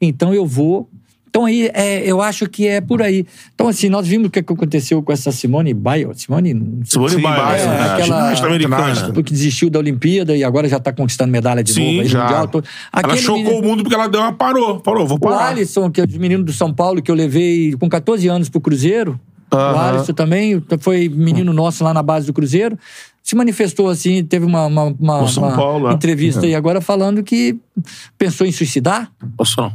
Então 0.00 0.32
eu 0.32 0.46
vou. 0.46 0.88
Então 1.30 1.44
aí, 1.44 1.70
é, 1.72 2.02
eu 2.04 2.20
acho 2.20 2.48
que 2.48 2.66
é 2.66 2.80
por 2.80 3.00
aí. 3.00 3.24
Então, 3.54 3.68
assim, 3.68 3.88
nós 3.88 4.04
vimos 4.04 4.26
o 4.26 4.30
que 4.30 4.42
que 4.42 4.52
aconteceu 4.52 5.00
com 5.00 5.12
essa 5.12 5.30
Simone 5.30 5.72
Biles. 5.72 6.22
Simone, 6.22 6.50
Simone 6.84 7.10
Sim, 7.10 7.16
Biles, 7.18 7.22
Biles, 7.22 7.66
né? 7.66 7.76
é, 7.78 7.82
aquela- 7.92 8.34
ginasta 8.34 8.46
americana. 8.48 9.22
que 9.22 9.32
desistiu 9.32 9.70
da 9.70 9.78
Olimpíada 9.78 10.36
e 10.36 10.42
agora 10.42 10.68
já 10.68 10.78
está 10.78 10.92
conquistando 10.92 11.30
medalha 11.30 11.62
de 11.62 11.72
Sim, 11.72 11.86
novo 11.86 12.00
aí 12.00 12.08
já. 12.08 12.22
Mundial. 12.24 12.48
Tô- 12.48 12.62
Ela 12.92 13.16
chocou 13.16 13.38
menino- 13.44 13.58
o 13.58 13.62
mundo 13.62 13.82
porque 13.84 13.94
ela 13.94 14.08
deu 14.08 14.20
uma 14.20 14.32
parou. 14.32 14.80
Parou, 14.80 15.06
vou 15.06 15.18
o 15.18 15.20
parar. 15.20 15.50
Alisson, 15.50 15.88
que 15.88 16.00
é 16.00 16.04
o 16.04 16.08
menino 16.20 16.42
do 16.42 16.52
São 16.52 16.74
Paulo, 16.74 17.00
que 17.00 17.10
eu 17.10 17.14
levei 17.14 17.76
com 17.78 17.88
14 17.88 18.26
anos 18.26 18.48
pro 18.48 18.60
Cruzeiro. 18.60 19.18
O 19.52 19.56
Aham. 19.56 19.88
Alisson 19.98 20.12
também 20.12 20.60
foi 20.80 21.08
menino 21.08 21.52
nosso 21.52 21.84
lá 21.84 21.94
na 21.94 22.02
base 22.02 22.26
do 22.26 22.32
Cruzeiro. 22.32 22.76
Se 23.22 23.36
manifestou 23.36 23.88
assim, 23.88 24.24
teve 24.24 24.44
uma, 24.44 24.66
uma, 24.66 24.84
uma- 24.98 25.20
uma 25.22 25.56
Paulo, 25.56 25.88
é. 25.90 25.92
entrevista 25.92 26.44
aí 26.44 26.54
agora 26.56 26.80
falando 26.80 27.22
que 27.22 27.56
pensou 28.18 28.44
em 28.46 28.50
suicidar. 28.52 29.10
Não. 29.22 29.72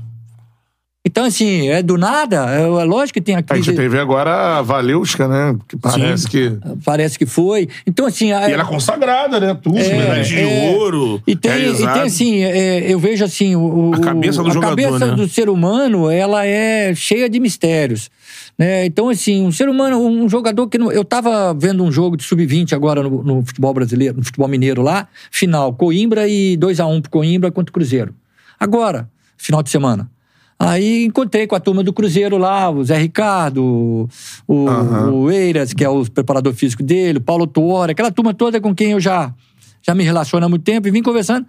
Então, 1.07 1.23
assim, 1.23 1.69
é 1.69 1.83
do 1.83 1.97
nada. 1.97 2.47
É, 2.49 2.63
é 2.63 2.83
lógico 2.83 3.13
que 3.19 3.21
tem 3.21 3.35
a 3.35 3.39
A 3.39 3.43
crise. 3.43 3.63
gente 3.65 3.75
teve 3.75 3.99
agora 3.99 4.57
a 4.57 4.61
Valeuska, 4.63 5.27
né? 5.27 5.55
Que 5.67 5.77
parece 5.77 6.23
Sim. 6.23 6.29
que. 6.29 6.57
Parece 6.83 7.19
que 7.19 7.27
foi. 7.27 7.69
Então, 7.85 8.07
assim. 8.07 8.31
a- 8.31 8.49
E 8.49 8.53
ela 8.53 8.63
é 8.63 8.65
consagrada, 8.65 9.39
né? 9.39 9.55
Tudo, 9.61 9.77
É, 9.77 9.97
medalha 9.97 10.23
de 10.23 10.39
é. 10.39 10.71
ouro. 10.75 11.21
E 11.27 11.35
tem, 11.35 11.69
e 11.69 11.77
tem 11.77 11.87
assim, 12.01 12.43
é, 12.43 12.91
eu 12.91 12.97
vejo 12.97 13.23
assim, 13.23 13.55
o, 13.55 13.91
A 13.93 13.99
cabeça 13.99 14.41
do 14.41 14.49
a 14.49 14.53
jogador, 14.53 14.75
cabeça 14.75 15.05
né? 15.05 15.15
do 15.15 15.27
ser 15.27 15.47
humano, 15.47 16.09
ela 16.09 16.43
é 16.45 16.95
cheia 16.95 17.29
de 17.29 17.39
mistérios. 17.39 18.09
Né? 18.57 18.85
Então, 18.87 19.07
assim, 19.09 19.43
um 19.45 19.51
ser 19.51 19.69
humano, 19.69 19.99
um 19.99 20.27
jogador 20.27 20.67
que. 20.67 20.79
não- 20.79 20.91
eu 20.91 21.05
tava 21.05 21.53
vendo 21.53 21.83
um 21.83 21.91
jogo 21.91 22.17
de 22.17 22.23
sub-20 22.23 22.73
agora 22.73 23.03
no, 23.03 23.21
no 23.21 23.45
futebol 23.45 23.73
brasileiro, 23.75 24.17
no 24.17 24.23
futebol 24.23 24.47
mineiro 24.47 24.81
lá, 24.81 25.07
final, 25.29 25.71
Coimbra 25.73 26.27
e 26.27 26.57
2x1 26.57 27.01
pro 27.03 27.11
Coimbra 27.11 27.51
contra 27.51 27.69
o 27.69 27.73
Cruzeiro. 27.73 28.15
Agora, 28.59 29.07
final 29.37 29.61
de 29.61 29.69
semana. 29.69 30.09
Aí 30.57 31.03
encontrei 31.03 31.45
com 31.45 31.55
a 31.55 31.59
turma 31.59 31.83
do 31.83 31.91
Cruzeiro 31.91 32.37
lá, 32.37 32.69
o 32.69 32.83
Zé 32.83 32.97
Ricardo, 32.97 34.07
o, 34.47 34.67
Aham. 34.67 35.11
o 35.11 35.31
Eiras, 35.31 35.73
que 35.73 35.83
é 35.83 35.89
o 35.89 36.09
preparador 36.09 36.53
físico 36.53 36.81
dele, 36.81 37.17
o 37.17 37.21
Paulo 37.21 37.45
Tuori, 37.45 37.91
aquela 37.91 38.11
turma 38.11 38.33
toda 38.33 38.61
com 38.61 38.73
quem 38.73 38.91
eu 38.91 38.99
já, 38.99 39.33
já 39.81 39.93
me 39.93 40.03
relaciono 40.03 40.45
há 40.45 40.49
muito 40.49 40.63
tempo 40.63 40.87
e 40.87 40.91
vim 40.91 41.03
conversando. 41.03 41.45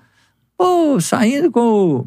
Pô, 0.58 1.00
saindo 1.00 1.50
com 1.50 1.60
o. 1.60 2.06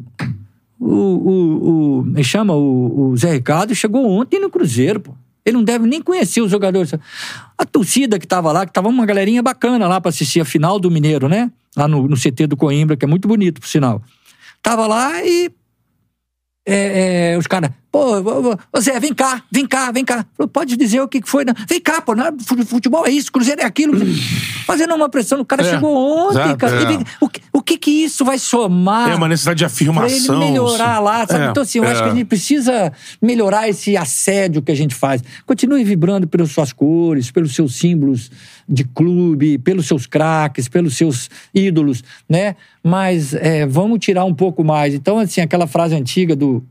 O, 0.82 0.94
o, 0.94 1.98
o, 1.98 2.02
me 2.04 2.24
chama 2.24 2.54
o, 2.54 3.10
o 3.10 3.16
Zé 3.16 3.32
Ricardo 3.32 3.74
chegou 3.74 4.08
ontem 4.08 4.40
no 4.40 4.48
Cruzeiro, 4.48 4.98
pô. 4.98 5.14
Ele 5.44 5.56
não 5.56 5.64
deve 5.64 5.86
nem 5.86 6.00
conhecer 6.00 6.40
os 6.40 6.50
jogadores. 6.50 6.94
A 7.56 7.64
torcida 7.66 8.18
que 8.18 8.26
tava 8.26 8.50
lá, 8.52 8.64
que 8.64 8.72
tava 8.72 8.88
uma 8.88 9.04
galerinha 9.04 9.42
bacana 9.42 9.86
lá 9.86 10.00
pra 10.00 10.08
assistir 10.08 10.40
a 10.40 10.44
final 10.44 10.78
do 10.78 10.90
Mineiro, 10.90 11.28
né? 11.28 11.50
Lá 11.76 11.86
no, 11.86 12.08
no 12.08 12.16
CT 12.16 12.46
do 12.46 12.56
Coimbra, 12.56 12.96
que 12.96 13.04
é 13.04 13.08
muito 13.08 13.28
bonito, 13.28 13.60
por 13.60 13.68
sinal. 13.68 14.02
Tava 14.62 14.86
lá 14.86 15.22
e 15.24 15.50
é, 16.66 17.32
é, 17.32 17.38
os 17.38 17.46
caras, 17.46 17.70
pô, 17.90 18.80
Zé, 18.80 18.98
vem 19.00 19.12
cá, 19.12 19.42
vem 19.50 19.66
cá, 19.66 19.90
vem 19.90 20.04
cá. 20.04 20.24
Falou, 20.36 20.48
pode 20.48 20.76
dizer 20.76 21.00
o 21.00 21.08
que 21.08 21.20
foi? 21.24 21.44
Não. 21.44 21.54
Vem 21.68 21.80
cá, 21.80 22.00
pô, 22.00 22.14
não, 22.14 22.26
é 22.26 22.32
fu- 22.44 22.64
futebol 22.64 23.06
é 23.06 23.10
isso, 23.10 23.30
Cruzeiro 23.32 23.60
é 23.60 23.64
aquilo. 23.64 23.94
Fazendo 24.66 24.94
uma 24.94 25.08
pressão, 25.08 25.40
o 25.40 25.44
cara 25.44 25.62
É, 25.62 25.70
chegou 25.70 25.94
ontem, 25.96 26.56
cara. 26.56 26.82
é. 26.82 26.86
Vem- 26.86 27.04
o, 27.20 27.28
que, 27.28 27.40
o 27.52 27.60
que 27.62 27.76
que 27.76 27.90
isso 27.90 28.24
vai 28.24 28.38
somar? 28.38 29.10
É 29.10 29.14
uma 29.14 29.28
necessidade 29.28 29.58
de 29.58 29.64
Pra 29.70 29.84
ele 29.84 29.90
afirmação. 29.90 30.38
melhorar 30.38 31.00
lá, 31.00 31.26
sabe? 31.26 31.46
É, 31.46 31.50
então, 31.50 31.62
assim, 31.62 31.78
eu 31.78 31.84
acho 31.84 32.00
é. 32.00 32.04
que 32.04 32.10
a 32.10 32.14
gente 32.14 32.26
precisa 32.26 32.92
melhorar 33.20 33.68
esse 33.68 33.96
assédio 33.96 34.62
que 34.62 34.70
a 34.70 34.74
gente 34.76 34.94
faz. 34.94 35.22
Continue 35.46 35.82
vibrando 35.84 36.28
pelas 36.28 36.50
suas 36.52 36.72
cores, 36.72 37.30
pelos 37.30 37.54
seus 37.54 37.74
símbolos 37.76 38.30
de 38.68 38.84
clube, 38.84 39.58
pelos 39.58 39.86
seus 39.86 40.06
craques, 40.06 40.68
pelos 40.68 40.96
seus 40.96 41.28
ídolos, 41.52 42.04
né? 42.28 42.54
Mas 42.84 43.34
é, 43.34 43.66
vamos 43.66 43.98
tirar 43.98 44.24
um 44.24 44.34
pouco 44.34 44.62
mais. 44.62 44.94
Então, 44.94 45.18
assim, 45.18 45.40
aquela 45.40 45.66
frase 45.66 45.94
antiga 45.96 46.36
do, 46.36 46.64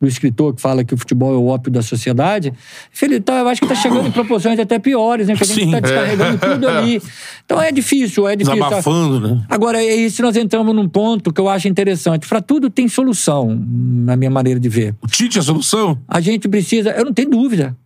do 0.00 0.08
escritor 0.08 0.54
que 0.54 0.60
fala 0.62 0.82
que 0.82 0.94
o 0.94 0.96
futebol 0.96 1.34
é 1.34 1.36
o 1.36 1.46
ópio 1.46 1.70
da 1.70 1.82
sociedade, 1.82 2.52
Felipe, 2.90 3.20
então, 3.20 3.36
eu 3.36 3.48
acho 3.48 3.60
que 3.60 3.66
está 3.66 3.74
chegando 3.74 4.08
em 4.08 4.10
proporções 4.10 4.58
até 4.58 4.78
piores, 4.78 5.28
né? 5.28 5.36
Que 5.36 5.42
a 5.42 5.46
gente 5.46 5.64
está 5.64 5.76
é. 5.76 5.80
descarregando 5.80 6.38
tudo 6.38 6.68
ali. 6.68 7.02
Então, 7.44 7.60
é 7.60 7.70
difícil, 7.70 8.26
é 8.26 8.34
difícil. 8.34 8.62
Desabafando, 8.62 9.20
né? 9.20 9.44
Agora, 9.48 9.82
é 9.82 9.94
isso 9.94 10.22
nós 10.22 10.36
entramos 10.36 10.74
num 10.74 10.88
ponto 10.88 11.32
que 11.32 11.40
eu 11.40 11.48
acho 11.48 11.68
interessante. 11.68 12.26
Para 12.26 12.40
tudo 12.40 12.70
tem 12.70 12.88
solução, 12.88 13.60
na 13.68 14.16
minha 14.16 14.30
maneira 14.30 14.58
de 14.58 14.68
ver. 14.68 14.94
O 15.02 15.06
Tite 15.06 15.38
é 15.38 15.40
a 15.40 15.44
solução? 15.44 15.98
A 16.08 16.20
gente 16.20 16.48
precisa, 16.48 16.90
eu 16.90 17.04
não 17.04 17.12
tenho 17.12 17.30
dúvida. 17.30 17.76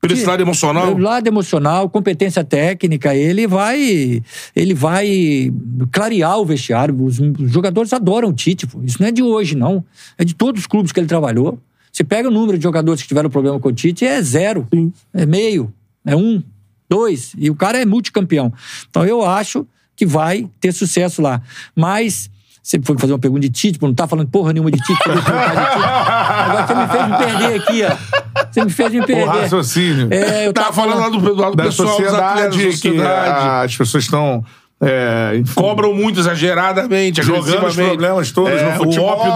Por 0.00 0.12
esse 0.12 0.24
lado 0.24 0.42
emocional? 0.42 0.94
Do 0.94 1.02
lado 1.02 1.26
emocional, 1.26 1.88
competência 1.90 2.44
técnica, 2.44 3.14
ele 3.14 3.46
vai, 3.46 4.22
ele 4.54 4.74
vai 4.74 5.52
clarear 5.90 6.38
o 6.38 6.44
vestiário. 6.44 7.02
Os, 7.02 7.18
os 7.18 7.50
jogadores 7.50 7.92
adoram 7.92 8.28
o 8.28 8.32
Tite. 8.32 8.66
pô. 8.66 8.80
Isso 8.84 9.00
não 9.00 9.08
é 9.08 9.12
de 9.12 9.22
hoje, 9.22 9.56
não. 9.56 9.84
É 10.16 10.24
de 10.24 10.34
todos 10.34 10.60
os 10.60 10.66
clubes 10.66 10.92
que 10.92 11.00
ele 11.00 11.06
trabalhou. 11.06 11.58
Você 11.90 12.04
pega 12.04 12.28
o 12.28 12.30
número 12.30 12.58
de 12.58 12.62
jogadores 12.62 13.00
que 13.02 13.08
tiveram 13.08 13.30
problema 13.30 13.58
com 13.58 13.68
o 13.68 13.72
Tite, 13.72 14.04
é 14.04 14.20
zero. 14.20 14.68
É 15.14 15.24
meio. 15.24 15.72
É 16.04 16.14
um, 16.14 16.42
dois. 16.88 17.32
E 17.38 17.50
o 17.50 17.54
cara 17.54 17.80
é 17.80 17.84
multicampeão. 17.84 18.52
Então 18.88 19.04
eu 19.04 19.24
acho 19.24 19.66
que 19.96 20.06
vai 20.06 20.48
ter 20.60 20.72
sucesso 20.72 21.20
lá. 21.22 21.40
Mas. 21.74 22.30
Você 22.62 22.80
foi 22.82 22.98
fazer 22.98 23.12
uma 23.12 23.18
pergunta 23.20 23.42
de 23.42 23.48
Tite, 23.48 23.78
pô, 23.78 23.86
não 23.86 23.94
tá 23.94 24.08
falando 24.08 24.28
porra 24.28 24.52
nenhuma 24.52 24.72
de 24.72 24.78
Tite. 24.78 24.92
de 24.92 25.16
Tite. 25.16 25.30
Agora 25.30 26.66
você 26.66 26.74
me 26.74 26.88
fez 26.88 27.08
me 27.08 27.16
perder 27.16 27.60
aqui, 27.60 27.82
ó. 27.84 28.25
Você 28.60 28.64
me 28.64 28.70
fez 28.70 28.92
me 28.92 29.00
O 29.00 29.06
perder. 29.06 29.24
raciocínio. 29.26 30.08
É, 30.10 30.46
eu 30.46 30.52
Tava 30.52 30.66
tava 30.72 30.72
falando 30.76 30.98
lá 31.00 31.08
do, 31.10 31.18
do 31.18 31.34
lado 31.34 31.56
da 31.56 31.64
pessoal, 31.64 31.88
atletas, 31.90 32.10
sociedade, 32.14 32.42
da 32.42 32.48
que 32.64 32.72
sociedade. 32.72 33.64
as 33.66 33.76
pessoas 33.76 34.04
estão. 34.04 34.44
É, 34.78 35.42
Cobram 35.54 35.94
muito 35.94 36.20
exageradamente, 36.20 37.22
jogando 37.22 37.66
os 37.66 37.74
problemas 37.74 38.30
todos 38.30 38.60
É, 38.60 38.64
no 38.72 38.76
futebol. 38.76 39.06
O 39.06 39.10
ópio 39.10 39.32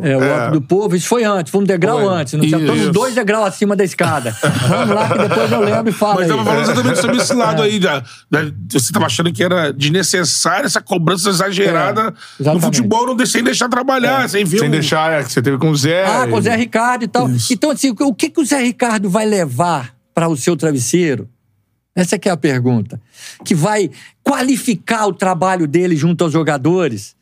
do... 0.00 0.06
É, 0.06 0.16
o 0.16 0.20
ópio 0.32 0.52
do 0.52 0.62
povo, 0.62 0.94
isso 0.94 1.08
foi 1.08 1.24
antes, 1.24 1.50
foi 1.50 1.62
um 1.62 1.64
degrau 1.64 1.98
Foi. 2.00 2.14
antes. 2.14 2.34
Não 2.34 2.44
estamos 2.44 2.80
Isso. 2.80 2.92
dois 2.92 3.12
degraus 3.12 3.48
acima 3.48 3.74
da 3.74 3.82
escada. 3.82 4.30
Vamos 4.68 4.94
lá, 4.94 5.08
que 5.08 5.18
depois 5.18 5.50
eu 5.50 5.60
lembro 5.60 5.88
e 5.88 5.92
falo. 5.92 6.14
Mas 6.20 6.22
aí. 6.22 6.28
tava 6.28 6.44
falando 6.44 6.62
exatamente 6.62 7.00
sobre 7.00 7.16
esse 7.16 7.34
lado 7.34 7.62
É. 7.62 7.64
aí. 7.66 7.80
Da, 7.80 8.04
da- 8.30 8.52
você 8.70 8.92
tava 8.92 9.06
achando 9.06 9.32
que 9.32 9.42
era 9.42 9.72
desnecessária 9.72 10.66
essa 10.66 10.80
cobrança 10.80 11.28
exagerada 11.28 12.14
É, 12.40 12.54
no 12.54 12.60
futebol, 12.60 13.04
não, 13.06 13.16
de- 13.16 13.26
sem 13.26 13.42
deixar 13.42 13.68
trabalhar, 13.68 14.28
sem 14.28 14.44
ver 14.44 14.58
Sem 14.60 14.68
um- 14.68 14.70
deixar, 14.70 15.10
é, 15.10 15.24
que 15.24 15.32
você 15.32 15.42
teve 15.42 15.58
com 15.58 15.70
o 15.70 15.76
Zé. 15.76 16.04
Ah, 16.06 16.28
com 16.28 16.36
o 16.36 16.40
Zé 16.42 16.54
Ricardo 16.54 17.02
e 17.02 17.08
tal. 17.08 17.28
Então, 17.50 17.72
assim, 17.72 17.90
o 17.98 18.14
que, 18.14 18.30
que 18.30 18.40
o 18.40 18.44
Zé 18.44 18.58
Ricardo 18.62 19.10
vai 19.10 19.26
levar 19.26 19.92
para 20.14 20.28
o 20.28 20.36
seu 20.36 20.56
travesseiro? 20.56 21.28
Essa 21.96 22.18
que 22.18 22.28
é 22.28 22.32
a 22.32 22.36
pergunta. 22.36 23.00
Que 23.44 23.54
vai 23.54 23.88
qualificar 24.24 25.06
o 25.06 25.12
trabalho 25.12 25.66
dele 25.68 25.94
junto 25.94 26.24
aos 26.24 26.32
jogadores. 26.32 27.14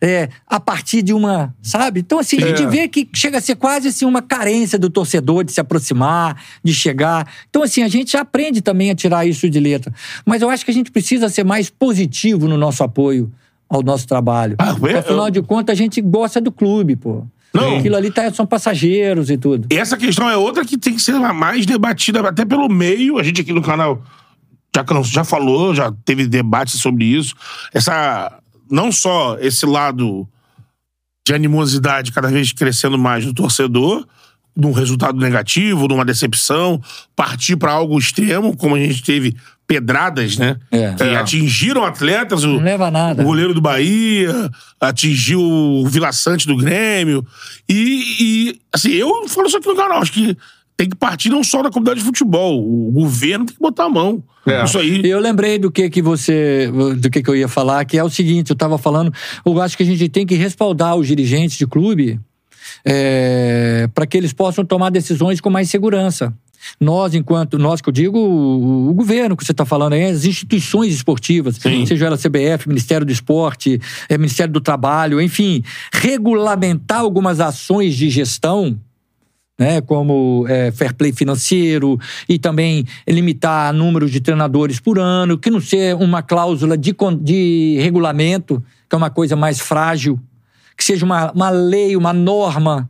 É, 0.00 0.28
a 0.46 0.60
partir 0.60 1.02
de 1.02 1.12
uma, 1.12 1.52
sabe? 1.60 2.00
Então, 2.00 2.18
assim, 2.20 2.36
a 2.36 2.46
gente 2.46 2.62
É. 2.62 2.66
vê 2.66 2.86
que 2.88 3.08
chega 3.12 3.38
a 3.38 3.40
ser 3.40 3.56
quase 3.56 3.88
assim, 3.88 4.04
uma 4.04 4.22
carência 4.22 4.78
do 4.78 4.88
torcedor 4.90 5.42
de 5.42 5.50
se 5.50 5.60
aproximar, 5.60 6.40
de 6.62 6.72
chegar. 6.72 7.26
Então, 7.48 7.62
assim, 7.64 7.82
a 7.82 7.88
gente 7.88 8.16
aprende 8.16 8.60
também 8.60 8.90
a 8.90 8.94
tirar 8.94 9.26
isso 9.26 9.48
de 9.50 9.58
letra. 9.58 9.92
Mas 10.24 10.40
eu 10.42 10.50
acho 10.50 10.64
que 10.64 10.70
a 10.70 10.74
gente 10.74 10.92
precisa 10.92 11.28
ser 11.28 11.42
mais 11.44 11.68
positivo 11.70 12.46
no 12.46 12.56
nosso 12.56 12.84
apoio 12.84 13.32
ao 13.68 13.82
nosso 13.82 14.06
trabalho. 14.06 14.54
Ah, 14.58 14.74
Porque, 14.74 14.94
eu- 14.94 14.98
afinal 15.00 15.30
de 15.30 15.42
contas, 15.42 15.72
a 15.72 15.76
gente 15.76 16.00
gosta 16.00 16.40
do 16.40 16.52
clube, 16.52 16.94
pô. 16.94 17.24
Não. 17.52 17.78
Aquilo 17.78 17.96
ali 17.96 18.10
tá, 18.12 18.30
são 18.32 18.46
passageiros 18.46 19.30
e 19.30 19.36
tudo. 19.36 19.66
Essa 19.70 19.96
questão 19.96 20.28
é 20.30 20.36
outra 20.36 20.64
que 20.64 20.78
tem 20.78 20.94
que 20.94 21.02
ser 21.02 21.18
mais 21.18 21.66
debatida 21.66 22.20
até 22.20 22.44
pelo 22.44 22.68
meio. 22.68 23.18
A 23.18 23.22
gente 23.24 23.40
aqui 23.40 23.52
no 23.52 23.62
canal 23.62 24.00
já, 24.86 25.02
já 25.02 25.24
falou, 25.24 25.74
já 25.74 25.92
teve 26.04 26.26
debate 26.26 26.76
sobre 26.76 27.04
isso. 27.04 27.34
Essa, 27.72 28.38
não 28.70 28.90
só 28.92 29.36
esse 29.40 29.66
lado 29.66 30.28
de 31.26 31.34
animosidade 31.34 32.12
cada 32.12 32.28
vez 32.28 32.52
crescendo 32.52 32.98
mais 32.98 33.24
do 33.24 33.34
torcedor, 33.34 34.06
de 34.56 34.66
um 34.66 34.72
resultado 34.72 35.18
negativo, 35.18 35.86
de 35.86 35.94
uma 35.94 36.04
decepção, 36.04 36.80
partir 37.14 37.56
para 37.56 37.72
algo 37.72 37.98
extremo, 37.98 38.56
como 38.56 38.74
a 38.74 38.78
gente 38.78 39.02
teve 39.02 39.36
pedradas, 39.68 40.36
né? 40.38 40.56
É. 40.72 40.94
Que 40.94 41.02
É. 41.04 41.16
atingiram 41.16 41.84
atletas. 41.84 42.42
O, 42.42 42.58
o 43.22 43.26
goleiro 43.26 43.52
do 43.52 43.60
Bahia, 43.60 44.50
atingiu 44.80 45.40
o 45.40 45.86
Vila 45.86 46.10
Sante 46.10 46.46
do 46.46 46.56
Grêmio. 46.56 47.24
E, 47.68 48.16
e, 48.18 48.60
assim, 48.72 48.92
eu 48.92 49.28
falo 49.28 49.46
isso 49.46 49.58
aqui 49.58 49.68
no 49.68 49.76
canal, 49.76 50.00
acho 50.00 50.12
que 50.12 50.36
tem 50.78 50.88
que 50.88 50.96
partir 50.96 51.28
não 51.28 51.42
só 51.42 51.60
da 51.60 51.70
comunidade 51.70 51.98
de 51.98 52.06
futebol, 52.06 52.64
o 52.64 52.92
governo 52.92 53.44
tem 53.44 53.56
que 53.56 53.60
botar 53.60 53.86
a 53.86 53.88
mão. 53.88 54.22
É. 54.46 54.62
Isso 54.62 54.78
aí. 54.78 55.02
Eu 55.04 55.18
lembrei 55.18 55.58
do 55.58 55.72
que 55.72 55.90
que 55.90 56.00
você, 56.00 56.70
do 57.00 57.10
que 57.10 57.20
que 57.20 57.28
eu 57.28 57.34
ia 57.34 57.48
falar, 57.48 57.84
que 57.84 57.98
é 57.98 58.04
o 58.04 58.08
seguinte, 58.08 58.50
eu 58.50 58.54
estava 58.54 58.78
falando, 58.78 59.12
eu 59.44 59.60
acho 59.60 59.76
que 59.76 59.82
a 59.82 59.86
gente 59.86 60.08
tem 60.08 60.24
que 60.24 60.36
respaldar 60.36 60.94
os 60.94 61.08
dirigentes 61.08 61.58
de 61.58 61.66
clube 61.66 62.20
para 63.92 64.06
que 64.06 64.16
eles 64.16 64.32
possam 64.32 64.64
tomar 64.64 64.90
decisões 64.90 65.40
com 65.40 65.50
mais 65.50 65.68
segurança. 65.68 66.32
Nós, 66.80 67.12
enquanto, 67.12 67.58
nós 67.58 67.80
que 67.80 67.88
eu 67.88 67.92
digo, 67.92 68.16
o, 68.16 68.90
o 68.90 68.94
governo 68.94 69.36
que 69.36 69.44
você 69.44 69.52
está 69.52 69.64
falando 69.64 69.94
aí, 69.94 70.04
as 70.04 70.24
instituições 70.24 70.94
esportivas, 70.94 71.56
Sim. 71.56 71.86
seja 71.86 72.06
ela 72.06 72.16
CBF, 72.16 72.68
Ministério 72.68 73.04
do 73.04 73.12
Esporte, 73.12 73.80
eh, 74.08 74.18
Ministério 74.18 74.52
do 74.52 74.60
Trabalho, 74.60 75.20
enfim, 75.20 75.62
regulamentar 75.92 77.00
algumas 77.00 77.40
ações 77.40 77.96
de 77.96 78.08
gestão 78.10 78.78
né, 79.58 79.80
como 79.80 80.44
é, 80.48 80.70
fair 80.70 80.94
play 80.94 81.12
financeiro 81.12 81.98
e 82.28 82.38
também 82.38 82.84
limitar 83.08 83.72
número 83.74 84.08
de 84.08 84.20
treinadores 84.20 84.78
por 84.78 84.98
ano, 84.98 85.36
que 85.36 85.50
não 85.50 85.60
ser 85.60 85.96
uma 85.96 86.22
cláusula 86.22 86.76
de, 86.78 86.94
de 87.20 87.76
regulamento, 87.80 88.62
que 88.88 88.94
é 88.94 88.96
uma 88.98 89.10
coisa 89.10 89.34
mais 89.34 89.58
frágil, 89.58 90.18
que 90.76 90.84
seja 90.84 91.04
uma, 91.04 91.32
uma 91.32 91.50
lei, 91.50 91.96
uma 91.96 92.12
norma. 92.12 92.88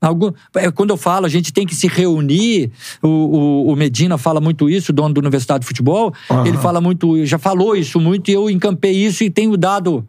Algum, 0.00 0.32
é, 0.56 0.70
quando 0.70 0.90
eu 0.90 0.96
falo, 0.96 1.26
a 1.26 1.28
gente 1.28 1.52
tem 1.52 1.66
que 1.66 1.74
se 1.74 1.86
reunir. 1.86 2.70
O, 3.02 3.06
o- 3.08 3.72
o 3.72 3.76
Medina 3.76 4.16
fala 4.18 4.40
muito 4.40 4.68
isso, 4.68 4.92
dono 4.94 5.12
da 5.14 5.20
Universidade 5.20 5.60
de 5.60 5.66
Futebol. 5.66 6.12
Ele 6.46 6.56
fala 6.56 6.80
muito, 6.80 7.24
já 7.26 7.38
falou 7.38 7.76
isso 7.76 8.00
muito, 8.00 8.30
e 8.30 8.34
eu 8.34 8.48
encampei 8.50 8.92
isso 8.92 9.22
e 9.22 9.28
tenho 9.30 9.56
dado 9.58 10.04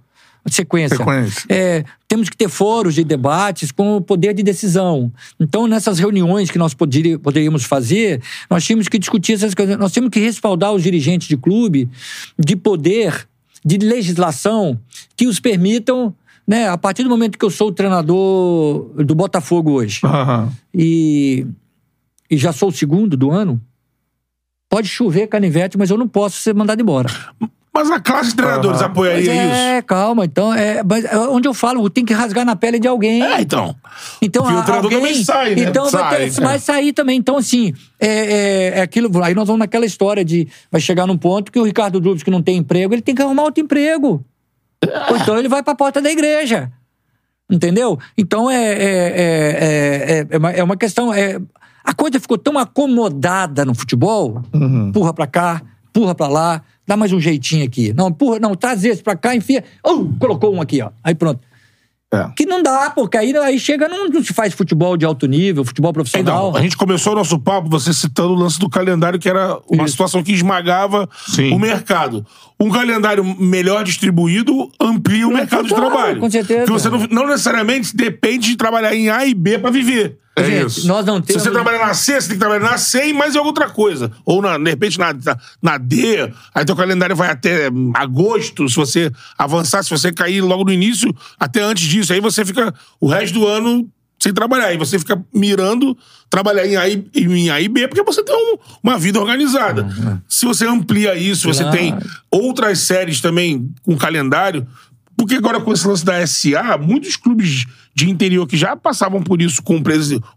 sequência. 0.50 0.98
Sequência. 0.98 1.46
É, 1.50 1.84
temos 2.08 2.30
que 2.30 2.36
ter 2.36 2.50
foros 2.50 2.96
de 2.96 3.04
debates 3.04 3.72
com 3.72 3.98
o 3.98 4.02
poder 4.02 4.34
de 4.34 4.42
decisão. 4.44 5.12
Então, 5.40 5.68
nessas 5.68 6.00
reuniões 6.00 6.50
que 6.50 6.58
nós 6.58 6.74
poderíamos 6.74 7.64
fazer, 7.64 8.22
nós 8.50 8.64
tínhamos 8.64 8.88
que 8.88 8.98
discutir 8.98 9.34
essas 9.34 9.54
coisas. 9.54 9.78
Nós 9.78 9.92
temos 9.92 10.10
que 10.10 10.20
respaldar 10.20 10.74
os 10.74 10.84
dirigentes 10.84 11.28
de 11.28 11.38
clube 11.38 11.90
de 12.38 12.56
poder, 12.56 13.28
de 13.64 13.78
legislação, 13.78 14.80
que 15.16 15.28
os 15.28 15.40
permitam. 15.40 16.16
Né, 16.48 16.68
a 16.68 16.78
partir 16.78 17.04
do 17.04 17.10
momento 17.10 17.38
que 17.38 17.46
eu 17.46 17.52
sou 17.52 17.68
o 17.68 17.72
treinador 17.72 18.90
do 19.06 19.14
Botafogo 19.14 19.74
hoje 19.74 20.02
Aham. 20.04 20.52
e, 20.74 21.46
e 22.30 22.36
já 22.36 22.52
sou 22.52 22.70
o 22.70 22.72
segundo 22.72 23.16
do 23.16 23.32
ano, 23.32 23.62
pode 24.68 24.88
chover 24.88 25.28
canivete, 25.28 25.78
mas 25.78 25.92
eu 25.92 25.98
não 25.98 26.08
posso 26.08 26.42
ser 26.42 26.56
mandado 26.56 26.82
embora. 26.82 27.10
Mas 27.74 27.90
a 27.90 28.02
classe 28.02 28.32
de 28.32 28.36
treinadores 28.36 28.80
Aham. 28.82 28.88
apoiaria 28.88 29.34
Mas 29.34 29.46
isso? 29.46 29.56
é, 29.56 29.82
calma, 29.82 30.26
então, 30.26 30.54
é, 30.54 30.84
mas 30.84 31.06
é 31.06 31.18
onde 31.18 31.48
eu 31.48 31.54
falo, 31.54 31.90
tem 31.90 32.04
que 32.04 32.14
rasgar 32.14 32.44
na 32.46 32.54
pele 32.54 32.78
de 32.80 32.88
alguém. 32.88 33.24
É, 33.24 33.40
então. 33.40 33.74
Então, 34.22 34.44
Porque 34.44 34.58
o 34.58 34.64
treinador 34.64 34.92
alguém, 34.94 35.00
também 35.14 35.24
sai, 35.24 35.56
né? 35.56 35.62
Então 35.64 35.90
vai, 35.90 36.18
ter- 36.18 36.32
Sai, 36.32 36.44
vai 36.46 36.56
é. 36.58 36.60
sair 36.60 36.92
também. 36.92 37.18
Então, 37.18 37.38
assim, 37.38 37.74
é, 37.98 38.08
é, 38.08 38.80
é 38.80 38.82
aquilo. 38.82 39.10
Aí 39.24 39.34
nós 39.34 39.48
vamos 39.48 39.60
naquela 39.60 39.86
história 39.86 40.24
de. 40.26 40.50
Vai 40.70 40.82
chegar 40.82 41.08
num 41.08 41.18
ponto 41.18 41.50
que 41.50 41.58
o 41.60 41.64
Ricardo 41.64 42.02
Drubs, 42.02 42.24
que 42.24 42.30
não 42.32 42.42
tem 42.42 42.58
emprego, 42.58 42.94
ele 42.94 43.02
tem 43.02 43.16
que 43.16 43.22
arrumar 43.22 43.44
outro 43.44 43.64
emprego. 43.64 44.22
Ou 45.10 45.16
então 45.18 45.38
ele 45.38 45.48
vai 45.48 45.64
pra 45.64 45.74
porta 45.74 46.02
da 46.02 46.12
igreja. 46.12 46.70
Entendeu? 47.50 47.98
Então 48.18 48.50
é, 48.52 48.56
é, 48.64 48.84
é, 48.84 50.18
é, 50.20 50.28
é, 50.30 50.38
uma, 50.38 50.52
é 50.52 50.64
uma 50.64 50.76
questão. 50.76 51.14
É, 51.14 51.40
a 51.84 51.94
coisa 51.94 52.20
ficou 52.20 52.38
tão 52.38 52.58
acomodada 52.58 53.64
no 53.64 53.74
futebol. 53.74 54.42
Empurra 54.54 55.14
pra 55.14 55.28
cá, 55.28 55.62
empurra 55.90 56.14
pra 56.16 56.28
lá, 56.28 56.62
dá 56.88 56.98
mais 56.98 57.12
um 57.12 57.20
jeitinho 57.20 57.66
aqui. 57.66 57.94
Não, 57.94 58.10
empurra, 58.10 58.40
não, 58.40 58.56
traz 58.56 58.84
esse 58.84 59.02
pra 59.02 59.16
cá, 59.16 59.36
enfia. 59.36 59.64
Oh, 59.84 60.06
colocou 60.20 60.54
um 60.54 60.62
aqui, 60.62 60.82
ó. 60.82 60.92
Aí 61.04 61.16
pronto. 61.16 61.40
É. 62.14 62.30
Que 62.36 62.46
não 62.46 62.62
dá, 62.62 62.90
porque 62.90 63.18
aí, 63.18 63.34
aí 63.38 63.58
chega, 63.58 63.88
não, 63.88 64.10
não 64.10 64.22
se 64.22 64.34
faz 64.34 64.54
futebol 64.54 64.98
de 64.98 65.06
alto 65.06 65.26
nível, 65.28 65.64
futebol 65.64 65.94
profissional. 65.94 66.50
Então, 66.50 66.60
a 66.60 66.62
gente 66.62 66.76
começou 66.76 67.14
o 67.14 67.16
nosso 67.16 67.40
papo, 67.40 67.70
você 67.70 67.94
citando 67.94 68.34
o 68.34 68.36
lance 68.36 68.60
do 68.60 68.70
calendário, 68.70 69.18
que 69.18 69.30
era 69.30 69.58
uma 69.70 69.86
Isso. 69.86 69.94
situação 69.94 70.22
que 70.22 70.34
esmagava 70.34 71.08
Sim. 71.28 71.54
o 71.54 71.60
mercado. 71.60 72.26
Um 72.60 72.70
calendário 72.70 73.24
melhor 73.24 73.86
distribuído 73.86 74.70
amplia 74.78 75.26
o 75.26 75.32
mercado 75.32 75.70
de 75.70 75.74
trabalho. 75.74 76.20
com 76.20 76.30
certeza. 76.30 76.66
Porque 76.66 76.74
você 76.74 76.90
não, 76.90 77.08
não 77.10 77.28
necessariamente 77.28 77.96
depende 77.96 78.50
de 78.50 78.58
trabalhar 78.58 78.94
em 78.94 79.10
A 79.10 79.26
e 79.26 79.34
B 79.34 79.58
pra 79.58 79.72
viver. 79.72 80.18
É 80.34 80.44
Gente, 80.46 80.68
isso. 80.68 80.88
Nós 80.88 81.06
não 81.06 81.18
Se 81.18 81.24
temos. 81.24 81.44
você 81.44 81.52
trabalhar 81.52 81.86
na 81.86 81.94
C, 81.94 82.14
você 82.20 82.28
tem 82.30 82.38
que 82.38 82.40
trabalhar 82.40 82.72
na 82.72 82.78
C 82.78 83.10
e 83.10 83.14
mais 83.14 83.36
em 83.36 83.40
outra 83.40 83.70
coisa. 83.70 84.10
Ou, 84.26 84.42
na, 84.42 84.58
de 84.58 84.70
repente, 84.70 84.98
na, 84.98 85.14
na, 85.62 85.78
D. 85.78 86.32
Aí 86.56 86.64
teu 86.66 86.76
calendário 86.76 87.16
vai 87.16 87.30
até 87.30 87.70
agosto. 87.96 88.68
Se 88.70 88.76
você 88.78 89.12
avançar, 89.38 89.84
se 89.84 89.90
você 89.90 90.12
cair 90.12 90.40
logo 90.42 90.64
no 90.64 90.72
início, 90.72 91.14
até 91.40 91.62
antes 91.62 91.86
disso. 91.88 92.14
Aí 92.14 92.22
você 92.22 92.46
fica 92.46 92.74
o 93.00 93.08
resto 93.08 93.34
do 93.40 93.46
ano 93.48 93.90
sem 94.18 94.34
trabalhar. 94.34 94.68
Aí 94.68 94.78
você 94.78 94.98
fica 94.98 95.22
mirando 95.34 95.98
trabalhar 96.30 96.66
em 96.66 96.78
A 96.78 96.88
e, 96.88 97.04
em 97.14 97.50
A 97.50 97.60
e 97.60 97.68
B, 97.68 97.88
porque 97.90 98.04
você 98.04 98.24
tem 98.24 98.34
um- 98.36 98.58
uma 98.82 98.98
vida 98.98 99.20
organizada. 99.20 99.86
Se 100.30 100.46
você 100.46 100.66
amplia 100.66 101.14
isso, 101.16 101.48
você 101.54 101.64
Claro. 101.64 101.78
tem 101.78 101.98
outras 102.32 102.80
séries 102.80 103.20
também 103.20 103.70
com 103.84 103.98
calendário. 103.98 104.66
Porque 105.22 105.36
agora 105.36 105.62
com 105.62 105.72
esse 105.72 105.88
lance 105.88 106.04
da 106.04 106.26
SA, 106.26 106.80
muitos 106.80 107.16
clubes 107.16 107.68
de 107.94 108.10
interior 108.10 108.48
que 108.48 108.58
já 108.58 108.76
passavam 108.76 109.22
por 109.22 109.40
isso 109.40 109.62
com 109.62 109.76
um, 109.76 109.84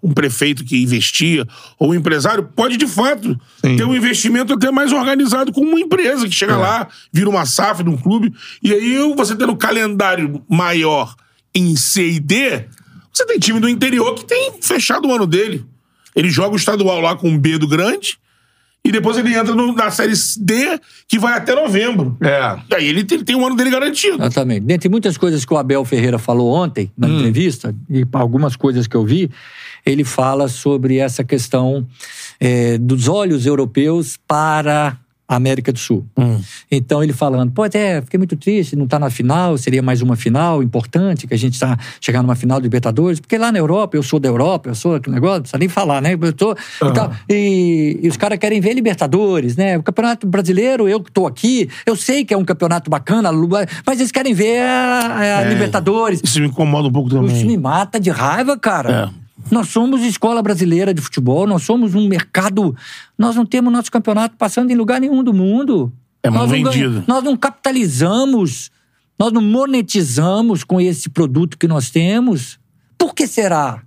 um 0.03 0.13
prefeito 0.13 0.63
que 0.63 0.77
investia, 0.77 1.49
ou 1.79 1.93
um 1.93 1.95
empresário, 1.95 2.51
pode 2.55 2.77
de 2.77 2.87
fato 2.87 3.35
Sim. 3.65 3.77
ter 3.77 3.85
um 3.85 3.97
investimento 3.97 4.53
até 4.53 4.71
mais 4.71 4.93
organizado 4.93 5.51
com 5.55 5.63
uma 5.63 5.81
empresa 5.81 6.29
que 6.29 6.35
chega 6.35 6.59
lá, 6.59 6.87
vira 7.11 7.31
uma 7.31 7.47
SAF 7.47 7.83
de 7.83 7.89
um 7.89 7.97
clube, 7.97 8.31
e 8.63 8.75
aí 8.75 9.15
você 9.17 9.35
tendo 9.35 9.57
calendário 9.57 10.43
maior 10.47 11.15
em 11.55 11.75
C 11.77 12.07
e 12.07 12.21
D, 12.21 12.67
você 13.11 13.25
tem 13.25 13.39
time 13.39 13.61
do 13.61 13.71
interior 13.71 14.15
que 14.15 14.27
tem 14.27 14.53
fechado 14.61 15.09
o 15.09 15.15
ano 15.15 15.27
dele. 15.27 15.65
Ele 16.15 16.29
joga 16.29 16.53
o 16.53 16.59
estadual 16.59 17.01
lá 17.01 17.17
com 17.17 17.31
um 17.31 17.39
B 17.39 17.57
do 17.57 17.67
grande, 17.67 18.19
e 18.85 18.93
depois 18.93 19.17
ele 19.17 19.35
entra 19.35 19.55
no- 19.55 19.73
na 19.73 19.91
série 19.91 20.13
D, 20.39 20.79
que 21.09 21.19
vai 21.19 21.33
até 21.39 21.55
novembro. 21.55 22.17
É. 22.21 22.59
E 22.71 22.75
aí 22.75 22.87
ele 22.89 23.03
tem, 23.05 23.17
ele 23.17 23.25
tem 23.25 23.35
um 23.35 23.47
ano 23.47 23.57
dele 23.57 23.71
garantido. 23.71 24.17
Exatamente. 24.23 24.61
Dentre 24.67 24.89
muitas 24.91 25.17
coisas 25.17 25.45
que 25.45 25.55
o 25.55 25.57
Abel 25.57 25.85
Ferreira 25.85 26.19
falou 26.19 26.53
ontem, 26.53 26.93
na 26.97 27.07
Hum. 27.09 27.19
entrevista, 27.19 27.75
e 27.89 28.05
algumas 28.13 28.57
coisas 28.57 28.87
que 28.87 28.95
eu 28.95 29.05
vi, 29.05 29.31
ele 29.87 30.05
fala 30.05 30.49
sobre 30.49 30.99
essa 30.99 31.25
questão 31.25 31.87
eh, 32.41 32.77
dos 32.79 33.09
olhos 33.09 33.47
europeus 33.47 34.19
para 34.29 34.99
América 35.27 35.73
do 35.73 35.79
Sul. 35.79 36.05
Hum. 36.19 36.39
Então 36.71 37.03
ele 37.03 37.13
falando, 37.13 37.51
pô, 37.51 37.63
até 37.63 38.01
fiquei 38.03 38.19
muito 38.19 38.37
triste, 38.37 38.77
não 38.77 38.87
tá 38.87 38.99
na 38.99 39.09
final, 39.11 39.57
seria 39.57 39.83
mais 39.83 40.03
uma 40.03 40.17
final 40.17 40.63
importante, 40.63 41.27
que 41.27 41.33
a 41.35 41.39
gente 41.39 41.55
está 41.55 41.79
chegando 42.01 42.23
numa 42.27 42.35
final 42.37 42.59
de 42.61 42.65
Libertadores, 42.65 43.21
porque 43.21 43.39
lá 43.39 43.51
na 43.51 43.59
Europa, 43.59 43.97
eu 43.97 44.03
sou 44.03 44.21
da 44.21 44.29
Europa, 44.29 44.69
eu 44.69 44.75
sou 44.75 44.97
aquele 44.97 45.15
negócio, 45.15 45.37
não 45.37 45.41
precisa 45.43 45.59
nem 45.59 45.69
falar, 45.69 46.03
né? 46.03 46.13
Eu 46.21 46.33
tô, 46.33 46.53
e, 46.53 46.93
tal. 46.93 47.11
E- 47.31 48.01
e 48.03 48.09
os 48.09 48.17
caras 48.17 48.39
querem 48.39 48.61
ver 48.61 48.75
Libertadores, 48.75 49.57
né? 49.57 49.79
O 49.79 49.83
Campeonato 49.83 50.27
Brasileiro, 50.27 50.89
eu 50.89 51.01
que 51.03 51.11
tô 51.11 51.27
aqui, 51.27 51.69
eu 51.87 51.97
sei 51.97 52.25
que 52.25 52.35
é 52.35 52.37
um 52.37 52.45
campeonato 52.45 52.91
bacana, 52.91 53.31
mas 53.87 53.99
eles 54.01 54.13
querem 54.13 54.35
ver 54.35 54.61
a, 54.61 55.17
a 55.19 55.25
É. 55.43 55.49
Libertadores. 55.49 56.21
Isso 56.23 56.41
me 56.41 56.49
incomoda 56.49 56.89
um 56.89 56.93
pouco 56.93 57.09
Isso 57.09 57.17
também. 57.17 57.45
me 57.47 57.57
mata 57.57 57.99
de 57.99 58.11
raiva, 58.11 58.57
cara. 58.59 59.11
É. 59.21 59.24
Nós 59.51 59.69
somos 59.69 60.03
escola 60.03 60.43
brasileira 60.43 60.93
de 60.95 61.01
futebol, 61.01 61.47
nós 61.47 61.63
somos 61.63 61.95
um 61.95 62.09
mercado. 62.09 62.75
Nós 63.17 63.37
não 63.37 63.45
temos 63.47 63.73
nosso 63.73 63.91
campeonato 63.91 64.37
passando 64.37 64.71
em 64.71 64.75
lugar 64.75 65.01
nenhum 65.01 65.23
do 65.23 65.33
mundo. 65.35 65.93
É 66.23 66.31
mal 66.31 66.47
nós 66.47 66.51
não 66.51 66.71
vendido. 66.71 66.91
ganha- 66.95 67.05
nós 67.07 67.23
não 67.23 67.37
capitalizamos, 67.37 68.71
nós 69.19 69.33
não 69.33 69.43
monetizamos 69.43 70.65
com 70.65 70.81
esse 70.81 71.09
produto 71.11 71.59
que 71.59 71.69
nós 71.69 71.91
temos. 71.91 72.59
Por 72.99 73.15
que 73.15 73.27
será? 73.27 73.83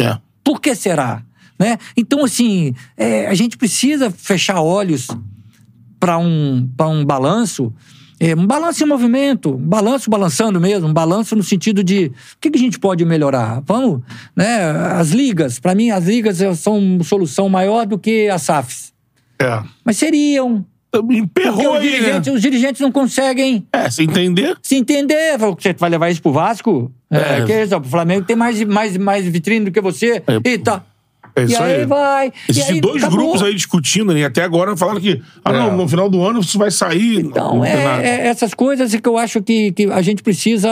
É. 0.00 0.18
Por 0.42 0.60
que 0.60 0.74
será? 0.74 1.22
Né? 1.58 1.76
Então, 1.96 2.24
assim, 2.24 2.74
é, 2.96 3.26
a 3.26 3.34
gente 3.34 3.56
precisa 3.58 4.10
fechar 4.10 4.60
olhos 4.60 5.08
para 6.00 6.16
um, 6.16 6.68
pra 6.76 6.88
um 6.88 7.04
balanço, 7.04 7.72
é, 8.20 8.34
um 8.34 8.46
balanço 8.46 8.82
em 8.82 8.86
movimento, 8.86 9.54
um 9.54 9.56
balanço 9.58 10.10
balançando 10.10 10.60
mesmo, 10.60 10.88
um 10.88 10.92
balanço 10.92 11.36
no 11.36 11.42
sentido 11.42 11.84
de 11.84 12.06
o 12.06 12.12
que, 12.40 12.50
que 12.50 12.58
a 12.58 12.60
gente 12.60 12.78
pode 12.78 13.04
melhorar? 13.04 13.62
Vamos, 13.64 14.00
né? 14.34 14.70
As 14.96 15.10
ligas, 15.10 15.58
para 15.58 15.74
mim, 15.74 15.90
as 15.90 16.04
ligas 16.04 16.38
são 16.58 16.78
uma 16.78 17.04
solução 17.04 17.48
maior 17.48 17.86
do 17.86 17.98
que 17.98 18.28
as 18.28 18.42
SAFs. 18.42 18.92
É. 19.40 19.62
Mas 19.84 19.96
seriam. 19.96 20.64
Emperrou 21.10 21.74
os 21.74 21.80
aí, 21.80 21.84
né? 21.84 21.90
dirigentes, 21.98 22.32
os 22.34 22.40
dirigentes 22.40 22.80
não 22.80 22.90
conseguem 22.90 23.66
É, 23.72 23.90
você 23.90 24.02
entender? 24.02 24.56
se 24.62 24.74
entender. 24.74 25.36
Você 25.36 25.74
vai 25.74 25.90
levar 25.90 26.08
isso 26.08 26.22
pro 26.22 26.32
Vasco? 26.32 26.90
É, 27.10 27.40
É. 27.40 27.44
que 27.44 27.52
isso, 27.62 27.76
o 27.76 27.84
Flamengo 27.84 28.24
tem 28.24 28.34
mais, 28.34 28.62
mais, 28.64 28.96
mais 28.96 29.26
vitrine 29.26 29.66
do 29.66 29.70
que 29.70 29.82
você. 29.82 30.22
É. 30.26 30.40
E 30.50 30.56
tá. 30.58 30.82
É 31.38 31.42
E 31.42 31.44
isso 31.46 31.62
aí, 31.62 31.74
aí. 31.76 31.86
vai. 31.86 32.26
e 32.28 32.32
Existem 32.50 32.74
aí 32.76 32.80
dois 32.80 33.02
acabou. 33.02 33.18
grupos 33.18 33.42
aí 33.42 33.54
discutindo, 33.54 34.12
né? 34.12 34.20
E 34.20 34.24
até 34.24 34.42
agora 34.42 34.76
falaram 34.76 35.00
que, 35.00 35.22
ah, 35.44 35.52
É. 35.52 35.58
não, 35.58 35.76
no 35.76 35.88
final 35.88 36.08
do 36.10 36.22
ano 36.22 36.40
isso 36.40 36.58
vai 36.58 36.70
sair. 36.70 37.20
Então, 37.20 37.64
é, 37.64 38.04
é 38.04 38.26
essas 38.28 38.54
coisas 38.54 38.94
que 38.94 39.08
eu 39.08 39.16
acho 39.16 39.42
que, 39.42 39.72
que 39.72 39.84
a 39.86 40.02
gente 40.02 40.22
precisa 40.22 40.70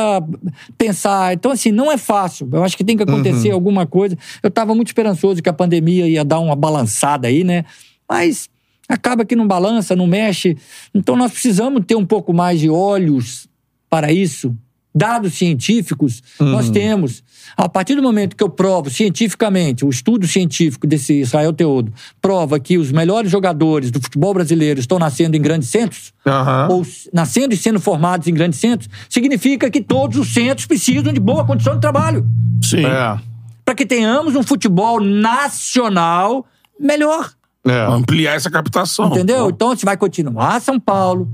pensar. 0.77 1.33
Então, 1.35 1.51
assim, 1.53 1.71
não 1.73 1.91
é 1.91 1.97
fácil. 1.97 2.49
Eu 2.53 2.65
acho 2.65 2.77
que 2.77 2.85
tem 2.85 2.97
que 2.97 3.03
acontecer 3.03 3.51
alguma 3.51 3.87
coisa. 3.87 4.17
Eu 4.43 4.49
estava 4.49 4.75
muito 4.75 4.89
esperançoso 4.89 5.43
que 5.43 5.49
a 5.49 5.53
pandemia 5.53 6.09
ia 6.09 6.25
dar 6.25 6.39
uma 6.41 6.57
balançada 6.57 7.29
aí, 7.29 7.45
né? 7.45 7.65
Mas 8.09 8.49
acaba 8.89 9.25
que 9.25 9.35
não 9.35 9.47
balança, 9.47 9.97
não 9.97 10.07
mexe. 10.07 10.57
Então, 10.95 11.17
nós 11.17 11.33
precisamos 11.33 11.83
ter 11.87 11.97
um 11.97 12.07
pouco 12.07 12.33
mais 12.33 12.61
de 12.61 12.71
olhos 12.71 13.49
para 13.91 14.13
isso. 14.13 14.55
Dados 14.97 15.35
científicos 15.35 16.23
nós 16.41 16.71
temos. 16.71 17.23
A 17.55 17.69
partir 17.69 17.95
do 17.95 18.03
momento 18.03 18.35
que 18.35 18.43
eu 18.43 18.49
provo 18.49 18.89
cientificamente, 18.89 19.85
o 19.85 19.91
estudo 19.91 20.27
científico 20.27 20.87
desse 20.87 21.21
Israel 21.21 21.53
Teodo 21.53 21.93
prova 22.19 22.59
que 22.59 22.79
os 22.79 22.91
melhores 22.91 23.31
jogadores 23.31 23.91
do 23.91 24.01
futebol 24.01 24.33
brasileiro 24.33 24.81
estão 24.81 24.99
nascendo 24.99 25.37
em 25.37 25.43
grandes 25.43 25.69
centros, 25.69 26.15
Aham. 26.27 26.69
ou 26.71 26.87
nascendo 27.13 27.53
e 27.53 27.59
sendo 27.59 27.79
formados 27.79 28.27
em 28.27 28.33
grandes 28.33 28.59
centros, 28.59 28.89
significa 29.11 29.71
que 29.71 29.83
todos 29.83 30.17
os 30.17 30.33
centros 30.33 30.67
precisam 30.67 31.13
de 31.13 31.21
boa 31.21 31.45
condição 31.45 31.75
de 31.75 31.83
trabalho. 31.83 32.27
Sim. 32.63 32.87
É. 32.87 33.19
Para 33.67 33.75
que 33.75 33.85
tenhamos 33.85 34.35
um 34.35 34.43
futebol 34.43 34.99
nacional 34.99 36.47
melhor. 36.81 37.33
É. 37.67 37.85
Ampliar 37.85 38.35
essa 38.35 38.51
captação. 38.51 39.09
Entendeu? 39.09 39.51
Então, 39.51 39.77
você 39.77 39.85
vai 39.85 39.99
continuar 39.99 40.59
São 40.63 40.81
Paulo, 40.81 41.31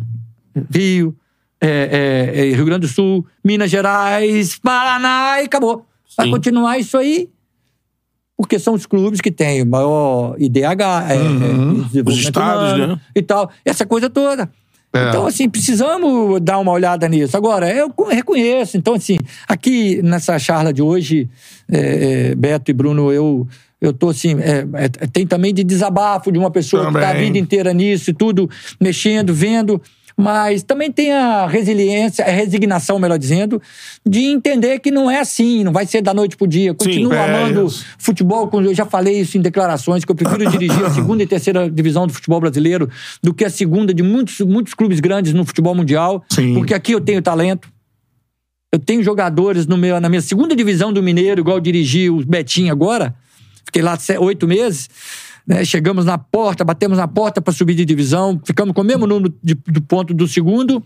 Rio, 0.75 1.17
é, 1.65 2.31
é, 2.35 2.51
é, 2.51 2.55
Rio 2.55 2.65
Grande 2.65 2.87
do 2.87 2.93
Sul, 2.93 3.25
Minas 3.45 3.71
Gerais, 3.71 4.59
Paraná 4.59 5.41
e 5.41 5.45
acabou. 5.45 5.87
Vai 6.17 6.27
Sim. 6.27 6.33
continuar 6.33 6.79
isso 6.79 6.99
aí, 6.99 7.29
porque 8.37 8.59
são 8.59 8.75
os 8.75 8.85
clubes 8.85 9.21
que 9.21 9.31
têm 9.31 9.63
o 9.63 9.67
maior 9.67 10.35
IDH, 10.39 10.61
é, 10.61 10.65
é, 10.65 11.19
desenvolvimento 11.19 12.09
Os 12.09 12.19
estados, 12.19 12.79
né? 12.89 13.01
E 13.15 13.23
tal. 13.23 13.51
Essa 13.65 13.87
coisa 13.87 14.11
toda. 14.11 14.51
É. 14.95 15.09
Então, 15.09 15.25
assim, 15.27 15.49
precisamos 15.49 16.39
dar 16.43 16.59
uma 16.59 16.73
olhada 16.73 17.09
nisso. 17.09 17.35
Agora, 17.37 17.73
eu 17.73 17.89
co- 17.91 18.09
reconheço. 18.09 18.77
Então, 18.77 18.93
assim, 18.95 19.17
aqui 19.49 20.03
nessa 20.03 20.39
charla 20.39 20.71
de 20.73 20.83
hoje, 20.83 21.31
é, 21.71 22.31
é, 22.31 22.35
Beto 22.35 22.71
e 22.71 22.75
Bruno, 22.75 23.11
eu, 23.11 23.47
eu 23.81 23.93
tô 23.95 24.11
assim, 24.11 24.37
é, 24.41 24.67
é, 24.75 24.89
tem 25.07 25.27
também 25.27 25.55
de 25.55 25.65
desabafo 25.65 26.31
de 26.31 26.39
uma 26.39 26.51
pessoa 26.51 26.83
que 26.83 26.89
está 26.97 27.09
a 27.09 27.13
Também. 27.13 27.27
vida 27.27 27.39
inteira 27.39 27.73
nisso 27.73 28.11
e 28.11 28.13
tudo, 28.13 28.51
mexendo, 28.79 29.33
vendo. 29.33 29.81
Mas 30.17 30.63
também 30.63 30.91
tem 30.91 31.13
a 31.13 31.47
resiliência, 31.47 32.25
a 32.25 32.31
resignação, 32.31 32.99
melhor 32.99 33.19
dizendo, 33.19 33.61
de 34.07 34.21
entender 34.25 34.79
que 34.79 34.91
não 34.91 35.11
é 35.11 35.21
assim, 35.21 35.65
não 35.65 35.73
vai 35.73 35.87
ser 35.87 36.03
da 36.03 36.13
noite 36.13 36.37
pro 36.37 36.47
dia. 36.47 36.75
Continuo 36.75 37.13
é 37.13 37.25
amando 37.25 37.67
isso. 37.67 37.85
futebol, 37.99 38.51
eu 38.55 38.75
já 38.75 38.85
falei 38.85 39.21
isso 39.21 39.39
em 39.39 39.41
declarações, 39.41 40.05
que 40.05 40.11
eu 40.11 40.17
prefiro 40.17 40.49
dirigir 40.51 40.85
a 40.85 40.91
segunda 40.91 41.23
e 41.23 41.27
terceira 41.27 41.71
divisão 41.71 42.07
do 42.07 42.13
futebol 42.13 42.41
brasileiro 42.41 42.89
do 43.23 43.33
que 43.33 43.45
a 43.45 43.51
segunda 43.51 43.93
de 43.95 44.03
muitos, 44.03 44.41
muitos 44.41 44.75
clubes 44.75 45.01
grandes 45.01 45.33
no 45.33 45.45
futebol 45.45 45.75
mundial. 45.75 46.25
Sim. 46.29 46.55
Porque 46.55 46.75
aqui 46.75 46.93
eu 46.93 47.01
tenho 47.01 47.23
talento. 47.23 47.69
Eu 48.73 48.79
tenho 48.79 49.03
jogadores 49.03 49.67
no 49.67 49.77
meu, 49.77 50.01
na 50.01 50.09
minha 50.09 50.23
segunda 50.23 50.57
divisão 50.57 50.93
do 50.93 51.03
Mineiro, 51.03 51.43
igual 51.43 51.59
eu 51.59 51.61
dirigi 51.61 52.09
o 52.09 52.25
Betinho 52.25 52.73
agora. 52.73 53.15
Fiquei 53.67 53.83
lá 53.83 53.99
oito 54.19 54.49
meses. 54.49 54.89
Né? 55.47 55.65
Chegamos 55.65 56.05
na 56.05 56.19
porta, 56.19 56.65
batemos 56.65 56.99
na 56.99 57.09
porta 57.09 57.41
para 57.41 57.53
subir 57.53 57.75
de 57.75 57.85
divisão, 57.85 58.41
ficamos 58.45 58.75
com 58.75 58.81
o 58.81 58.85
mesmo 58.85 59.07
número 59.07 59.35
de, 59.43 59.55
do 59.55 59.83
ponto 59.83 60.15
do 60.15 60.27
segundo 60.29 60.83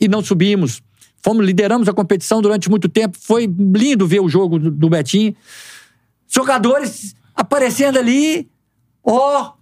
e 0.00 0.08
não 0.08 0.22
subimos. 0.22 0.82
Fomos, 1.22 1.46
lideramos 1.46 1.88
a 1.88 1.92
competição 1.92 2.42
durante 2.42 2.68
muito 2.68 2.86
tempo. 2.88 3.16
Foi 3.18 3.46
lindo 3.46 4.06
ver 4.06 4.20
o 4.20 4.28
jogo 4.28 4.58
do, 4.58 4.70
do 4.70 4.90
Betinho. 4.90 5.34
Jogadores 6.28 7.14
aparecendo 7.34 7.98
ali. 7.98 8.46
Ó! 9.02 9.52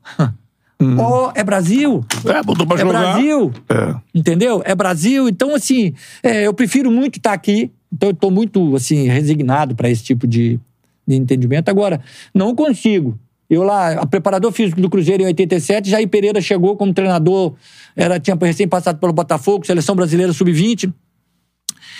Ó, 0.99 1.33
é 1.35 1.45
Brasil! 1.45 2.05
É, 2.25 2.43
botou 2.43 2.67
pra 2.67 2.77
É 2.77 2.81
jogar. 2.81 3.13
Brasil! 3.13 3.53
É. 3.69 3.95
Entendeu? 4.13 4.63
É 4.65 4.75
Brasil. 4.75 5.29
Então, 5.29 5.55
assim, 5.55 5.95
é, 6.23 6.47
eu 6.47 6.53
prefiro 6.53 6.91
muito 6.91 7.19
estar 7.19 7.33
aqui. 7.33 7.71
Então, 7.93 8.09
eu 8.09 8.15
estou 8.15 8.31
muito, 8.31 8.75
assim, 8.75 9.07
resignado 9.07 9.77
para 9.77 9.89
esse 9.89 10.03
tipo 10.03 10.27
de, 10.27 10.59
de 11.07 11.15
entendimento. 11.15 11.69
Agora, 11.69 12.01
não 12.35 12.55
consigo. 12.55 13.17
Eu 13.53 13.63
lá, 13.63 13.93
a 13.93 14.07
preparador 14.07 14.51
físico 14.51 14.81
do 14.81 14.89
Cruzeiro 14.89 15.23
em 15.23 15.27
87, 15.27 15.91
Jair 15.91 16.09
Pereira 16.09 16.41
chegou 16.41 16.75
como 16.75 16.95
treinador, 16.95 17.53
era, 17.95 18.19
tinha 18.19 18.35
recém 18.41 18.67
passado 18.67 18.99
pelo 18.99 19.13
Botafogo, 19.13 19.67
seleção 19.67 19.95
brasileira 19.95 20.33
sub-20. 20.33 20.91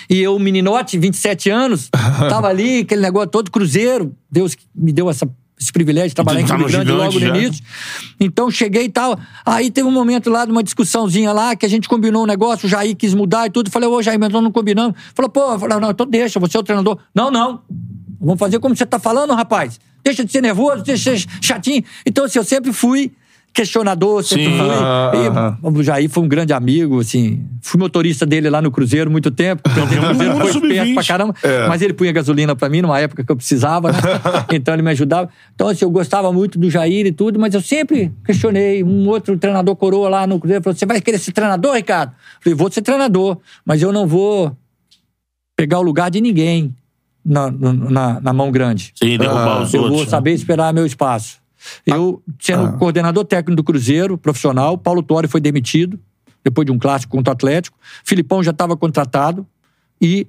E 0.09 0.19
eu, 0.19 0.39
meninote, 0.39 0.97
27 0.97 1.51
anos, 1.51 1.91
tava 2.27 2.47
ali, 2.47 2.79
aquele 2.79 3.01
negócio 3.01 3.29
todo, 3.29 3.51
Cruzeiro. 3.51 4.15
Deus 4.31 4.57
me 4.73 4.91
deu 4.91 5.11
essa, 5.11 5.29
esse 5.61 5.71
privilégio 5.71 6.09
de 6.09 6.15
trabalhar 6.15 6.41
em 6.41 6.47
Clube 6.47 6.63
no 6.63 6.69
Grande 6.69 6.91
logo 6.91 7.13
no 7.13 7.19
já. 7.19 7.37
início. 7.37 7.63
Então 8.19 8.49
cheguei 8.49 8.85
e 8.85 8.89
tal. 8.89 9.15
Aí 9.45 9.69
teve 9.69 9.87
um 9.87 9.91
momento 9.91 10.31
lá 10.31 10.45
de 10.45 10.51
uma 10.51 10.63
discussãozinha 10.63 11.31
lá 11.31 11.55
que 11.55 11.67
a 11.67 11.69
gente 11.69 11.87
combinou 11.87 12.23
um 12.23 12.27
negócio, 12.27 12.65
o 12.65 12.69
Jair 12.69 12.95
quis 12.95 13.13
mudar 13.13 13.45
e 13.45 13.51
tudo. 13.51 13.69
Falei, 13.69 13.87
ô 13.87 14.01
Jair, 14.01 14.19
mas 14.19 14.29
nós 14.29 14.41
não 14.41 14.51
combinamos. 14.51 14.97
Falou, 15.13 15.29
pô, 15.29 15.59
falei, 15.59 15.79
não, 15.79 15.91
então 15.91 16.07
deixa, 16.07 16.39
você 16.39 16.57
é 16.57 16.59
o 16.59 16.63
treinador. 16.63 16.97
Não, 17.13 17.29
não. 17.29 17.61
Vamos 18.23 18.39
fazer 18.39 18.59
como 18.59 18.75
você 18.75 18.85
tá 18.85 18.97
falando, 18.99 19.33
rapaz. 19.33 19.79
Deixa 20.03 20.23
de 20.23 20.31
ser 20.31 20.41
nervoso, 20.41 20.83
deixa 20.83 21.13
de 21.13 21.21
ser 21.21 21.29
chatinho. 21.41 21.83
Então, 22.05 22.25
assim, 22.25 22.39
eu 22.39 22.43
sempre 22.43 22.71
fui 22.73 23.11
questionador, 23.53 24.23
sempre 24.23 24.45
Sim. 24.45 24.57
fui. 24.57 25.27
Aham, 25.27 25.57
E 25.63 25.67
o 25.67 25.83
Jair 25.83 26.09
foi 26.09 26.23
um 26.23 26.27
grande 26.27 26.51
amigo, 26.53 26.99
assim. 26.99 27.45
Fui 27.61 27.79
motorista 27.79 28.25
dele 28.25 28.49
lá 28.49 28.61
no 28.61 28.71
Cruzeiro 28.71 29.11
muito 29.11 29.29
tempo. 29.29 29.61
O 29.69 30.07
Cruzeiro 30.07 30.37
foi 30.37 30.51
Sub-20. 30.51 30.71
esperto 30.71 30.93
pra 30.95 31.03
caramba. 31.03 31.35
Mas 31.69 31.81
ele 31.83 31.93
punha 31.93 32.11
gasolina 32.11 32.55
pra 32.55 32.67
mim 32.67 32.81
numa 32.81 32.99
época 32.99 33.23
que 33.23 33.31
eu 33.31 33.35
precisava, 33.35 33.91
né? 33.91 33.99
Então 34.53 34.73
ele 34.73 34.81
me 34.81 34.89
ajudava. 34.91 35.29
Então, 35.53 35.67
assim, 35.67 35.85
eu 35.85 35.91
gostava 35.91 36.33
muito 36.33 36.57
do 36.57 36.69
Jair 36.69 37.05
e 37.05 37.11
tudo, 37.11 37.39
mas 37.39 37.53
eu 37.53 37.61
sempre 37.61 38.11
questionei. 38.25 38.83
Um 38.83 39.07
outro 39.07 39.37
treinador 39.37 39.75
coroa 39.75 40.09
lá 40.09 40.25
no 40.27 40.39
Cruzeiro 40.39 40.63
falou: 40.63 40.75
Você 40.75 40.85
vai 40.85 40.99
querer 40.99 41.19
ser 41.19 41.31
treinador, 41.31 41.75
Ricardo? 41.75 42.09
Eu 42.11 42.41
falei: 42.43 42.55
Vou 42.57 42.71
ser 42.71 42.81
treinador, 42.81 43.37
mas 43.63 43.81
eu 43.83 43.91
não 43.93 44.07
vou 44.07 44.55
pegar 45.55 45.77
o 45.79 45.83
lugar 45.83 46.09
de 46.09 46.19
ninguém 46.19 46.75
na, 47.25 47.49
na, 47.51 48.19
na 48.21 48.33
mão 48.33 48.51
grande. 48.51 48.91
Sim, 48.95 49.17
derrubar 49.17 49.59
Ah, 49.59 49.61
os 49.63 49.73
Eu 49.73 49.81
outros. 49.81 49.97
vou 49.97 50.05
né? 50.05 50.09
saber 50.09 50.31
esperar 50.33 50.73
meu 50.73 50.85
espaço. 50.85 51.37
Eu, 51.85 52.21
sendo 52.39 52.73
coordenador 52.77 53.23
técnico 53.23 53.55
do 53.55 53.63
Cruzeiro, 53.63 54.17
profissional, 54.17 54.77
Paulo 54.77 55.01
Torre 55.01 55.27
foi 55.29 55.39
demitido, 55.39 55.97
depois 56.43 56.65
de 56.65 56.71
um 56.71 56.77
clássico 56.77 57.15
contra 57.15 57.31
o 57.31 57.33
Atlético. 57.33 57.77
Filipão 58.03 58.43
já 58.43 58.51
estava 58.51 58.75
contratado. 58.75 59.47
E 60.01 60.27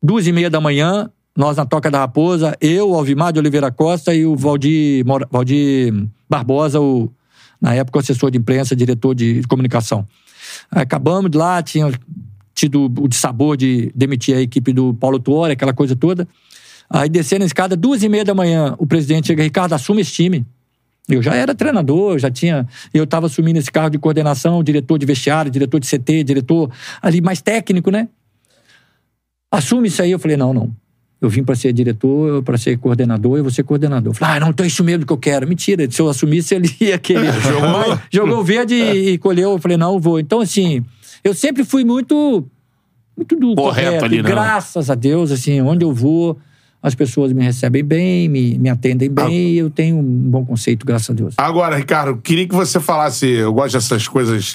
duas 0.00 0.26
e 0.28 0.32
meia 0.32 0.48
da 0.48 0.60
manhã, 0.60 1.10
nós 1.36 1.56
na 1.56 1.66
Toca 1.66 1.90
da 1.90 1.98
Raposa, 1.98 2.56
eu, 2.60 2.90
o 2.90 2.94
Alvimar 2.94 3.32
de 3.32 3.40
Oliveira 3.40 3.70
Costa 3.72 4.14
e 4.14 4.24
o 4.24 4.36
Valdir, 4.36 5.04
Valdir 5.30 5.92
Barbosa, 6.30 6.80
o, 6.80 7.12
na 7.60 7.74
época 7.74 7.98
assessor 7.98 8.30
de 8.30 8.38
imprensa, 8.38 8.76
diretor 8.76 9.14
de 9.16 9.42
comunicação. 9.48 10.06
Acabamos 10.70 11.30
de 11.30 11.36
lá, 11.38 11.60
tinha 11.60 11.90
tido 12.58 12.92
o 12.98 13.06
dissabor 13.06 13.56
de 13.56 13.92
demitir 13.94 14.36
a 14.36 14.40
equipe 14.40 14.72
do 14.72 14.92
Paulo 14.94 15.18
Tuori, 15.18 15.52
aquela 15.52 15.72
coisa 15.72 15.94
toda. 15.94 16.26
Aí 16.90 17.08
descendo 17.08 17.44
a 17.44 17.46
escada, 17.46 17.76
duas 17.76 18.02
e 18.02 18.08
meia 18.08 18.24
da 18.24 18.34
manhã, 18.34 18.74
o 18.78 18.86
presidente 18.86 19.28
chega, 19.28 19.42
Ricardo, 19.42 19.74
assume 19.74 20.00
esse 20.00 20.12
time. 20.12 20.44
Eu 21.08 21.22
já 21.22 21.34
era 21.34 21.54
treinador, 21.54 22.18
já 22.18 22.30
tinha. 22.30 22.66
Eu 22.92 23.04
estava 23.04 23.26
assumindo 23.26 23.58
esse 23.58 23.70
cargo 23.70 23.90
de 23.90 23.98
coordenação, 23.98 24.62
diretor 24.62 24.98
de 24.98 25.06
vestiário, 25.06 25.50
diretor 25.50 25.78
de 25.78 25.86
CT, 25.86 26.24
diretor 26.24 26.70
ali 27.00 27.20
mais 27.20 27.40
técnico, 27.40 27.90
né? 27.90 28.08
Assume 29.50 29.88
isso 29.88 30.02
aí. 30.02 30.10
Eu 30.10 30.18
falei, 30.18 30.36
não, 30.36 30.52
não. 30.52 30.70
Eu 31.20 31.28
vim 31.28 31.42
para 31.42 31.54
ser 31.54 31.72
diretor, 31.72 32.42
para 32.42 32.58
ser 32.58 32.78
coordenador, 32.78 33.38
eu 33.38 33.42
vou 33.42 33.50
ser 33.50 33.64
coordenador. 33.64 34.12
Eu 34.12 34.14
falei, 34.14 34.36
ah, 34.36 34.40
não, 34.40 34.50
então 34.50 34.64
é 34.64 34.66
isso 34.66 34.84
mesmo 34.84 35.06
que 35.06 35.12
eu 35.12 35.16
quero. 35.16 35.48
Mentira, 35.48 35.90
se 35.90 36.00
eu 36.00 36.08
assumisse, 36.08 36.54
ele 36.54 36.70
ia 36.80 36.98
querer. 36.98 37.32
Mas 37.60 38.00
jogou 38.12 38.44
verde 38.44 38.74
e 38.74 39.18
colheu. 39.18 39.52
Eu 39.52 39.58
falei, 39.58 39.76
não, 39.76 39.94
eu 39.94 40.00
vou. 40.00 40.20
Então, 40.20 40.40
assim, 40.40 40.84
eu 41.28 41.34
sempre 41.34 41.64
fui 41.64 41.84
muito. 41.84 42.44
Muito 43.16 43.36
do 43.36 43.54
Correto 43.56 43.86
correto. 43.86 44.04
ali, 44.04 44.18
e 44.18 44.22
né? 44.22 44.30
graças 44.30 44.90
a 44.90 44.94
Deus, 44.94 45.32
assim, 45.32 45.60
onde 45.60 45.84
eu 45.84 45.92
vou, 45.92 46.38
as 46.80 46.94
pessoas 46.94 47.32
me 47.32 47.42
recebem 47.42 47.82
bem, 47.82 48.28
me, 48.28 48.56
me 48.56 48.68
atendem 48.68 49.10
bem, 49.10 49.50
e 49.50 49.58
eu 49.58 49.68
tenho 49.68 49.98
um 49.98 50.30
bom 50.30 50.44
conceito, 50.44 50.86
graças 50.86 51.10
a 51.10 51.14
Deus. 51.14 51.34
Agora, 51.36 51.76
Ricardo, 51.76 52.18
queria 52.18 52.46
que 52.46 52.54
você 52.54 52.78
falasse. 52.78 53.26
Eu 53.26 53.52
gosto 53.52 53.72
dessas 53.72 54.06
coisas 54.06 54.54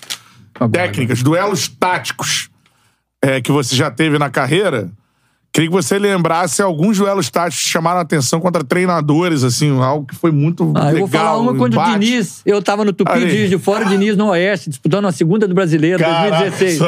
técnicas, 0.72 1.22
duelos 1.22 1.68
táticos 1.68 2.50
é, 3.22 3.42
que 3.42 3.52
você 3.52 3.76
já 3.76 3.92
teve 3.92 4.18
na 4.18 4.30
carreira. 4.30 4.90
Queria 5.56 5.70
que 5.70 5.76
você 5.76 6.00
lembrasse 6.00 6.64
alguns 6.64 6.98
duelos 6.98 7.30
táticos 7.30 7.64
que 7.64 7.70
chamaram 7.70 8.00
a 8.00 8.02
atenção 8.02 8.40
contra 8.40 8.64
treinadores, 8.64 9.44
assim, 9.44 9.70
algo 9.80 10.08
que 10.08 10.16
foi 10.16 10.32
muito 10.32 10.64
Ah, 10.76 10.86
legal. 10.86 10.92
eu 10.94 10.98
vou 11.02 11.08
falar 11.08 11.38
uma 11.38 11.52
um 11.52 11.58
quando 11.58 11.74
o 11.74 11.76
embate. 11.76 12.00
Diniz, 12.00 12.42
eu 12.44 12.60
tava 12.60 12.84
no 12.84 12.92
Tupi, 12.92 13.12
Ali. 13.12 13.48
De 13.48 13.60
Fora, 13.60 13.86
o 13.86 13.90
Diniz 13.90 14.18
no 14.18 14.30
Oeste, 14.30 14.68
disputando 14.72 15.06
a 15.06 15.12
segunda 15.12 15.48
do 15.48 15.54
Brasileiro, 15.54 16.00
Caraca. 16.00 16.50
2016. 16.50 16.80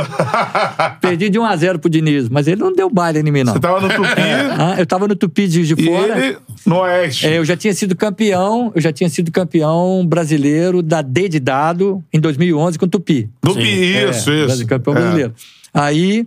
Perdi 0.99 1.29
de 1.29 1.37
1 1.37 1.45
a 1.45 1.55
0 1.55 1.77
pro 1.77 1.87
Diniz, 1.91 2.27
mas 2.27 2.47
ele 2.47 2.59
não 2.59 2.73
deu 2.73 2.89
baile 2.89 3.19
em 3.19 3.31
mim, 3.31 3.43
não. 3.43 3.53
Você 3.53 3.59
tava 3.59 3.79
no 3.81 3.87
Tupi 3.87 4.21
Ah, 4.57 4.75
eu 4.79 4.85
tava 4.87 5.07
no 5.07 5.15
Tupi 5.15 5.47
de 5.47 5.63
Juiz 5.63 5.67
de 5.67 5.83
e 5.83 5.85
Fora. 5.85 6.25
ele 6.25 6.37
no 6.65 6.77
Oeste. 6.79 7.27
É, 7.27 7.37
eu 7.37 7.45
já 7.45 7.55
tinha 7.55 7.73
sido 7.75 7.95
campeão, 7.95 8.71
eu 8.73 8.81
já 8.81 8.91
tinha 8.91 9.09
sido 9.09 9.31
campeão 9.31 10.03
brasileiro 10.07 10.81
da 10.81 11.03
D 11.03 11.29
de 11.29 11.39
dado 11.39 12.03
em 12.11 12.19
2011 12.19 12.79
com 12.79 12.85
o 12.87 12.89
Tupi. 12.89 13.29
Tupi, 13.41 13.61
É, 13.95 14.09
isso, 14.09 14.25
Brasi- 14.31 14.53
isso. 14.53 14.65
Campeão 14.67 14.95
É. 14.95 14.99
brasileiro. 15.01 15.33
Aí 15.71 16.25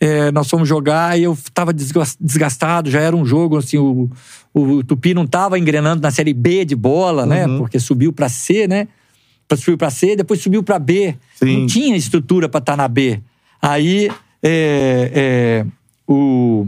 é, 0.00 0.32
nós 0.32 0.48
fomos 0.48 0.66
jogar 0.66 1.18
e 1.18 1.24
eu 1.24 1.36
tava 1.52 1.72
desgas- 1.72 2.16
desgastado, 2.18 2.90
já 2.90 3.00
era 3.00 3.14
um 3.14 3.24
jogo 3.24 3.58
assim, 3.58 3.76
o, 3.76 4.10
o 4.54 4.82
Tupi 4.82 5.12
não 5.12 5.26
tava 5.26 5.58
engrenando 5.58 6.00
na 6.02 6.10
série 6.10 6.32
B 6.32 6.64
de 6.64 6.74
bola, 6.74 7.26
né? 7.26 7.46
Uhum. 7.46 7.58
Porque 7.58 7.78
subiu 7.78 8.12
pra 8.12 8.28
C, 8.28 8.66
né? 8.66 8.88
Subiu 9.56 9.76
pra 9.76 9.90
C, 9.90 10.16
depois 10.16 10.40
subiu 10.40 10.62
pra 10.62 10.78
B. 10.78 11.16
Sim. 11.34 11.60
Não 11.60 11.66
tinha 11.66 11.96
estrutura 11.96 12.48
pra 12.48 12.58
estar 12.58 12.76
na 12.76 12.88
B. 12.88 13.20
Aí 13.60 14.10
é, 14.42 15.10
é, 15.14 15.66
o 16.08 16.66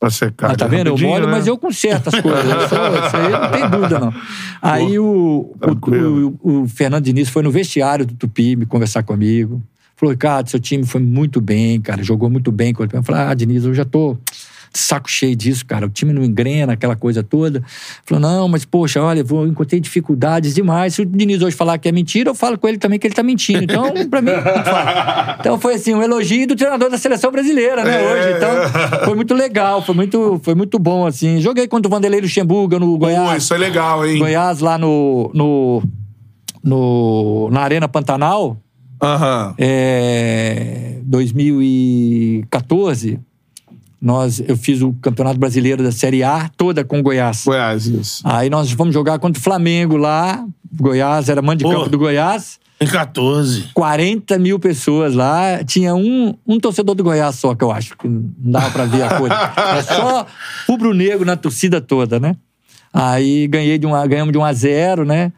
Pra 0.00 0.10
secar. 0.10 0.50
ah, 0.52 0.56
tá 0.56 0.66
vendo? 0.66 0.88
Eu 0.88 0.98
molho, 0.98 1.26
né? 1.26 1.32
mas 1.32 1.46
eu 1.46 1.56
conserto 1.58 2.08
as 2.08 2.20
coisas. 2.20 2.44
Isso 2.64 3.16
aí 3.16 3.30
não 3.30 3.50
tem 3.52 3.70
dúvida, 3.70 4.00
não. 4.00 4.14
Aí 4.60 4.98
o, 4.98 5.54
o, 5.60 6.38
o, 6.42 6.62
o 6.62 6.68
Fernando 6.68 7.04
Diniz 7.04 7.28
foi 7.28 7.42
no 7.42 7.50
vestiário 7.52 8.04
do 8.06 8.14
Tupi 8.14 8.56
me 8.56 8.66
conversar 8.66 9.02
comigo. 9.04 9.62
Falou, 10.02 10.10
Ricardo, 10.12 10.50
seu 10.50 10.58
time 10.58 10.84
foi 10.84 11.00
muito 11.00 11.40
bem, 11.40 11.80
cara. 11.80 12.02
Jogou 12.02 12.28
muito 12.28 12.50
bem. 12.50 12.74
Eu 12.92 13.02
falei, 13.04 13.20
ah, 13.22 13.34
Diniz, 13.34 13.64
eu 13.64 13.72
já 13.72 13.84
tô 13.84 14.16
de 14.72 14.78
saco 14.80 15.08
cheio 15.08 15.36
disso, 15.36 15.64
cara. 15.64 15.86
O 15.86 15.88
time 15.88 16.12
não 16.12 16.24
engrena, 16.24 16.72
aquela 16.72 16.96
coisa 16.96 17.22
toda. 17.22 17.62
Falou, 18.04 18.20
não, 18.20 18.48
mas 18.48 18.64
poxa, 18.64 19.00
olha, 19.00 19.20
eu 19.28 19.46
encontrei 19.46 19.78
dificuldades 19.78 20.56
demais. 20.56 20.94
Se 20.94 21.02
o 21.02 21.06
Diniz 21.06 21.40
hoje 21.40 21.54
falar 21.54 21.78
que 21.78 21.88
é 21.88 21.92
mentira, 21.92 22.30
eu 22.30 22.34
falo 22.34 22.58
com 22.58 22.66
ele 22.66 22.78
também 22.78 22.98
que 22.98 23.06
ele 23.06 23.14
tá 23.14 23.22
mentindo. 23.22 23.62
Então, 23.62 23.84
pra 24.10 24.20
mim. 24.20 24.32
Então 25.38 25.56
foi 25.60 25.74
assim, 25.74 25.94
um 25.94 26.02
elogio 26.02 26.48
do 26.48 26.56
treinador 26.56 26.90
da 26.90 26.98
seleção 26.98 27.30
brasileira, 27.30 27.84
né, 27.84 28.02
É. 28.02 28.12
hoje. 28.12 28.36
Então, 28.38 29.04
foi 29.04 29.14
muito 29.14 29.34
legal, 29.34 29.82
foi 29.82 29.94
muito, 29.94 30.40
foi 30.42 30.54
muito 30.56 30.80
bom, 30.80 31.06
assim. 31.06 31.40
Joguei 31.40 31.68
contra 31.68 31.86
o 31.88 31.90
Vanderlei 31.90 32.20
Luxemburgo 32.20 32.76
no 32.80 32.86
Pô, 32.92 32.98
Goiás. 33.06 33.44
isso 33.44 33.54
é 33.54 33.58
legal, 33.58 34.04
hein? 34.04 34.18
Goiás 34.18 34.58
lá 34.58 34.76
no, 34.78 35.30
no, 35.32 35.82
no, 36.64 37.48
na 37.52 37.60
Arena 37.60 37.86
Pantanal, 37.88 38.56
Aham. 39.02 39.54
é, 39.58 40.98
2014, 41.02 43.18
nós, 44.00 44.42
eu 44.46 44.56
fiz 44.56 44.80
o 44.80 44.92
Campeonato 44.94 45.38
Brasileiro 45.38 45.82
da 45.82 45.92
Série 45.92 46.22
A 46.22 46.48
toda 46.56 46.84
com 46.84 47.00
o 47.00 47.02
Goiás. 47.02 47.42
Goiás, 47.44 47.86
isso. 47.86 48.22
Aí 48.24 48.48
nós 48.48 48.70
fomos 48.72 48.94
jogar 48.94 49.18
contra 49.18 49.40
o 49.40 49.42
Flamengo 49.42 49.96
lá, 49.96 50.44
Goiás, 50.72 51.28
era 51.28 51.42
mando 51.42 51.64
de 51.64 51.70
campo 51.70 51.88
do 51.88 51.98
Goiás. 51.98 52.60
Em 52.80 52.86
14. 52.86 53.70
40 53.74 54.38
mil 54.40 54.58
pessoas 54.58 55.14
lá. 55.14 55.62
Tinha 55.64 55.94
um, 55.94 56.34
um 56.44 56.58
torcedor 56.58 56.96
do 56.96 57.04
Goiás 57.04 57.36
só, 57.36 57.54
que 57.54 57.62
eu 57.62 57.70
acho, 57.70 57.96
que 57.96 58.08
não 58.08 58.32
dava 58.38 58.72
pra 58.72 58.84
ver 58.86 59.02
a 59.02 59.18
coisa. 59.18 59.34
É 59.78 59.82
só 59.82 60.26
rubro-negro 60.68 61.24
na 61.24 61.36
torcida 61.36 61.80
toda, 61.80 62.18
né? 62.18 62.34
Aí 62.92 63.46
ganhei 63.46 63.78
de 63.78 63.86
uma, 63.86 64.04
ganhamos 64.06 64.32
de 64.32 64.38
1 64.38 64.44
a 64.44 64.52
0 64.52 65.04
né? 65.04 65.32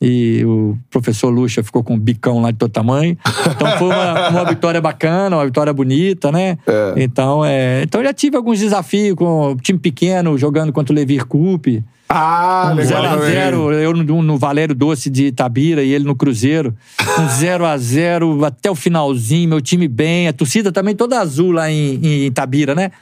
E 0.00 0.44
o 0.44 0.78
professor 0.90 1.28
Lucha 1.28 1.62
ficou 1.62 1.82
com 1.82 1.94
um 1.94 1.98
bicão 1.98 2.40
lá 2.40 2.52
de 2.52 2.58
todo 2.58 2.70
tamanho. 2.70 3.18
Então 3.50 3.78
foi 3.78 3.88
uma, 3.88 4.28
uma 4.30 4.44
vitória 4.44 4.80
bacana, 4.80 5.36
uma 5.36 5.44
vitória 5.44 5.72
bonita, 5.72 6.30
né? 6.30 6.56
Então, 6.96 7.44
é, 7.44 7.82
então 7.82 8.00
eu 8.00 8.06
já 8.06 8.12
tive 8.12 8.36
alguns 8.36 8.60
desafios 8.60 9.16
com 9.16 9.56
time 9.60 9.78
pequeno, 9.78 10.38
jogando 10.38 10.72
contra 10.72 10.92
o 10.92 10.96
Levir 10.96 11.26
Coupe. 11.26 11.84
Ah, 12.08 12.72
legal. 12.74 13.02
0x0, 13.02 13.50
também. 13.50 13.82
eu 13.82 13.92
no, 13.92 14.22
no 14.22 14.38
Valério 14.38 14.74
Doce 14.74 15.10
de 15.10 15.26
Itabira 15.26 15.82
e 15.82 15.92
ele 15.92 16.04
no 16.04 16.16
Cruzeiro. 16.16 16.74
Um 17.18 17.26
0x0 17.28 18.46
até 18.46 18.70
o 18.70 18.74
finalzinho, 18.74 19.48
meu 19.48 19.60
time 19.60 19.86
bem. 19.86 20.26
A 20.26 20.32
torcida 20.32 20.72
também 20.72 20.96
toda 20.96 21.20
azul 21.20 21.52
lá 21.52 21.70
em, 21.70 22.00
em 22.02 22.26
Itabira, 22.26 22.74
né? 22.74 22.92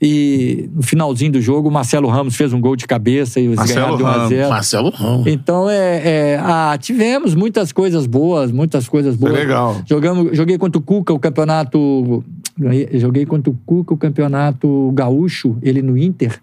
E 0.00 0.68
no 0.74 0.82
finalzinho 0.82 1.32
do 1.32 1.40
jogo, 1.40 1.68
o 1.68 1.72
Marcelo 1.72 2.08
Ramos 2.08 2.36
fez 2.36 2.52
um 2.52 2.60
gol 2.60 2.76
de 2.76 2.86
cabeça 2.86 3.40
e 3.40 3.48
Marcelo 3.48 3.96
ganharam 3.96 4.28
de 4.28 4.34
1x0. 4.34 4.48
Marcelo 4.48 4.90
Ramos. 4.90 5.26
Então, 5.26 5.70
é, 5.70 6.02
é, 6.04 6.40
ah, 6.42 6.76
tivemos 6.78 7.34
muitas 7.34 7.72
coisas 7.72 8.06
boas, 8.06 8.52
muitas 8.52 8.88
coisas 8.88 9.16
boas. 9.16 9.32
legal. 9.32 9.80
Jogamos, 9.86 10.36
joguei 10.36 10.58
contra 10.58 10.78
o 10.78 10.82
Cuca 10.82 11.12
o 11.12 11.18
campeonato. 11.18 12.22
Joguei 12.92 13.26
contra 13.26 13.50
o 13.50 13.58
Cuca 13.66 13.94
o 13.94 13.96
campeonato 13.96 14.90
gaúcho, 14.94 15.56
ele 15.62 15.80
no 15.80 15.96
Inter. 15.96 16.40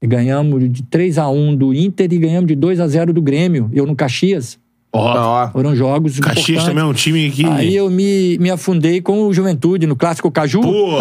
E 0.00 0.06
ganhamos 0.06 0.72
de 0.72 0.82
3 0.82 1.18
a 1.18 1.28
1 1.28 1.56
do 1.56 1.72
Inter 1.72 2.12
e 2.12 2.18
ganhamos 2.18 2.48
de 2.48 2.56
2 2.56 2.80
a 2.80 2.88
0 2.88 3.12
do 3.12 3.22
Grêmio, 3.22 3.70
eu 3.72 3.86
no 3.86 3.94
Caxias. 3.94 4.58
Ó, 4.94 5.48
Foram 5.50 5.74
jogos 5.74 6.20
Caxias 6.20 6.64
também 6.64 6.82
é 6.84 6.86
um 6.86 6.92
time 6.92 7.30
que. 7.30 7.46
Aí 7.46 7.74
eu 7.74 7.88
me, 7.88 8.36
me 8.38 8.50
afundei 8.50 9.00
com 9.00 9.26
o 9.26 9.32
Juventude 9.32 9.86
no 9.86 9.96
Clássico 9.96 10.30
Caju. 10.30 10.60
Pô, 10.60 10.98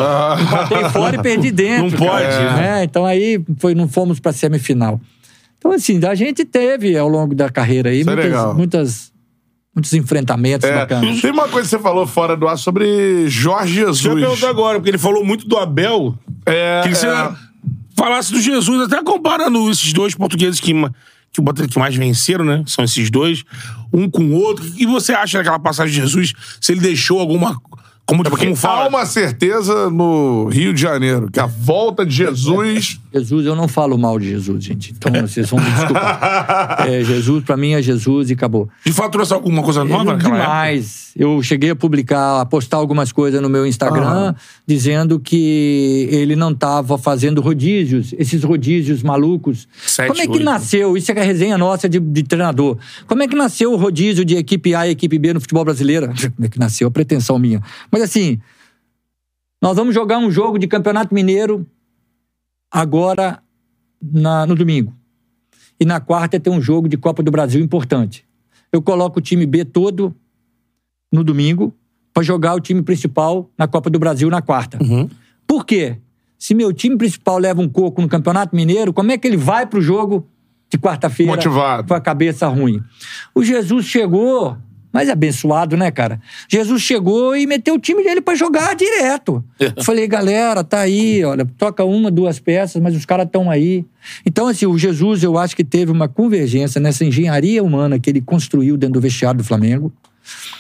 Botei 0.50 0.90
fora 0.92 1.18
e 1.18 1.22
perdi 1.22 1.52
dentro. 1.52 1.92
Não 1.92 2.08
pode, 2.08 2.24
cara. 2.26 2.54
né? 2.56 2.80
É, 2.80 2.84
então 2.86 3.06
aí 3.06 3.44
foi, 3.58 3.76
não 3.76 3.90
fomos 3.90 4.20
pra 4.20 4.32
semifinal. 4.32 5.00
Então, 5.58 5.72
assim, 5.74 6.00
a 6.06 6.16
gente 6.16 6.46
teve 6.46 6.98
ao 6.98 7.08
longo 7.10 7.36
da 7.36 7.50
carreira 7.50 7.90
aí 7.90 8.00
Isso 8.00 8.10
é 8.10 8.14
muitas, 8.16 8.32
legal. 8.32 8.56
muitas 8.56 9.12
muitos 9.76 9.94
enfrentamentos 9.94 10.68
É, 10.70 10.76
bacanas. 10.76 11.22
tem 11.22 11.32
uma 11.32 11.48
coisa 11.48 11.68
que 11.70 11.76
você 11.76 11.80
falou 11.82 12.06
fora 12.08 12.36
do 12.36 12.48
ar 12.48 12.58
sobre 12.58 13.28
Jorge 13.30 13.76
Deixa 13.86 13.90
eu 13.90 13.94
Jesus. 13.94 14.22
perguntar 14.26 14.50
agora, 14.50 14.80
porque 14.80 14.90
ele 14.90 14.98
falou 14.98 15.24
muito 15.24 15.48
do 15.48 15.58
Abel. 15.58 16.16
É, 16.46 16.82
Queria 16.82 16.96
que 16.96 16.98
você 16.98 17.08
é. 17.08 17.32
falasse 17.98 18.32
do 18.32 18.40
Jesus, 18.42 18.82
até 18.92 19.04
comparando 19.04 19.70
esses 19.70 19.94
dois 19.94 20.16
portugueses 20.16 20.60
que, 20.60 20.74
que, 21.32 21.68
que 21.68 21.80
mais 21.80 21.96
venceram, 21.96 22.44
né? 22.44 22.64
São 22.68 22.84
esses 22.84 23.10
dois, 23.10 23.44
um 23.92 24.10
com 24.10 24.24
o 24.24 24.34
outro. 24.34 24.66
O 24.66 24.72
que 24.74 24.86
você 24.86 25.14
acha 25.14 25.38
daquela 25.38 25.60
passagem 25.60 25.94
de 25.94 26.02
Jesus? 26.02 26.34
Se 26.60 26.74
ele 26.74 26.82
deixou 26.82 27.20
alguma. 27.20 27.60
Como, 28.12 28.30
como 28.30 28.52
Há 28.52 28.56
fala? 28.58 28.90
uma 28.90 29.06
certeza 29.06 29.90
no 29.90 30.50
Rio 30.50 30.74
de 30.74 30.82
Janeiro, 30.82 31.30
que 31.32 31.40
a 31.40 31.46
volta 31.46 32.06
de 32.06 32.14
Jesus. 32.14 33.00
Jesus, 33.14 33.46
eu 33.46 33.56
não 33.56 33.68
falo 33.68 33.98
mal 33.98 34.18
de 34.20 34.30
Jesus, 34.30 34.64
gente. 34.64 34.94
Então 34.98 35.12
vocês 35.22 35.50
vão 35.50 35.60
me 35.62 35.70
desculpar. 35.72 36.82
É, 36.92 37.04
Jesus, 37.04 37.44
pra 37.44 37.56
mim, 37.56 37.74
é 37.74 37.82
Jesus 37.82 38.30
e 38.30 38.34
acabou. 38.34 38.68
De 38.86 38.92
fato, 38.92 39.12
trouxe 39.12 39.34
alguma 39.34 39.62
coisa 39.64 39.84
nova 39.86 40.04
Ele- 40.04 40.14
naquela 40.14 40.36
época? 40.38 40.50
demais. 40.52 41.12
Eu 41.18 41.44
cheguei 41.44 41.70
a 41.72 41.76
publicar, 41.76 42.40
a 42.42 42.46
postar 42.46 42.78
algumas 42.78 43.12
coisas 43.12 43.42
no 43.42 43.50
meu 43.50 43.66
Instagram, 43.66 44.06
Aham. 44.06 44.36
dizendo 44.66 45.20
que 45.20 46.08
ele 46.10 46.36
não 46.38 46.52
estava 46.52 46.98
fazendo 46.98 47.42
rodízios, 47.42 48.14
esses 48.18 48.44
rodízios 48.44 49.04
malucos. 49.04 49.68
Sete, 49.86 50.08
Como 50.08 50.22
é 50.22 50.26
que 50.26 50.32
oito. 50.34 50.44
nasceu? 50.46 50.96
Isso 50.96 51.12
é 51.12 51.20
a 51.20 51.24
resenha 51.24 51.58
nossa 51.58 51.90
de, 51.90 52.00
de 52.00 52.24
treinador. 52.24 52.78
Como 53.08 53.22
é 53.22 53.28
que 53.28 53.36
nasceu 53.36 53.74
o 53.74 53.76
rodízio 53.76 54.24
de 54.24 54.36
equipe 54.38 54.74
A 54.74 54.88
e 54.88 54.92
equipe 54.92 55.20
B 55.20 55.34
no 55.34 55.42
futebol 55.42 55.66
brasileiro? 55.66 56.08
Como 56.36 56.46
é 56.46 56.48
que 56.48 56.58
nasceu? 56.60 56.88
A 56.88 56.92
pretensão 56.92 57.38
minha. 57.38 57.62
Mas 57.92 58.01
assim, 58.02 58.40
nós 59.62 59.76
vamos 59.76 59.94
jogar 59.94 60.18
um 60.18 60.32
jogo 60.32 60.58
de 60.58 60.68
Campeonato 60.68 61.14
Mineiro 61.14 61.66
agora 62.72 63.42
na- 64.02 64.46
no 64.46 64.56
domingo. 64.56 64.94
E 65.80 65.86
na 65.86 66.00
quarta 66.00 66.40
tem 66.40 66.52
um 66.54 66.62
jogo 66.62 66.88
de 66.88 66.98
Copa 66.98 67.24
do 67.24 67.32
Brasil 67.32 67.62
importante. 67.64 68.26
Eu 68.72 68.82
coloco 68.82 69.20
o 69.20 69.22
time 69.22 69.46
B 69.46 69.66
todo 69.66 70.16
no 71.12 71.24
domingo 71.24 71.74
para 72.14 72.24
jogar 72.24 72.56
o 72.56 72.60
time 72.60 72.82
principal 72.82 73.50
na 73.58 73.68
Copa 73.68 73.90
do 73.90 74.00
Brasil 74.00 74.30
na 74.30 74.42
quarta. 74.42 74.82
Uhum. 74.82 75.10
Por 75.46 75.66
quê? 75.66 75.98
Se 76.38 76.54
meu 76.54 76.72
time 76.74 76.98
principal 76.98 77.38
leva 77.38 77.62
um 77.62 77.70
coco 77.70 78.02
no 78.02 78.08
Campeonato 78.08 78.56
Mineiro, 78.56 78.94
como 78.94 79.12
é 79.12 79.18
que 79.18 79.28
ele 79.28 79.38
vai 79.38 79.66
pro 79.66 79.82
jogo 79.82 80.28
de 80.70 80.78
quarta-feira 80.78 81.32
com 81.88 81.94
a 81.94 82.02
cabeça 82.02 82.48
ruim? 82.48 82.82
O 83.36 83.44
Jesus 83.44 83.86
chegou, 83.86 84.58
mas 84.92 85.10
é 85.10 85.12
abençoado, 85.12 85.78
né, 85.78 85.90
cara? 85.92 86.20
Jesus 86.50 86.82
chegou 86.82 87.36
e 87.36 87.46
meteu 87.48 87.76
o 87.76 87.80
time 87.80 88.04
dele 88.04 88.22
pra 88.22 88.36
jogar 88.36 88.76
direto. 88.76 89.44
Eu 89.60 89.84
Falei, 89.84 90.08
galera, 90.08 90.64
tá 90.64 90.80
aí, 90.80 91.24
olha, 91.24 91.46
toca 91.58 91.84
uma, 91.84 92.12
duas 92.12 92.40
peças, 92.40 92.82
mas 92.82 92.96
os 92.96 93.06
caras 93.06 93.26
estão 93.26 93.50
aí. 93.50 93.86
Então, 94.26 94.48
assim, 94.48 94.66
o 94.66 94.78
Jesus, 94.78 95.24
eu 95.24 95.38
acho 95.38 95.56
que 95.56 95.64
teve 95.64 95.92
uma 95.92 96.08
convergência 96.08 96.82
nessa 96.82 97.06
engenharia 97.06 97.64
humana 97.64 98.00
que 98.00 98.10
ele 98.10 98.22
construiu 98.22 98.76
dentro 98.78 98.96
do 98.96 99.02
vestiário 99.02 99.38
do 99.38 99.44
Flamengo. 99.44 99.92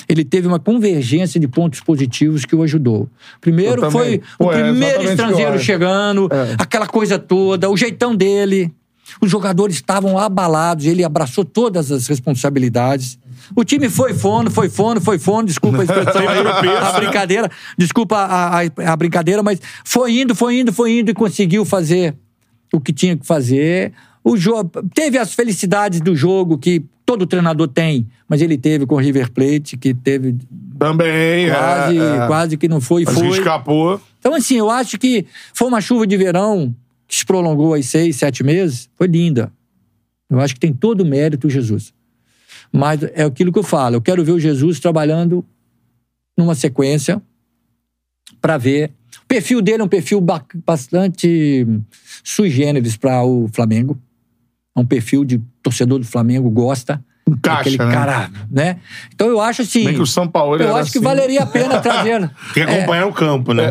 Ele 0.09 0.25
teve 0.25 0.47
uma 0.47 0.59
convergência 0.59 1.39
de 1.39 1.47
pontos 1.47 1.79
positivos 1.81 2.45
que 2.45 2.55
o 2.55 2.63
ajudou. 2.63 3.07
Primeiro 3.39 3.89
foi 3.91 4.21
o 4.39 4.45
Pô, 4.45 4.51
é 4.51 4.63
primeiro 4.63 5.03
estrangeiro 5.03 5.59
chegando, 5.59 6.27
É. 6.31 6.55
aquela 6.57 6.87
coisa 6.87 7.19
toda, 7.19 7.69
o 7.69 7.77
jeitão 7.77 8.15
dele. 8.15 8.71
Os 9.19 9.29
jogadores 9.29 9.75
estavam 9.75 10.17
abalados, 10.17 10.85
ele 10.85 11.03
abraçou 11.03 11.43
todas 11.43 11.91
as 11.91 12.07
responsabilidades. 12.07 13.19
O 13.55 13.63
time 13.63 13.89
foi 13.89 14.13
fono, 14.13 14.49
foi 14.51 14.69
fono, 14.69 15.01
foi 15.01 15.17
fono, 15.19 15.47
desculpa 15.47 15.79
a 15.79 15.83
expressão 15.83 16.21
a 16.81 16.91
brincadeira, 16.99 17.49
desculpa 17.77 18.17
a, 18.17 18.61
a- 18.61 18.91
a 18.93 18.95
brincadeira, 18.95 19.41
mas 19.43 19.59
foi 19.85 20.19
indo, 20.21 20.33
foi 20.35 20.59
indo, 20.59 20.71
foi 20.73 20.99
indo 20.99 21.11
e 21.11 21.13
conseguiu 21.13 21.65
fazer 21.65 22.15
o 22.73 22.79
que 22.79 22.93
tinha 22.93 23.17
que 23.17 23.25
fazer. 23.25 23.91
O 24.23 24.37
jogo 24.37 24.69
teve 24.93 25.17
as 25.17 25.33
felicidades 25.33 25.99
do 26.01 26.15
jogo 26.15 26.57
que 26.57 26.83
todo 27.05 27.25
treinador 27.25 27.67
tem, 27.67 28.07
mas 28.29 28.41
ele 28.41 28.57
teve 28.57 28.85
com 28.85 28.95
o 28.95 28.99
River 28.99 29.31
Plate, 29.31 29.75
que 29.75 29.93
teve 29.93 30.37
Também. 30.79 31.49
quase, 31.49 31.97
é, 31.97 32.01
é. 32.23 32.27
quase 32.27 32.57
que 32.57 32.67
não 32.67 32.79
foi, 32.79 33.03
Mas 33.03 33.15
foi. 33.15 33.27
escapou. 33.29 33.99
Então, 34.19 34.33
assim, 34.35 34.55
eu 34.57 34.69
acho 34.69 34.97
que 34.97 35.25
foi 35.53 35.67
uma 35.67 35.81
chuva 35.81 36.05
de 36.07 36.15
verão 36.15 36.73
que 37.07 37.17
se 37.17 37.25
prolongou 37.25 37.73
aí 37.73 37.83
seis, 37.83 38.15
sete 38.15 38.43
meses. 38.43 38.87
Foi 38.95 39.07
linda. 39.07 39.51
Eu 40.29 40.39
acho 40.39 40.53
que 40.53 40.59
tem 40.61 40.71
todo 40.71 41.01
o 41.01 41.05
mérito 41.05 41.49
Jesus. 41.49 41.93
Mas 42.71 43.03
é 43.03 43.23
aquilo 43.23 43.51
que 43.51 43.59
eu 43.59 43.63
falo. 43.63 43.95
Eu 43.97 44.01
quero 44.01 44.23
ver 44.23 44.31
o 44.31 44.39
Jesus 44.39 44.79
trabalhando 44.79 45.43
numa 46.37 46.55
sequência 46.55 47.21
para 48.39 48.57
ver. 48.57 48.91
O 49.23 49.25
perfil 49.27 49.61
dele 49.61 49.81
é 49.81 49.85
um 49.85 49.89
perfil 49.89 50.21
ba- 50.21 50.43
bastante 50.65 51.65
sui 52.23 52.49
generis 52.49 52.95
para 52.97 53.23
o 53.23 53.49
Flamengo. 53.53 53.97
É 54.75 54.79
um 54.79 54.85
perfil 54.85 55.25
de 55.25 55.41
torcedor 55.61 55.99
do 55.99 56.05
Flamengo, 56.05 56.49
gosta. 56.49 57.03
Encaixa, 57.27 57.59
Aquele 57.61 57.77
né? 57.77 57.91
cara, 57.91 58.31
né? 58.49 58.77
Então 59.13 59.27
eu 59.27 59.39
acho 59.39 59.61
assim. 59.61 59.85
Bem 59.85 59.93
que 59.93 60.01
o 60.01 60.07
São 60.07 60.27
Paulo 60.27 60.61
Eu 60.61 60.75
acho 60.75 60.91
que 60.91 60.97
assim. 60.97 61.05
valeria 61.05 61.43
a 61.43 61.45
pena 61.45 61.79
trazer. 61.79 62.19
Tem 62.53 62.65
que 62.65 62.71
acompanhar 62.71 63.05
o 63.05 63.13
campo, 63.13 63.53
né? 63.53 63.63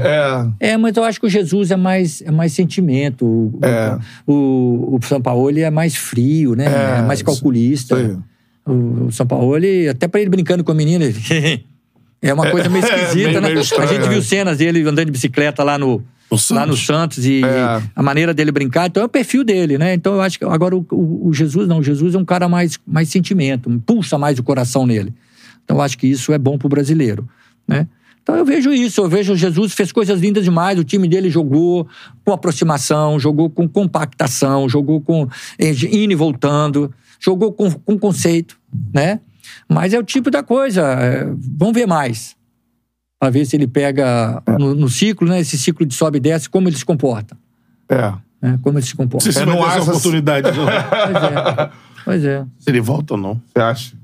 É. 0.60 0.70
É, 0.72 0.76
mas 0.76 0.96
eu 0.96 1.02
acho 1.04 1.18
que 1.18 1.26
o 1.26 1.28
Jesus 1.28 1.70
é 1.70 1.76
mais, 1.76 2.22
é 2.22 2.30
mais 2.30 2.52
sentimento. 2.52 3.26
O, 3.26 3.58
É. 3.62 3.98
o, 4.26 4.96
o 4.96 5.00
São 5.04 5.20
Paulo 5.20 5.58
é 5.58 5.68
mais 5.70 5.96
frio, 5.96 6.54
né? 6.54 6.66
É, 6.66 6.98
É, 7.00 7.02
mais 7.02 7.22
calculista. 7.22 7.98
isso 8.00 8.06
aí. 8.12 8.18
O, 8.66 9.10
São 9.10 9.26
Paulo, 9.26 9.54
até 9.90 10.06
pra 10.06 10.20
ele 10.20 10.30
brincando 10.30 10.62
com 10.62 10.70
a 10.72 10.74
menina, 10.74 11.04
ele... 11.04 11.64
é 12.22 12.32
uma 12.32 12.50
coisa 12.50 12.68
meio 12.68 12.84
É, 12.86 12.88
esquisita, 12.88 13.28
meio- 13.28 13.40
né? 13.40 13.48
meio 13.48 13.60
estranho, 13.60 13.84
a 13.90 13.92
gente 13.92 14.06
é. 14.06 14.08
viu 14.08 14.22
cenas 14.22 14.58
dele 14.58 14.80
andando 14.82 15.06
de 15.06 15.12
bicicleta 15.12 15.64
lá 15.64 15.78
no, 15.78 16.02
lá 16.50 16.66
no 16.66 16.76
Santos. 16.76 17.24
E 17.26 17.42
É. 17.44 17.82
a 17.96 18.02
maneira 18.02 18.32
dele 18.34 18.52
brincar. 18.52 18.86
Então 18.86 19.02
é 19.02 19.06
o 19.06 19.08
perfil 19.08 19.42
dele, 19.42 19.78
né? 19.78 19.94
Então 19.94 20.14
eu 20.14 20.20
acho 20.20 20.38
que 20.38 20.44
agora 20.44 20.76
o, 20.76 20.86
o- 20.90 21.28
o 21.28 21.32
Jesus 21.34 21.66
não. 21.66 21.78
O 21.78 21.82
Jesus 21.82 22.14
é 22.14 22.18
um 22.18 22.24
cara 22.24 22.48
mais, 22.48 22.78
mais 22.86 23.08
sentimento, 23.08 23.70
pulsa 23.86 24.16
mais 24.18 24.38
o 24.38 24.42
coração 24.42 24.86
nele. 24.86 25.12
Então 25.64 25.78
eu 25.78 25.82
acho 25.82 25.96
que 25.98 26.06
isso 26.06 26.32
é 26.32 26.38
bom 26.38 26.58
pro 26.58 26.68
brasileiro, 26.68 27.28
né? 27.66 27.86
Então 28.22 28.36
eu 28.36 28.44
vejo 28.44 28.70
isso, 28.70 29.00
eu 29.00 29.08
vejo 29.08 29.32
o 29.32 29.36
Jesus 29.36 29.72
fez 29.72 29.90
coisas 29.90 30.20
lindas 30.20 30.44
demais, 30.44 30.78
o 30.78 30.84
time 30.84 31.08
dele 31.08 31.30
jogou 31.30 31.88
com 32.22 32.32
aproximação, 32.32 33.18
jogou 33.18 33.48
com 33.48 33.66
compactação, 33.66 34.68
jogou 34.68 35.00
com 35.00 35.26
eh, 35.58 35.70
indo 35.90 36.12
e 36.12 36.14
voltando, 36.14 36.92
jogou 37.20 37.52
com, 37.52 37.70
com 37.70 37.98
conceito, 37.98 38.58
né? 38.92 39.20
Mas 39.68 39.92
é 39.94 39.98
o 39.98 40.02
tipo 40.02 40.30
da 40.30 40.42
coisa, 40.42 40.82
é, 40.82 41.24
vamos 41.58 41.74
ver 41.74 41.86
mais. 41.86 42.36
Pra 43.18 43.28
ver 43.28 43.44
se 43.44 43.54
ele 43.54 43.66
pega 43.66 44.42
no, 44.58 44.74
no 44.74 44.88
ciclo, 44.88 45.28
né? 45.28 45.40
Esse 45.40 45.58
ciclo 45.58 45.84
de 45.84 45.94
sobe 45.94 46.16
e 46.16 46.20
desce, 46.20 46.48
como 46.48 46.68
ele 46.68 46.76
se 46.76 46.84
comporta. 46.84 47.36
É. 47.88 48.12
Né? 48.40 48.58
Como 48.62 48.78
ele 48.78 48.86
se 48.86 48.96
comporta. 48.96 49.30
se 49.30 49.38
vai 49.38 49.44
não 49.44 49.62
ter 49.62 49.76
essa 49.76 49.90
oportunidade. 49.90 50.50
não. 50.56 50.64
Pois 50.64 51.22
é. 51.22 51.70
Pois 52.02 52.24
é. 52.24 52.46
se 52.58 52.70
ele 52.70 52.80
volta 52.80 53.14
ou 53.14 53.20
não. 53.20 53.42
Você 53.46 53.60
acha? 53.60 54.00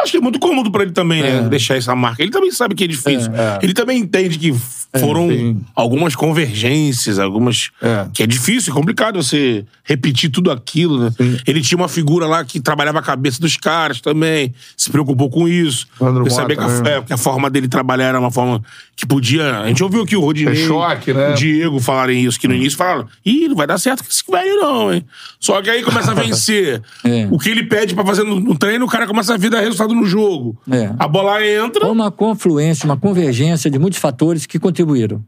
Acho 0.00 0.12
que 0.12 0.16
é 0.16 0.20
muito 0.20 0.38
cômodo 0.38 0.72
pra 0.72 0.82
ele 0.82 0.92
também, 0.92 1.22
né? 1.22 1.36
É. 1.36 1.48
Deixar 1.48 1.76
essa 1.76 1.94
marca. 1.94 2.22
Ele 2.22 2.30
também 2.30 2.50
sabe 2.50 2.74
que 2.74 2.84
é 2.84 2.86
difícil. 2.86 3.30
É. 3.34 3.58
Ele 3.62 3.74
também 3.74 3.98
entende 3.98 4.38
que 4.38 4.54
foram 4.98 5.28
sim. 5.28 5.60
algumas 5.74 6.16
convergências, 6.16 7.18
algumas. 7.18 7.70
É. 7.80 8.06
Que 8.12 8.22
é 8.24 8.26
difícil, 8.26 8.72
é 8.72 8.74
complicado 8.76 9.22
você 9.22 9.64
repetir 9.84 10.30
tudo 10.30 10.50
aquilo, 10.50 10.98
né? 10.98 11.10
Ele 11.46 11.60
tinha 11.60 11.78
uma 11.78 11.88
figura 11.88 12.26
lá 12.26 12.44
que 12.44 12.60
trabalhava 12.60 12.98
a 12.98 13.02
cabeça 13.02 13.40
dos 13.40 13.56
caras 13.56 14.00
também, 14.00 14.52
se 14.76 14.90
preocupou 14.90 15.30
com 15.30 15.46
isso. 15.48 15.86
Sandro 15.98 16.26
Eu 16.26 16.30
sabia 16.30 16.56
que 16.56 16.62
Mota, 16.62 16.78
a, 16.78 16.82
né? 16.82 16.96
é, 16.96 17.02
que 17.02 17.12
a 17.12 17.16
forma 17.16 17.48
dele 17.50 17.68
trabalhar 17.68 18.06
era 18.06 18.20
uma 18.20 18.30
forma 18.30 18.62
que 18.96 19.06
podia. 19.06 19.60
A 19.60 19.68
gente 19.68 19.82
ouviu 19.82 20.02
aqui 20.02 20.16
o 20.16 20.20
Rodinei, 20.20 20.62
É 20.62 20.66
choque, 20.66 21.12
né? 21.12 21.30
o 21.30 21.34
Diego 21.34 21.78
falarem 21.80 22.24
isso, 22.24 22.38
que 22.38 22.48
no 22.48 22.54
início 22.54 22.76
falaram: 22.76 23.06
ih, 23.24 23.48
não 23.48 23.56
vai 23.56 23.66
dar 23.66 23.78
certo 23.78 24.02
com 24.02 24.10
esse 24.10 24.22
velho, 24.28 24.56
não, 24.60 24.92
hein? 24.92 25.04
Só 25.38 25.60
que 25.62 25.70
aí 25.70 25.82
começa 25.82 26.10
a 26.10 26.14
vencer. 26.20 26.82
É. 27.04 27.28
O 27.30 27.38
que 27.38 27.48
ele 27.48 27.64
pede 27.64 27.94
pra 27.94 28.04
fazer 28.04 28.24
no, 28.24 28.38
no 28.40 28.56
treino, 28.58 28.84
o 28.84 28.88
cara 28.88 29.06
começa 29.06 29.34
a 29.34 29.36
ver 29.36 29.50
dar 29.50 29.60
resultado 29.60 29.94
no 29.94 30.04
jogo. 30.04 30.58
É. 30.70 30.90
A 30.98 31.06
bola 31.08 31.44
entra. 31.46 31.86
Uma 31.86 32.10
confluência, 32.10 32.84
uma 32.84 32.96
convergência 32.96 33.70
de 33.70 33.78
muitos 33.78 33.98
fatores 33.98 34.46
que 34.46 34.58
contribuíram. 34.84 35.24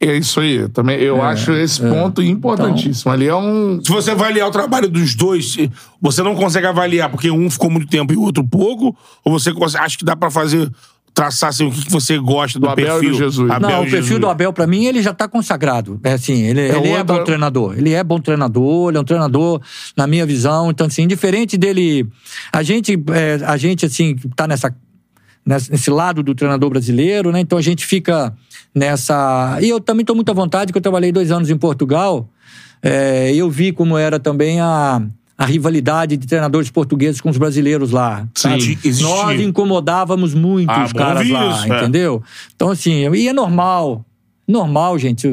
É 0.00 0.16
isso 0.16 0.40
aí. 0.40 0.68
Também, 0.68 0.98
eu 1.00 1.22
acho 1.22 1.52
esse 1.52 1.80
ponto 1.80 2.20
importantíssimo. 2.20 3.12
Ali 3.12 3.28
é 3.28 3.36
um. 3.36 3.80
Se 3.84 3.92
você 3.92 4.10
avaliar 4.10 4.48
o 4.48 4.50
trabalho 4.50 4.88
dos 4.88 5.14
dois, 5.14 5.56
você 6.00 6.22
não 6.24 6.34
consegue 6.34 6.66
avaliar 6.66 7.08
porque 7.08 7.30
um 7.30 7.48
ficou 7.48 7.70
muito 7.70 7.86
tempo 7.86 8.12
e 8.12 8.16
o 8.16 8.22
outro 8.22 8.42
pouco? 8.46 8.96
Ou 9.24 9.38
você 9.38 9.52
acha 9.78 9.96
que 9.96 10.04
dá 10.04 10.16
pra 10.16 10.28
fazer, 10.28 10.68
traçar 11.14 11.50
assim, 11.50 11.68
o 11.68 11.70
que, 11.70 11.88
você 11.88 12.18
gosta 12.18 12.58
do, 12.58 12.62
Do 12.66 12.70
Abel 12.70 12.84
e 12.84 12.88
do 12.88 13.00
perfil? 13.00 13.14
Jesus. 13.14 13.48
Abel 13.48 13.70
não, 13.70 13.76
e 13.76 13.80
o 13.80 13.82
perfil 13.82 14.00
Jesus. 14.02 14.20
do 14.20 14.26
Abel, 14.28 14.52
pra 14.52 14.66
mim, 14.66 14.86
ele 14.86 15.00
já 15.00 15.14
tá 15.14 15.28
consagrado. 15.28 16.00
É 16.02 16.14
assim, 16.14 16.42
ele 16.46 16.60
é, 16.62 16.76
ele 16.76 16.88
é 16.88 16.98
outra- 16.98 17.18
bom 17.18 17.22
treinador. 17.24 17.74
Ele 17.78 17.92
é 17.92 18.02
bom 18.02 18.18
treinador, 18.18 18.88
ele 18.90 18.98
é 18.98 19.00
um 19.00 19.04
treinador, 19.04 19.60
na 19.96 20.08
minha 20.08 20.26
visão. 20.26 20.68
Então, 20.68 20.88
assim, 20.88 21.06
diferente 21.06 21.56
dele. 21.56 22.08
A 22.52 22.64
gente, 22.64 23.00
é, 23.12 23.38
a 23.46 23.56
gente 23.56 23.86
assim, 23.86 24.16
tá 24.34 24.48
nessa- 24.48 24.74
nesse 25.46 25.90
lado 25.90 26.24
do 26.24 26.34
treinador 26.34 26.70
brasileiro, 26.70 27.30
né? 27.30 27.38
Então 27.38 27.56
a 27.56 27.62
gente 27.62 27.86
fica 27.86 28.34
nessa. 28.74 29.58
E 29.60 29.68
eu 29.68 29.80
também 29.80 30.04
tô 30.04 30.14
muito 30.14 30.30
à 30.30 30.34
vontade, 30.34 30.72
que 30.72 30.78
eu 30.78 30.82
trabalhei 30.82 31.12
dois 31.12 31.30
anos 31.30 31.50
em 31.50 31.56
Portugal. 31.56 32.28
É, 32.82 33.32
eu 33.34 33.50
vi 33.50 33.72
como 33.72 33.96
era 33.96 34.18
também 34.18 34.60
a. 34.60 35.02
A 35.38 35.46
rivalidade 35.46 36.16
de 36.16 36.26
treinadores 36.26 36.70
portugueses 36.70 37.20
com 37.20 37.28
os 37.28 37.36
brasileiros 37.36 37.90
lá. 37.90 38.28
Sim. 38.36 38.50
Nós 39.00 39.40
incomodávamos 39.40 40.34
muito 40.34 40.70
Ah, 40.70 40.84
os 40.84 40.92
caras 40.92 41.28
lá, 41.28 41.50
isso, 41.50 41.72
é. 41.72 41.78
entendeu? 41.78 42.22
Então, 42.54 42.70
assim, 42.70 43.08
e 43.12 43.26
é 43.26 43.32
normal. 43.32 44.04
Normal, 44.46 44.98
gente. 44.98 45.28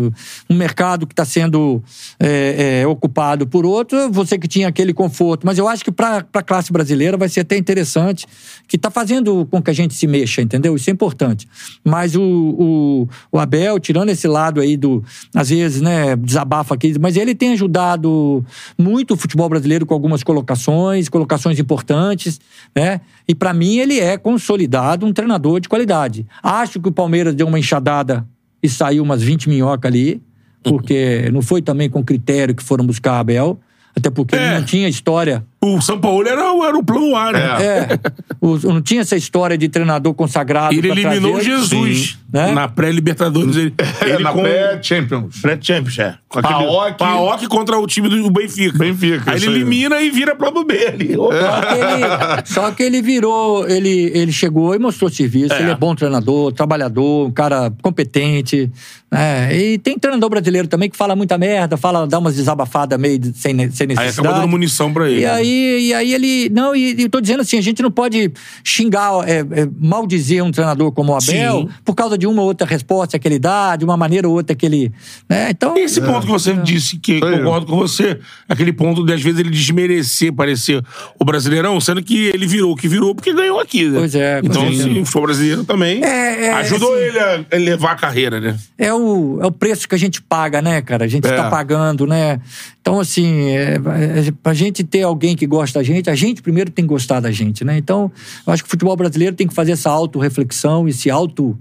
Um 0.48 0.56
mercado 0.56 1.08
que 1.08 1.14
está 1.14 1.26
sendo 1.26 1.84
é, 2.20 2.82
é, 2.82 2.88
ocupado 2.88 3.48
por 3.48 3.66
outro, 3.66 4.12
você 4.12 4.38
que 4.38 4.48
tinha 4.48 4.68
aquele 4.68 4.94
conforto. 4.94 5.46
Mas 5.46 5.58
eu 5.58 5.68
acho 5.68 5.84
que 5.84 5.92
para 5.92 6.26
a 6.32 6.44
classe 6.44 6.72
brasileira 6.72 7.18
vai 7.18 7.28
ser 7.28 7.40
até 7.40 7.58
interessante, 7.58 8.28
que 8.68 8.76
está 8.76 8.92
fazendo 8.92 9.48
com 9.50 9.62
que 9.62 9.72
a 9.72 9.74
gente 9.74 9.96
se 9.96 10.06
mexa, 10.06 10.42
entendeu? 10.42 10.76
Isso 10.76 10.90
é 10.92 10.94
importante. 10.94 11.48
Mas 11.84 12.16
o, 12.16 12.22
o, 12.22 13.10
o, 13.32 13.40
Abel, 13.40 13.80
tirando 13.80 14.10
esse 14.10 14.28
lado 14.28 14.62
aí 14.62 14.78
do, 14.78 15.04
às 15.36 15.50
vezes, 15.50 15.82
né, 15.82 16.16
desabafa 16.16 16.76
aqui, 16.76 16.94
mas 17.00 17.18
ele 17.18 17.34
tem 17.34 17.54
ajudado 17.54 18.46
muito 18.78 19.16
o 19.16 19.18
futebol 19.18 19.50
brasileiro 19.50 19.88
com 19.88 19.94
algumas 19.96 20.22
colocações, 20.22 21.10
colocações 21.10 21.58
importantes, 21.58 22.40
né? 22.76 23.02
E 23.28 23.34
para 23.34 23.54
mim 23.54 23.78
ele 23.78 24.00
é 24.00 24.18
consolidado 24.18 25.06
um 25.06 25.14
treinador 25.14 25.60
de 25.60 25.68
qualidade. 25.68 26.28
Acho 26.44 26.80
que 26.80 26.90
o 26.90 26.92
Palmeiras 26.92 27.34
deu 27.34 27.48
uma 27.48 27.58
enxadada 27.58 28.26
e 28.62 28.70
saiu 28.70 29.04
umas 29.04 29.22
20 29.22 29.50
minhocas 29.50 29.90
ali, 29.90 30.22
porque 30.64 31.30
não 31.32 31.42
foi 31.42 31.62
também 31.62 31.90
com 31.90 32.04
critério 32.04 32.54
que 32.54 32.64
foram 32.64 32.86
buscar 32.86 33.14
a 33.14 33.20
Abel, 33.20 33.60
até 33.96 34.10
porque 34.10 34.36
é. 34.36 34.40
ele 34.40 34.60
não 34.60 34.66
tinha 34.66 34.88
história 34.88 35.46
o 35.62 35.82
São 35.82 36.00
Paulo 36.00 36.26
era, 36.26 36.42
era 36.42 36.78
o 36.78 36.84
plano 36.84 37.16
A, 37.16 37.32
né? 37.34 37.40
É. 37.60 37.66
é. 37.66 38.00
O, 38.40 38.58
não 38.60 38.82
tinha 38.82 39.02
essa 39.02 39.18
história 39.18 39.58
de 39.58 39.68
treinador 39.68 40.14
consagrado. 40.14 40.74
Ele 40.74 40.90
eliminou 40.90 41.34
trazer. 41.34 41.52
Jesus 41.52 42.18
né? 42.32 42.54
na 42.54 42.70
pré-Libertadores. 42.70 43.56
Ele, 43.58 43.74
é, 44.02 44.10
ele 44.10 44.24
na 44.24 44.32
com... 44.32 44.42
pré-Champions. 44.42 45.42
Pré-Champions, 45.42 46.00
é. 46.00 46.16
Com 46.30 46.40
aquele... 46.40 46.54
Paok... 46.54 46.98
Paok 46.98 47.48
contra 47.48 47.78
o 47.78 47.86
time 47.86 48.08
do 48.08 48.30
Benfica. 48.30 48.78
Benfica. 48.78 49.32
Aí 49.32 49.38
ele 49.38 49.48
elimina 49.48 49.98
aí. 49.98 50.08
e 50.08 50.12
vira 50.12 50.34
plano 50.34 50.64
B 50.64 50.88
ali. 50.88 51.16
Só 51.16 51.62
que, 51.62 51.74
ele, 51.74 52.46
só 52.46 52.72
que 52.72 52.84
ele 52.84 53.02
virou, 53.02 53.68
ele, 53.68 54.12
ele 54.14 54.32
chegou 54.32 54.74
e 54.74 54.80
mostrou 54.80 55.10
serviço. 55.10 55.54
É. 55.54 55.62
Ele 55.62 55.72
é 55.72 55.76
bom 55.76 55.94
treinador, 55.94 56.54
trabalhador, 56.54 57.28
um 57.28 57.32
cara 57.32 57.70
competente. 57.82 58.72
Né? 59.12 59.58
E 59.58 59.78
tem 59.80 59.98
treinador 60.00 60.30
brasileiro 60.30 60.68
também 60.68 60.90
que 60.90 60.96
fala 60.96 61.16
muita 61.16 61.38
merda, 61.38 61.76
fala, 61.76 62.08
dá 62.08 62.20
umas 62.20 62.36
desabafadas 62.36 62.98
meio 63.00 63.20
sem, 63.36 63.56
sem 63.72 63.88
necessidade. 63.88 64.00
Aí 64.00 64.10
acaba 64.10 64.34
dando 64.36 64.48
munição 64.48 64.94
pra 64.94 65.10
ele. 65.10 65.22
E 65.22 65.26
né? 65.26 65.32
aí 65.32 65.49
aí, 65.50 65.88
e 65.88 65.94
aí 65.94 66.14
ele. 66.14 66.50
Não, 66.50 66.76
e 66.76 67.04
eu 67.04 67.10
tô 67.10 67.20
dizendo 67.20 67.42
assim: 67.42 67.58
a 67.58 67.62
gente 67.62 67.82
não 67.82 67.92
pode 67.92 68.32
xingar, 68.64 69.28
é, 69.28 69.40
é, 69.40 69.68
maldizer 69.80 70.44
um 70.44 70.52
treinador 70.52 70.92
como 70.92 71.14
o 71.14 71.16
Abel 71.16 71.62
Sim. 71.62 71.70
por 71.84 71.96
causa 71.96 72.18
de 72.18 72.28
uma 72.28 72.42
ou 72.42 72.48
outra 72.48 72.68
resposta 72.68 73.18
que 73.18 73.28
ele 73.28 73.40
dá, 73.40 73.76
de 73.76 73.86
uma 73.86 73.98
maneira 73.98 74.28
ou 74.28 74.36
outra 74.36 74.56
que 74.56 74.66
ele. 74.66 74.92
Né? 75.28 75.50
Então, 75.52 75.76
Esse 75.78 76.02
ponto 76.02 76.26
que 76.26 76.32
você 76.32 76.52
é. 76.52 76.56
disse, 76.56 76.98
que 76.98 77.20
concordo 77.20 77.66
eu. 77.66 77.70
com 77.70 77.78
você, 77.78 78.20
aquele 78.48 78.74
ponto 78.74 79.06
de 79.06 79.14
às 79.14 79.22
vezes 79.22 79.40
ele 79.40 79.50
desmerecer, 79.50 80.34
parecer 80.34 80.84
o 81.20 81.26
brasileirão, 81.26 81.80
sendo 81.80 82.02
que 82.04 82.28
ele 82.34 82.46
virou 82.46 82.74
o 82.74 82.76
que 82.76 82.88
virou 82.88 83.16
porque 83.16 83.34
ganhou 83.34 83.60
aqui. 83.60 83.88
Né? 83.88 84.00
Pois 84.00 84.16
é. 84.16 84.42
Então, 84.44 84.72
se 84.72 85.06
for 85.06 85.22
brasileiro 85.22 85.64
também, 85.64 86.04
é, 86.04 86.46
é, 86.48 86.54
ajudou 86.54 86.94
assim, 86.94 87.04
ele 87.04 87.20
a 87.20 87.46
elevar 87.52 87.94
a 87.94 87.96
carreira, 87.96 88.40
né? 88.40 88.58
É 88.78 88.94
o, 88.94 89.40
é 89.42 89.46
o 89.46 89.52
preço 89.52 89.88
que 89.88 89.96
a 89.96 89.98
gente 89.98 90.22
paga, 90.22 90.62
né, 90.62 90.82
cara? 90.82 91.06
A 91.06 91.08
gente 91.08 91.28
está 91.28 91.50
pagando, 91.50 92.06
né? 92.06 92.40
Então, 92.82 93.00
assim, 93.00 93.50
é, 93.52 93.76
é, 93.76 94.32
pra 94.42 94.54
gente 94.54 94.84
ter 94.84 95.04
alguém 95.04 95.36
que 95.40 95.48
gosta 95.48 95.80
da 95.80 95.84
gente, 95.84 96.10
a 96.10 96.16
gente 96.16 96.42
primeiro 96.42 96.70
tem 96.70 96.84
que 96.86 96.90
gostar 96.90 97.20
da 97.20 97.32
gente, 97.32 97.64
né? 97.64 97.78
Então, 97.78 98.12
eu 98.46 98.54
acho 98.54 98.64
que 98.64 98.68
o 98.68 98.70
futebol 98.70 98.96
brasileiro 98.96 99.36
tem 99.36 99.48
que 99.48 99.54
fazer 99.54 99.72
essa 99.72 99.90
autorreflexão, 99.90 100.88
esse 100.88 101.10
auto 101.10 101.58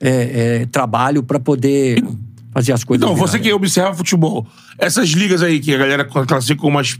é, 0.00 0.60
é, 0.62 0.66
trabalho 0.66 1.22
para 1.22 1.38
poder 1.38 2.02
fazer 2.52 2.72
as 2.72 2.82
coisas. 2.82 3.04
Então, 3.04 3.14
você 3.16 3.38
que 3.38 3.52
observa 3.52 3.94
futebol, 3.94 4.46
essas 4.78 5.10
ligas 5.10 5.42
aí 5.42 5.60
que 5.60 5.74
a 5.74 5.78
galera 5.78 6.04
classifica 6.04 6.60
como 6.60 6.78
as, 6.78 6.98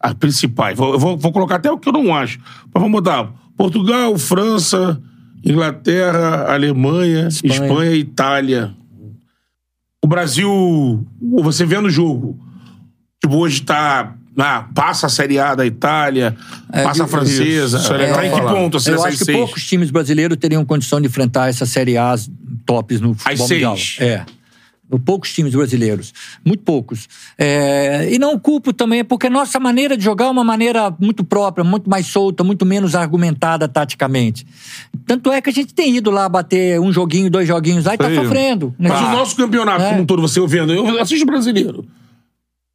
as 0.00 0.14
principais, 0.14 0.76
vou, 0.76 0.98
vou, 0.98 1.16
vou, 1.16 1.32
colocar 1.32 1.56
até 1.56 1.70
o 1.70 1.78
que 1.78 1.88
eu 1.88 1.92
não 1.92 2.14
acho, 2.14 2.38
mas 2.40 2.72
vamos 2.74 2.90
mudar. 2.90 3.32
Portugal, 3.56 4.16
França, 4.18 5.00
Inglaterra, 5.44 6.52
Alemanha, 6.52 7.28
Espanha, 7.28 7.52
Espanha 7.52 7.92
Itália. 7.92 8.74
O 10.02 10.06
Brasil, 10.06 11.06
você 11.20 11.64
vendo 11.64 11.86
o 11.86 11.90
jogo, 11.90 12.38
tipo, 13.20 13.36
hoje 13.36 13.62
tá 13.62 14.14
ah, 14.38 14.68
passa 14.74 15.06
a 15.06 15.08
Série 15.08 15.38
A 15.38 15.54
da 15.54 15.64
Itália, 15.64 16.36
é, 16.72 16.82
passa 16.82 17.04
a 17.04 17.06
francesa. 17.06 17.78
Isso, 17.78 17.94
é, 17.94 18.26
em 18.26 18.30
que 18.30 18.40
ponto 18.40 18.76
assim, 18.76 18.90
Eu 18.90 19.02
acho 19.02 19.18
que 19.18 19.24
seis? 19.24 19.38
poucos 19.38 19.66
times 19.66 19.90
brasileiros 19.90 20.36
teriam 20.36 20.64
condição 20.64 21.00
de 21.00 21.06
enfrentar 21.06 21.48
essa 21.48 21.64
Série 21.64 21.96
A 21.96 22.14
tops 22.66 23.00
no 23.00 23.14
futebol 23.14 23.44
as 23.44 23.50
mundial. 23.50 23.76
Seis. 23.76 23.96
É. 24.00 24.26
Poucos 25.04 25.32
times 25.34 25.52
brasileiros. 25.52 26.12
Muito 26.44 26.62
poucos. 26.62 27.08
É, 27.36 28.08
e 28.12 28.18
não 28.20 28.38
culpo 28.38 28.72
também, 28.72 29.04
porque 29.04 29.28
nossa 29.28 29.58
maneira 29.58 29.96
de 29.96 30.04
jogar 30.04 30.26
é 30.26 30.30
uma 30.30 30.44
maneira 30.44 30.94
muito 31.00 31.24
própria, 31.24 31.64
muito 31.64 31.90
mais 31.90 32.06
solta, 32.06 32.44
muito 32.44 32.64
menos 32.64 32.94
argumentada 32.94 33.66
taticamente. 33.66 34.46
Tanto 35.04 35.32
é 35.32 35.40
que 35.40 35.50
a 35.50 35.52
gente 35.52 35.74
tem 35.74 35.96
ido 35.96 36.10
lá 36.10 36.28
bater 36.28 36.78
um 36.78 36.92
joguinho, 36.92 37.28
dois 37.28 37.48
joguinhos 37.48 37.84
lá 37.84 37.94
e 37.94 37.98
tá 37.98 38.14
sofrendo. 38.14 38.74
Né? 38.78 38.88
Mas 38.88 39.00
o 39.00 39.10
nosso 39.10 39.34
campeonato, 39.34 39.82
é. 39.82 39.88
como 39.88 40.02
um 40.02 40.06
todo, 40.06 40.22
você 40.22 40.38
ouvindo, 40.38 40.72
eu 40.72 41.00
assisto 41.00 41.26
brasileiro. 41.26 41.84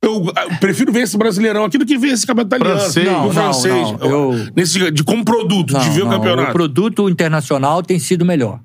Eu 0.03 0.23
prefiro 0.59 0.91
ver 0.91 1.01
esse 1.03 1.15
brasileirão 1.15 1.63
aqui 1.63 1.77
do 1.77 1.85
que 1.85 1.97
ver 1.97 2.09
esse 2.09 2.25
campeonato 2.25 2.55
italiano. 2.55 2.79
Francês. 2.79 3.05
Não, 3.05 3.27
o 3.27 3.31
francês. 3.31 3.91
Não, 3.91 3.97
não. 3.97 4.33
Eu... 4.33 4.51
Nesse, 4.55 4.91
de, 4.91 5.03
como 5.03 5.23
produto, 5.23 5.73
não, 5.73 5.79
de 5.79 5.89
ver 5.91 6.03
o 6.03 6.09
campeonato. 6.09 6.49
O 6.49 6.53
produto 6.53 7.07
internacional 7.07 7.83
tem 7.83 7.99
sido 7.99 8.25
melhor. 8.25 8.59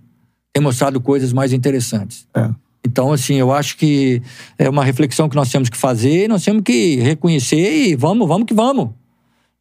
Tem 0.52 0.62
mostrado 0.62 0.98
coisas 1.00 1.34
mais 1.34 1.52
interessantes. 1.52 2.26
É. 2.34 2.48
Então, 2.86 3.12
assim, 3.12 3.34
eu 3.34 3.52
acho 3.52 3.76
que 3.76 4.22
é 4.56 4.70
uma 4.70 4.84
reflexão 4.84 5.28
que 5.28 5.36
nós 5.36 5.50
temos 5.50 5.68
que 5.68 5.76
fazer, 5.76 6.28
nós 6.28 6.42
temos 6.42 6.62
que 6.62 6.96
reconhecer 6.96 7.88
e 7.88 7.96
vamos, 7.96 8.26
vamos 8.26 8.46
que 8.46 8.54
vamos. 8.54 8.90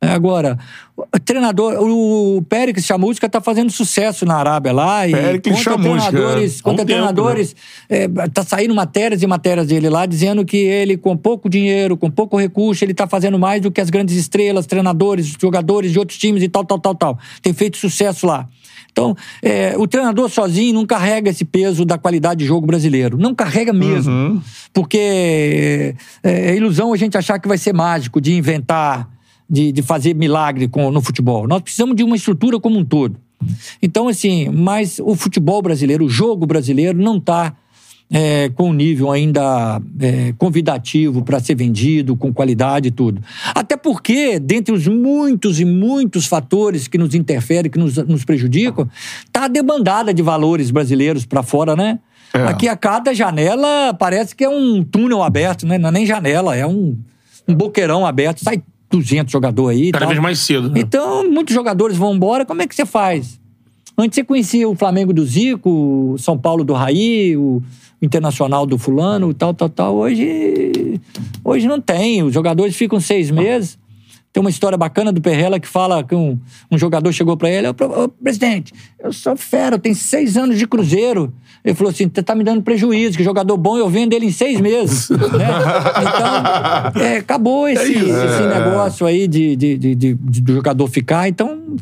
É, 0.05 0.13
agora, 0.13 0.57
o 0.97 1.19
treinador, 1.19 1.77
o 1.81 2.41
Péricles 2.43 2.85
Chamusca 2.85 3.25
está 3.25 3.41
fazendo 3.41 3.71
sucesso 3.71 4.25
na 4.25 4.35
Arábia 4.35 4.71
lá. 4.71 5.07
E 5.07 5.11
Péricles 5.11 5.59
Chamusca. 5.59 6.11
Treinadores, 6.11 6.61
contra 6.61 6.83
um 6.83 6.85
treinadores, 6.85 7.55
tempo, 7.87 8.11
né? 8.19 8.23
é, 8.23 8.29
tá 8.29 8.43
saindo 8.43 8.73
matérias 8.73 9.21
e 9.21 9.27
matérias 9.27 9.67
dele 9.67 9.89
lá 9.89 10.05
dizendo 10.05 10.45
que 10.45 10.57
ele, 10.57 10.97
com 10.97 11.17
pouco 11.17 11.49
dinheiro, 11.49 11.97
com 11.97 12.09
pouco 12.09 12.37
recurso, 12.37 12.83
ele 12.83 12.91
está 12.91 13.07
fazendo 13.07 13.37
mais 13.37 13.61
do 13.61 13.71
que 13.71 13.81
as 13.81 13.89
grandes 13.89 14.15
estrelas, 14.15 14.65
treinadores, 14.65 15.35
jogadores 15.39 15.91
de 15.91 15.99
outros 15.99 16.17
times 16.17 16.43
e 16.43 16.47
tal, 16.47 16.63
tal, 16.63 16.79
tal, 16.79 16.95
tal. 16.95 17.19
Tem 17.41 17.53
feito 17.53 17.77
sucesso 17.77 18.25
lá. 18.25 18.47
Então, 18.95 19.13
é, 19.43 19.75
o 19.77 19.85
treinador 19.85 20.29
sozinho 20.29 20.73
não 20.73 20.85
carrega 20.85 21.29
esse 21.29 21.43
peso 21.43 21.83
da 21.83 21.97
qualidade 21.97 22.39
de 22.39 22.45
jogo 22.45 22.65
brasileiro. 22.65 23.17
Não 23.17 23.35
carrega 23.35 23.73
mesmo. 23.73 24.09
Uhum. 24.09 24.41
Porque 24.73 25.93
é, 26.23 26.51
é 26.51 26.55
ilusão 26.55 26.93
a 26.93 26.97
gente 26.97 27.17
achar 27.17 27.37
que 27.37 27.45
vai 27.45 27.57
ser 27.57 27.73
mágico, 27.73 28.21
de 28.21 28.33
inventar 28.33 29.09
de, 29.49 29.71
de 29.71 29.81
fazer 29.81 30.13
milagre 30.15 30.67
com, 30.67 30.91
no 30.91 31.01
futebol. 31.01 31.47
Nós 31.47 31.61
precisamos 31.61 31.95
de 31.95 32.03
uma 32.03 32.15
estrutura 32.15 32.59
como 32.59 32.77
um 32.77 32.85
todo. 32.85 33.17
Então, 33.81 34.07
assim, 34.07 34.49
mas 34.49 34.99
o 34.99 35.15
futebol 35.15 35.61
brasileiro, 35.61 36.05
o 36.05 36.09
jogo 36.09 36.45
brasileiro, 36.45 36.97
não 36.97 37.17
está 37.17 37.55
é, 38.11 38.49
com 38.49 38.69
um 38.69 38.73
nível 38.73 39.11
ainda 39.11 39.81
é, 39.99 40.33
convidativo 40.37 41.23
para 41.23 41.39
ser 41.39 41.55
vendido, 41.55 42.15
com 42.15 42.33
qualidade 42.33 42.89
e 42.89 42.91
tudo. 42.91 43.21
Até 43.53 43.75
porque, 43.75 44.39
dentre 44.39 44.73
os 44.73 44.87
muitos 44.87 45.59
e 45.59 45.65
muitos 45.65 46.25
fatores 46.25 46.87
que 46.87 46.97
nos 46.97 47.13
interferem, 47.13 47.69
que 47.69 47.79
nos, 47.79 47.97
nos 47.97 48.23
prejudicam, 48.23 48.87
está 49.25 49.45
a 49.45 49.47
debandada 49.47 50.13
de 50.13 50.21
valores 50.21 50.71
brasileiros 50.71 51.25
para 51.25 51.43
fora, 51.43 51.75
né? 51.75 51.99
É. 52.33 52.43
Aqui 52.43 52.67
a 52.67 52.75
cada 52.75 53.13
janela 53.13 53.93
parece 53.93 54.35
que 54.35 54.43
é 54.43 54.49
um 54.49 54.83
túnel 54.83 55.23
aberto, 55.23 55.65
né? 55.65 55.77
Não 55.77 55.89
é 55.89 55.91
nem 55.91 56.05
janela, 56.05 56.55
é 56.55 56.65
um, 56.65 56.97
um 57.47 57.53
boqueirão 57.53 58.05
aberto, 58.05 58.43
sai 58.43 58.61
200 58.89 59.31
jogadores 59.31 59.79
aí. 59.79 59.91
Cada 59.91 60.05
vez 60.05 60.19
mais 60.19 60.39
cedo. 60.39 60.69
Né? 60.69 60.79
Então, 60.79 61.29
muitos 61.29 61.53
jogadores 61.53 61.97
vão 61.97 62.15
embora. 62.15 62.45
Como 62.45 62.61
é 62.61 62.67
que 62.67 62.75
você 62.75 62.85
faz? 62.85 63.39
Antes 63.97 64.15
você 64.15 64.23
conhecia 64.23 64.67
o 64.67 64.75
Flamengo 64.75 65.13
do 65.13 65.25
Zico, 65.25 65.69
o 66.13 66.17
São 66.17 66.37
Paulo 66.37 66.63
do 66.63 66.73
Raí, 66.73 67.37
o 67.37 67.63
Internacional 68.01 68.65
do 68.65 68.77
Fulano, 68.77 69.33
tal, 69.33 69.53
tal, 69.53 69.69
tal. 69.69 69.95
Hoje, 69.95 70.99
hoje 71.43 71.67
não 71.67 71.79
tem. 71.79 72.21
Os 72.21 72.33
jogadores 72.33 72.75
ficam 72.75 72.99
seis 72.99 73.31
meses. 73.31 73.77
Tem 74.35 74.41
uma 74.41 74.49
história 74.49 74.77
bacana 74.77 75.13
do 75.13 75.21
Perrela 75.21 75.61
que 75.61 75.67
fala 75.67 76.03
que 76.03 76.13
um, 76.13 76.37
um 76.69 76.77
jogador 76.77 77.09
chegou 77.13 77.37
para 77.37 77.49
ele: 77.49 77.69
Ô, 77.69 78.09
presidente, 78.21 78.73
eu 78.99 79.13
sou 79.13 79.37
fera, 79.37 79.75
eu 79.75 79.79
tenho 79.79 79.95
seis 79.95 80.35
anos 80.35 80.59
de 80.59 80.67
Cruzeiro. 80.67 81.33
Ele 81.63 81.73
falou 81.73 81.89
assim: 81.89 82.11
você 82.13 82.21
tá 82.21 82.35
me 82.35 82.43
dando 82.43 82.61
prejuízo, 82.61 83.17
que 83.17 83.23
jogador 83.23 83.55
bom 83.55 83.77
eu 83.77 83.87
vendo 83.87 84.11
ele 84.11 84.25
em 84.25 84.33
seis 84.33 84.59
meses. 84.59 85.07
né? 85.39 85.47
Então, 86.01 87.01
é, 87.01 87.17
acabou 87.19 87.69
esse, 87.69 87.95
é 87.95 88.25
esse 88.25 88.41
negócio 88.41 89.07
aí 89.07 89.25
de, 89.25 89.55
de, 89.55 89.77
de, 89.77 89.95
de, 89.95 90.13
de 90.15 90.53
jogador 90.53 90.85
ficar. 90.89 91.29
Então, 91.29 91.77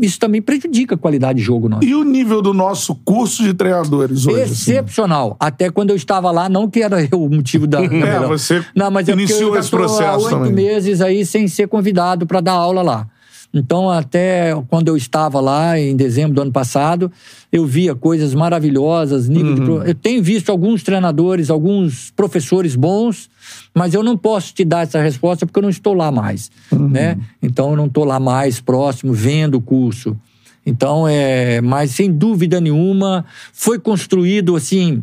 isso 0.00 0.18
também 0.18 0.40
prejudica 0.40 0.94
a 0.94 0.98
qualidade 0.98 1.38
de 1.38 1.44
jogo 1.44 1.68
nosso. 1.68 1.84
E 1.84 1.94
o 1.94 2.04
nível 2.04 2.42
do 2.42 2.52
nosso 2.52 2.94
curso 2.94 3.42
de 3.42 3.54
treinadores 3.54 4.26
hoje? 4.26 4.42
Assim? 4.42 4.52
Excepcional. 4.52 5.28
Assim? 5.28 5.36
Até 5.40 5.70
quando 5.70 5.90
eu 5.90 5.96
estava 5.96 6.30
lá, 6.30 6.48
não 6.48 6.68
que 6.68 6.82
era 6.82 6.96
o 7.12 7.28
motivo 7.28 7.66
da. 7.66 7.80
é, 7.84 8.26
você 8.26 8.64
não, 8.74 8.90
mas 8.90 9.08
é 9.08 9.12
iniciou 9.12 9.56
esse 9.56 9.70
processo 9.70 10.02
há 10.34 10.38
oito 10.38 10.52
meses 10.52 11.00
aí 11.00 11.24
sem 11.24 11.48
ser 11.48 11.68
convidado 11.68 12.26
para 12.26 12.40
dar 12.40 12.52
aula 12.52 12.82
lá. 12.82 13.06
Então, 13.52 13.90
até 13.90 14.54
quando 14.68 14.88
eu 14.88 14.96
estava 14.96 15.40
lá, 15.40 15.78
em 15.78 15.96
dezembro 15.96 16.34
do 16.34 16.42
ano 16.42 16.52
passado, 16.52 17.10
eu 17.50 17.66
via 17.66 17.94
coisas 17.94 18.32
maravilhosas. 18.32 19.28
Nível 19.28 19.50
uhum. 19.52 19.82
de... 19.82 19.90
Eu 19.90 19.94
tenho 19.94 20.22
visto 20.22 20.50
alguns 20.50 20.82
treinadores, 20.82 21.50
alguns 21.50 22.10
professores 22.12 22.76
bons, 22.76 23.28
mas 23.74 23.92
eu 23.92 24.02
não 24.02 24.16
posso 24.16 24.54
te 24.54 24.64
dar 24.64 24.82
essa 24.82 25.02
resposta 25.02 25.44
porque 25.44 25.58
eu 25.58 25.62
não 25.62 25.70
estou 25.70 25.94
lá 25.94 26.12
mais. 26.12 26.50
Uhum. 26.70 26.88
Né? 26.88 27.18
Então, 27.42 27.70
eu 27.70 27.76
não 27.76 27.86
estou 27.86 28.04
lá 28.04 28.20
mais 28.20 28.60
próximo, 28.60 29.12
vendo 29.12 29.56
o 29.56 29.60
curso. 29.60 30.16
Então, 30.64 31.08
é. 31.08 31.60
Mas, 31.60 31.90
sem 31.90 32.12
dúvida 32.12 32.60
nenhuma, 32.60 33.24
foi 33.52 33.78
construído 33.78 34.54
assim 34.54 35.02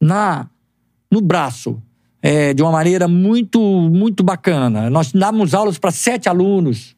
na 0.00 0.46
no 1.10 1.20
braço, 1.20 1.76
é, 2.22 2.54
de 2.54 2.62
uma 2.62 2.72
maneira 2.72 3.06
muito, 3.06 3.60
muito 3.60 4.24
bacana. 4.24 4.88
Nós 4.88 5.12
dávamos 5.12 5.52
aulas 5.52 5.76
para 5.76 5.90
sete 5.90 6.26
alunos, 6.26 6.96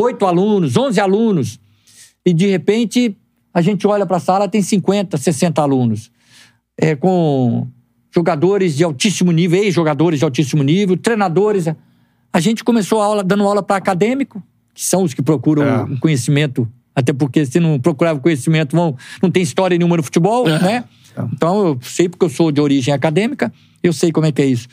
oito 0.00 0.26
alunos, 0.26 0.76
onze 0.76 1.00
alunos, 1.00 1.58
e 2.24 2.32
de 2.32 2.46
repente 2.46 3.16
a 3.52 3.60
gente 3.60 3.86
olha 3.86 4.06
para 4.06 4.16
a 4.18 4.20
sala, 4.20 4.48
tem 4.48 4.62
50, 4.62 5.16
60 5.16 5.60
alunos, 5.60 6.10
é, 6.78 6.94
com 6.94 7.66
jogadores 8.14 8.76
de 8.76 8.84
altíssimo 8.84 9.32
nível, 9.32 9.62
ex-jogadores 9.62 10.18
de 10.18 10.24
altíssimo 10.24 10.62
nível, 10.62 10.96
treinadores. 10.96 11.66
A 12.32 12.40
gente 12.40 12.62
começou 12.64 13.00
a 13.00 13.04
aula, 13.06 13.24
dando 13.24 13.44
aula 13.44 13.62
para 13.62 13.76
acadêmico, 13.76 14.42
que 14.74 14.84
são 14.84 15.02
os 15.02 15.12
que 15.14 15.22
procuram 15.22 15.62
É. 15.64 15.82
o 15.84 15.98
conhecimento, 15.98 16.68
até 16.94 17.12
porque 17.12 17.44
se 17.44 17.58
não 17.60 17.78
procurava 17.78 18.18
conhecimento, 18.20 18.76
vão, 18.76 18.96
não 19.22 19.30
tem 19.30 19.42
história 19.42 19.76
nenhuma 19.76 19.96
no 19.96 20.02
futebol, 20.02 20.46
né? 20.48 20.84
Então 21.32 21.66
eu 21.66 21.78
sei 21.82 22.08
porque 22.08 22.24
eu 22.24 22.28
sou 22.30 22.52
de 22.52 22.60
origem 22.60 22.94
acadêmica, 22.94 23.52
eu 23.82 23.92
sei 23.92 24.12
como 24.12 24.26
é 24.26 24.32
que 24.32 24.40
é 24.42 24.46
isso. 24.46 24.68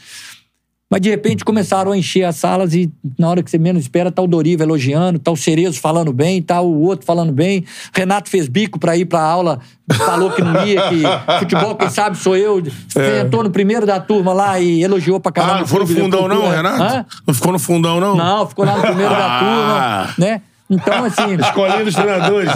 Mas 0.90 1.02
de 1.02 1.10
repente 1.10 1.44
começaram 1.44 1.92
a 1.92 1.98
encher 1.98 2.24
as 2.24 2.38
salas 2.38 2.74
e 2.74 2.90
na 3.20 3.30
hora 3.30 3.44
que 3.44 3.52
você 3.52 3.58
menos 3.58 3.82
espera, 3.82 4.10
tá 4.10 4.22
o 4.22 4.28
Doriva 4.28 4.64
elogiando, 4.64 5.20
tá 5.20 5.30
o 5.30 5.36
Cerezo 5.36 5.80
falando 5.82 6.14
bem, 6.14 6.42
tá 6.42 6.62
o 6.62 6.80
outro 6.82 7.06
falando 7.06 7.32
bem. 7.34 7.66
Renato 7.94 8.30
fez 8.30 8.48
bico 8.48 8.80
pra 8.80 8.96
ir 8.96 9.04
pra 9.04 9.22
aula, 9.22 9.60
falou 9.94 10.32
que 10.32 10.42
não 10.42 10.66
ia, 10.66 10.82
que 10.88 11.04
futebol, 11.40 11.76
quem 11.76 11.90
sabe 11.90 12.18
sou 12.18 12.38
eu. 12.38 12.64
Sentou 12.88 13.44
no 13.44 13.50
primeiro 13.50 13.86
da 13.86 14.00
turma 14.00 14.32
lá 14.32 14.60
e 14.62 14.82
elogiou 14.82 15.20
pra 15.20 15.30
caramba. 15.30 15.56
Ah, 15.56 15.60
não 15.60 15.68
foi 15.68 15.80
no 15.82 15.88
fundão, 15.88 16.26
não, 16.26 16.46
Hã? 16.46 16.56
Renato? 16.56 17.14
Não 17.28 17.34
ficou 17.34 17.52
no 17.52 17.60
fundão, 17.60 18.00
não? 18.00 18.16
Não, 18.16 18.48
ficou 18.48 18.64
lá 18.64 18.78
no 18.78 18.84
primeiro 18.84 19.12
da 19.12 19.26
Ah. 19.28 19.40
turma, 19.40 20.16
né? 20.18 20.42
Então, 20.70 21.04
assim. 21.04 21.36
Escolinha 21.40 21.84
dos 21.86 21.96
treinadores. 21.96 22.52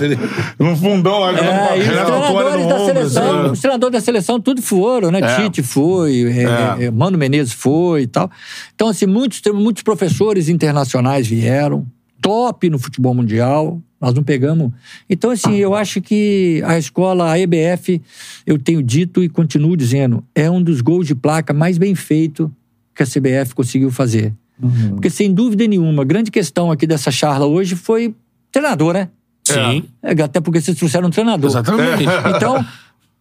No 0.59 0.75
fundão 0.75 1.19
lá, 1.19 1.31
É, 1.31 1.77
e 1.77 1.81
os 1.81 1.88
treinadores 1.88 2.67
da 2.67 2.75
ombro, 2.75 2.85
seleção, 2.85 3.41
assim, 3.41 3.51
os 3.51 3.59
treinadores 3.59 3.93
da 3.93 4.01
seleção 4.01 4.39
tudo 4.39 4.61
foram, 4.61 5.11
né? 5.11 5.19
É. 5.19 5.35
Tite 5.35 5.63
foi, 5.63 6.23
é, 6.31 6.43
É. 6.81 6.85
é, 6.85 6.91
Mano 6.91 7.17
Menezes 7.17 7.53
foi 7.53 8.03
e 8.03 8.07
tal. 8.07 8.29
Então, 8.75 8.88
assim, 8.89 9.05
muitos, 9.05 9.41
muitos 9.53 9.83
professores 9.83 10.49
internacionais 10.49 11.27
vieram, 11.27 11.85
top 12.21 12.69
no 12.69 12.77
futebol 12.77 13.13
mundial. 13.13 13.79
Nós 13.99 14.15
não 14.15 14.23
pegamos. 14.23 14.71
Então, 15.07 15.29
assim, 15.29 15.57
eu 15.57 15.75
acho 15.75 16.01
que 16.01 16.59
a 16.65 16.75
escola, 16.75 17.31
a 17.31 17.38
EBF, 17.39 18.01
eu 18.47 18.57
tenho 18.57 18.81
dito 18.81 19.23
e 19.23 19.29
continuo 19.29 19.77
dizendo, 19.77 20.23
é 20.33 20.49
um 20.49 20.61
dos 20.61 20.81
gols 20.81 21.05
de 21.05 21.13
placa 21.13 21.53
mais 21.53 21.77
bem 21.77 21.93
feito 21.93 22.51
que 22.95 23.03
a 23.03 23.05
CBF 23.05 23.53
conseguiu 23.53 23.91
fazer. 23.91 24.33
Porque, 24.91 25.09
sem 25.09 25.33
dúvida 25.33 25.65
nenhuma, 25.67 26.03
a 26.03 26.05
grande 26.05 26.31
questão 26.31 26.71
aqui 26.71 26.85
dessa 26.85 27.11
charla 27.11 27.45
hoje 27.45 27.75
foi 27.75 28.15
treinador, 28.51 28.93
né? 28.93 29.09
Sim, 29.43 29.83
É, 30.03 30.11
até 30.21 30.39
porque 30.39 30.61
vocês 30.61 30.77
trouxeram 30.77 31.07
um 31.07 31.11
treinador. 31.11 31.49
exatamente. 31.49 32.03
Então, 32.35 32.63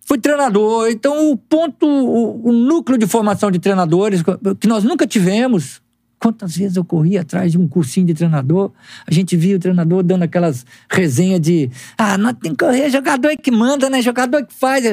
fui 0.06 0.18
treinador. 0.18 0.88
Então, 0.90 1.30
o 1.30 1.36
ponto, 1.36 1.86
o, 1.86 2.48
o 2.48 2.52
núcleo 2.52 2.98
de 2.98 3.06
formação 3.06 3.50
de 3.50 3.58
treinadores, 3.58 4.22
que 4.58 4.66
nós 4.66 4.84
nunca 4.84 5.06
tivemos. 5.06 5.80
Quantas 6.18 6.54
vezes 6.54 6.76
eu 6.76 6.84
corri 6.84 7.16
atrás 7.16 7.52
de 7.52 7.58
um 7.58 7.66
cursinho 7.66 8.06
de 8.06 8.12
treinador, 8.12 8.70
a 9.06 9.14
gente 9.14 9.34
via 9.36 9.56
o 9.56 9.58
treinador 9.58 10.02
dando 10.02 10.22
aquelas 10.24 10.66
resenhas 10.90 11.40
de 11.40 11.70
ah, 11.96 12.18
nós 12.18 12.34
tem 12.42 12.54
que 12.54 12.62
correr, 12.62 12.90
jogador 12.90 13.28
é 13.28 13.36
que 13.36 13.50
manda, 13.50 13.88
né? 13.88 14.02
Jogador 14.02 14.36
é 14.36 14.42
que 14.42 14.52
faz. 14.52 14.84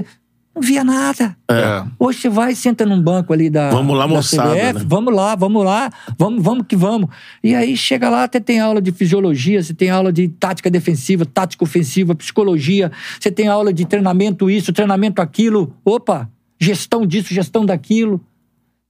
Não 0.58 0.62
via 0.62 0.84
nada. 0.84 1.38
É. 1.52 1.86
Hoje 2.00 2.22
você 2.22 2.30
vai, 2.30 2.56
senta 2.56 2.84
num 2.84 3.00
banco 3.00 3.32
ali 3.32 3.48
da. 3.48 3.70
Vamos 3.70 3.96
lá, 3.96 4.08
da 4.08 4.14
moçada, 4.16 4.56
CBF, 4.56 4.80
né? 4.80 4.86
Vamos 4.88 5.14
lá, 5.14 5.36
vamos 5.36 5.64
lá, 5.64 5.92
vamos, 6.18 6.44
vamos 6.44 6.66
que 6.68 6.76
vamos. 6.76 7.12
E 7.44 7.54
aí 7.54 7.78
chega 7.78 8.10
lá, 8.10 8.24
até 8.24 8.40
tem 8.40 8.60
aula 8.60 8.82
de 8.82 8.92
fisiologia, 8.92 9.62
você 9.62 9.72
tem 9.72 9.92
aula 9.92 10.12
de 10.12 10.28
tática 10.28 10.68
defensiva, 10.68 11.28
tática 11.28 11.64
ofensiva, 11.64 12.16
psicologia, 12.16 12.92
você 13.20 13.30
tem 13.30 13.48
aula 13.48 13.72
de 13.72 13.86
treinamento 13.86 14.50
isso, 14.50 14.74
treinamento 14.74 15.22
aquilo. 15.22 15.76
Opa, 15.86 16.28
gestão 16.60 17.06
disso, 17.06 17.32
gestão 17.32 17.64
daquilo. 17.64 18.20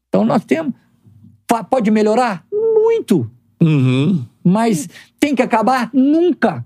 Então 0.08 0.24
nós 0.24 0.46
temos. 0.46 0.74
Pode 1.70 1.92
melhorar? 1.92 2.46
Muito. 2.50 3.30
Uhum. 3.62 4.26
Mas 4.42 4.88
tem 5.20 5.36
que 5.36 5.42
acabar? 5.42 5.90
Nunca. 5.94 6.66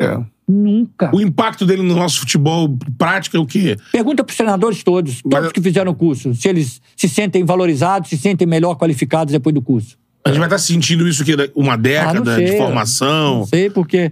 É. 0.00 0.18
Nunca. 0.48 1.14
O 1.14 1.20
impacto 1.20 1.66
dele 1.66 1.82
no 1.82 1.94
nosso 1.94 2.20
futebol 2.20 2.74
prático 2.96 3.36
é 3.36 3.40
o 3.40 3.44
quê? 3.44 3.76
Pergunta 3.92 4.24
para 4.24 4.30
os 4.30 4.36
treinadores 4.36 4.82
todos, 4.82 5.20
todos 5.20 5.40
Mas- 5.42 5.52
que 5.52 5.60
fizeram 5.60 5.92
o 5.92 5.94
curso, 5.94 6.34
se 6.34 6.48
eles 6.48 6.80
se 6.96 7.06
sentem 7.08 7.44
valorizados, 7.44 8.08
se 8.08 8.16
sentem 8.16 8.46
melhor 8.46 8.74
qualificados 8.76 9.32
depois 9.32 9.54
do 9.54 9.60
curso. 9.60 9.98
A 10.24 10.30
gente 10.30 10.38
vai 10.38 10.46
estar 10.48 10.58
sentindo 10.58 11.06
isso 11.06 11.22
aqui 11.22 11.34
uma 11.54 11.74
Ah, 11.74 11.76
não 11.76 11.82
década 11.82 12.34
sei. 12.36 12.44
de 12.46 12.56
formação. 12.56 13.38
Não 13.40 13.46
sei, 13.46 13.68
porque 13.70 14.10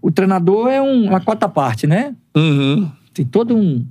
o 0.00 0.10
treinador 0.10 0.68
é 0.68 0.80
um- 0.80 1.08
uma 1.08 1.20
quarta 1.20 1.48
parte, 1.48 1.86
né? 1.86 2.14
Uhum. 2.34 2.90
Tem 3.12 3.24
todo 3.24 3.54
um 3.54 3.84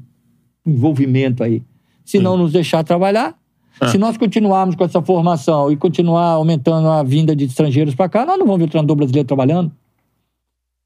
envolvimento 0.65 1.43
aí. 1.43 1.61
Se 2.03 2.19
não 2.19 2.37
nos 2.37 2.51
deixar 2.51 2.83
trabalhar, 2.83 3.35
É. 3.81 3.87
se 3.89 3.97
nós 3.97 4.17
continuarmos 4.17 4.75
com 4.75 4.83
essa 4.83 5.01
formação 5.01 5.71
e 5.71 5.75
continuar 5.77 6.31
aumentando 6.33 6.87
a 6.87 7.03
vinda 7.03 7.35
de 7.35 7.45
estrangeiros 7.45 7.93
para 7.95 8.09
cá, 8.09 8.25
nós 8.25 8.37
não 8.37 8.45
vamos 8.45 8.59
ver 8.59 8.65
o 8.65 8.69
treinador 8.69 8.95
brasileiro 8.95 9.27
trabalhando. 9.27 9.71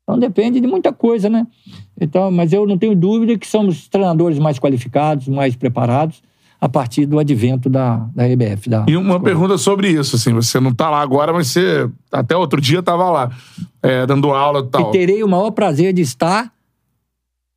Então 0.10 0.18
depende 0.18 0.60
de 0.60 0.65
muita 0.65 0.91
coisa, 0.91 1.30
né? 1.30 1.45
Então, 2.02 2.31
mas 2.31 2.52
eu 2.52 2.65
não 2.65 2.80
tenho 2.80 2.95
dúvida 2.95 3.38
que 3.38 3.45
somos 3.45 3.88
treinadores 3.88 4.40
mais 4.40 4.57
qualificados, 4.57 5.27
mais 5.27 5.56
preparados 5.56 6.23
a 6.60 6.68
partir 6.68 7.06
do 7.06 7.19
advento 7.19 7.69
da, 7.69 8.07
da 8.15 8.27
EBF. 8.27 8.68
Da 8.69 8.86
E 8.88 8.98
uma 8.98 9.19
pergunta 9.19 9.56
sobre 9.56 9.88
isso, 9.90 10.15
assim, 10.15 10.34
você 10.34 10.60
não 10.60 10.73
tá 10.73 10.90
lá 10.90 10.99
agora, 10.99 11.31
mas 11.31 11.49
você 11.49 11.88
até 12.11 12.36
outro 12.36 12.60
dia 12.60 12.81
tava 12.81 13.07
lá, 13.11 13.31
é, 13.84 14.07
dando 14.07 14.31
aula 14.31 14.61
e 14.61 14.64
E 14.64 14.68
tal. 14.69 14.90
terei 14.90 15.23
o 15.23 15.27
maior 15.27 15.52
prazer 15.52 15.94
de 15.94 16.02
estar 16.02 16.52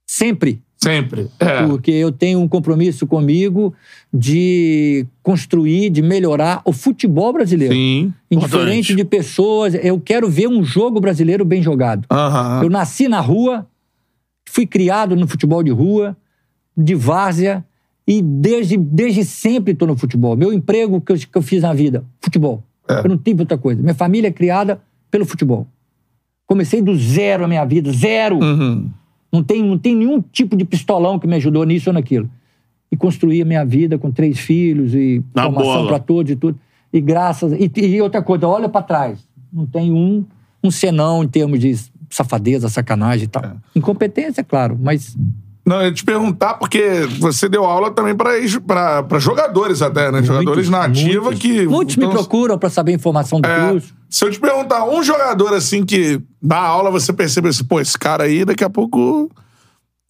sempre 0.06 0.60
Sempre. 0.82 1.28
É. 1.38 1.66
porque 1.66 1.90
eu 1.90 2.10
tenho 2.10 2.40
um 2.40 2.48
compromisso 2.48 3.06
comigo 3.06 3.74
de 4.12 5.06
construir, 5.22 5.90
de 5.90 6.02
melhorar 6.02 6.60
o 6.64 6.72
futebol 6.72 7.32
brasileiro. 7.32 7.72
Sim. 7.72 8.12
Indiferente 8.30 8.92
Importante. 8.92 8.96
de 8.96 9.04
pessoas, 9.04 9.74
eu 9.74 10.00
quero 10.00 10.28
ver 10.28 10.48
um 10.48 10.64
jogo 10.64 11.00
brasileiro 11.00 11.44
bem 11.44 11.62
jogado. 11.62 12.06
Aham. 12.10 12.62
Eu 12.62 12.70
nasci 12.70 13.08
na 13.08 13.20
rua, 13.20 13.66
fui 14.48 14.66
criado 14.66 15.14
no 15.14 15.28
futebol 15.28 15.62
de 15.62 15.70
rua, 15.70 16.16
de 16.76 16.94
várzea, 16.94 17.64
e 18.06 18.20
desde, 18.20 18.76
desde 18.76 19.24
sempre 19.24 19.72
estou 19.72 19.86
no 19.86 19.96
futebol. 19.96 20.36
Meu 20.36 20.52
emprego 20.52 21.00
que 21.00 21.12
eu, 21.12 21.16
que 21.16 21.38
eu 21.38 21.42
fiz 21.42 21.62
na 21.62 21.72
vida, 21.72 22.04
futebol. 22.20 22.64
É. 22.88 22.98
Eu 22.98 23.08
não 23.08 23.18
tive 23.18 23.42
outra 23.42 23.56
coisa. 23.56 23.80
Minha 23.80 23.94
família 23.94 24.28
é 24.28 24.32
criada 24.32 24.80
pelo 25.10 25.24
futebol. 25.24 25.66
Comecei 26.46 26.82
do 26.82 26.96
zero 26.96 27.44
a 27.44 27.48
minha 27.48 27.64
vida, 27.64 27.92
zero. 27.92 28.38
Uhum. 28.38 28.90
Não 29.32 29.42
tem, 29.42 29.62
não 29.62 29.78
tem 29.78 29.96
nenhum 29.96 30.20
tipo 30.20 30.56
de 30.56 30.64
pistolão 30.64 31.18
que 31.18 31.26
me 31.26 31.36
ajudou 31.36 31.64
nisso 31.64 31.88
ou 31.88 31.94
naquilo. 31.94 32.28
E 32.90 32.96
construí 32.96 33.40
a 33.40 33.44
minha 33.44 33.64
vida 33.64 33.96
com 33.96 34.10
três 34.10 34.38
filhos 34.38 34.94
e 34.94 35.22
Na 35.34 35.44
formação 35.44 35.86
para 35.86 35.98
todos 35.98 36.30
e 36.30 36.36
tudo. 36.36 36.58
E 36.92 37.00
graças. 37.00 37.52
E, 37.52 37.70
e 37.80 38.02
outra 38.02 38.20
coisa, 38.20 38.46
olha 38.46 38.68
para 38.68 38.82
trás. 38.82 39.26
Não 39.50 39.64
tem 39.64 39.90
um, 39.90 40.24
um 40.62 40.70
senão 40.70 41.24
em 41.24 41.28
termos 41.28 41.58
de 41.58 41.74
safadeza, 42.10 42.68
sacanagem 42.68 43.24
e 43.24 43.28
tal. 43.28 43.42
É. 43.42 43.52
Incompetência, 43.74 44.44
claro, 44.44 44.78
mas. 44.80 45.16
Não, 45.64 45.76
eu 45.76 45.86
ia 45.86 45.92
te 45.92 46.04
perguntar, 46.04 46.54
porque 46.54 47.06
você 47.18 47.48
deu 47.48 47.64
aula 47.64 47.90
também 47.90 48.14
pra 48.14 49.18
jogadores 49.18 49.80
até, 49.80 50.10
né? 50.10 50.22
jogadores 50.22 50.68
muitos, 50.68 50.70
na 50.70 50.84
ativa 50.84 51.24
muitos. 51.24 51.40
que. 51.40 51.66
Muitos 51.66 51.96
me 51.96 52.04
então, 52.04 52.16
procuram 52.16 52.58
para 52.58 52.68
saber 52.68 52.92
a 52.92 52.94
informação 52.96 53.40
do 53.40 53.48
é, 53.48 53.70
curso. 53.70 53.94
Se 54.12 54.24
eu 54.24 54.30
te 54.30 54.38
perguntar, 54.38 54.84
um 54.84 55.02
jogador 55.02 55.54
assim 55.54 55.84
que 55.86 56.20
na 56.42 56.58
aula 56.58 56.90
você 56.90 57.12
percebe 57.12 57.48
assim, 57.48 57.64
pô, 57.64 57.80
esse 57.80 57.98
cara 57.98 58.24
aí 58.24 58.44
daqui 58.44 58.62
a 58.62 58.68
pouco 58.68 59.30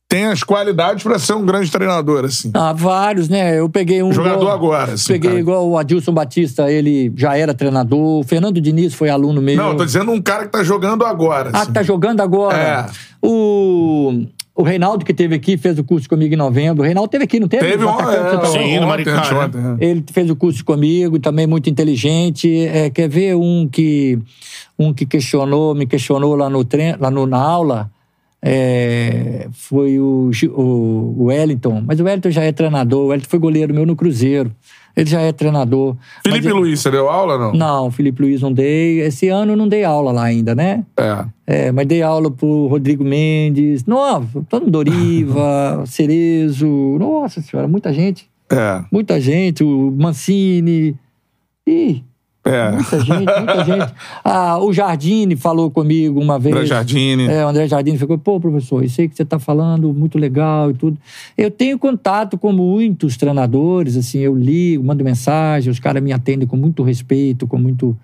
tem 0.09 0.27
as 0.27 0.43
qualidades 0.43 1.03
pra 1.05 1.19
ser 1.19 1.33
um 1.35 1.47
grande 1.47 1.71
treinador, 1.71 2.25
assim. 2.27 2.51
Ah, 2.53 2.73
vários, 2.75 3.31
né? 3.31 3.59
Eu 3.59 3.69
peguei 3.71 4.03
um. 4.03 4.13
Jogador 4.13 4.43
igual- 4.43 4.53
agora, 4.55 4.93
assim, 4.93 5.13
Peguei 5.15 5.31
cara. 5.31 5.41
igual 5.41 5.67
o 5.71 5.79
Adilson 5.79 6.13
Batista, 6.13 6.71
ele 6.71 7.11
já 7.17 7.35
era 7.35 7.55
treinador. 7.55 8.21
O 8.21 8.23
Fernando 8.23 8.61
Diniz 8.61 8.93
foi 8.93 9.09
aluno 9.09 9.41
meu. 9.41 9.57
Não, 9.57 9.71
eu 9.71 9.77
tô 9.79 9.85
dizendo 9.87 10.11
um 10.13 10.21
cara 10.21 10.45
que 10.45 10.51
tá 10.53 10.63
jogando 10.63 11.07
agora. 11.07 11.51
Ah, 11.55 11.59
assim. 11.61 11.67
que 11.69 11.73
tá 11.73 11.83
jogando 11.83 12.21
agora. 12.21 12.59
É. 12.59 12.87
O, 13.27 14.25
o 14.55 14.63
Reinaldo, 14.63 15.05
que 15.05 15.15
teve 15.15 15.35
aqui, 15.35 15.57
fez 15.57 15.79
o 15.79 15.85
curso 15.85 16.07
comigo 16.09 16.35
em 16.35 16.37
novembro. 16.37 16.83
O 16.83 16.85
Reinaldo 16.85 17.11
teve 17.11 17.25
aqui, 17.25 17.41
não 17.41 17.49
teve? 17.49 17.67
Teve 17.67 17.85
O 17.85 17.87
um, 17.87 17.91
atacante 17.91 18.59
é, 18.59 18.63
Sim, 18.63 18.81
no 18.81 18.87
Maricá, 18.87 19.45
ontem, 19.45 19.59
né? 19.59 19.77
é. 19.81 19.85
Ele 19.87 20.05
fez 20.13 20.29
o 20.29 20.37
curso 20.37 20.63
comigo, 20.63 21.19
também 21.19 21.47
muito 21.47 21.71
inteligente. 21.71 22.67
É, 22.67 22.91
quer 22.91 23.09
ver 23.09 23.35
um 23.35 23.67
que 23.67 24.19
um 24.79 24.93
que 24.93 25.07
questionou, 25.07 25.75
me 25.75 25.87
questionou 25.87 26.35
lá 26.35 26.51
no 26.51 26.65
treino, 26.65 26.99
lá 27.01 27.11
no, 27.11 27.27
na 27.27 27.39
aula? 27.39 27.91
É, 28.45 29.47
foi 29.53 29.99
o, 29.99 30.31
o, 30.49 31.15
o 31.19 31.25
Wellington. 31.27 31.83
Mas 31.87 31.99
o 32.01 32.05
Wellington 32.05 32.31
já 32.31 32.43
é 32.43 32.53
treinador. 32.53 33.05
O 33.05 33.07
Wellington 33.07 33.31
foi 33.31 33.39
goleiro 33.39 33.73
meu 33.73 33.87
no 33.87 33.97
Cruzeiro. 33.97 34.53
Ele 34.95 35.09
já 35.09 35.21
é 35.21 35.33
treinador. 35.33 35.97
Felipe 36.23 36.45
Mas- 36.49 36.55
Luiz, 36.55 36.81
você 36.81 36.91
deu 36.91 37.09
aula 37.09 37.39
não? 37.39 37.53
Não, 37.53 37.91
Felipe 37.91 38.21
Luiz 38.23 38.43
não 38.43 38.53
dei. 38.53 39.01
Esse 39.01 39.29
ano 39.29 39.53
eu 39.53 39.57
não 39.57 39.67
dei 39.69 39.85
aula 39.85 40.13
lá 40.13 40.25
ainda, 40.25 40.55
né? 40.55 40.85
É. 40.97 41.25
É, 41.47 41.73
mas 41.73 41.87
dei 41.87 42.03
aula 42.03 42.31
pro 42.31 42.67
Rodrigo 42.67 43.03
Mendes, 43.05 43.85
nossa, 43.87 44.27
todo 44.49 44.71
Doriva, 44.71 45.83
Cerezo, 45.87 46.67
nossa 46.99 47.41
senhora, 47.41 47.67
muita 47.69 47.93
gente, 47.93 48.29
É. 48.51 48.83
muita 48.93 49.21
gente, 49.21 49.65
o 49.65 49.91
Mancini. 49.91 50.95
E 51.67 52.03
É. 52.45 52.73
Muita 52.73 52.99
gente, 52.99 53.15
muita 53.19 53.65
gente. 53.65 53.95
Ah, 54.25 54.59
o 54.59 54.73
Jardine 54.73 55.37
falou 55.37 55.71
comigo 55.71 56.21
uma 56.21 56.39
vez. 56.39 56.55
André 56.55 56.67
Jardine. 56.67 57.27
É, 57.27 57.45
o 57.45 57.49
André 57.49 57.69
Jardine 57.69 57.97
ficou, 57.97 58.19
pô, 58.19 58.41
professor, 58.41 58.85
isso 58.85 59.01
aí 59.01 59.09
que 59.09 59.15
você 59.15 59.23
está 59.23 59.39
falando, 59.39 59.93
muito 59.93 60.19
legal 60.19 60.71
e 60.71 60.75
tudo. 60.75 60.99
Eu 61.39 61.51
tenho 61.51 61.79
contato 61.79 62.37
com 62.37 62.53
muitos 62.53 63.17
treinadores, 63.17 63.97
assim, 63.97 64.19
eu 64.19 64.35
ligo, 64.35 64.83
mando 64.83 65.05
mensagem, 65.05 65.71
os 65.71 65.79
caras 65.79 66.03
me 66.03 66.13
atendem 66.13 66.47
com 66.47 66.57
muito 66.57 66.83
respeito, 66.83 67.47
com 67.47 67.59
muito. 67.59 67.97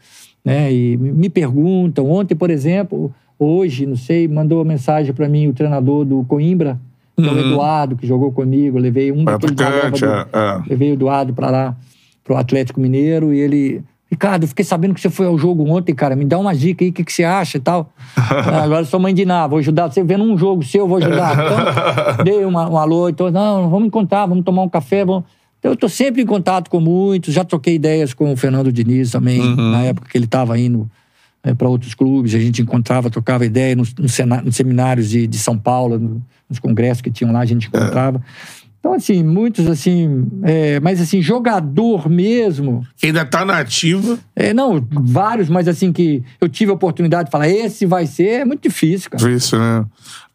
Né, 0.45 0.73
e 0.73 0.97
me 0.97 1.29
perguntam. 1.29 2.09
Ontem, 2.09 2.37
por 2.37 2.49
exemplo, 2.49 3.13
hoje, 3.39 3.87
não 3.87 3.97
sei, 3.97 4.29
mandou 4.29 4.59
uma 4.59 4.65
mensagem 4.65 5.13
para 5.13 5.29
mim 5.29 5.49
o 5.49 5.53
treinador 5.53 6.05
do 6.05 6.25
Coimbra, 6.25 6.79
que 7.17 7.29
é 7.29 7.33
o 7.33 7.39
Eduardo, 7.39 7.97
que 7.97 8.07
jogou 8.07 8.31
comigo. 8.31 8.79
Levei 8.79 9.11
um 9.11 9.25
daqueles 9.25 10.03
é, 10.03 10.27
é. 10.33 10.63
Levei 10.69 10.93
o 10.93 10.95
Eduardo 10.95 11.35
para 11.35 11.51
lá, 11.51 11.77
pro 12.23 12.37
Atlético 12.37 12.81
Mineiro, 12.81 13.35
e 13.35 13.41
ele. 13.41 13.83
Ricardo, 14.11 14.45
eu 14.45 14.49
fiquei 14.49 14.65
sabendo 14.65 14.95
que 14.95 15.01
você 15.01 15.11
foi 15.11 15.27
ao 15.27 15.37
jogo 15.37 15.69
ontem, 15.69 15.95
cara. 15.95 16.17
Me 16.17 16.25
dá 16.25 16.39
uma 16.39 16.55
dica 16.55 16.83
aí, 16.83 16.91
o 16.91 16.93
que, 16.93 17.05
que 17.05 17.13
você 17.13 17.25
acha 17.25 17.59
e 17.59 17.61
tal. 17.61 17.93
Ah, 18.17 18.63
Agora 18.65 18.81
eu 18.83 18.87
sou 18.87 18.99
mãe 18.99 19.15
de 19.15 19.25
Ná, 19.25 19.47
vou 19.47 19.59
ajudar. 19.59 19.89
Você 19.91 20.03
vendo 20.03 20.25
um 20.25 20.37
jogo 20.39 20.63
seu, 20.65 20.83
eu 20.85 20.89
vou 20.89 20.97
ajudar. 20.99 21.33
Então, 21.35 22.25
dei 22.25 22.45
uma, 22.45 22.69
um 22.69 22.77
alô, 22.79 23.09
então, 23.09 23.31
não, 23.31 23.69
vamos 23.71 23.87
encontrar, 23.89 24.27
vamos 24.27 24.45
tomar 24.45 24.63
um 24.63 24.69
café. 24.69 25.05
Vamos... 25.05 25.25
Então, 25.59 25.73
eu 25.73 25.77
tô 25.77 25.89
sempre 25.89 26.23
em 26.23 26.27
contato 26.27 26.71
com 26.71 26.81
muitos, 26.81 27.35
já 27.35 27.45
troquei 27.45 27.75
ideias 27.75 28.15
com 28.15 28.33
o 28.33 28.37
Fernando 28.37 28.73
Diniz 28.73 29.11
também, 29.11 29.41
na 29.57 29.83
época 29.83 30.09
que 30.09 30.17
ele 30.17 30.25
estava 30.25 30.59
indo 30.59 30.89
para 31.57 31.69
outros 31.69 31.95
clubes, 31.95 32.35
a 32.35 32.39
gente 32.39 32.61
encontrava, 32.63 33.09
trocava 33.11 33.45
ideia 33.47 33.75
nos, 33.77 33.95
nos 33.95 34.17
nos 34.45 34.57
seminários 34.57 35.09
de, 35.09 35.27
de 35.27 35.39
São 35.39 35.57
Paulo, 35.59 35.99
no- 35.99 36.23
nos 36.49 36.59
congressos 36.59 37.01
que 37.01 37.11
tinham 37.11 37.33
lá, 37.33 37.41
a 37.41 37.45
gente 37.47 37.69
encontrava. 37.69 38.21
Então, 38.79 38.93
assim, 38.93 39.25
muitos, 39.25 39.67
assim, 39.67 40.29
é, 40.45 40.79
mas 40.81 41.01
assim, 41.01 41.21
jogador 41.21 42.09
mesmo, 42.09 42.87
Quem 42.97 43.09
ainda 43.09 43.25
tá 43.25 43.45
na 43.45 43.59
ativa. 43.59 44.19
é, 44.37 44.55
não, 44.55 44.87
vários, 44.91 45.49
mas 45.49 45.67
assim, 45.67 45.93
que 45.93 46.23
eu 46.41 46.49
tive 46.49 46.71
a 46.71 46.75
oportunidade 46.75 47.27
de 47.27 47.31
falar, 47.33 47.49
esse 47.49 47.85
vai 47.85 48.07
ser, 48.07 48.41
é 48.41 48.45
muito 48.45 48.63
difícil, 48.63 49.11
cara. 49.11 49.23
Difícil, 49.23 49.59
né? 49.59 49.85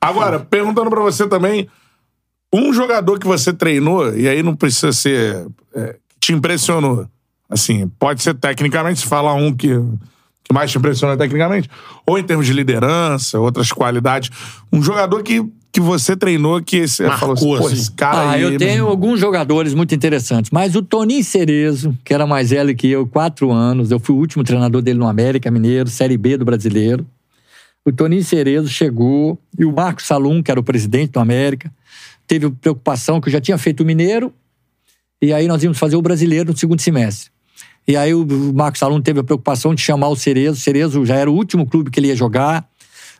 Agora, 0.01 0.39
perguntando 0.39 0.89
pra 0.89 1.01
você 1.01 1.25
também, 1.25 1.67
um 2.53 2.71
jogador 2.73 3.17
que 3.17 3.25
você 3.25 3.51
treinou, 3.53 4.15
e 4.15 4.27
aí 4.27 4.43
não 4.43 4.55
precisa 4.55 4.91
ser. 4.91 5.47
é, 5.73 5.95
que 6.09 6.19
te 6.19 6.33
impressionou. 6.33 7.07
Assim, 7.49 7.87
pode 7.99 8.21
ser 8.21 8.33
tecnicamente, 8.35 8.99
se 8.99 9.05
falar 9.05 9.33
um 9.33 9.53
que, 9.53 9.69
que 10.43 10.53
mais 10.53 10.69
te 10.71 10.77
impressiona 10.77 11.17
tecnicamente, 11.17 11.69
ou 12.05 12.19
em 12.19 12.23
termos 12.23 12.45
de 12.45 12.53
liderança, 12.53 13.39
outras 13.39 13.71
qualidades. 13.71 14.29
Um 14.71 14.81
jogador 14.81 15.23
que, 15.23 15.43
que 15.73 15.81
você 15.81 16.15
treinou 16.15 16.61
que 16.61 16.87
você 16.87 17.07
Marcou, 17.07 17.35
falou 17.35 17.55
assim, 17.55 17.65
assim. 17.65 17.75
esse 17.75 17.91
cara 17.93 18.17
Ah, 18.19 18.31
aí. 18.33 18.43
eu 18.43 18.57
tenho 18.59 18.85
alguns 18.87 19.19
jogadores 19.19 19.73
muito 19.73 19.95
interessantes, 19.95 20.51
mas 20.51 20.75
o 20.75 20.83
Toninho 20.83 21.23
Cerezo, 21.23 21.97
que 22.05 22.13
era 22.13 22.27
mais 22.27 22.51
velho 22.51 22.75
que 22.75 22.87
eu, 22.87 23.07
quatro 23.07 23.51
anos, 23.51 23.89
eu 23.89 23.99
fui 23.99 24.15
o 24.15 24.19
último 24.19 24.43
treinador 24.43 24.83
dele 24.83 24.99
no 24.99 25.07
América 25.07 25.49
Mineiro, 25.49 25.89
Série 25.89 26.15
B 26.15 26.37
do 26.37 26.45
Brasileiro. 26.45 27.07
O 27.83 27.91
Toninho 27.91 28.23
Cerezo 28.23 28.69
chegou 28.69 29.37
e 29.57 29.65
o 29.65 29.71
Marcos 29.73 30.05
Salum, 30.05 30.43
que 30.43 30.51
era 30.51 30.59
o 30.59 30.63
presidente 30.63 31.13
do 31.13 31.19
América, 31.19 31.73
teve 32.27 32.51
preocupação 32.51 33.19
que 33.19 33.29
eu 33.29 33.33
já 33.33 33.41
tinha 33.41 33.57
feito 33.57 33.81
o 33.81 33.85
Mineiro 33.85 34.31
e 35.19 35.33
aí 35.33 35.47
nós 35.47 35.63
íamos 35.63 35.79
fazer 35.79 35.95
o 35.95 36.01
Brasileiro 36.03 36.51
no 36.51 36.57
segundo 36.57 36.81
semestre. 36.81 37.31
E 37.87 37.97
aí 37.97 38.13
o 38.13 38.25
Marcos 38.53 38.79
Salum 38.79 39.01
teve 39.01 39.19
a 39.21 39.23
preocupação 39.23 39.73
de 39.73 39.81
chamar 39.81 40.09
o 40.09 40.15
Cerezo. 40.15 40.57
O 40.57 40.61
Cerezo 40.61 41.03
já 41.03 41.15
era 41.15 41.31
o 41.31 41.33
último 41.33 41.65
clube 41.65 41.89
que 41.89 41.99
ele 41.99 42.07
ia 42.07 42.15
jogar. 42.15 42.65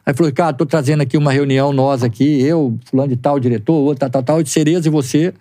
Aí 0.05 0.13
falou, 0.13 0.29
Ricardo, 0.29 0.57
tô 0.57 0.65
trazendo 0.65 1.01
aqui 1.01 1.17
uma 1.17 1.31
reunião, 1.31 1.71
nós 1.71 2.03
aqui, 2.03 2.41
eu, 2.41 2.77
fulano 2.85 3.09
de 3.09 3.15
tal, 3.15 3.39
diretor, 3.39 3.73
outro, 3.73 3.99
tal, 4.01 4.09
tal, 4.09 4.23
tal, 4.23 4.41
e 4.41 4.45
Cerezo 4.45 4.87
e 4.87 4.91
você, 4.91 5.33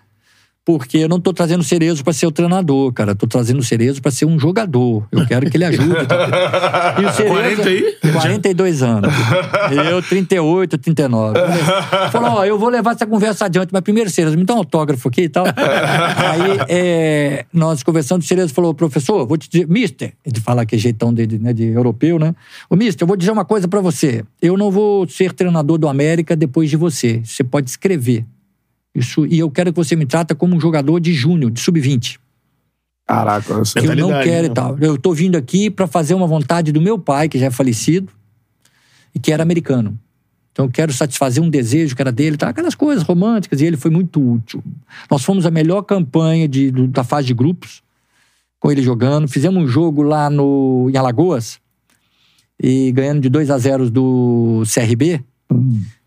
porque 0.65 0.99
eu 0.99 1.09
não 1.09 1.19
tô 1.19 1.33
trazendo 1.33 1.61
o 1.61 1.65
Cerezo 1.65 2.05
para 2.05 2.13
ser 2.13 2.27
o 2.27 2.31
treinador, 2.31 2.93
cara. 2.93 3.15
Tô 3.15 3.27
trazendo 3.27 3.59
o 3.59 3.65
Cerezo 3.65 4.01
para 4.01 4.13
ser 4.13 4.27
um 4.27 4.39
jogador. 4.39 5.07
Eu 5.11 5.27
quero 5.27 5.51
que 5.51 5.57
ele 5.57 5.65
ajude. 5.65 5.91
e 7.03 7.05
o 7.05 7.13
Cerezo, 7.13 7.35
40 7.35 7.69
aí? 7.69 7.97
42 8.13 8.83
anos. 8.83 9.13
Eu, 9.91 10.01
38, 10.03 10.79
39. 10.79 11.41
Falou, 12.13 12.31
ó, 12.31 12.45
eu 12.45 12.57
vou 12.59 12.69
levar 12.69 12.95
essa 12.95 13.07
conversa 13.07 13.47
adiante, 13.47 13.71
mas 13.73 13.83
primeiro, 13.83 14.09
Cerezo, 14.09 14.39
me 14.39 14.45
dá 14.45 14.55
um 14.55 14.59
autógrafo 14.59 15.09
aqui 15.09 15.23
e 15.23 15.29
tal. 15.29 15.47
Aí, 15.47 16.59
é, 16.69 17.45
nós 17.53 17.83
conversando, 17.83 18.23
o 18.23 18.25
Cerezo 18.25 18.55
falou, 18.55 18.73
professor, 18.73 19.27
vou 19.27 19.37
te 19.37 19.51
dizer, 19.51 19.67
mister, 19.67 20.13
de 20.25 20.41
falar 20.41 20.65
que 20.65 20.77
é 20.77 20.79
jeitão 20.79 21.13
de, 21.13 21.39
né, 21.39 21.53
de 21.53 21.65
europeu, 21.65 22.21
né? 22.21 22.35
Ô, 22.71 22.77
mister, 22.77 23.03
eu 23.03 23.09
vou 23.09 23.17
dizer 23.17 23.33
uma 23.33 23.45
coisa 23.45 23.67
pra 23.67 23.81
você. 23.81 24.25
Eu 24.41 24.57
não 24.57 24.71
vou 24.71 25.09
ser 25.09 25.33
treinador 25.33 25.77
do 25.77 25.89
América 25.89 26.37
depois 26.37 26.71
de 26.71 26.77
você. 26.77 27.21
Você 27.25 27.43
pode 27.43 27.69
escrever. 27.69 28.25
Isso, 28.95 29.27
e 29.27 29.39
eu 29.39 29.51
quero 29.51 29.73
que 29.73 29.77
você 29.77 29.97
me 29.97 30.05
trata 30.05 30.35
como 30.35 30.55
um 30.55 30.61
jogador 30.61 31.01
de 31.01 31.13
júnior, 31.13 31.51
de 31.51 31.61
sub-20 31.61 32.19
Caraca, 33.07 33.63
que 33.63 33.87
eu 33.87 33.97
não 33.97 34.09
quero 34.23 34.47
né? 34.47 34.53
e 34.53 34.55
tal. 34.55 34.79
Eu 34.79 34.97
tô 34.97 35.13
vindo 35.13 35.37
aqui 35.37 35.71
para 35.71 35.87
fazer 35.87 36.15
uma 36.15 36.27
vontade 36.27 36.73
do 36.73 36.81
meu 36.81 36.99
pai, 36.99 37.29
que 37.29 37.39
já 37.39 37.47
é 37.47 37.51
falecido, 37.51 38.11
e 39.15 39.19
que 39.19 39.33
era 39.33 39.43
americano. 39.43 39.99
Então 40.53 40.67
eu 40.67 40.71
quero 40.71 40.93
satisfazer 40.93 41.43
um 41.43 41.49
desejo 41.49 41.97
que 41.97 42.03
era 42.03 42.13
dele, 42.13 42.37
tá? 42.37 42.49
aquelas 42.49 42.75
coisas 42.75 43.03
românticas, 43.03 43.61
e 43.61 43.67
ele 43.67 43.77
foi 43.77 43.91
muito 43.91 44.21
útil. 44.21 44.63
Nós 45.11 45.25
fomos 45.25 45.47
a 45.47 45.51
melhor 45.51 45.83
campanha 45.83 46.47
de, 46.47 46.71
da 46.89 47.03
fase 47.03 47.27
de 47.27 47.35
grupos, 47.35 47.83
com 48.61 48.71
ele 48.71 48.83
jogando. 48.83 49.27
Fizemos 49.27 49.63
um 49.63 49.67
jogo 49.67 50.03
lá 50.03 50.31
no, 50.31 50.89
em 50.91 50.97
Alagoas, 50.97 51.59
e 52.63 52.93
ganhando 52.93 53.21
de 53.21 53.29
2 53.29 53.51
a 53.51 53.59
0 53.59 53.91
do 53.91 54.63
CRB. 54.73 55.23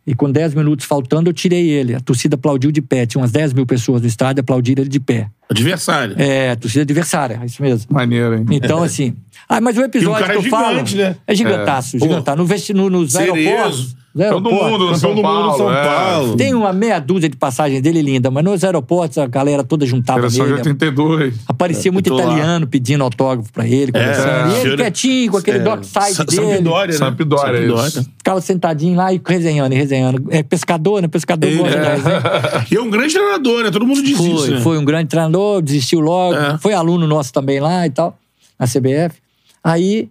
E 0.07 0.13
com 0.13 0.31
10 0.31 0.53
minutos 0.53 0.85
faltando, 0.85 1.29
eu 1.29 1.33
tirei 1.33 1.67
ele. 1.67 1.95
A 1.95 1.99
torcida 1.99 2.35
aplaudiu 2.35 2.71
de 2.71 2.81
pé. 2.81 3.05
Tinha 3.07 3.19
umas 3.21 3.31
10 3.31 3.53
mil 3.53 3.65
pessoas 3.65 4.01
no 4.01 4.07
estádio, 4.07 4.41
aplaudiram 4.41 4.83
ele 4.83 4.89
de 4.89 4.99
pé. 4.99 5.29
Adversário. 5.49 6.15
É, 6.19 6.51
a 6.51 6.55
torcida 6.55 6.83
adversária, 6.83 7.39
é 7.41 7.45
isso 7.45 7.61
mesmo. 7.61 7.91
Maneiro, 7.91 8.35
hein? 8.35 8.45
Então, 8.51 8.83
assim. 8.83 9.15
Ah, 9.49 9.59
mas 9.59 9.75
o 9.77 9.81
episódio 9.81 10.19
cara 10.25 10.33
que 10.33 10.45
eu 10.45 10.45
é 10.47 10.49
falo. 10.49 10.69
gigante, 10.73 10.95
né? 10.95 11.15
É 11.25 11.33
gigantaço, 11.33 11.97
gigantaço. 11.97 12.37
No, 12.37 12.45
vesti- 12.45 12.73
no, 12.73 12.89
nos 12.89 13.13
Cerezo. 13.13 13.33
aeroportos. 13.35 13.95
Todo 14.17 14.23
aeroportos, 14.49 14.71
mundo 14.71 14.87
no 14.91 14.95
São 14.95 15.09
mundo 15.09 15.21
Paulo. 15.23 15.51
no 15.51 15.57
São 15.57 15.73
é. 15.73 15.83
Paulo. 15.83 16.35
Tem 16.37 16.53
uma 16.53 16.71
meia 16.71 16.99
dúzia 16.99 17.27
de 17.27 17.35
passagens 17.35 17.81
dele 17.81 18.01
linda, 18.01 18.31
mas 18.31 18.43
nos 18.45 18.63
aeroportos 18.63 19.17
a 19.17 19.27
galera 19.27 19.61
toda 19.61 19.85
juntava 19.85 20.29
de 20.29 20.39
nele. 20.39 20.53
82. 20.53 21.33
Aparecia 21.45 21.91
muito 21.91 22.09
tô 22.09 22.15
lá. 22.15 22.23
italiano 22.23 22.65
pedindo 22.65 23.03
autógrafo 23.03 23.51
pra 23.51 23.67
ele, 23.67 23.91
conversando. 23.91 24.27
É. 24.27 24.47
e 24.47 24.51
ele 24.53 24.61
Senhor- 24.61 24.77
quietinho, 24.77 25.31
com 25.31 25.37
aquele 25.37 25.57
É, 25.57 25.61
dockside 25.61 26.13
Sa- 26.13 26.23
dele. 26.23 26.41
Sampdoria, 26.55 26.85
né? 26.87 26.93
Sampdoria, 26.93 27.53
Sampdoria. 27.67 27.87
isso. 27.87 28.03
Ficava 28.17 28.39
sentadinho 28.41 28.95
lá 28.95 29.11
e 29.13 29.21
resenhando, 29.27 29.73
e 29.73 29.77
resenhando. 29.77 30.23
É 30.29 30.41
pescador, 30.41 31.01
né? 31.01 31.07
Pescador 31.09 31.47
Ele 31.47 31.57
gosta 31.57 31.75
é. 31.77 31.81
da 31.81 31.89
resenha. 31.95 32.65
E 32.71 32.75
é 32.77 32.81
um 32.81 32.89
grande 32.89 33.13
treinador, 33.13 33.63
né? 33.63 33.71
Todo 33.71 33.85
mundo 33.85 34.01
diz 34.01 34.17
Foi, 34.17 34.27
isso, 34.29 34.51
né? 34.51 34.59
foi 34.61 34.77
um 34.77 34.85
grande 34.85 35.09
treinador, 35.09 35.61
desistiu 35.61 35.99
logo. 35.99 36.35
É. 36.35 36.57
Foi 36.57 36.73
aluno 36.73 37.05
nosso 37.05 37.33
também 37.33 37.59
lá 37.59 37.85
e 37.85 37.89
tal, 37.89 38.17
na 38.57 38.65
CBF. 38.65 39.17
Aí 39.63 40.07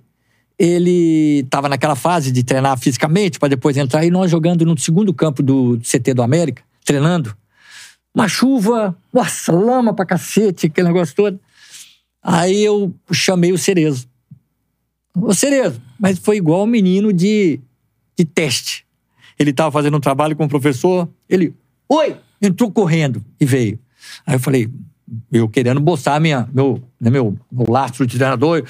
ele 0.59 1.41
estava 1.41 1.69
naquela 1.69 1.97
fase 1.97 2.31
de 2.31 2.43
treinar 2.43 2.79
fisicamente 2.79 3.39
para 3.39 3.49
depois 3.49 3.77
entrar 3.77 4.05
e 4.05 4.11
nós 4.11 4.31
jogando 4.31 4.65
no 4.65 4.79
segundo 4.79 5.13
campo 5.13 5.43
do 5.43 5.79
CT 5.79 6.15
do 6.15 6.23
América, 6.23 6.63
treinando. 6.85 7.37
Uma 8.15 8.29
chuva, 8.29 8.97
nossa, 9.13 9.53
lama 9.53 9.93
pra 9.93 10.07
cacete, 10.07 10.67
aquele 10.67 10.87
negócio 10.87 11.15
todo. 11.15 11.41
Aí 12.23 12.63
eu 12.63 12.95
chamei 13.13 13.53
o 13.53 13.59
Cerezo. 13.59 14.09
Ô 15.17 15.35
Cerezo, 15.35 15.81
mas 15.99 16.19
foi 16.19 16.37
igual 16.37 16.63
um 16.63 16.67
menino 16.67 17.13
de, 17.13 17.61
de 18.17 18.25
teste. 18.25 18.87
Ele 19.39 19.51
estava 19.51 19.71
fazendo 19.73 19.97
um 19.97 20.01
trabalho 20.01 20.37
com 20.37 20.45
o 20.45 20.49
professor, 20.49 21.09
ele, 21.29 21.53
oi, 21.89 22.17
entrou 22.41 22.71
correndo 22.71 23.25
e 23.41 23.45
veio. 23.45 23.79
Aí 24.25 24.37
eu 24.37 24.41
falei, 24.41 24.71
eu 25.33 25.49
querendo 25.49 25.81
botar 25.81 26.21
minha, 26.21 26.49
meu, 26.53 26.83
né, 27.01 27.11
meu, 27.11 27.37
meu 27.51 27.67
lastro 27.69 28.07
de 28.07 28.17
treinador, 28.17 28.65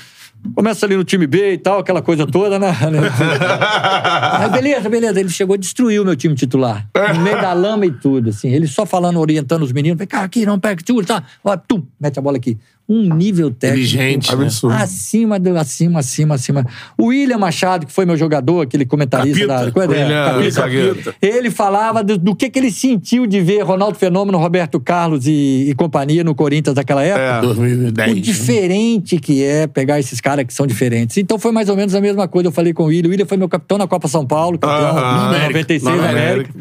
começa 0.55 0.85
ali 0.85 0.97
no 0.97 1.05
time 1.05 1.27
B 1.27 1.53
e 1.53 1.59
tal, 1.59 1.79
aquela 1.79 2.03
coisa 2.03 2.27
toda, 2.27 2.59
né? 2.59 2.75
Beleza, 4.53 4.89
beleza. 4.89 5.21
Ele 5.21 5.29
chegou 5.29 5.57
e 5.57 5.59
destruiu 5.59 6.03
o 6.03 6.05
meu 6.05 6.17
time 6.17 6.35
titular. 6.35 6.89
No 7.15 7.21
meio 7.21 7.41
da 7.41 7.53
lama 7.53 7.87
e 7.87 7.91
tudo, 7.91 8.31
assim. 8.31 8.49
Ele 8.51 8.67
só 8.67 8.85
falando, 8.85 9.19
orientando 9.19 9.63
os 9.63 9.73
meninos. 9.73 10.05
Cara, 10.07 10.25
aqui 10.25 10.45
não 10.45 10.59
pega, 10.59 10.83
tira, 10.83 11.05
tá? 11.05 11.23
Ó, 11.43 11.57
tum, 11.57 11.83
mete 12.01 12.19
a 12.19 12.23
bola 12.23 12.37
aqui. 12.37 12.59
Um 12.87 13.15
nível 13.15 13.51
técnico. 13.51 13.81
Inteligente, 13.87 14.37
né? 14.37 14.45
Absurdo. 14.45 14.75
Acima, 14.75 15.39
do, 15.39 15.57
acima, 15.57 16.01
acima, 16.01 16.35
acima. 16.35 16.67
O 16.99 17.07
William 17.07 17.39
Machado, 17.39 17.87
que 17.87 17.93
foi 17.93 18.05
meu 18.05 18.15
jogador, 18.17 18.61
aquele 18.61 18.85
comentarista 18.85 19.47
Capita. 19.47 19.65
da. 19.67 19.73
Coisa, 19.73 19.95
é, 19.95 20.03
William, 20.05 20.25
Capita. 20.27 20.51
zagueiro. 20.51 21.15
Ele 21.23 21.51
falava 21.51 22.05
do, 22.05 22.19
do 22.19 22.37
que, 22.37 22.51
que 22.51 22.59
ele 22.59 22.71
sentiu 22.71 23.27
de 23.27 23.41
ver 23.41 23.63
Ronaldo 23.63 23.97
Fenômeno, 23.99 24.37
Roberto 24.37 24.79
Carlos 24.79 25.27
e, 25.27 25.67
e 25.71 25.75
companhia 25.75 26.23
no 26.23 26.35
Corinthians 26.35 26.75
daquela 26.75 27.03
época. 27.03 27.23
É. 27.23 27.41
2010. 27.41 28.13
O 28.13 28.21
diferente 28.21 29.19
que 29.19 29.43
é 29.43 29.67
pegar 29.67 29.99
esses 29.99 30.21
caras 30.21 30.45
que 30.45 30.53
são 30.53 30.67
diferentes. 30.67 31.17
Então 31.17 31.39
foi 31.39 31.53
mais 31.53 31.71
ou 31.71 31.77
menos 31.77 31.95
a 31.95 32.01
mesma 32.03 32.29
coisa. 32.29 32.49
Eu 32.49 32.53
falei 32.53 32.75
com 32.75 32.83
o 32.83 32.87
William. 32.87 33.09
O 33.09 33.11
William 33.13 33.27
foi 33.27 33.39
meu 33.39 33.49
capitão 33.49 33.79
na 33.79 33.87
Copa 33.87 34.09
São 34.09 34.27
Paulo, 34.27 34.59
campeão 34.59 34.99
América. 34.99 35.47
96 35.49 35.83
Na 35.83 35.91
na 35.91 36.09
América. 36.11 36.51
América. 36.51 36.55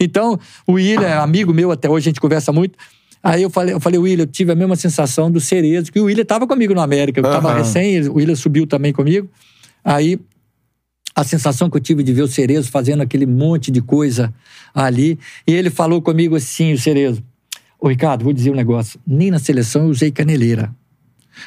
Então, 0.00 0.38
o 0.66 0.72
William 0.72 1.06
é 1.06 1.18
amigo 1.18 1.52
meu 1.54 1.70
até 1.70 1.88
hoje, 1.88 2.08
a 2.08 2.10
gente 2.10 2.20
conversa 2.20 2.52
muito. 2.52 2.76
Aí 3.28 3.42
eu 3.42 3.50
falei, 3.50 3.74
eu 3.74 3.80
falei, 3.80 3.98
William, 3.98 4.22
eu 4.22 4.26
tive 4.26 4.52
a 4.52 4.54
mesma 4.54 4.74
sensação 4.74 5.30
do 5.30 5.38
Cerezo, 5.38 5.92
que 5.92 6.00
o 6.00 6.04
William 6.04 6.22
estava 6.22 6.46
comigo 6.46 6.72
no 6.72 6.80
América. 6.80 7.20
Eu 7.20 7.26
estava 7.26 7.52
recém, 7.52 8.08
o 8.08 8.14
William 8.14 8.34
subiu 8.34 8.66
também 8.66 8.90
comigo. 8.90 9.28
Aí 9.84 10.18
a 11.14 11.22
sensação 11.24 11.68
que 11.68 11.76
eu 11.76 11.80
tive 11.80 12.02
de 12.02 12.10
ver 12.12 12.22
o 12.22 12.28
Cerezo 12.28 12.70
fazendo 12.70 13.02
aquele 13.02 13.26
monte 13.26 13.70
de 13.70 13.82
coisa 13.82 14.32
ali. 14.74 15.18
E 15.46 15.52
ele 15.52 15.68
falou 15.68 16.00
comigo 16.00 16.36
assim, 16.36 16.72
o 16.72 16.78
Cerezo. 16.78 17.22
Ô, 17.78 17.88
Ricardo, 17.88 18.24
vou 18.24 18.32
dizer 18.32 18.50
um 18.50 18.54
negócio. 18.54 18.98
Nem 19.06 19.30
na 19.30 19.38
seleção 19.38 19.82
eu 19.82 19.90
usei 19.90 20.10
caneleira. 20.10 20.74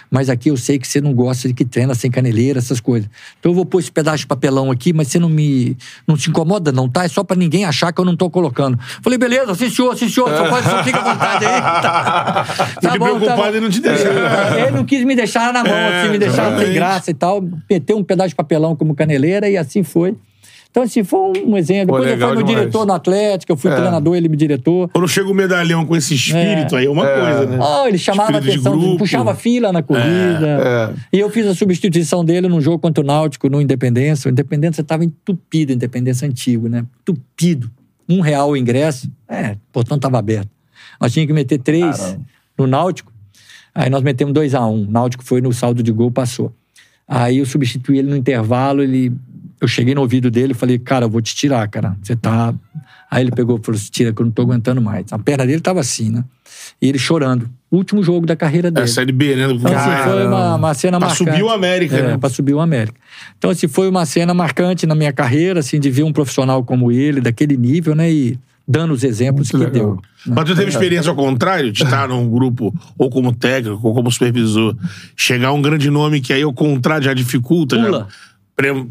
Mas 0.10 0.30
aqui 0.30 0.50
eu 0.50 0.58
sei 0.58 0.78
que 0.80 0.88
você 0.88 1.02
não 1.02 1.14
gosta 1.14 1.48
de 1.48 1.54
que 1.54 1.66
treina 1.66 1.94
sem 1.94 2.10
caneleira, 2.10 2.60
essas 2.60 2.80
coisas. 2.80 3.10
Então 3.40 3.52
eu 3.52 3.56
vou 3.56 3.66
pôr 3.66 3.80
esse 3.80 3.92
pedaço 3.92 4.20
de 4.20 4.28
papelão 4.28 4.72
aqui, 4.72 4.94
mas 4.94 5.08
você 5.08 5.20
não 5.20 5.30
me. 5.30 5.78
não 6.08 6.18
te 6.18 6.30
incomoda, 6.30 6.72
não, 6.72 6.90
tá? 6.90 7.04
É 7.04 7.08
só 7.08 7.24
pra 7.24 7.36
ninguém 7.36 7.66
achar 7.66 7.92
que 7.92 8.00
eu 8.00 8.06
não 8.06 8.16
tô 8.16 8.30
colocando. 8.30 8.80
Falei, 9.02 9.18
beleza, 9.18 9.54
sim, 9.56 9.70
senhor, 9.70 9.98
sim, 9.98 10.10
senhor, 10.10 10.30
só, 10.30 10.50
pode, 10.50 10.70
só 10.70 10.84
fica 10.84 11.00
à 11.00 11.14
vontade 11.14 11.46
aí. 11.46 11.62
Tá, 11.82 12.46
Ele 12.90 13.00
preocupado 13.00 13.58
em 13.58 13.62
não 13.62 13.70
te 13.70 13.80
deixar. 13.80 14.58
É, 14.58 14.62
Ele 14.62 14.72
não 14.72 14.86
quis 14.86 15.04
me 15.04 15.16
deixar 15.16 15.54
na 15.54 15.64
mão, 15.64 15.74
É, 15.74 16.02
assim, 16.02 16.12
me 16.12 16.18
deixar 16.20 16.58
sem 16.58 16.74
graça 16.74 17.12
e 17.12 17.14
tal. 17.14 17.44
Meteu 17.70 17.98
um 17.98 18.04
pedaço 18.04 18.30
de 18.30 18.36
papelão 18.36 18.76
como 18.76 18.96
caneleira 18.96 19.50
e 19.50 19.58
assim 19.58 19.84
foi. 19.84 20.16
Então, 20.72 20.84
assim, 20.84 21.04
foi 21.04 21.20
um 21.46 21.58
exemplo. 21.58 21.98
Pô, 21.98 22.02
Depois 22.02 22.10
eu 22.22 22.28
fui 22.28 22.36
meu 22.38 22.46
demais. 22.46 22.60
diretor 22.62 22.86
no 22.86 22.94
Atlético, 22.94 23.52
eu 23.52 23.58
fui 23.58 23.70
É. 23.70 23.76
treinador, 23.76 24.16
ele 24.16 24.30
me 24.30 24.38
diretor. 24.38 24.90
Quando 24.94 25.06
chega 25.08 25.30
o 25.30 25.34
medalhão 25.34 25.86
com 25.86 25.98
esse 25.98 26.16
espírito, 26.16 26.76
É. 26.76 26.80
aí 26.80 26.86
é 26.86 26.90
uma 26.90 27.04
coisa, 27.06 27.46
né? 27.46 27.60
Oh, 27.62 27.88
ele 27.88 27.98
chamava 27.98 28.32
Espírito 28.32 28.46
de 28.62 28.68
atenção, 28.68 28.80
grupo. 28.80 28.98
puxava 29.00 29.36
fila 29.36 29.74
na 29.74 29.84
corrida. 29.84 30.96
É. 31.12 31.18
E 31.18 31.20
eu 31.20 31.30
fiz 31.30 31.46
a 31.46 31.54
substituição 31.54 32.24
dele 32.24 32.48
num 32.48 32.62
jogo 32.62 32.80
contra 32.80 33.04
o 33.04 33.06
Náutico, 33.06 33.50
no 33.50 33.62
Independência. 33.62 34.30
O 34.30 34.32
Independência 34.32 34.82
estava 34.82 35.04
entupido, 35.04 35.74
Independência 35.74 36.26
antigo, 36.26 36.70
né? 36.70 36.86
Entupido. 37.02 37.70
Um 38.08 38.22
real 38.22 38.52
o 38.52 38.56
ingresso, 38.58 39.12
é, 39.28 39.52
o 39.52 39.58
portão 39.74 39.98
estava 39.98 40.20
aberto. 40.20 40.50
Nós 41.02 41.12
tínhamos 41.12 41.28
que 41.28 41.34
meter 41.34 41.58
três 41.60 41.98
Caramba. 41.98 42.22
no 42.58 42.68
Náutico. 42.68 43.12
Aí 43.76 43.90
nós 43.90 44.02
metemos 44.04 44.34
2 44.34 44.56
a 44.56 44.66
1 44.66 44.74
um. 44.74 44.84
O 44.88 44.92
Náutico 44.92 45.24
foi 45.24 45.42
no 45.42 45.52
saldo 45.52 45.84
de 45.84 45.92
gol, 45.92 46.12
passou. 46.12 46.54
Aí 47.08 47.40
eu 47.40 47.46
substituí 47.46 48.00
ele 48.00 48.10
no 48.10 48.16
intervalo, 48.16 48.82
ele... 48.82 49.12
Eu 49.62 49.68
cheguei 49.68 49.94
no 49.94 50.02
ouvido 50.02 50.32
dele 50.32 50.54
e 50.54 50.56
falei, 50.56 50.80
cara, 50.80 51.06
eu 51.06 51.10
vou 51.10 51.22
te 51.22 51.36
tirar, 51.36 51.68
cara. 51.68 51.96
Você 52.02 52.16
tá... 52.16 52.54
Aí 53.10 53.24
ele 53.24 53.32
pegou 53.32 53.60
e 53.62 53.66
falou 53.66 53.78
assim, 53.78 53.92
tira, 53.92 54.14
que 54.14 54.22
eu 54.22 54.26
não 54.26 54.32
tô 54.32 54.42
aguentando 54.42 54.82
mais. 54.82 55.06
A 55.12 55.20
perna 55.20 55.46
dele 55.46 55.60
tava 55.60 55.82
assim, 55.82 56.10
né? 56.10 56.24
E 56.82 56.88
ele 56.88 56.98
chorando. 56.98 57.50
Último 57.70 58.02
jogo 58.02 58.26
da 58.26 58.36
carreira 58.36 58.72
dele. 58.72 58.86
É, 58.86 58.88
Série 58.88 59.12
B, 59.12 59.36
né? 59.36 59.52
Então, 59.52 59.78
assim, 59.78 60.10
foi 60.10 60.28
uma, 60.28 60.56
uma 60.56 60.74
cena 60.74 60.98
Pra 60.98 61.08
marcante. 61.10 61.30
subir 61.32 61.44
o 61.44 61.50
América, 61.50 61.98
é, 61.98 62.02
né? 62.08 62.18
Pra 62.18 62.30
subir 62.30 62.54
o 62.54 62.60
América. 62.60 62.98
Então, 63.38 63.50
assim, 63.50 63.68
foi 63.68 63.90
uma 63.90 64.06
cena 64.06 64.34
marcante 64.34 64.88
na 64.88 64.96
minha 64.96 65.12
carreira, 65.12 65.60
assim, 65.60 65.80
de 65.80 65.90
ver 65.90 66.04
um 66.04 66.14
profissional 66.14 66.64
como 66.64 66.92
ele, 66.92 67.22
daquele 67.22 67.58
nível, 67.58 67.96
né? 67.96 68.12
E 68.12 68.40
dando 68.68 68.94
os 68.94 69.04
exemplos 69.04 69.52
Muito 69.52 69.72
que 69.72 69.78
legal. 69.78 69.96
deu. 69.96 70.02
Mas 70.34 70.46
tu 70.46 70.56
teve 70.56 70.70
experiência 70.70 71.10
ao 71.10 71.16
contrário, 71.16 71.72
de 71.72 71.84
estar 71.84 72.08
num 72.08 72.30
grupo, 72.30 72.74
ou 72.98 73.10
como 73.10 73.34
técnico, 73.34 73.80
ou 73.86 73.94
como 73.94 74.10
supervisor, 74.12 74.76
chegar 75.18 75.52
um 75.52 75.62
grande 75.62 75.90
nome 75.90 76.22
que 76.22 76.32
aí 76.32 76.44
ao 76.44 76.54
contrário 76.54 77.04
já 77.04 77.14
dificulta. 77.14 77.76
Pula. 77.76 78.00
Já... 78.00 78.08
Pre- 78.62 78.88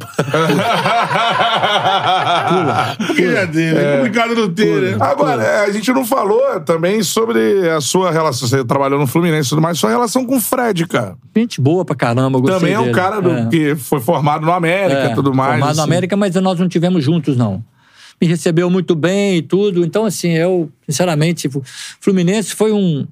Porque 3.06 3.30
já 3.32 3.47
teve, 3.47 3.76
é 3.78 3.97
complicado 3.97 4.34
não 4.34 4.52
ter, 4.52 4.82
né? 4.82 4.97
Agora, 5.01 5.42
é, 5.42 5.64
a 5.66 5.70
gente 5.70 5.92
não 5.92 6.05
falou 6.05 6.60
também 6.60 7.02
sobre 7.02 7.68
a 7.70 7.80
sua 7.80 8.10
relação. 8.10 8.48
Você 8.48 8.64
trabalhou 8.64 8.98
no 8.98 9.06
Fluminense 9.06 9.47
e 9.48 9.51
tudo 9.51 9.62
mais, 9.62 9.78
sua 9.78 9.90
relação 9.90 10.24
com 10.26 10.36
o 10.36 10.40
Fred, 10.40 10.86
cara. 10.86 11.16
Gente 11.36 11.60
boa 11.60 11.84
pra 11.84 11.94
caramba, 11.94 12.38
eu 12.38 12.42
gostei 12.42 12.59
Também 12.60 12.74
é 12.74 12.78
um 12.80 12.82
dele. 12.84 12.94
cara 12.94 13.20
do- 13.20 13.30
É. 13.30 13.47
que 13.48 13.76
foi 13.76 14.01
formado 14.01 14.44
no 14.44 14.52
América 14.52 15.05
e 15.05 15.12
É, 15.12 15.14
tudo 15.14 15.32
mais. 15.34 15.52
Formado 15.52 15.76
na 15.76 15.82
assim. 15.82 15.90
América, 15.90 16.16
mas 16.16 16.34
nós 16.34 16.59
não 16.59 16.68
tivemos 16.68 17.05
juntos, 17.05 17.36
não. 17.36 17.62
Me 18.20 18.26
recebeu 18.26 18.68
muito 18.68 18.94
bem 18.94 19.36
e 19.36 19.42
tudo. 19.42 19.84
Então, 19.84 20.05
assim, 20.05 20.30
eu, 20.32 20.68
sinceramente, 20.86 21.48
Fluminense 22.01 22.55
foi 22.55 22.70
um, 22.72 23.06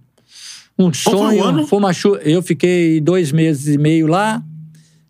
um 0.79 0.93
foi 0.93 1.15
o 1.15 1.19
sonho. 1.19 1.45
ano? 1.45 1.67
Foi 1.67 1.79
uma 1.79 1.93
chu... 1.95 2.17
Eu 2.17 2.43
fiquei 2.43 3.01
dois 3.01 3.33
meses 3.33 3.75
e 3.75 3.79
meio 3.79 4.07
lá, 4.07 4.43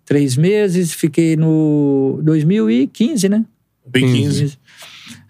três 0.08 0.36
meses, 0.38 0.92
fiquei 0.94 1.36
no 1.36 2.18
2015, 2.22 3.28
né? 3.28 3.44
Bem 3.86 4.06
15. 4.10 4.58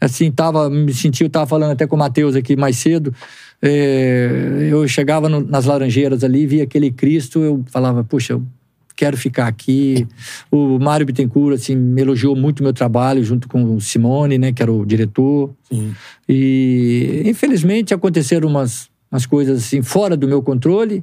Assim, 0.01 0.31
tava, 0.31 0.71
me 0.71 0.95
senti, 0.95 1.25
eu 1.25 1.31
tava 1.31 1.47
falando 1.47 1.73
até 1.73 1.85
com 1.85 1.97
o 1.97 1.99
Matheus 1.99 2.37
aqui 2.37 2.57
mais 2.57 2.77
cedo. 2.79 3.13
é, 3.61 4.69
eu 4.71 4.87
chegava 4.87 5.29
no- 5.29 5.41
nas 5.41 5.65
Laranjeiras 5.65 6.23
ali, 6.23 6.47
via 6.47 6.63
aquele 6.63 6.93
Cristo, 6.93 7.41
eu 7.41 7.65
falava, 7.67 8.05
puxa, 8.05 8.35
eu 8.35 8.43
quero 8.95 9.17
ficar 9.17 9.49
aqui. 9.49 10.07
O 10.49 10.79
Mário 10.79 11.05
Bittencourt, 11.05 11.55
assim, 11.57 11.75
me 11.75 12.01
elogiou 12.03 12.37
muito 12.37 12.61
o 12.61 12.63
meu 12.63 12.73
trabalho, 12.73 13.25
junto 13.25 13.49
com 13.49 13.75
o 13.75 13.81
Simone, 13.81 14.39
né, 14.39 14.53
que 14.53 14.63
era 14.63 14.73
o 14.73 14.87
diretor. 14.87 15.53
Sim. 15.65 15.93
E, 16.29 17.23
infelizmente, 17.27 17.93
aconteceram 17.93 18.49
umas, 18.49 18.89
umas 19.11 19.27
coisas, 19.27 19.59
assim, 19.65 19.83
fora 19.83 20.17
do 20.17 20.29
meu 20.29 20.41
controle 20.41 21.03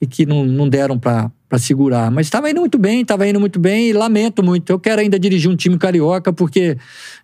e 0.00 0.06
que 0.06 0.24
não, 0.24 0.44
não 0.44 0.68
deram 0.68 0.96
pra 0.98 1.30
segurar. 1.58 2.10
Mas 2.10 2.26
estava 2.26 2.48
indo 2.50 2.60
muito 2.60 2.78
bem, 2.78 3.00
estava 3.00 3.26
indo 3.26 3.40
muito 3.40 3.58
bem 3.58 3.88
e 3.88 3.92
lamento 3.92 4.42
muito. 4.44 4.70
Eu 4.70 4.78
quero 4.78 5.00
ainda 5.00 5.18
dirigir 5.18 5.50
um 5.50 5.56
time 5.56 5.76
carioca 5.76 6.32
porque 6.32 6.76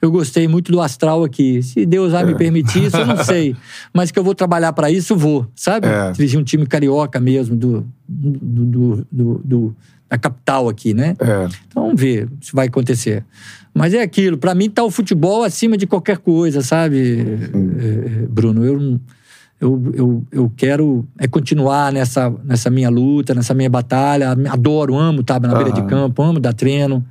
eu 0.02 0.10
gostei 0.10 0.48
muito 0.48 0.72
do 0.72 0.80
astral 0.80 1.22
aqui. 1.22 1.62
Se 1.62 1.86
Deus 1.86 2.10
vai 2.12 2.24
me 2.24 2.34
permitir 2.34 2.84
isso, 2.84 2.96
eu 2.96 3.06
não 3.06 3.16
sei. 3.24 3.54
Mas 3.92 4.10
que 4.10 4.18
eu 4.18 4.24
vou 4.24 4.34
trabalhar 4.34 4.72
para 4.72 4.90
isso, 4.90 5.16
vou, 5.16 5.46
sabe? 5.54 5.86
É. 5.86 6.10
Dirigir 6.12 6.38
um 6.40 6.42
time 6.44 6.66
carioca 6.66 7.20
mesmo, 7.20 7.54
do, 7.54 7.86
do, 8.08 8.64
do, 8.66 9.06
do- 9.12 9.40
do- 9.44 9.76
da 10.10 10.18
capital 10.18 10.68
aqui, 10.68 10.92
né? 10.94 11.16
É. 11.20 11.48
Então 11.68 11.84
vamos 11.84 12.00
ver 12.00 12.28
se 12.40 12.52
vai 12.54 12.66
acontecer. 12.66 13.24
Mas 13.72 13.94
é 13.94 14.02
aquilo, 14.02 14.36
pra 14.36 14.54
mim 14.54 14.68
tá 14.70 14.82
o 14.84 14.90
futebol 14.90 15.42
acima 15.42 15.76
de 15.76 15.86
qualquer 15.86 16.18
coisa, 16.18 16.60
sabe, 16.60 17.20
eh, 17.20 17.24
eh, 18.22 18.26
Bruno? 18.28 18.64
Eu, 18.64 18.78
não- 18.78 19.00
eu, 19.60 19.92
eu, 19.94 20.24
eu 20.32 20.52
quero 20.56 21.06
é 21.18 21.26
continuar 21.26 21.92
nessa, 21.92 22.32
nessa 22.44 22.68
minha 22.70 22.90
luta, 22.90 23.34
nessa 23.34 23.54
minha 23.54 23.70
batalha. 23.70 24.32
Adoro, 24.50 24.94
amo 24.96 25.20
estar 25.20 25.40
na 25.40 25.54
beira 25.54 25.72
de 25.72 25.82
campo, 25.84 26.22
amo 26.22 26.38
dar 26.40 26.52
treino. 26.52 27.04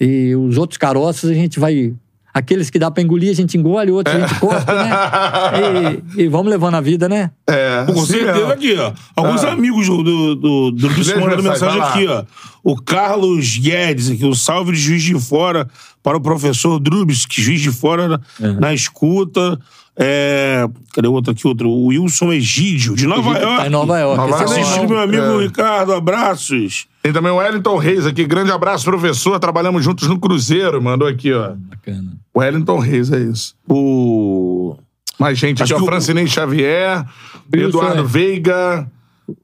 E 0.00 0.34
os 0.36 0.56
outros 0.58 0.76
caroços 0.78 1.30
a 1.30 1.34
gente 1.34 1.58
vai. 1.58 1.94
Aqueles 2.32 2.70
que 2.70 2.78
dá 2.78 2.88
pra 2.90 3.02
engolir, 3.02 3.30
a 3.30 3.34
gente 3.34 3.56
engole, 3.58 3.90
outros 3.90 4.14
a 4.14 4.20
gente 4.20 4.38
cospe, 4.38 4.70
né? 4.70 6.02
E, 6.16 6.22
e 6.22 6.28
vamos 6.28 6.48
levando 6.50 6.74
a 6.76 6.80
vida, 6.80 7.08
né? 7.08 7.30
É, 7.48 7.84
Com 7.86 8.04
certeza 8.04 8.32
mesmo. 8.34 8.52
aqui, 8.52 8.76
ó. 8.78 8.92
Alguns 9.16 9.42
Ah. 9.42 9.52
amigos 9.52 9.86
do, 9.88 10.02
do, 10.04 10.34
do, 10.36 10.70
do 10.72 10.86
as 10.88 11.14
mandando 11.14 11.42
mensagem 11.42 11.80
aqui, 11.80 12.06
ó. 12.06 12.24
O 12.62 12.76
Carlos 12.76 13.56
Guedes 13.58 14.10
aqui, 14.10 14.24
o 14.24 14.34
salve 14.34 14.72
de 14.72 14.78
Juiz 14.78 15.02
de 15.02 15.18
Fora 15.18 15.66
para 16.02 16.16
o 16.16 16.20
professor 16.20 16.78
Drubis, 16.78 17.26
que 17.26 17.40
Juiz 17.42 17.60
de 17.60 17.72
Fora 17.72 18.06
na, 18.06 18.20
É. 18.40 18.52
na 18.52 18.74
escuta. 18.74 19.58
É, 20.00 20.64
cadê 20.94 21.08
o 21.08 21.12
outro 21.12 21.32
aqui? 21.32 21.44
Outro? 21.46 21.68
O 21.68 21.86
Wilson 21.86 22.32
Egídio, 22.32 22.94
de 22.94 23.04
Nova 23.06 23.34
Tá 23.34 23.40
York. 23.40 23.66
em 23.66 23.70
Nova 23.70 23.98
York. 23.98 24.16
Nova 24.16 24.28
meu 24.30 24.38
York. 24.46 24.60
Assistindo 24.60 24.88
meu 24.90 25.00
amigo 25.00 25.22
É. 25.40 25.42
Ricardo, 25.42 25.92
abraços. 25.92 26.86
Tem 27.02 27.12
também 27.12 27.32
o 27.32 27.36
Wellington 27.36 27.76
Reis 27.78 28.06
aqui. 28.06 28.24
Grande 28.24 28.52
abraço, 28.52 28.84
professor. 28.84 29.38
Trabalhamos 29.40 29.82
juntos 29.82 30.06
no 30.06 30.18
Cruzeiro. 30.18 30.80
Mandou 30.80 31.08
aqui, 31.08 31.32
ó. 31.32 31.52
Bacana. 31.56 32.12
Wellington 32.36 32.78
Reis, 32.78 33.10
é 33.10 33.18
isso. 33.18 33.54
O. 33.68 34.76
Mais 35.18 35.36
gente 35.36 35.62
aqui, 35.64 35.74
ó. 35.74 35.80
o- 35.80 35.84
Francinei 35.84 36.26
Xavier, 36.28 37.04
Wilson 37.52 37.68
Eduardo 37.78 38.00
é- 38.02 38.04
Veiga. 38.04 38.90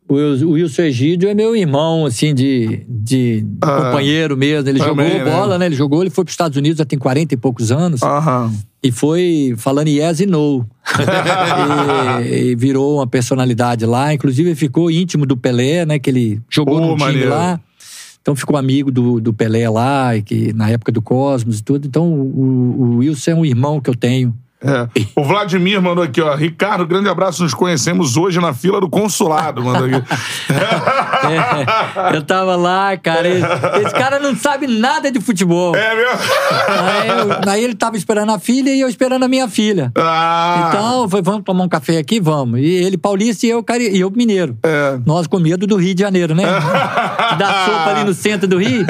O 0.09 0.15
Wil- 0.15 0.49
o 0.49 0.53
Wilson 0.53 0.83
Egídio 0.83 1.29
é 1.29 1.35
meu 1.35 1.55
irmão, 1.55 2.07
assim, 2.07 2.35
de, 2.35 2.87
de 2.89 3.45
Ah, 3.61 3.83
companheiro 3.83 4.35
mesmo. 4.37 4.69
Ele 4.69 4.79
também, 4.79 5.11
jogou 5.11 5.25
né? 5.27 5.31
bola, 5.31 5.59
né? 5.59 5.67
Ele 5.67 5.75
jogou, 5.75 6.01
ele 6.03 6.11
foi 6.11 6.25
para 6.25 6.31
os 6.31 6.33
Estados 6.33 6.57
Unidos 6.57 6.79
já 6.79 6.85
tem 6.87 6.99
40 6.99 7.35
e 7.35 7.37
poucos 7.37 7.71
anos. 7.71 8.03
Aham. 8.03 8.51
E 8.83 8.91
foi 8.91 9.55
falando 9.59 9.89
yes 9.89 10.21
e 10.21 10.27
no. 10.27 10.65
e, 12.25 12.51
e 12.51 12.55
virou 12.57 12.97
uma 12.97 13.07
personalidade 13.07 13.85
lá. 13.87 14.13
Inclusive, 14.15 14.51
ele 14.51 14.57
ficou 14.57 14.91
íntimo 14.91 15.27
do 15.27 15.37
Pelé, 15.37 15.85
né? 15.85 15.99
Que 15.99 16.11
ele 16.11 16.41
jogou 16.51 16.81
Pô, 16.81 16.87
no 16.87 16.97
time 16.97 17.25
lá. 17.25 17.61
Então 18.21 18.35
ficou 18.35 18.57
amigo 18.57 18.91
do, 18.91 19.21
do 19.21 19.35
Pelé 19.35 19.69
lá, 19.69 20.17
e 20.17 20.23
que, 20.23 20.51
na 20.55 20.71
época 20.71 20.91
do 20.91 21.03
Cosmos 21.03 21.59
e 21.59 21.63
tudo. 21.63 21.87
Então 21.87 22.11
o, 22.11 22.77
o 22.79 22.97
Wilson 22.99 23.31
é 23.31 23.35
um 23.35 23.45
irmão 23.45 23.81
que 23.81 23.91
eu 23.91 23.95
tenho. 23.95 24.35
É. 24.65 24.89
O 25.15 25.23
Vladimir 25.25 25.81
mandou 25.83 26.03
aqui, 26.03 26.21
ó. 26.21 26.35
Ricardo, 26.35 26.87
grande 26.87 27.09
abraço. 27.09 27.43
Nos 27.43 27.53
conhecemos 27.55 28.17
hoje 28.17 28.41
na 28.41 28.55
fila 28.55 28.81
do 28.81 28.89
consulado. 28.89 29.63
Mandou 29.63 29.85
aqui. 29.87 30.03
É, 32.11 32.17
eu 32.17 32.23
tava 32.23 32.57
lá, 32.57 32.97
cara. 32.97 33.29
Esse, 33.29 33.47
esse 33.85 33.95
cara 33.95 34.19
não 34.19 34.35
sabe 34.37 34.67
nada 34.67 35.11
de 35.11 35.21
futebol. 35.21 35.75
é 35.77 35.95
mesmo? 35.95 36.19
Aí, 36.69 37.09
eu- 37.09 37.51
aí 37.53 37.65
ele 37.65 37.75
tava 37.75 37.97
esperando 37.97 38.31
a 38.33 38.39
filha 38.39 38.71
e 38.71 38.81
eu 38.81 38.89
esperando 38.89 39.23
a 39.25 39.29
minha 39.29 39.49
filha. 39.49 39.93
Ah, 39.97 40.69
Então, 40.69 41.09
foi, 41.09 41.23
vamos 41.23 41.43
tomar 41.45 41.65
um 41.65 41.69
café 41.69 41.99
aqui? 41.99 42.21
Vamos. 42.21 42.61
E 42.61 42.65
ele 42.67 42.97
paulista 42.97 43.47
e 43.47 43.51
eu, 43.51 43.63
cari... 43.63 43.89
e 43.95 44.01
eu 44.01 44.11
mineiro. 44.11 44.57
É. 44.63 44.99
Nós 45.07 45.27
com 45.27 45.39
medo 45.39 45.67
do 45.67 45.77
Rio 45.77 45.95
de 45.95 46.01
Janeiro, 46.03 46.35
né? 46.35 46.45
Dá 47.39 47.65
sopa 47.67 47.91
ali 47.91 48.05
no 48.05 48.15
centro 48.15 48.47
do 48.49 48.59
Rio. 48.59 48.87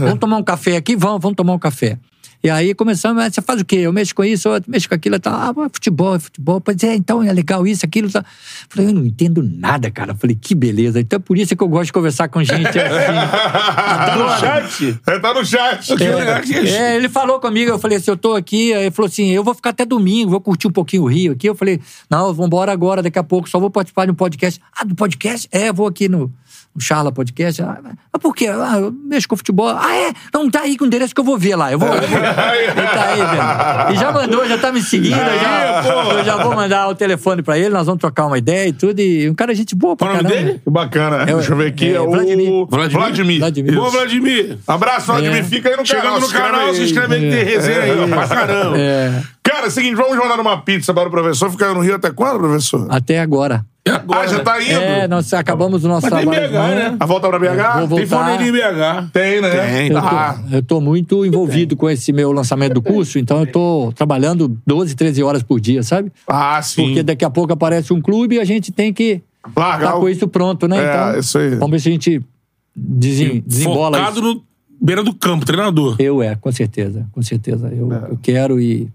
Vamos 0.00 0.18
tomar 0.18 0.36
um 0.36 0.42
café 0.42 0.76
aqui? 0.76 0.96
Vamos, 0.96 1.20
vamos 1.20 1.36
tomar 1.36 1.52
um 1.52 1.58
café. 1.58 1.98
E 2.42 2.48
aí 2.48 2.74
começamos, 2.74 3.22
"Ah, 3.22 3.30
você 3.30 3.42
faz 3.42 3.60
o 3.60 3.64
quê? 3.64 3.76
Eu 3.76 3.92
mexo 3.92 4.14
com 4.14 4.22
isso, 4.22 4.48
eu 4.48 4.62
mexo 4.66 4.88
com 4.88 4.94
aquilo. 4.94 5.18
Tá, 5.18 5.50
ah, 5.50 5.68
futebol, 5.72 6.14
é 6.14 6.18
futebol. 6.18 6.60
Pois 6.60 6.82
é, 6.84 6.94
então 6.94 7.22
é 7.22 7.32
legal 7.32 7.66
isso, 7.66 7.84
aquilo. 7.84 8.10
Tá. 8.10 8.24
Falei, 8.68 8.88
eu 8.90 8.94
não 8.94 9.04
entendo 9.04 9.42
nada, 9.42 9.90
cara. 9.90 10.14
Falei, 10.14 10.38
que 10.40 10.54
beleza. 10.54 11.00
Então 11.00 11.16
é 11.16 11.20
por 11.20 11.36
isso 11.36 11.56
que 11.56 11.62
eu 11.62 11.68
gosto 11.68 11.86
de 11.86 11.92
conversar 11.92 12.28
com 12.28 12.42
gente 12.42 12.66
assim. 12.68 12.78
Tá 14.08 14.16
no 14.16 14.40
chat? 14.40 15.00
É, 15.06 15.18
tá 15.18 15.34
no 15.34 15.44
chat. 15.44 15.92
É, 16.02 16.68
é, 16.68 16.96
ele 16.96 17.08
falou 17.08 17.40
comigo, 17.40 17.70
eu 17.70 17.78
falei 17.78 17.98
assim, 17.98 18.10
eu 18.10 18.16
tô 18.16 18.34
aqui, 18.34 18.72
aí 18.72 18.84
ele 18.84 18.90
falou 18.90 19.08
assim, 19.08 19.28
eu 19.30 19.42
vou 19.42 19.54
ficar 19.54 19.70
até 19.70 19.84
domingo, 19.84 20.30
vou 20.30 20.40
curtir 20.40 20.68
um 20.68 20.72
pouquinho 20.72 21.02
o 21.02 21.06
Rio 21.06 21.32
aqui. 21.32 21.48
Eu 21.48 21.54
falei, 21.54 21.80
não, 22.08 22.32
vamos 22.32 22.46
embora 22.46 22.72
agora, 22.72 23.02
daqui 23.02 23.18
a 23.18 23.24
pouco, 23.24 23.48
só 23.48 23.58
vou 23.58 23.70
participar 23.70 24.06
de 24.06 24.12
um 24.12 24.14
podcast. 24.14 24.60
Ah, 24.74 24.84
do 24.84 24.94
podcast? 24.94 25.48
É, 25.50 25.72
vou 25.72 25.86
aqui 25.86 26.08
no, 26.08 26.32
o 26.78 26.80
Charla 26.80 27.12
Podcast. 27.12 27.62
Ah, 27.62 27.78
mas 27.82 28.22
por 28.22 28.34
quê? 28.34 28.48
Ah, 28.48 28.78
eu 28.78 28.92
mexo 29.04 29.28
com 29.28 29.36
futebol. 29.36 29.68
Ah, 29.68 29.94
é? 29.94 30.12
Não, 30.32 30.50
tá 30.50 30.60
aí 30.62 30.76
com 30.76 30.84
o 30.84 30.86
endereço 30.86 31.14
que 31.14 31.20
eu 31.20 31.24
vou 31.24 31.38
ver 31.38 31.54
lá. 31.56 31.70
Eu 31.70 31.78
vou. 31.78 31.88
Ele 31.88 32.06
tá 32.08 33.04
aí, 33.10 33.18
velho. 33.18 33.92
E 33.92 33.96
já 33.96 34.12
mandou, 34.12 34.46
já 34.48 34.58
tá 34.58 34.72
me 34.72 34.82
seguindo. 34.82 35.16
eu 35.16 35.38
já, 35.40 35.82
eu 36.18 36.24
já 36.24 36.36
vou 36.42 36.54
mandar 36.54 36.88
o 36.88 36.94
telefone 36.94 37.42
pra 37.42 37.58
ele, 37.58 37.68
nós 37.70 37.86
vamos 37.86 38.00
trocar 38.00 38.26
uma 38.26 38.38
ideia 38.38 38.68
e 38.68 38.72
tudo. 38.72 38.98
E 39.00 39.28
um 39.30 39.34
cara, 39.34 39.54
gente 39.54 39.74
boa 39.74 39.96
pra 39.96 40.08
é 40.08 40.10
caramba. 40.16 40.28
dele? 40.28 40.60
Que 40.64 40.70
bacana. 40.70 41.22
É, 41.22 41.26
Deixa 41.26 41.52
eu 41.52 41.56
ver 41.56 41.66
aqui. 41.68 41.90
é, 41.90 41.94
É, 41.94 42.00
o 42.00 42.10
Vladimir. 42.10 42.66
Vladimir. 42.68 42.98
Vladimir? 43.00 43.38
Vladimir. 43.38 43.74
Bom, 43.74 43.90
Vladimir. 43.90 44.58
Abraço, 44.66 45.06
Vladimir. 45.06 45.36
É. 45.38 45.42
Fica 45.44 45.68
aí 45.68 45.76
no 45.76 45.84
canal. 45.84 46.02
Chegando 46.02 46.14
no 46.14 46.20
se 46.20 46.26
inscreve 46.26 46.50
canal, 46.50 46.66
aí. 46.68 46.74
se 46.74 46.82
inscreve 46.82 47.14
aí 47.14 47.20
que 47.20 47.30
tem 47.36 47.44
resenha 47.44 47.80
aí, 47.82 48.00
ó, 48.00 48.06
pra 48.08 48.26
caramba. 48.28 48.78
É, 48.78 49.22
Cara, 49.50 49.66
é 49.66 49.68
o 49.68 49.70
seguinte, 49.70 49.94
vamos 49.94 50.16
mandar 50.16 50.38
uma 50.40 50.60
pizza 50.60 50.92
para 50.92 51.08
o 51.08 51.10
professor. 51.10 51.50
Fica 51.50 51.72
no 51.72 51.80
Rio 51.80 51.94
até 51.94 52.10
quando, 52.10 52.38
professor? 52.40 52.86
até 52.90 53.18
agora. 53.20 53.64
E 53.86 53.90
agora? 53.90 54.20
Ah, 54.20 54.26
já 54.26 54.40
tá 54.40 54.60
indo? 54.62 54.72
É, 54.72 55.08
nós 55.08 55.32
acabamos 55.32 55.82
o 55.84 55.88
nosso 55.88 56.06
Mas 56.10 56.12
tem 56.12 56.30
trabalho. 56.30 56.48
BH, 56.50 56.74
né? 56.74 56.96
A 57.00 57.06
volta 57.06 57.28
pra 57.28 57.38
BH? 57.38 57.86
Vou 57.86 57.98
Tem 57.98 58.06
forneria 58.06 58.46
em 58.48 58.52
BH. 58.52 59.10
Tem, 59.12 59.40
né? 59.40 59.50
Tem. 59.50 59.86
Eu 59.88 59.92
tô, 60.00 60.06
Ah, 60.06 60.38
eu 60.52 60.62
tô 60.62 60.80
muito 60.80 61.24
envolvido 61.24 61.74
com 61.76 61.88
esse 61.88 62.12
meu 62.12 62.30
lançamento 62.32 62.74
do 62.74 62.82
curso, 62.82 63.18
então 63.18 63.40
eu 63.40 63.46
tô 63.46 63.92
trabalhando 63.96 64.58
12, 64.66 64.94
13 64.94 65.22
horas 65.22 65.42
por 65.42 65.58
dia, 65.58 65.82
sabe? 65.82 66.12
ah, 66.26 66.60
sim. 66.60 66.82
Porque 66.84 67.02
daqui 67.02 67.24
a 67.24 67.30
pouco 67.30 67.52
aparece 67.52 67.92
um 67.92 68.00
clube 68.02 68.34
e 68.36 68.40
a 68.40 68.44
gente 68.44 68.70
tem 68.70 68.92
que 68.92 69.22
Largar 69.56 69.78
estar 69.86 69.96
o- 69.96 70.00
com 70.00 70.08
isso 70.10 70.28
pronto, 70.28 70.68
né? 70.68 70.76
É, 70.76 70.82
então, 71.08 71.20
isso 71.20 71.38
aí. 71.38 71.50
vamos 71.54 71.70
ver 71.70 71.80
se 71.80 71.88
a 71.88 71.92
gente 71.92 72.22
desen- 72.76 73.42
desembola 73.46 73.96
Focado 73.98 74.20
isso. 74.20 74.34
no 74.34 74.42
beira 74.80 75.02
do 75.02 75.14
campo, 75.14 75.46
treinador. 75.46 75.96
Eu 75.98 76.22
é, 76.22 76.34
com 76.36 76.52
certeza, 76.52 77.06
com 77.12 77.22
certeza. 77.22 77.68
Eu, 77.74 77.90
eu 77.90 78.18
quero 78.22 78.60
e 78.60 78.88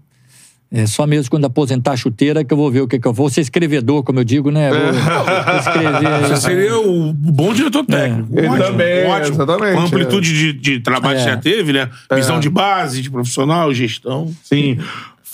é 0.74 0.86
só 0.86 1.06
mesmo 1.06 1.30
quando 1.30 1.44
aposentar 1.44 1.92
a 1.92 1.96
chuteira 1.96 2.42
que 2.44 2.52
eu 2.52 2.56
vou 2.56 2.70
ver 2.70 2.80
o 2.80 2.88
que, 2.88 2.98
que 2.98 3.06
eu 3.06 3.12
vou 3.12 3.30
ser 3.30 3.40
escrevedor, 3.42 4.02
como 4.02 4.18
eu 4.20 4.24
digo, 4.24 4.50
né? 4.50 4.70
Vou, 4.70 4.92
vou 4.92 5.56
escrever. 5.60 6.28
Você 6.28 6.36
seria 6.36 6.76
o 6.78 7.12
bom 7.12 7.54
diretor 7.54 7.84
técnico. 7.86 8.28
Ele 8.36 8.48
Ótimo, 8.48 8.64
também, 8.64 9.06
ótimo. 9.06 9.34
exatamente, 9.36 9.74
Com 9.74 9.80
a 9.80 9.84
amplitude 9.84 10.32
de, 10.34 10.52
de 10.52 10.80
trabalho 10.80 11.16
que 11.16 11.22
É. 11.22 11.26
já 11.26 11.36
teve, 11.36 11.72
né? 11.72 11.88
Visão 12.14 12.40
de 12.40 12.50
base, 12.50 13.00
de 13.00 13.10
profissional, 13.10 13.72
gestão. 13.72 14.30
Sim. 14.42 14.78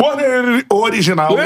Forneria 0.00 0.64
original. 0.70 1.36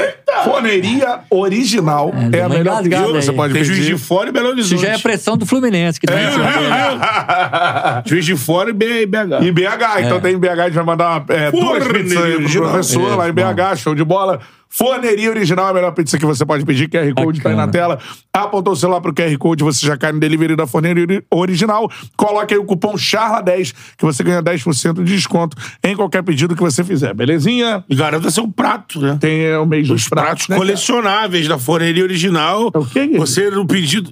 Forneria 0.45 1.19
original 1.29 2.13
é, 2.15 2.29
deu 2.29 2.45
a 2.45 2.49
melhor 2.49 2.85
engasgada 2.85 3.05
que 3.07 3.21
você 3.23 3.29
aí. 3.31 3.35
pode 3.35 3.53
Tem 3.53 3.63
Juiz 3.65 3.79
de 3.79 3.85
pedir. 3.91 3.97
Fora 3.97 4.29
e 4.29 4.31
Belo 4.31 4.47
Isso 4.47 4.53
Horizonte. 4.73 4.81
já 4.81 4.93
é 4.93 4.97
pressão 4.97 5.35
do 5.35 5.45
Fluminense. 5.45 5.99
Que 5.99 6.07
tá 6.07 6.13
dele. 6.15 6.29
Juiz 8.09 8.25
de 8.25 8.35
Fora 8.37 8.69
e 8.69 8.73
BH. 8.73 9.43
E 9.43 9.51
BH, 9.51 10.01
então 10.03 10.21
tem 10.21 10.37
BH, 10.37 10.47
a 10.47 10.63
gente 10.65 10.73
vai 10.73 10.85
mandar 10.85 11.09
uma, 11.09 11.25
é, 11.35 11.51
duas 11.51 11.85
pizzas 11.85 12.23
aí 12.23 12.31
pro 12.31 12.41
original. 12.43 12.69
professor 12.69 13.11
É, 13.11 13.15
lá 13.15 13.29
em 13.29 13.33
BH, 13.33 13.75
show 13.77 13.93
de 13.93 14.03
bola. 14.05 14.39
Forneria 14.69 15.29
original 15.29 15.67
é 15.67 15.69
a 15.69 15.73
melhor 15.73 15.91
pizza 15.93 16.17
que 16.17 16.25
você 16.25 16.45
pode 16.45 16.65
pedir. 16.65 16.89
QR 16.89 17.13
Code 17.13 17.41
tá 17.41 17.49
aí 17.49 17.55
na 17.55 17.65
Bacana. 17.65 17.95
tela. 17.95 17.99
Apontou 18.33 18.73
o 18.73 18.75
celular 18.75 18.99
pro 18.99 19.13
QR 19.13 19.37
Code, 19.37 19.63
você 19.63 19.85
já 19.85 19.95
cai 19.95 20.11
no 20.11 20.19
delivery 20.19 20.55
da 20.55 20.67
Forneria 20.67 21.03
ori- 21.03 21.23
original. 21.31 21.89
Coloque 22.17 22.53
aí 22.53 22.59
o 22.59 22.65
cupom 22.65 22.93
CHARLA10 22.95 23.73
que 23.97 24.03
você 24.03 24.21
ganha 24.23 24.41
10% 24.43 24.95
de 25.03 25.15
desconto 25.15 25.55
em 25.83 25.95
qualquer 25.95 26.23
pedido 26.23 26.55
que 26.55 26.61
você 26.61 26.83
fizer, 26.83 27.13
belezinha? 27.13 27.85
E 27.89 27.95
garanta 27.95 28.29
seu 28.29 28.47
prato, 28.49 28.99
né? 28.99 29.17
Tem 29.19 29.45
é, 29.45 29.57
o 29.57 29.65
mês 29.65 29.87
dos 29.87 30.01
Os 30.03 30.09
pratos, 30.09 30.25
pratos 30.27 30.47
né, 30.49 30.55
cara? 30.57 30.65
colecionáveis 30.67 31.47
da 31.47 31.57
Forneria 31.57 32.03
Original. 32.03 32.69
É 32.73 32.77
o 32.77 32.85
quê, 32.85 33.01
Guilherme? 33.07 33.17
Você 33.19 33.49
no 33.49 33.65
pedido. 33.65 34.11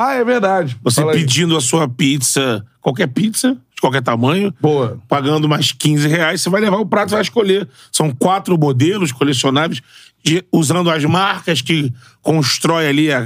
Ah, 0.00 0.14
é 0.14 0.24
verdade. 0.24 0.76
Você 0.82 1.00
Fala 1.00 1.12
aí. 1.12 1.18
pedindo 1.18 1.56
a 1.56 1.60
sua 1.60 1.88
pizza, 1.88 2.64
qualquer 2.80 3.08
pizza, 3.08 3.56
de 3.78 3.80
qualquer 3.80 4.02
tamanho, 4.02 4.52
Boa. 4.60 4.98
pagando 5.08 5.48
mais 5.48 5.70
15 5.70 6.08
reais, 6.08 6.42
você 6.42 6.50
vai 6.50 6.60
levar 6.60 6.78
o 6.78 6.86
prato 6.86 7.10
e 7.10 7.12
vai 7.12 7.22
escolher. 7.22 7.68
São 7.92 8.10
quatro 8.10 8.58
modelos 8.58 9.12
colecionáveis, 9.12 9.80
de- 10.24 10.44
usando 10.52 10.90
as 10.90 11.04
marcas 11.04 11.62
que 11.62 11.92
constrói 12.20 12.88
ali 12.88 13.12
a- 13.12 13.20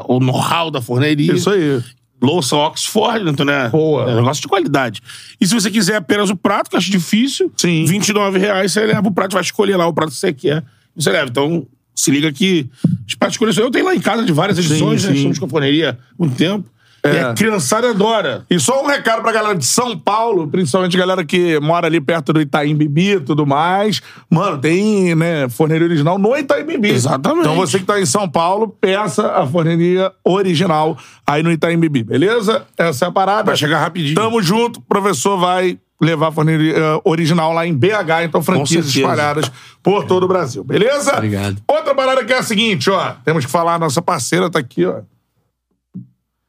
a- 0.00 0.04
o 0.06 0.20
know-how 0.20 0.70
da 0.70 0.82
forneria. 0.82 1.32
Isso 1.32 1.48
aí. 1.48 1.82
Louça 2.22 2.54
Oxford, 2.56 3.26
então, 3.30 3.46
né? 3.46 3.70
Boa. 3.70 4.10
É 4.10 4.12
um 4.12 4.16
negócio 4.16 4.42
de 4.42 4.48
qualidade. 4.48 5.00
E 5.40 5.46
se 5.46 5.54
você 5.54 5.70
quiser 5.70 5.96
apenas 5.96 6.28
o 6.28 6.36
prato, 6.36 6.68
que 6.68 6.76
eu 6.76 6.78
acho 6.78 6.90
difícil, 6.90 7.50
Sim. 7.56 7.86
29 7.86 8.38
reais, 8.38 8.72
você 8.72 8.84
leva 8.84 9.08
o 9.08 9.10
prato, 9.12 9.32
vai 9.32 9.42
escolher 9.42 9.76
lá 9.76 9.86
o 9.86 9.94
prato 9.94 10.10
que 10.10 10.16
você 10.18 10.32
quer. 10.32 10.62
Você 10.94 11.10
leva. 11.10 11.28
Então, 11.30 11.66
se 11.94 12.10
liga 12.10 12.30
que 12.30 12.66
os 13.08 13.14
pratos 13.14 13.38
colecionáveis. 13.38 13.66
Eu 13.66 13.70
tenho 13.72 13.86
lá 13.86 13.94
em 13.94 14.00
casa 14.00 14.22
de 14.24 14.32
várias 14.32 14.58
edições, 14.58 15.00
Sim, 15.02 15.06
né? 15.08 15.12
sim. 15.12 15.16
Estamos 15.20 15.38
com 15.38 15.46
a 15.46 15.48
forneria 15.48 15.98
há 15.98 16.14
muito 16.22 16.36
tempo. 16.36 16.68
É. 17.08 17.22
a 17.22 17.34
criançada 17.34 17.90
adora. 17.90 18.44
E 18.50 18.58
só 18.58 18.82
um 18.82 18.86
recado 18.86 19.22
pra 19.22 19.32
galera 19.32 19.54
de 19.54 19.64
São 19.64 19.98
Paulo, 19.98 20.48
principalmente 20.48 20.96
galera 20.96 21.24
que 21.24 21.58
mora 21.60 21.86
ali 21.86 22.00
perto 22.00 22.32
do 22.32 22.40
Itaim 22.40 22.74
Bibi 22.74 23.12
e 23.12 23.20
tudo 23.20 23.46
mais. 23.46 24.00
Mano, 24.30 24.58
tem, 24.58 25.14
né, 25.14 25.48
forneria 25.48 25.86
original 25.86 26.18
no 26.18 26.36
Itaim 26.36 26.64
Bibi. 26.64 26.90
Exatamente. 26.90 27.40
Então 27.40 27.56
você 27.56 27.78
que 27.78 27.84
tá 27.84 28.00
em 28.00 28.06
São 28.06 28.28
Paulo, 28.28 28.68
peça 28.68 29.32
a 29.32 29.46
forneria 29.46 30.12
original 30.24 30.96
aí 31.26 31.42
no 31.42 31.50
Itaim 31.50 31.78
Bibi, 31.78 32.02
beleza? 32.02 32.66
Essa 32.76 33.06
é 33.06 33.08
a 33.08 33.12
parada. 33.12 33.44
Vai 33.44 33.56
chegar 33.56 33.80
rapidinho. 33.80 34.14
Tamo 34.14 34.42
junto, 34.42 34.78
o 34.78 34.82
professor 34.82 35.36
vai 35.38 35.78
levar 36.00 36.28
a 36.28 36.32
forneria 36.32 36.76
eh, 36.76 37.00
original 37.04 37.52
lá 37.52 37.66
em 37.66 37.74
BH, 37.74 38.24
então 38.24 38.42
franquias 38.42 38.86
espalhadas 38.86 39.50
por 39.82 40.04
todo 40.04 40.24
o 40.24 40.28
Brasil, 40.28 40.62
beleza? 40.62 41.14
Obrigado. 41.14 41.56
Outra 41.66 41.94
parada 41.94 42.24
que 42.24 42.32
é 42.32 42.38
a 42.38 42.42
seguinte, 42.42 42.90
ó, 42.90 43.14
temos 43.24 43.44
que 43.46 43.50
falar, 43.50 43.74
a 43.74 43.78
nossa 43.78 44.02
parceira 44.02 44.50
tá 44.50 44.58
aqui, 44.58 44.84
ó. 44.84 45.00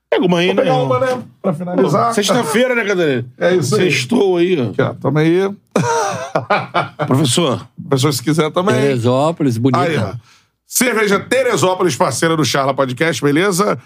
Pega 0.09 0.25
uma 0.25 0.39
aí, 0.39 0.47
Vou 0.47 0.55
né? 0.55 0.61
pegar 0.61 0.75
uma, 0.75 0.99
né, 0.99 1.23
pra 1.41 1.53
finalizar. 1.53 2.13
Sexta-feira, 2.13 2.73
né, 2.73 2.85
Catarina? 2.85 3.25
É 3.37 3.55
isso 3.55 3.75
aí. 3.75 3.91
Sextou 3.91 4.37
aí, 4.37 4.59
ó. 4.59 4.69
Aqui, 4.69 4.81
ó, 4.81 4.93
toma 4.93 5.19
aí. 5.19 5.49
Professor, 7.05 7.67
Pessoa 7.89 8.13
se 8.13 8.23
quiser 8.23 8.49
também. 8.51 8.75
Teresópolis, 8.75 9.57
bonita. 9.57 9.83
Aí, 9.83 9.97
ó. 9.97 10.13
Cerveja 10.65 11.19
Teresópolis, 11.19 11.95
parceira 11.95 12.35
do 12.35 12.43
Charla 12.45 12.73
Podcast, 12.73 13.21
beleza? 13.21 13.77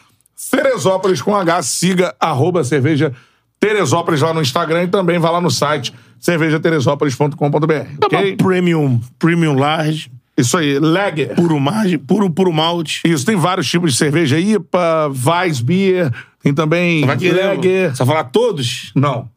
Teresópolis 0.49 1.21
com 1.21 1.35
H, 1.35 1.61
siga 1.63 2.15
arroba 2.19 2.63
cerveja 2.63 3.13
Teresópolis 3.59 4.21
lá 4.21 4.33
no 4.33 4.41
Instagram 4.41 4.83
e 4.83 4.87
também 4.87 5.19
vá 5.19 5.29
lá 5.29 5.39
no 5.39 5.51
site 5.51 5.93
cervejateresópolis.com.br, 6.19 8.05
ok? 8.05 8.35
premium, 8.35 8.99
premium 9.19 9.53
large, 9.53 10.11
Isso 10.37 10.57
aí, 10.57 10.79
Lager. 10.79 11.35
puro 11.35 11.59
margem, 11.59 11.99
puro, 11.99 12.29
puro 12.29 12.51
malte. 12.51 13.01
Isso, 13.05 13.25
tem 13.25 13.35
vários 13.35 13.69
tipos 13.69 13.91
de 13.91 13.97
cerveja, 13.97 14.39
IPA, 14.39 15.11
Weissbier, 15.25 16.11
tem 16.41 16.53
também 16.53 17.05
Vai 17.05 17.17
querer, 17.17 17.47
Lager. 17.47 17.91
Você 17.91 18.03
vai 18.03 18.15
falar 18.15 18.23
todos? 18.25 18.91
Não. 18.95 19.29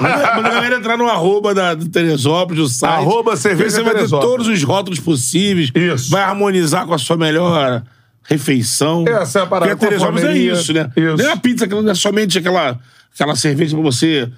Manda 0.00 0.28
a 0.28 0.40
galera 0.40 0.76
entrar 0.76 0.96
no 0.96 1.08
arroba 1.08 1.54
da, 1.54 1.74
do 1.74 1.88
Teresópolis, 1.88 2.62
do 2.62 2.68
site. 2.68 2.92
Arroba 2.92 3.36
cerveja 3.36 3.70
Você 3.70 3.82
vai 3.82 3.94
ter 3.94 4.08
todos 4.08 4.46
os 4.46 4.62
rótulos 4.62 5.00
possíveis. 5.00 5.70
Isso. 5.74 6.10
Vai 6.10 6.22
harmonizar 6.22 6.86
com 6.86 6.94
a 6.94 6.98
sua 6.98 7.16
melhor 7.16 7.82
refeição. 8.22 9.04
Essa 9.06 9.40
é 9.40 9.42
a 9.42 9.46
parada, 9.46 9.72
Porque 9.72 9.84
a 9.84 9.88
Teresópolis 9.88 10.24
é 10.24 10.36
isso, 10.36 10.72
né? 10.72 10.90
Isso. 10.96 11.16
Não 11.16 11.28
é 11.28 11.32
a 11.32 11.36
pizza 11.36 11.66
que 11.66 11.74
não 11.74 11.90
é 11.90 11.94
somente 11.94 12.38
aquela, 12.38 12.78
aquela 13.12 13.34
cerveja 13.34 13.76
pra 13.76 13.82
você 13.82 14.30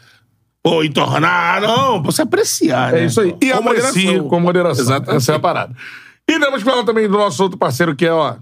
pô, 0.69 0.83
entornar. 0.83 1.61
Não, 1.61 2.03
pra 2.03 2.11
você 2.11 2.23
apreciar. 2.23 2.93
É 2.93 3.01
né? 3.01 3.07
isso 3.07 3.21
aí. 3.21 3.37
E 3.41 3.53
com 3.53 3.59
aprecie 3.59 4.05
moderação. 4.07 4.29
com 4.29 4.41
moderação. 4.41 4.85
Exatamente. 4.85 5.17
Essa 5.19 5.33
é 5.33 5.35
a 5.37 5.39
parada. 5.39 5.75
E 6.29 6.41
temos 6.41 6.63
que 6.65 6.69
falar 6.69 6.83
também 6.85 7.07
do 7.09 7.17
nosso 7.17 7.41
outro 7.43 7.57
parceiro, 7.57 7.95
que 7.95 8.05
é, 8.05 8.13
ó, 8.13 8.35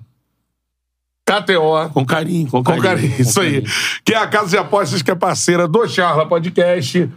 KTO. 1.26 1.90
Com 1.92 2.04
carinho, 2.06 2.46
com 2.50 2.58
Com 2.58 2.62
carinho. 2.64 2.82
carinho, 2.82 3.14
isso 3.20 3.40
aí. 3.40 3.62
Que 4.04 4.14
é 4.14 4.18
a 4.18 4.26
casa 4.26 4.48
de 4.48 4.56
apostas 4.56 5.02
que 5.02 5.10
é 5.10 5.14
parceira 5.14 5.68
do 5.68 5.86
Charla 5.86 6.26
Podcast. 6.26 7.10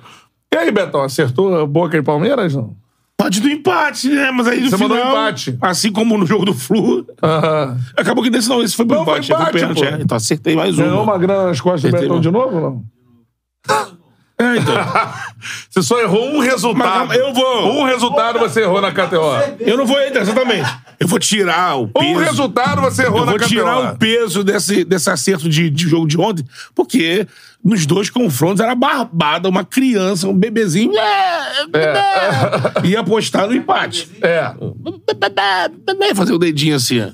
E 0.54 0.58
aí, 0.58 0.72
Betão, 0.72 1.02
acertou 1.02 1.66
Boca 1.68 1.98
e 1.98 2.02
Palmeiras, 2.04 2.54
não? 2.54 2.76
Pode 3.18 3.42
do 3.42 3.50
empate, 3.50 4.10
né? 4.10 4.30
Mas 4.32 4.48
aí 4.48 4.60
no 4.62 4.70
Você 4.70 4.78
final... 4.78 4.90
mandou 4.98 5.10
empate. 5.12 5.58
Assim 5.62 5.92
como 5.92 6.18
no 6.18 6.26
jogo 6.26 6.46
do 6.46 6.54
Flu, 6.54 7.06
Aham. 7.24 7.78
acabou 7.98 8.24
que 8.24 8.30
nesse 8.30 8.48
não, 8.48 8.62
esse 8.62 8.76
foi 8.76 8.86
pro 8.86 8.98
Não, 8.98 9.06
foi 9.06 9.14
empate. 9.16 9.28
foi 9.28 9.36
pro 9.38 9.44
empate, 9.46 9.60
pênalti, 9.60 9.80
pô. 9.80 9.86
é. 9.86 10.02
Então 10.04 10.18
acertei 10.18 10.56
mais 10.56 10.76
Ganhou 10.76 11.02
uma. 11.04 11.18
grana 11.18 11.48
nas 11.48 11.60
costas 11.60 11.82
do 11.90 11.96
Acertei 11.98 12.02
Betão 12.10 12.18
uma. 12.18 12.22
de 12.22 12.30
novo, 12.32 12.60
não? 12.62 12.84
É, 14.40 14.58
então. 14.58 14.76
Você 15.70 15.82
só 15.82 16.00
errou 16.00 16.30
um 16.36 16.40
resultado. 16.40 17.08
Mas 17.08 17.18
eu 17.18 17.34
vou- 17.34 17.82
Um 17.82 17.84
resultado 17.86 18.38
você 18.40 18.62
errou 18.62 18.80
na 18.82 18.92
KTO. 18.92 19.20
Eu 19.60 19.78
não 19.78 19.86
vou 19.86 20.00
entrar, 20.02 20.22
exatamente. 20.22 20.70
Eu 21.00 21.08
vou 21.08 21.18
tirar 21.20 21.76
o 21.76 21.88
peso. 21.88 22.06
Um 22.08 22.16
resultado 22.18 22.82
você 22.82 23.04
errou 23.04 23.20
Eu 23.20 23.26
na 23.26 23.32
vou 23.32 23.40
KTO. 23.40 23.48
tirar 23.50 23.94
o 23.94 23.98
peso 23.98 24.44
desse, 24.44 24.84
desse 24.84 25.10
acerto 25.10 25.48
de, 25.50 25.70
de 25.70 25.88
jogo 25.88 26.08
de 26.08 26.20
ontem, 26.20 26.44
porque 26.76 27.28
nos 27.64 27.86
dois 27.86 28.10
confrontos 28.10 28.60
era 28.60 28.74
barbada, 28.76 29.48
uma 29.50 29.64
criança, 29.64 30.28
um 30.28 30.34
bebezinho. 30.38 30.92
Ia 32.84 33.00
apostar 33.00 33.48
no 33.48 33.56
empate. 33.56 34.10
É. 34.22 34.52
Fazer 36.16 36.34
o 36.34 36.40
dedinho 36.40 36.76
assim. 36.76 37.12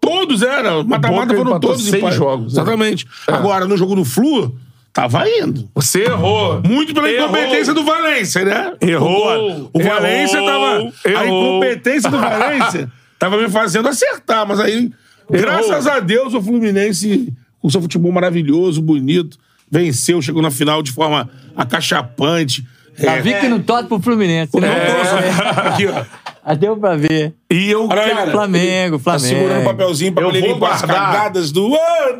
Todos 0.00 0.42
eram. 0.42 0.84
Mata-mata 0.84 1.34
foram 1.34 1.58
todos 1.60 1.82
seis 1.82 1.94
empates. 1.96 2.16
jogos, 2.18 2.54
né? 2.54 2.62
Exatamente. 2.62 3.06
Agora, 3.26 3.66
no 3.66 3.76
jogo 3.76 3.94
do 3.94 4.04
Flu, 4.04 4.54
tava 4.94 5.28
indo. 5.28 5.68
Você 5.74 6.04
errou. 6.04 6.62
Muito 6.64 6.94
pela 6.94 7.10
Errou. 7.10 7.24
incompetência 7.28 7.74
do 7.74 7.84
Valência, 7.84 8.44
né? 8.44 8.72
Errou. 8.80 9.70
O 9.74 9.82
Valência 9.82 10.36
Errou. 10.38 10.46
tava. 10.48 10.92
A 11.04 11.10
Errou. 11.24 11.56
incompetência 11.58 12.08
do 12.10 12.18
Valência 12.18 12.90
tava 13.18 13.36
me 13.36 13.48
fazendo 13.50 13.88
acertar, 13.88 14.46
mas 14.46 14.60
aí, 14.60 14.90
graças 15.30 15.86
a 15.86 15.98
Deus, 16.00 16.32
o 16.32 16.40
Fluminense, 16.40 17.32
com 17.60 17.68
seu 17.68 17.82
futebol 17.82 18.12
maravilhoso, 18.12 18.80
bonito, 18.80 19.36
venceu, 19.70 20.22
chegou 20.22 20.40
na 20.40 20.50
final 20.50 20.82
de 20.82 20.92
forma 20.92 21.28
acachapante. 21.56 22.64
Já 22.96 23.14
É, 23.16 23.20
vi 23.20 23.34
que 23.34 23.48
não 23.48 23.60
torce 23.60 23.88
pro 23.88 23.98
Fluminense. 24.00 24.52
não 24.54 24.60
né? 24.60 24.86
trouxe- 24.86 25.68
Aqui, 25.68 25.86
ó. 25.88 26.04
Ah, 26.44 26.54
Deu 26.54 26.76
pra 26.76 26.94
ver. 26.94 27.34
E 27.50 27.70
eu, 27.70 27.88
cara, 27.88 28.30
Flamengo, 28.30 28.98
Tá 28.98 29.02
Flamengo. 29.18 29.26
segurando 29.28 29.62
o 29.62 29.64
papelzinho 29.64 30.12
pra 30.12 30.22
Eu 30.22 30.28
poder 30.28 30.46
limpar 30.46 30.72
as 30.74 30.82
cagadas 30.82 31.50
do 31.50 31.74
ano. 31.74 32.18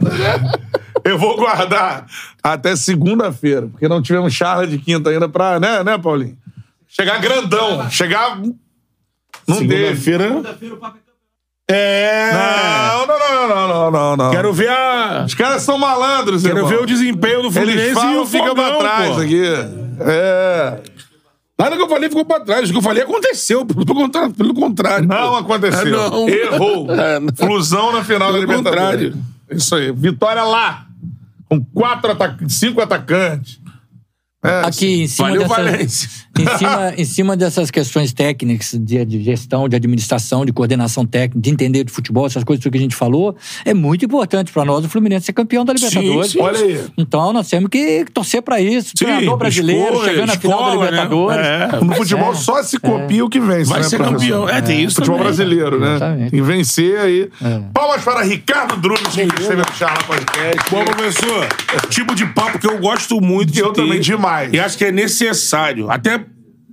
Eu 1.04 1.18
vou 1.18 1.36
guardar 1.36 2.06
até 2.42 2.74
segunda-feira, 2.76 3.66
porque 3.68 3.86
não 3.86 4.00
tivemos 4.00 4.32
charla 4.32 4.66
de 4.66 4.78
quinta 4.78 5.10
ainda 5.10 5.28
pra. 5.28 5.60
Né, 5.60 5.84
né, 5.84 5.98
Paulinho? 5.98 6.36
Chegar 6.88 7.18
grandão. 7.20 7.90
Chegar. 7.90 8.38
Não 9.46 9.58
teve. 9.58 9.96
Segunda-feira. 9.96 10.42
É. 11.70 12.30
Não, 12.32 13.06
não, 13.06 13.18
não, 13.18 13.48
não, 13.48 13.68
não, 13.68 13.90
não, 13.90 14.16
não. 14.16 14.30
Quero 14.30 14.52
ver 14.52 14.68
a. 14.68 15.24
Os 15.26 15.34
caras 15.34 15.62
são 15.62 15.78
malandros, 15.78 16.42
Quero 16.42 16.56
irmão. 16.58 16.68
ver 16.70 16.80
o 16.80 16.86
desempenho 16.86 17.42
do 17.42 17.50
Fluminense 17.50 17.80
Eles 17.80 17.92
e 17.92 17.94
falam, 17.94 18.22
o 18.22 18.26
fica 18.26 18.54
pra 18.54 18.76
trás 18.76 19.14
pô. 19.14 19.20
aqui. 19.20 19.42
É. 20.00 20.80
Nada 21.58 21.76
que 21.76 21.82
eu 21.82 21.88
falei 21.88 22.08
ficou 22.08 22.24
pra 22.24 22.40
trás. 22.40 22.68
O 22.68 22.72
que 22.72 22.78
eu 22.78 22.82
falei 22.82 23.02
aconteceu. 23.02 23.64
Pelo 23.64 23.86
contrário. 23.86 24.34
Pelo 24.34 24.54
contrário 24.54 25.06
Não 25.06 25.36
aconteceu. 25.36 25.86
É, 25.86 25.90
não. 25.90 26.28
Errou. 26.28 26.90
É, 26.92 27.20
não. 27.20 27.34
Flusão 27.34 27.92
na 27.92 28.04
final 28.04 28.32
da 28.32 28.38
Pelo 28.38 28.52
Libertadores. 28.52 29.12
contrário. 29.14 29.24
Isso 29.50 29.74
aí. 29.74 29.90
Vitória 29.92 30.42
lá. 30.42 30.83
Com 31.54 31.64
quatro 31.72 32.10
atacantes, 32.10 32.56
cinco 32.56 32.80
atacantes. 32.80 33.60
É, 34.44 34.60
Aqui 34.66 35.02
em 35.02 35.06
cima, 35.06 35.28
Valeu, 35.28 35.42
dessas, 35.42 35.56
Valência. 35.56 36.08
em, 36.38 36.58
cima, 36.58 36.94
em 36.98 37.04
cima 37.04 37.36
dessas 37.36 37.70
questões 37.70 38.12
técnicas 38.12 38.72
de, 38.78 39.02
de 39.04 39.22
gestão, 39.22 39.68
de 39.68 39.74
administração, 39.76 40.44
de 40.44 40.52
coordenação 40.52 41.06
técnica, 41.06 41.40
de 41.40 41.50
entender 41.50 41.84
de 41.84 41.90
futebol, 41.90 42.26
essas 42.26 42.44
coisas 42.44 42.62
que 42.62 42.76
a 42.76 42.80
gente 42.80 42.94
falou, 42.94 43.34
é 43.64 43.72
muito 43.72 44.04
importante 44.04 44.52
para 44.52 44.64
nós 44.64 44.84
o 44.84 44.88
Fluminense 44.88 45.26
ser 45.26 45.32
campeão 45.32 45.64
da 45.64 45.72
Libertadores. 45.72 46.32
sim, 46.32 46.40
olha 46.40 46.58
aí. 46.58 46.84
Então 46.98 47.32
nós 47.32 47.48
temos 47.48 47.70
que 47.70 48.04
torcer 48.12 48.42
para 48.42 48.60
isso. 48.60 48.90
Sim, 48.96 49.04
Treinador 49.06 49.36
brasileiro 49.38 49.82
escola, 49.84 50.04
chegando 50.08 50.26
na 50.26 50.36
final 50.36 50.58
da 50.58 50.66
né? 50.68 50.74
Libertadores. 50.84 51.46
É. 51.46 51.80
No 51.84 51.94
futebol 51.94 52.32
é. 52.32 52.36
só 52.36 52.62
se 52.62 52.78
copia 52.78 53.24
o 53.24 53.30
que 53.30 53.40
vence, 53.40 53.70
Vai 53.70 53.80
né, 53.80 53.88
ser 53.88 53.96
professor? 53.96 54.18
campeão. 54.20 54.48
É, 54.48 54.60
tem 54.60 54.84
isso 54.84 54.96
Futebol 54.96 55.18
também. 55.18 55.32
brasileiro, 55.34 55.80
né? 55.80 55.94
Exatamente. 55.96 56.30
Que 56.32 56.42
vencer 56.42 56.98
aí. 56.98 57.30
É. 57.42 57.60
Palmas 57.72 58.02
para 58.04 58.22
Ricardo 58.22 58.76
Drummond, 58.76 59.08
que 59.10 59.40
esteve 59.40 59.56
no 59.62 59.72
Charla 59.74 60.02
Podcast. 60.04 60.70
Bom, 60.70 60.84
professor, 60.84 61.48
tipo 61.88 62.14
de 62.14 62.26
papo 62.26 62.58
que 62.58 62.66
eu 62.68 62.78
gosto 62.78 63.20
muito 63.22 63.50
de 63.52 63.60
Eu 63.60 63.72
ter. 63.72 63.80
também, 63.82 64.00
demais. 64.00 64.33
E 64.52 64.58
acho 64.60 64.76
que 64.78 64.84
é 64.86 64.92
necessário. 64.92 65.90
Até 65.90 66.24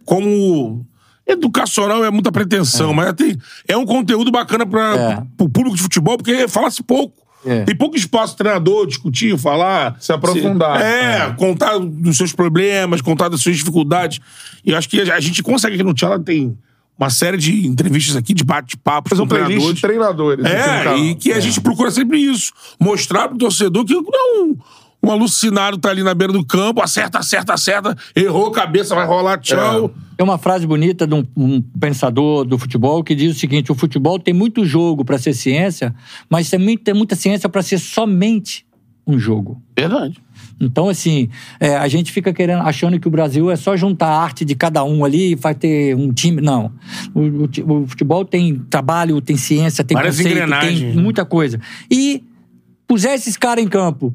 como 0.06 0.86
educacional 1.28 2.04
é 2.04 2.12
muita 2.12 2.32
pretensão, 2.32 2.94
mas 2.94 3.14
tem, 3.14 3.38
é 3.68 3.78
um 3.78 3.86
conteúdo 3.86 4.32
bacana 4.32 4.66
para 4.66 4.96
É. 4.96 5.24
o 5.44 5.48
público 5.50 5.76
de 5.76 5.82
futebol, 5.82 6.18
porque 6.18 6.48
fala-se 6.48 6.84
pouco. 6.84 7.22
É. 7.46 7.64
Tem 7.64 7.76
pouco 7.76 7.96
espaço 7.96 8.36
treinador 8.38 8.86
discutir, 8.86 9.36
falar. 9.38 9.96
Se 10.00 10.12
aprofundar. 10.14 10.80
É, 10.80 11.34
contar 11.38 11.80
dos 11.80 12.18
seus 12.18 12.34
problemas, 12.34 13.02
contar 13.02 13.30
das 13.30 13.42
suas 13.42 13.58
dificuldades. 13.58 14.20
E 14.64 14.76
acho 14.76 14.88
que 14.88 15.02
a 15.02 15.20
gente 15.20 15.42
consegue 15.42 15.74
aqui 15.76 15.84
no 15.84 15.94
Tchala 15.94 16.20
tem 16.20 16.56
uma 17.00 17.10
série 17.10 17.38
de 17.38 17.66
entrevistas 17.66 18.16
aqui, 18.16 18.32
de 18.32 18.44
bate-papos 18.44 19.10
Fazer 19.10 19.22
com 19.22 19.26
um 19.26 19.30
treinadores. 19.30 19.82
treinadores. 19.82 20.46
É, 20.46 20.84
canal. 20.84 20.98
e 21.00 21.16
que 21.16 21.32
a 21.34 21.40
gente 21.40 21.60
procura 21.62 21.90
sempre 21.90 22.20
isso. 22.20 22.52
Mostrar 22.80 23.28
pro 23.28 23.38
torcedor 23.40 23.86
que 23.86 23.94
não 23.96 24.56
é 25.04 25.06
um, 25.06 25.10
um 25.10 25.12
alucinado 25.12 25.78
tá 25.78 25.90
ali 25.90 26.04
na 26.04 26.14
beira 26.14 26.34
do 26.34 26.46
campo, 26.46 26.82
acerta, 26.82 27.20
acerta, 27.20 27.54
acerta, 27.54 27.98
errou, 28.16 28.52
cabeça, 28.52 28.96
vai 28.96 29.06
rolar, 29.06 29.38
tchau. 29.40 29.94
Tem 30.18 30.24
uma 30.24 30.38
frase 30.38 30.68
bonita 30.68 31.08
de 31.08 31.16
um, 31.16 31.26
um 31.36 31.62
pensador 31.62 32.46
do 32.46 32.58
futebol 32.58 33.04
que 33.04 33.16
diz 33.16 33.36
o 33.36 33.40
seguinte: 33.40 33.72
o 33.72 33.76
futebol 33.76 34.20
tem 34.20 34.34
muito 34.34 34.66
jogo 34.66 35.04
para 35.04 35.18
ser 35.18 35.34
ciência, 35.34 35.96
mas 36.30 36.50
também 36.50 36.78
tem 36.78 36.94
muita 36.94 37.16
ciência 37.16 37.50
para 37.50 37.62
ser 37.62 37.80
somente 37.80 38.66
um 39.06 39.18
jogo. 39.18 39.62
Verdade. 39.76 40.22
Então, 40.60 40.88
assim, 40.88 41.28
é, 41.60 41.76
a 41.76 41.88
gente 41.88 42.12
fica 42.12 42.32
querendo, 42.32 42.62
achando 42.62 43.00
que 43.00 43.08
o 43.08 43.12
Brasil 43.12 43.50
é 43.50 43.56
só 43.56 43.76
juntar 43.76 44.08
a 44.08 44.22
arte 44.22 44.46
de 44.46 44.54
cada 44.54 44.84
um 44.84 45.04
ali 45.04 45.32
e 45.32 45.36
vai 45.36 45.56
ter 45.56 45.96
um 45.96 46.14
time. 46.14 46.40
Não. 46.40 46.72
O, 47.14 47.22
o 47.22 47.82
o 47.82 47.88
futebol 47.88 48.24
tem 48.24 48.60
trabalho, 48.70 49.20
tem 49.22 49.38
ciência, 49.38 49.84
tem 49.84 49.96
Várias 49.96 50.18
conceito, 50.18 50.36
engrenagens, 50.36 50.80
tem 50.80 50.96
né? 50.96 51.02
muita 51.02 51.26
coisa. 51.26 51.60
E 51.90 52.24
puser 52.88 53.16
esses 53.16 53.36
caras 53.38 53.64
em 53.64 53.68
campo, 53.68 54.14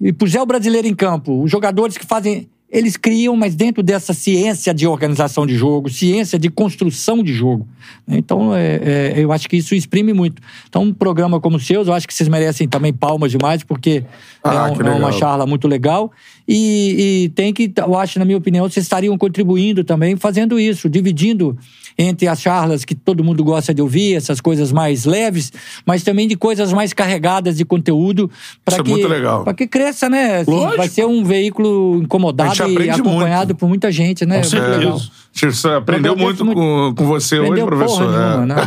e 0.00 0.12
puser 0.12 0.40
o 0.40 0.46
brasileiro 0.46 0.86
em 0.88 0.94
campo, 0.94 1.42
os 1.42 1.50
jogadores 1.50 1.96
que 1.98 2.06
fazem. 2.06 2.48
Eles 2.72 2.96
criam, 2.96 3.34
mas 3.34 3.56
dentro 3.56 3.82
dessa 3.82 4.14
ciência 4.14 4.72
de 4.72 4.86
organização 4.86 5.44
de 5.44 5.56
jogo, 5.56 5.90
ciência 5.90 6.38
de 6.38 6.48
construção 6.48 7.20
de 7.20 7.34
jogo. 7.34 7.66
Então, 8.06 8.54
é, 8.54 8.76
é, 8.76 9.14
eu 9.16 9.32
acho 9.32 9.48
que 9.48 9.56
isso 9.56 9.74
exprime 9.74 10.12
muito. 10.12 10.40
Então, 10.68 10.84
um 10.84 10.94
programa 10.94 11.40
como 11.40 11.56
o 11.56 11.60
seu, 11.60 11.82
eu 11.82 11.92
acho 11.92 12.06
que 12.06 12.14
vocês 12.14 12.28
merecem 12.28 12.68
também 12.68 12.92
palmas 12.92 13.32
demais, 13.32 13.64
porque 13.64 14.04
Ah, 14.44 14.68
é, 14.68 14.70
um- 14.70 14.86
é 14.86 14.94
uma 14.94 15.10
charla 15.10 15.44
muito 15.46 15.66
legal. 15.66 16.12
E, 16.46 17.24
e 17.24 17.28
tem 17.30 17.52
que, 17.52 17.72
eu 17.76 17.98
acho, 17.98 18.20
na 18.20 18.24
minha 18.24 18.38
opinião, 18.38 18.68
vocês 18.70 18.86
estariam 18.86 19.18
contribuindo 19.18 19.82
também, 19.82 20.14
fazendo 20.14 20.56
isso, 20.56 20.88
dividindo 20.88 21.58
entre 22.02 22.26
as 22.26 22.40
charlas 22.40 22.82
que 22.84 22.94
todo 22.94 23.22
mundo 23.22 23.44
gosta 23.44 23.74
de 23.74 23.82
ouvir, 23.82 24.14
essas 24.16 24.40
coisas 24.40 24.72
mais 24.72 25.04
leves, 25.04 25.52
mas 25.84 26.02
também 26.02 26.26
de 26.26 26.34
coisas 26.34 26.72
mais 26.72 26.94
carregadas 26.94 27.58
de 27.58 27.64
conteúdo 27.64 28.30
para 28.64 28.72
Isso 28.76 28.80
é 28.80 28.84
que 28.84 28.90
muito 28.90 29.06
legal. 29.08 29.44
para 29.44 29.52
que 29.52 29.66
cresça, 29.66 30.08
né? 30.08 30.38
Assim, 30.38 30.76
vai 30.76 30.88
ser 30.88 31.04
um 31.04 31.22
veículo 31.22 32.00
incomodado 32.02 32.54
e 32.56 32.88
acompanhado 32.90 33.48
muito. 33.48 33.56
por 33.56 33.68
muita 33.68 33.92
gente, 33.92 34.24
né? 34.24 34.36
Com 34.36 34.40
Muito 34.40 34.50
certeza. 34.50 34.78
legal. 34.78 35.00
Você 35.32 35.68
aprendeu 35.68 36.12
agradeço 36.14 36.44
muito, 36.44 36.58
Com, 36.60 36.94
com 36.96 37.06
você 37.06 37.36
Aprendeu 37.36 37.66
hoje, 37.66 37.76
professor. 37.76 38.06
porra 38.06 38.18
nenhuma, 38.36 38.42
É. 38.42 38.46
né? 38.46 38.54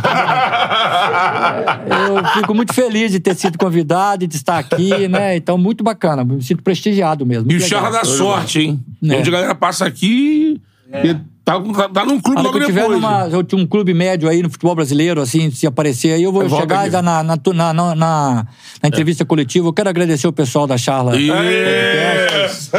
Eu 2.16 2.24
fico 2.40 2.54
muito 2.54 2.72
feliz 2.72 3.12
de 3.12 3.20
ter 3.20 3.34
sido 3.34 3.58
convidado 3.58 4.24
e 4.24 4.26
de 4.26 4.36
estar 4.36 4.58
aqui, 4.58 5.06
né? 5.08 5.36
Então, 5.36 5.58
muito 5.58 5.82
bacana. 5.84 6.24
Me 6.24 6.40
sinto 6.42 6.62
prestigiado 6.62 7.26
mesmo. 7.26 7.50
E 7.50 7.56
o 7.56 7.58
muito. 7.58 7.68
Charla 7.68 7.90
dá 7.90 8.04
sorte, 8.04 8.60
hein? 8.60 8.80
É. 9.02 9.16
Onde 9.18 9.28
a 9.28 9.32
galera 9.32 9.54
passa 9.54 9.84
aqui 9.86 10.60
e 11.02 11.16
tá, 11.44 11.60
tá, 11.60 11.88
tá 11.88 12.04
num 12.06 12.20
clube 12.20 12.38
Olha, 12.40 12.46
logo 12.48 12.58
que 12.58 12.62
eu 12.64 12.66
tiver 12.66 12.80
depois. 12.82 13.00
numa, 13.00 13.28
eu 13.28 13.42
tinha 13.44 13.60
um 13.60 13.66
clube 13.66 13.92
médio 13.92 14.28
aí 14.28 14.42
no 14.42 14.48
futebol 14.50 14.74
brasileiro, 14.74 15.20
assim, 15.20 15.50
se 15.50 15.66
aparecer 15.66 16.12
aí, 16.14 16.22
eu 16.22 16.32
vou 16.32 16.48
Volta 16.48 16.62
chegar 16.62 16.80
aqui. 16.82 16.90
já 16.90 17.02
na, 17.02 17.22
na, 17.22 17.36
na, 17.54 17.72
na, 17.72 17.94
na 17.94 18.46
entrevista 18.88 19.24
coletiva. 19.24 19.68
Eu 19.68 19.72
quero 19.72 19.88
agradecer 19.88 20.26
o 20.26 20.32
pessoal 20.32 20.66
da 20.66 20.76
Charla. 20.78 21.16
E- 21.16 21.28
Porque... 21.28 22.74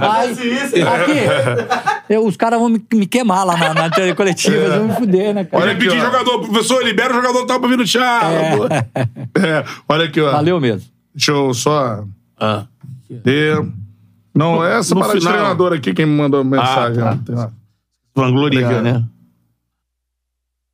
Ai, 0.00 0.30
aqui, 0.32 2.14
eu- 2.14 2.26
os 2.26 2.36
caras 2.36 2.58
vão 2.58 2.68
me, 2.68 2.82
me 2.94 3.06
queimar 3.06 3.44
lá 3.46 3.56
na, 3.56 3.74
na 3.74 3.86
entrevista 3.86 4.16
coletiva, 4.16 4.56
eles 4.56 4.74
vão 4.78 4.88
me 4.88 4.94
fuder, 4.94 5.34
né, 5.34 5.44
cara? 5.44 5.62
Olha, 5.62 5.72
aqui, 5.72 5.84
pedir 5.86 5.98
ó. 6.00 6.04
jogador, 6.06 6.40
professor, 6.40 6.84
libera 6.84 7.12
o 7.12 7.16
jogador 7.16 7.46
tal 7.46 7.60
pra 7.60 7.68
vir 7.68 7.78
no 7.78 7.86
Charla. 7.86 8.38
pô. 8.56 9.40
É, 9.40 9.64
olha 9.88 10.04
aqui, 10.06 10.20
ó. 10.20 10.32
Valeu 10.32 10.60
mesmo. 10.60 10.82
Deixa 11.14 11.32
eu 11.32 11.52
só 11.54 12.04
Ah. 12.40 12.64
ter. 13.24 13.62
Não, 14.34 14.64
é 14.64 14.78
essa 14.78 14.94
No 14.94 15.00
parada 15.00 15.18
de 15.18 15.24
final. 15.26 15.38
treinador 15.38 15.72
aqui 15.72 15.92
quem 15.92 16.06
me 16.06 16.12
mandou 16.16 16.44
mensagem. 16.44 17.02
Ah, 17.02 17.18
tá. 17.26 17.50
Vangloriar, 18.22 18.70
aqui, 18.70 18.82
né? 18.82 19.04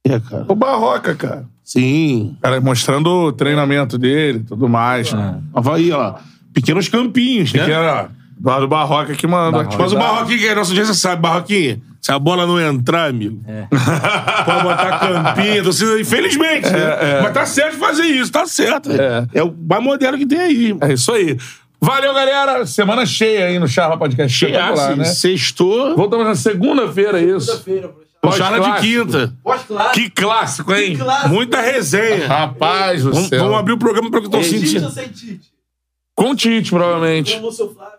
É, 0.06 0.20
cara. 0.20 0.44
O 0.48 0.54
Barroca, 0.54 1.14
cara. 1.14 1.44
Sim. 1.62 2.36
Cara, 2.42 2.60
mostrando 2.60 3.08
o 3.08 3.32
treinamento 3.32 3.96
dele 3.96 4.38
e 4.38 4.44
tudo 4.44 4.68
mais. 4.68 5.12
É. 5.12 5.34
Havaí, 5.54 5.90
ó. 5.92 6.14
Pequenos 6.52 6.88
campinhos, 6.88 7.52
né? 7.52 7.64
Que 7.64 7.70
era 7.70 8.10
Eduardo 8.38 8.68
Barroca 8.68 9.14
que 9.14 9.26
mandou. 9.26 9.62
Barroca. 9.62 9.82
Mas 9.82 9.92
o 9.92 9.96
Barroquinho, 9.96 10.38
que 10.38 10.46
é 10.46 10.54
nossa 10.54 10.70
audiência 10.70 10.94
sabe, 10.94 11.22
Barroquinho, 11.22 11.82
se 12.00 12.12
a 12.12 12.18
bola 12.18 12.46
não 12.46 12.60
entrar, 12.60 13.08
amigo, 13.08 13.40
pode 14.44 14.62
botar 14.62 14.98
campinho, 14.98 15.64
torcida, 15.64 15.98
infelizmente, 15.98 16.70
né? 16.70 17.22
Mas 17.22 17.32
tá 17.32 17.46
certo 17.46 17.78
fazer 17.78 18.04
isso, 18.04 18.30
tá 18.30 18.46
certo. 18.46 18.92
É. 18.92 19.26
É, 19.32 19.42
o 19.42 19.54
mais 19.66 19.82
moderno 19.82 20.18
que 20.18 20.26
tem 20.26 20.38
aí. 20.38 20.76
É 20.82 20.92
isso 20.92 21.10
aí. 21.12 21.38
Valeu, 21.84 22.14
galera. 22.14 22.64
Semana 22.66 23.04
cheia 23.04 23.46
aí 23.46 23.58
no 23.58 23.68
Charla 23.68 23.98
Podcast. 23.98 24.34
Cheia, 24.36 24.96
né? 24.96 25.04
Sextou, 25.04 25.94
Voltamos 25.94 26.24
na 26.26 26.34
segunda-feira, 26.34 27.20
isso. 27.20 27.62
o 28.22 28.32
Charla 28.32 28.58
de 28.58 28.80
quinta. 28.80 29.34
Pós-clássico. 29.42 29.92
Que 29.94 30.10
clássico, 30.10 30.74
hein? 30.74 30.96
Muita 31.28 31.60
resenha. 31.60 32.26
Rapaz 32.26 33.02
do 33.04 33.12
Vamos, 33.12 33.28
céu. 33.28 33.44
vamos 33.44 33.58
abrir 33.58 33.72
o 33.74 33.78
programa 33.78 34.10
para 34.10 34.20
que 34.20 34.26
eu 34.26 34.30
tô 34.30 34.40
Tite 34.40 34.54
ou 34.56 34.60
sentindo. 34.62 34.90
sem 34.90 35.08
Tite? 35.08 35.52
Com 36.14 36.30
o 36.30 36.34
Tite, 36.34 36.70
provavelmente. 36.70 37.34
Como 37.36 37.48
o 37.48 37.52
seu 37.52 37.74
Flávio. 37.74 37.98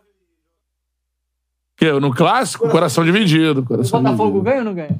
Que, 1.78 1.92
no 1.92 2.12
clássico, 2.12 2.68
coração 2.70 3.04
dividido. 3.06 3.60
O 3.60 3.66
Coração 3.66 4.02
Botafogo 4.02 4.42
ganha 4.42 4.60
ou 4.60 4.64
não 4.64 4.74
ganha? 4.74 4.98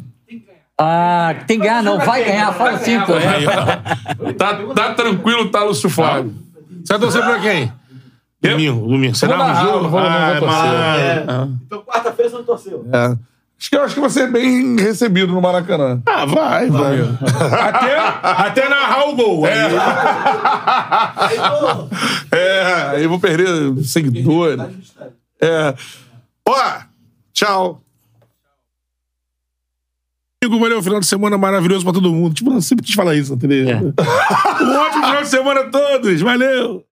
Ah, 0.78 1.34
tem 1.48 1.58
que 1.58 1.66
ganhar, 1.66 1.82
não. 1.82 1.98
Vai 1.98 2.24
ganhar, 2.24 2.54
fala 2.54 2.72
assim, 2.72 3.00
pô. 3.02 3.14
dividido. 3.18 4.34
Tá, 4.38 4.56
tá 4.76 4.94
tranquilo, 4.94 5.50
tá, 5.50 5.64
Lúcio 5.64 5.90
Flávio. 5.90 6.36
Você 6.84 6.94
vai 6.94 7.00
torcer 7.00 7.24
pra 7.24 7.40
quem? 7.40 7.72
Domingo, 8.52 8.88
domingo. 8.88 9.16
Você 9.16 9.28
Vou 9.28 9.38
narra 9.38 9.50
o 9.50 9.54
narrar, 9.54 9.66
jogo? 9.66 9.84
não 9.84 9.90
vou- 9.90 10.00
não 10.02 10.40
vou 10.40 10.50
Ah, 10.50 10.98
é. 10.98 11.12
É. 11.18 11.48
Então, 11.66 11.82
quarta-feira 11.84 12.30
você 12.32 12.38
não 12.38 12.44
torceu. 12.44 12.86
É. 12.92 13.18
Acho 13.58 13.70
que 13.70 13.76
eu 13.78 13.84
acho 13.84 13.94
que 13.96 14.02
você 14.02 14.24
é 14.24 14.28
bem 14.28 14.76
recebido 14.76 15.32
no 15.32 15.42
Maracanã. 15.42 16.02
Ah, 16.06 16.26
vai, 16.26 16.70
vai. 16.70 16.98
até, 17.70 17.98
até 18.22 18.68
narrar 18.70 19.08
o 19.10 19.16
gol. 19.16 19.46
Aí, 19.46 19.54
pô, 21.40 22.36
É, 22.36 22.62
aí 22.92 23.04
eu 23.04 23.10
vou 23.10 23.20
perder 23.20 23.48
seguidores. 23.86 24.62
justo. 24.76 25.00
É. 25.42 25.74
Ó, 26.48 26.74
tchau. 27.32 27.82
Amigo, 30.44 30.60
valeu, 30.60 30.84
final 30.84 31.00
de 31.00 31.08
semana 31.08 31.38
maravilhoso 31.38 31.84
pra 31.84 31.94
todo 31.94 32.12
mundo. 32.12 32.36
Tipo, 32.36 32.54
eu 32.54 32.62
sempre 32.62 32.86
quis 32.86 32.94
falar 32.94 33.16
isso 33.16 33.34
na 33.34 33.40
TV. 33.42 33.74
Um 33.74 34.78
ótimo 34.78 35.06
final 35.06 35.22
de 35.24 35.28
semana 35.30 35.62
a 35.62 35.70
todos. 35.70 36.22
Valeu! 36.22 36.84